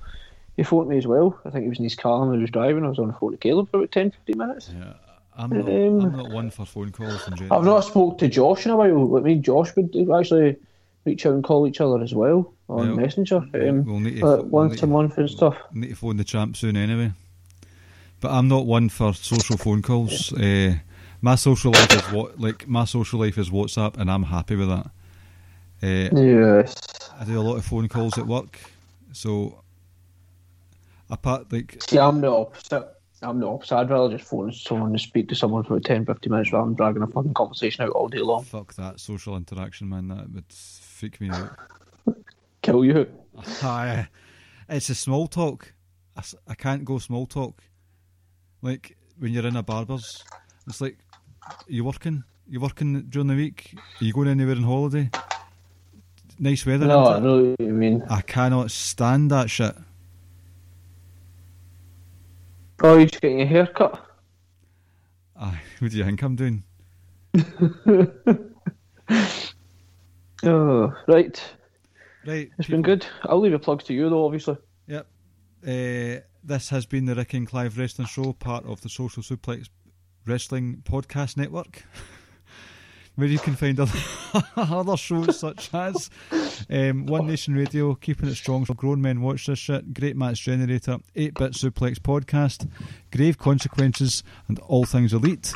He 0.56 0.64
phoned 0.64 0.90
me 0.90 0.98
as 0.98 1.08
well. 1.08 1.40
I 1.46 1.50
think 1.50 1.64
he 1.64 1.70
was 1.70 1.80
in 1.80 1.84
his 1.84 1.96
car 1.96 2.24
and 2.24 2.36
he 2.36 2.42
was 2.42 2.52
driving. 2.52 2.86
I 2.86 2.90
was 2.90 3.00
on 3.00 3.08
the 3.08 3.14
phone 3.14 3.32
to 3.32 3.38
Caleb 3.38 3.72
for 3.72 3.78
about 3.78 3.92
10, 3.92 4.12
15 4.12 4.38
minutes. 4.38 4.70
Yeah. 4.74 4.94
I'm 5.36 5.50
not, 5.50 5.68
um, 5.68 6.00
I'm 6.02 6.16
not 6.16 6.30
one 6.30 6.52
for 6.52 6.66
phone 6.66 6.92
calls 6.92 7.28
in 7.28 7.36
general. 7.36 7.58
I've 7.58 7.66
not 7.66 7.80
spoke 7.82 8.20
to 8.20 8.28
Josh 8.28 8.66
in 8.66 8.72
a 8.72 8.78
while. 8.78 9.18
I 9.18 9.22
mean, 9.22 9.42
Josh 9.42 9.76
would 9.76 9.96
actually 10.16 10.58
reach 11.06 11.26
out 11.26 11.34
and 11.34 11.44
call 11.44 11.68
each 11.68 11.82
other 11.82 12.02
as 12.04 12.14
well 12.14 12.54
on 12.70 12.90
well, 12.90 12.96
Messenger. 12.98 13.38
Um, 13.38 13.86
we'll 13.86 14.00
need 14.00 14.20
to, 14.20 14.28
uh, 14.28 14.42
once 14.44 14.82
we'll 14.82 14.92
a 14.92 14.94
month 14.94 15.18
and 15.18 15.30
stuff. 15.30 15.58
Need 15.74 15.90
to 15.90 15.96
phone 15.96 16.18
the 16.18 16.24
champ 16.24 16.56
soon 16.56 16.78
anyway. 16.78 17.14
But 18.22 18.32
I'm 18.32 18.48
not 18.48 18.66
one 18.66 18.90
for 18.90 19.14
social 19.14 19.58
phone 19.58 19.82
calls. 19.82 20.32
Uh, 20.34 20.76
my 21.22 21.36
social 21.36 21.72
life 21.72 21.94
is 21.94 22.12
what 22.12 22.40
like 22.40 22.68
my 22.68 22.86
social 22.86 23.20
life 23.20 23.38
is 23.38 23.50
WhatsApp, 23.50 23.98
and 23.98 24.12
I'm 24.12 24.24
happy 24.24 24.56
with 24.56 24.70
that. 24.70 24.86
Uh, 25.82 26.16
yes, 26.16 26.76
I 27.20 27.26
do 27.26 27.40
a 27.40 27.42
lot 27.42 27.58
of 27.58 27.66
phone 27.66 27.90
calls 27.90 28.18
at 28.18 28.26
work, 28.26 28.60
so 29.12 29.63
apart 31.14 31.52
like. 31.52 31.82
See, 31.88 32.00
I'm 32.00 32.22
the 32.22 32.32
opposite. 32.32 32.90
I'm 33.22 33.40
the 33.40 33.48
opposite. 33.48 33.76
I'd 33.76 33.90
rather 33.90 34.18
just 34.18 34.30
phone 34.30 34.52
someone 34.52 34.90
and 34.90 35.00
speak 35.00 35.30
to 35.30 35.36
someone 35.36 35.64
for 35.64 35.80
10, 35.80 36.06
15 36.06 36.30
minutes 36.30 36.52
rather 36.52 36.66
than 36.66 36.76
dragging 36.76 37.04
a 37.04 37.08
fucking 37.08 37.34
conversation 37.34 37.86
out 37.86 37.92
all 37.92 38.10
day 38.10 38.20
long. 38.20 38.44
Fuck 38.44 38.74
that 38.76 39.00
social 39.00 39.38
interaction, 39.38 39.88
man. 39.88 40.10
That 40.10 40.30
would 40.32 40.52
freak 40.52 41.22
me 41.22 41.30
out. 41.30 41.52
Kill 42.62 42.84
you. 42.84 43.08
Aye. 43.62 44.08
It's 44.68 44.90
a 44.90 44.96
small 44.96 45.28
talk. 45.28 45.74
I, 46.18 46.24
I 46.48 46.56
can't 46.56 46.84
go 46.84 46.98
small 46.98 47.26
talk. 47.26 47.62
Like 48.62 48.98
when 49.18 49.32
you're 49.32 49.48
in 49.48 49.56
a 49.56 49.64
barber's, 49.64 50.24
it's 50.68 50.82
like, 50.82 50.98
you 51.68 51.84
working? 51.84 52.24
You 52.48 52.60
working 52.60 53.04
during 53.04 53.28
the 53.28 53.36
week? 53.36 53.74
Are 54.02 54.04
you 54.04 54.14
going 54.14 54.28
anywhere 54.28 54.56
on 54.56 54.64
holiday? 54.64 55.10
Nice 56.40 56.66
weather. 56.66 56.88
No, 56.88 57.06
I 57.06 57.20
know 57.20 57.56
what 57.58 57.60
you 57.60 57.74
mean. 57.74 58.04
I 58.10 58.22
cannot 58.22 58.72
stand 58.72 59.32
that 59.32 59.50
shit. 59.50 59.76
Oh, 62.86 62.98
you're 62.98 63.06
just 63.06 63.22
getting 63.22 63.42
a 63.42 63.46
haircut? 63.46 64.06
Aye, 65.40 65.62
what 65.80 65.92
do 65.92 65.98
you 65.98 66.04
think 66.04 66.22
I'm 66.22 66.36
doing? 66.36 66.64
oh, 70.44 70.94
right. 71.08 71.42
Right. 72.26 72.52
It's 72.58 72.68
people. 72.68 72.72
been 72.72 72.82
good. 72.82 73.06
I'll 73.24 73.40
leave 73.40 73.54
the 73.54 73.60
plugs 73.60 73.86
to 73.86 73.94
you, 73.94 74.10
though, 74.10 74.26
obviously. 74.26 74.58
Yep. 74.88 75.08
Uh, 75.66 76.20
this 76.44 76.68
has 76.70 76.86
been 76.86 77.06
the 77.06 77.16
Rick 77.16 77.34
and 77.34 77.48
Clive 77.48 77.78
Wrestling 77.78 78.10
Show, 78.10 78.34
part 78.34 78.66
of 78.66 78.82
the 78.82 78.90
Social 78.90 79.24
Suplex 79.24 79.70
Wrestling 80.26 80.84
Podcast 80.84 81.38
Network, 81.38 81.84
where 83.16 83.28
you 83.28 83.40
can 83.40 83.56
find 83.56 83.80
other, 83.80 84.00
other 84.56 84.98
shows 84.98 85.40
such 85.40 85.74
as 85.74 86.10
um, 86.70 87.06
One 87.06 87.28
Nation 87.28 87.54
Radio, 87.56 87.94
Keeping 87.96 88.30
It 88.30 88.36
Strong 88.36 88.66
for 88.66 88.74
Grown 88.74 89.02
Men 89.02 89.22
Watch 89.22 89.46
This 89.46 89.60
Shit, 89.60 89.94
Great 89.94 90.16
Match 90.16 90.42
Generator, 90.42 90.98
8 91.16 91.34
Bit 91.36 91.52
Suplex 91.54 92.00
Podcast, 92.00 92.68
Grave 93.12 93.38
Consequences, 93.38 94.24
and 94.48 94.58
All 94.60 94.86
Things 94.86 95.14
Elite. 95.14 95.54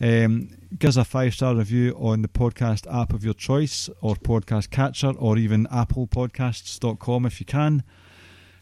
Um, 0.00 0.50
give 0.78 0.88
us 0.88 0.96
a 0.96 1.04
five 1.04 1.34
star 1.34 1.54
review 1.54 1.94
on 1.98 2.22
the 2.22 2.28
podcast 2.28 2.92
app 2.92 3.12
of 3.12 3.24
your 3.24 3.34
choice, 3.34 3.88
or 4.00 4.14
podcast 4.14 4.70
catcher, 4.70 5.12
or 5.18 5.36
even 5.38 5.66
applepodcasts.com 5.66 7.26
if 7.26 7.40
you 7.40 7.46
can. 7.46 7.82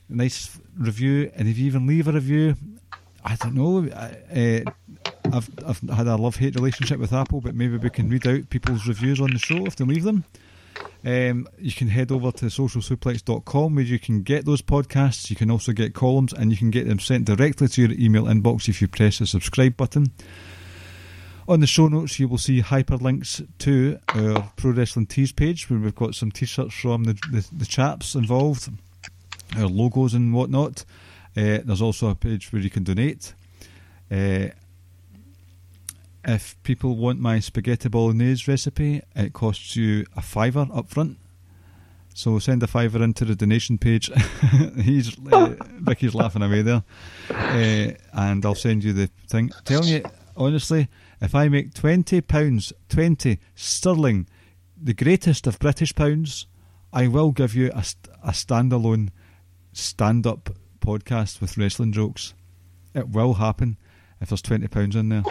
Nice 0.08 0.58
review, 0.76 1.30
and 1.34 1.48
if 1.48 1.58
you 1.58 1.66
even 1.66 1.86
leave 1.86 2.08
a 2.08 2.12
review, 2.12 2.56
I 3.24 3.36
don't 3.36 3.54
know. 3.54 3.86
Uh, 3.88 4.70
I've 5.32 5.50
I've 5.66 5.80
had 5.90 6.06
a 6.06 6.16
love 6.16 6.36
hate 6.36 6.54
relationship 6.54 6.98
with 6.98 7.12
Apple, 7.12 7.40
but 7.40 7.54
maybe 7.54 7.76
we 7.76 7.90
can 7.90 8.08
read 8.08 8.26
out 8.26 8.50
people's 8.50 8.86
reviews 8.86 9.20
on 9.20 9.30
the 9.30 9.38
show 9.38 9.66
if 9.66 9.76
they 9.76 9.84
leave 9.84 10.04
them. 10.04 10.24
Um, 11.04 11.48
you 11.58 11.72
can 11.72 11.88
head 11.88 12.10
over 12.10 12.32
to 12.32 12.46
socialsuplex.com 12.46 13.74
where 13.74 13.84
you 13.84 13.98
can 13.98 14.22
get 14.22 14.44
those 14.44 14.62
podcasts. 14.62 15.30
You 15.30 15.36
can 15.36 15.50
also 15.50 15.72
get 15.72 15.94
columns 15.94 16.32
and 16.32 16.50
you 16.50 16.56
can 16.56 16.70
get 16.70 16.88
them 16.88 16.98
sent 16.98 17.24
directly 17.24 17.68
to 17.68 17.82
your 17.82 17.92
email 17.92 18.24
inbox 18.24 18.68
if 18.68 18.80
you 18.80 18.88
press 18.88 19.18
the 19.18 19.26
subscribe 19.26 19.76
button. 19.76 20.12
On 21.46 21.60
the 21.60 21.66
show 21.66 21.88
notes, 21.88 22.18
you 22.18 22.28
will 22.28 22.38
see 22.38 22.60
hyperlinks 22.60 23.46
to 23.60 23.98
our 24.08 24.50
Pro 24.56 24.72
Wrestling 24.72 25.06
Tees 25.06 25.32
page 25.32 25.70
where 25.70 25.78
we've 25.78 25.94
got 25.94 26.14
some 26.14 26.30
t 26.30 26.44
shirts 26.44 26.74
from 26.74 27.04
the, 27.04 27.14
the, 27.30 27.48
the 27.56 27.66
chaps 27.66 28.14
involved, 28.14 28.68
our 29.56 29.66
logos 29.66 30.14
and 30.14 30.34
whatnot. 30.34 30.84
Uh, 31.36 31.58
there's 31.64 31.80
also 31.80 32.08
a 32.08 32.14
page 32.14 32.52
where 32.52 32.60
you 32.60 32.70
can 32.70 32.84
donate. 32.84 33.32
Uh, 34.10 34.48
if 36.24 36.60
people 36.62 36.96
want 36.96 37.20
my 37.20 37.40
spaghetti 37.40 37.88
bolognese 37.88 38.50
recipe, 38.50 39.02
it 39.14 39.32
costs 39.32 39.76
you 39.76 40.06
a 40.16 40.22
fiver 40.22 40.66
up 40.72 40.88
front. 40.88 41.18
So 42.14 42.38
send 42.40 42.62
a 42.64 42.66
fiver 42.66 43.02
into 43.02 43.24
the 43.24 43.36
donation 43.36 43.78
page. 43.78 44.10
He's 44.82 45.16
uh, 45.30 45.54
Ricky's 45.82 46.14
laughing 46.16 46.42
away 46.42 46.62
there, 46.62 46.82
uh, 47.30 47.92
and 48.12 48.44
I'll 48.44 48.56
send 48.56 48.82
you 48.82 48.92
the 48.92 49.08
thing. 49.28 49.52
Telling 49.64 49.88
you 49.88 50.02
honestly, 50.36 50.88
if 51.20 51.34
I 51.34 51.48
make 51.48 51.74
twenty 51.74 52.20
pounds, 52.20 52.72
twenty 52.88 53.38
sterling, 53.54 54.26
the 54.76 54.94
greatest 54.94 55.46
of 55.46 55.60
British 55.60 55.94
pounds, 55.94 56.48
I 56.92 57.06
will 57.06 57.30
give 57.30 57.54
you 57.54 57.70
a, 57.72 57.84
a 58.24 58.32
standalone 58.32 59.10
stand-up 59.72 60.50
podcast 60.80 61.40
with 61.40 61.56
wrestling 61.56 61.92
jokes. 61.92 62.34
It 62.94 63.10
will 63.10 63.34
happen 63.34 63.76
if 64.20 64.30
there's 64.30 64.42
twenty 64.42 64.66
pounds 64.66 64.96
in 64.96 65.08
there. 65.08 65.22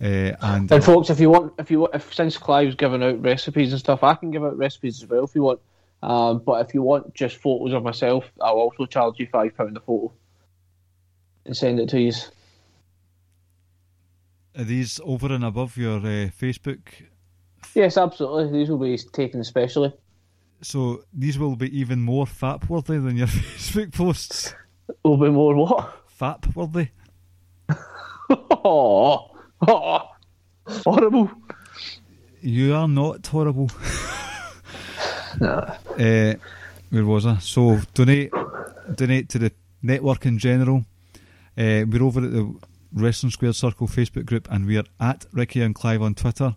Uh, 0.00 0.36
and, 0.40 0.70
and 0.70 0.84
folks, 0.84 1.10
if 1.10 1.18
you 1.18 1.28
want, 1.28 1.54
if 1.58 1.70
you 1.70 1.80
want, 1.80 1.94
if 1.94 2.14
since 2.14 2.38
Clive's 2.38 2.76
giving 2.76 3.02
out 3.02 3.20
recipes 3.20 3.72
and 3.72 3.80
stuff, 3.80 4.04
I 4.04 4.14
can 4.14 4.30
give 4.30 4.44
out 4.44 4.56
recipes 4.56 5.02
as 5.02 5.08
well 5.08 5.24
if 5.24 5.34
you 5.34 5.42
want. 5.42 5.60
Um, 6.02 6.38
but 6.38 6.64
if 6.66 6.74
you 6.74 6.82
want 6.82 7.14
just 7.14 7.38
photos 7.38 7.72
of 7.72 7.82
myself, 7.82 8.24
I'll 8.40 8.54
also 8.54 8.86
charge 8.86 9.18
you 9.18 9.26
five 9.26 9.56
pound 9.56 9.76
a 9.76 9.80
photo 9.80 10.12
and 11.44 11.56
send 11.56 11.80
it 11.80 11.88
to 11.88 12.00
you. 12.00 12.12
Are 14.56 14.64
these 14.64 15.00
over 15.02 15.32
and 15.32 15.44
above 15.44 15.76
your 15.76 15.98
uh, 15.98 16.30
Facebook? 16.30 16.80
Yes, 17.74 17.96
absolutely. 17.96 18.58
These 18.58 18.70
will 18.70 18.78
be 18.78 18.96
taken 18.98 19.40
especially. 19.40 19.92
So 20.62 21.04
these 21.12 21.38
will 21.38 21.56
be 21.56 21.76
even 21.78 22.00
more 22.00 22.26
fap 22.26 22.68
worthy 22.68 22.98
than 22.98 23.16
your 23.16 23.26
Facebook 23.28 23.92
posts. 23.92 24.54
Will 25.04 25.16
be 25.16 25.30
more 25.30 25.54
what? 25.56 26.04
Fap 26.18 26.54
worthy. 26.54 26.88
oh. 28.30 29.37
Oh, 29.66 30.02
horrible. 30.66 31.30
You 32.40 32.74
are 32.74 32.88
not 32.88 33.26
horrible. 33.26 33.70
Uh, 35.40 36.34
where 36.90 37.04
was 37.04 37.24
I? 37.26 37.38
So 37.38 37.78
donate, 37.94 38.32
donate 38.94 39.28
to 39.28 39.38
the 39.38 39.52
network 39.82 40.26
in 40.26 40.38
general. 40.38 40.84
Uh, 41.56 41.84
we're 41.88 42.02
over 42.02 42.24
at 42.24 42.32
the 42.32 42.54
Wrestling 42.92 43.30
Square 43.30 43.52
Circle 43.52 43.86
Facebook 43.86 44.26
group, 44.26 44.48
and 44.50 44.66
we 44.66 44.78
are 44.78 44.84
at 44.98 45.26
Ricky 45.32 45.60
and 45.60 45.74
Clive 45.74 46.02
on 46.02 46.14
Twitter. 46.14 46.56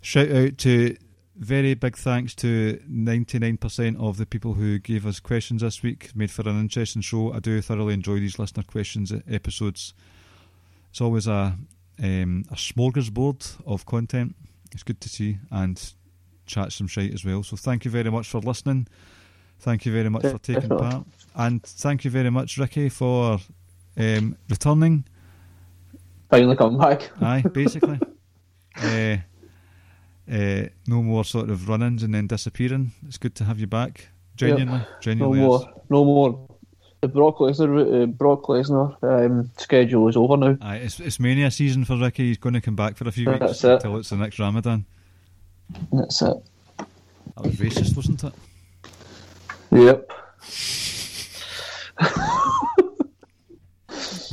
Shout 0.00 0.32
out 0.32 0.58
to 0.58 0.96
very 1.36 1.74
big 1.74 1.96
thanks 1.96 2.34
to 2.36 2.80
99% 2.90 4.00
of 4.00 4.16
the 4.16 4.26
people 4.26 4.54
who 4.54 4.78
gave 4.78 5.06
us 5.06 5.20
questions 5.20 5.62
this 5.62 5.82
week. 5.82 6.10
Made 6.14 6.30
for 6.30 6.48
an 6.48 6.58
interesting 6.60 7.02
show. 7.02 7.32
I 7.32 7.40
do 7.40 7.60
thoroughly 7.60 7.94
enjoy 7.94 8.20
these 8.20 8.38
listener 8.38 8.64
questions 8.64 9.12
episodes. 9.30 9.94
It's 10.90 11.00
always 11.00 11.26
a 11.26 11.56
um, 12.02 12.44
a 12.50 12.54
smorgasbord 12.54 13.62
of 13.66 13.86
content. 13.86 14.34
It's 14.72 14.82
good 14.82 15.00
to 15.00 15.08
see 15.08 15.38
and 15.50 15.92
chat 16.46 16.72
some 16.72 16.88
shite 16.88 17.14
as 17.14 17.24
well. 17.24 17.42
So 17.42 17.56
thank 17.56 17.84
you 17.84 17.90
very 17.90 18.10
much 18.10 18.28
for 18.28 18.40
listening. 18.40 18.88
Thank 19.60 19.86
you 19.86 19.92
very 19.92 20.08
much 20.08 20.22
for 20.22 20.38
taking 20.38 20.70
part, 20.70 21.06
and 21.36 21.62
thank 21.62 22.04
you 22.04 22.10
very 22.10 22.30
much, 22.30 22.58
Ricky, 22.58 22.88
for 22.88 23.38
um, 23.96 24.36
returning. 24.50 25.04
Finally 26.30 26.56
coming 26.56 26.78
back. 26.78 27.12
Aye, 27.20 27.42
basically. 27.52 28.00
uh, 28.82 29.18
uh, 30.28 30.66
no 30.88 31.02
more 31.02 31.24
sort 31.24 31.48
of 31.48 31.68
run-ins 31.68 32.02
and 32.02 32.12
then 32.12 32.26
disappearing. 32.26 32.90
It's 33.06 33.18
good 33.18 33.36
to 33.36 33.44
have 33.44 33.60
you 33.60 33.68
back. 33.68 34.08
Genuinely, 34.34 34.78
yep. 34.78 35.00
genuinely. 35.00 35.38
No 35.38 35.46
more. 35.46 35.72
No 35.90 36.04
more 36.04 36.48
the 37.02 37.08
Brock 37.08 37.38
Lesnar 37.38 38.04
uh, 38.04 38.06
Brock 38.06 38.44
Lesnar 38.44 38.96
um, 39.02 39.50
schedule 39.58 40.08
is 40.08 40.16
over 40.16 40.36
now. 40.36 40.56
Aye, 40.60 40.76
it's, 40.76 41.00
it's 41.00 41.18
mania 41.18 41.50
season 41.50 41.84
for 41.84 41.96
Ricky. 41.96 42.28
He's 42.28 42.38
going 42.38 42.54
to 42.54 42.60
come 42.60 42.76
back 42.76 42.96
for 42.96 43.08
a 43.08 43.12
few 43.12 43.24
That's 43.24 43.42
weeks 43.42 43.64
it. 43.64 43.72
until 43.72 43.96
it's 43.96 44.10
the 44.10 44.16
next 44.16 44.38
Ramadan. 44.38 44.86
That's 45.92 46.22
it. 46.22 46.36
That 46.78 47.44
was 47.44 47.56
racist, 47.56 47.96
wasn't 47.96 48.22
it? 48.22 48.32
Yep. 49.72 50.12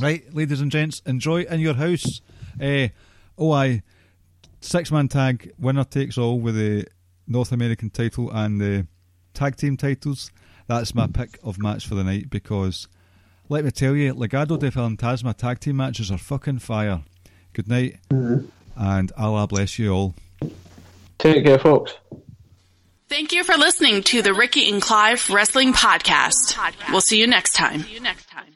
right, 0.00 0.32
ladies 0.32 0.60
and 0.60 0.70
gents, 0.70 1.02
enjoy 1.06 1.42
in 1.42 1.58
your 1.58 1.74
house. 1.74 2.20
Uh, 2.62 2.88
oh, 3.36 3.50
I 3.50 3.82
six 4.60 4.92
man 4.92 5.08
tag 5.08 5.52
winner 5.58 5.82
takes 5.84 6.16
all 6.16 6.38
with 6.38 6.54
the 6.54 6.86
North 7.26 7.50
American 7.50 7.90
title 7.90 8.30
and 8.30 8.60
the 8.60 8.86
tag 9.34 9.56
team 9.56 9.76
titles. 9.76 10.30
That's 10.70 10.94
my 10.94 11.08
pick 11.08 11.36
of 11.42 11.58
match 11.58 11.88
for 11.88 11.96
the 11.96 12.04
night 12.04 12.30
because, 12.30 12.86
let 13.48 13.64
me 13.64 13.72
tell 13.72 13.96
you, 13.96 14.14
Legado 14.14 14.56
del 14.56 14.70
Fantasma 14.70 15.36
tag 15.36 15.58
team 15.58 15.78
matches 15.78 16.12
are 16.12 16.16
fucking 16.16 16.60
fire. 16.60 17.02
Good 17.54 17.66
night, 17.66 17.96
mm-hmm. 18.08 18.46
and 18.76 19.10
Allah 19.18 19.48
bless 19.48 19.80
you 19.80 19.90
all. 19.92 20.14
Take 21.18 21.44
care, 21.44 21.58
folks. 21.58 21.94
Thank 23.08 23.32
you 23.32 23.42
for 23.42 23.56
listening 23.56 24.04
to 24.04 24.22
the 24.22 24.32
Ricky 24.32 24.70
and 24.70 24.80
Clive 24.80 25.28
Wrestling 25.28 25.72
Podcast. 25.72 26.56
We'll 26.92 27.00
see 27.00 27.18
you 27.18 27.26
next 27.26 27.54
time. 27.54 27.80
See 27.80 27.94
you 27.94 28.00
next 28.00 28.30
time. 28.30 28.54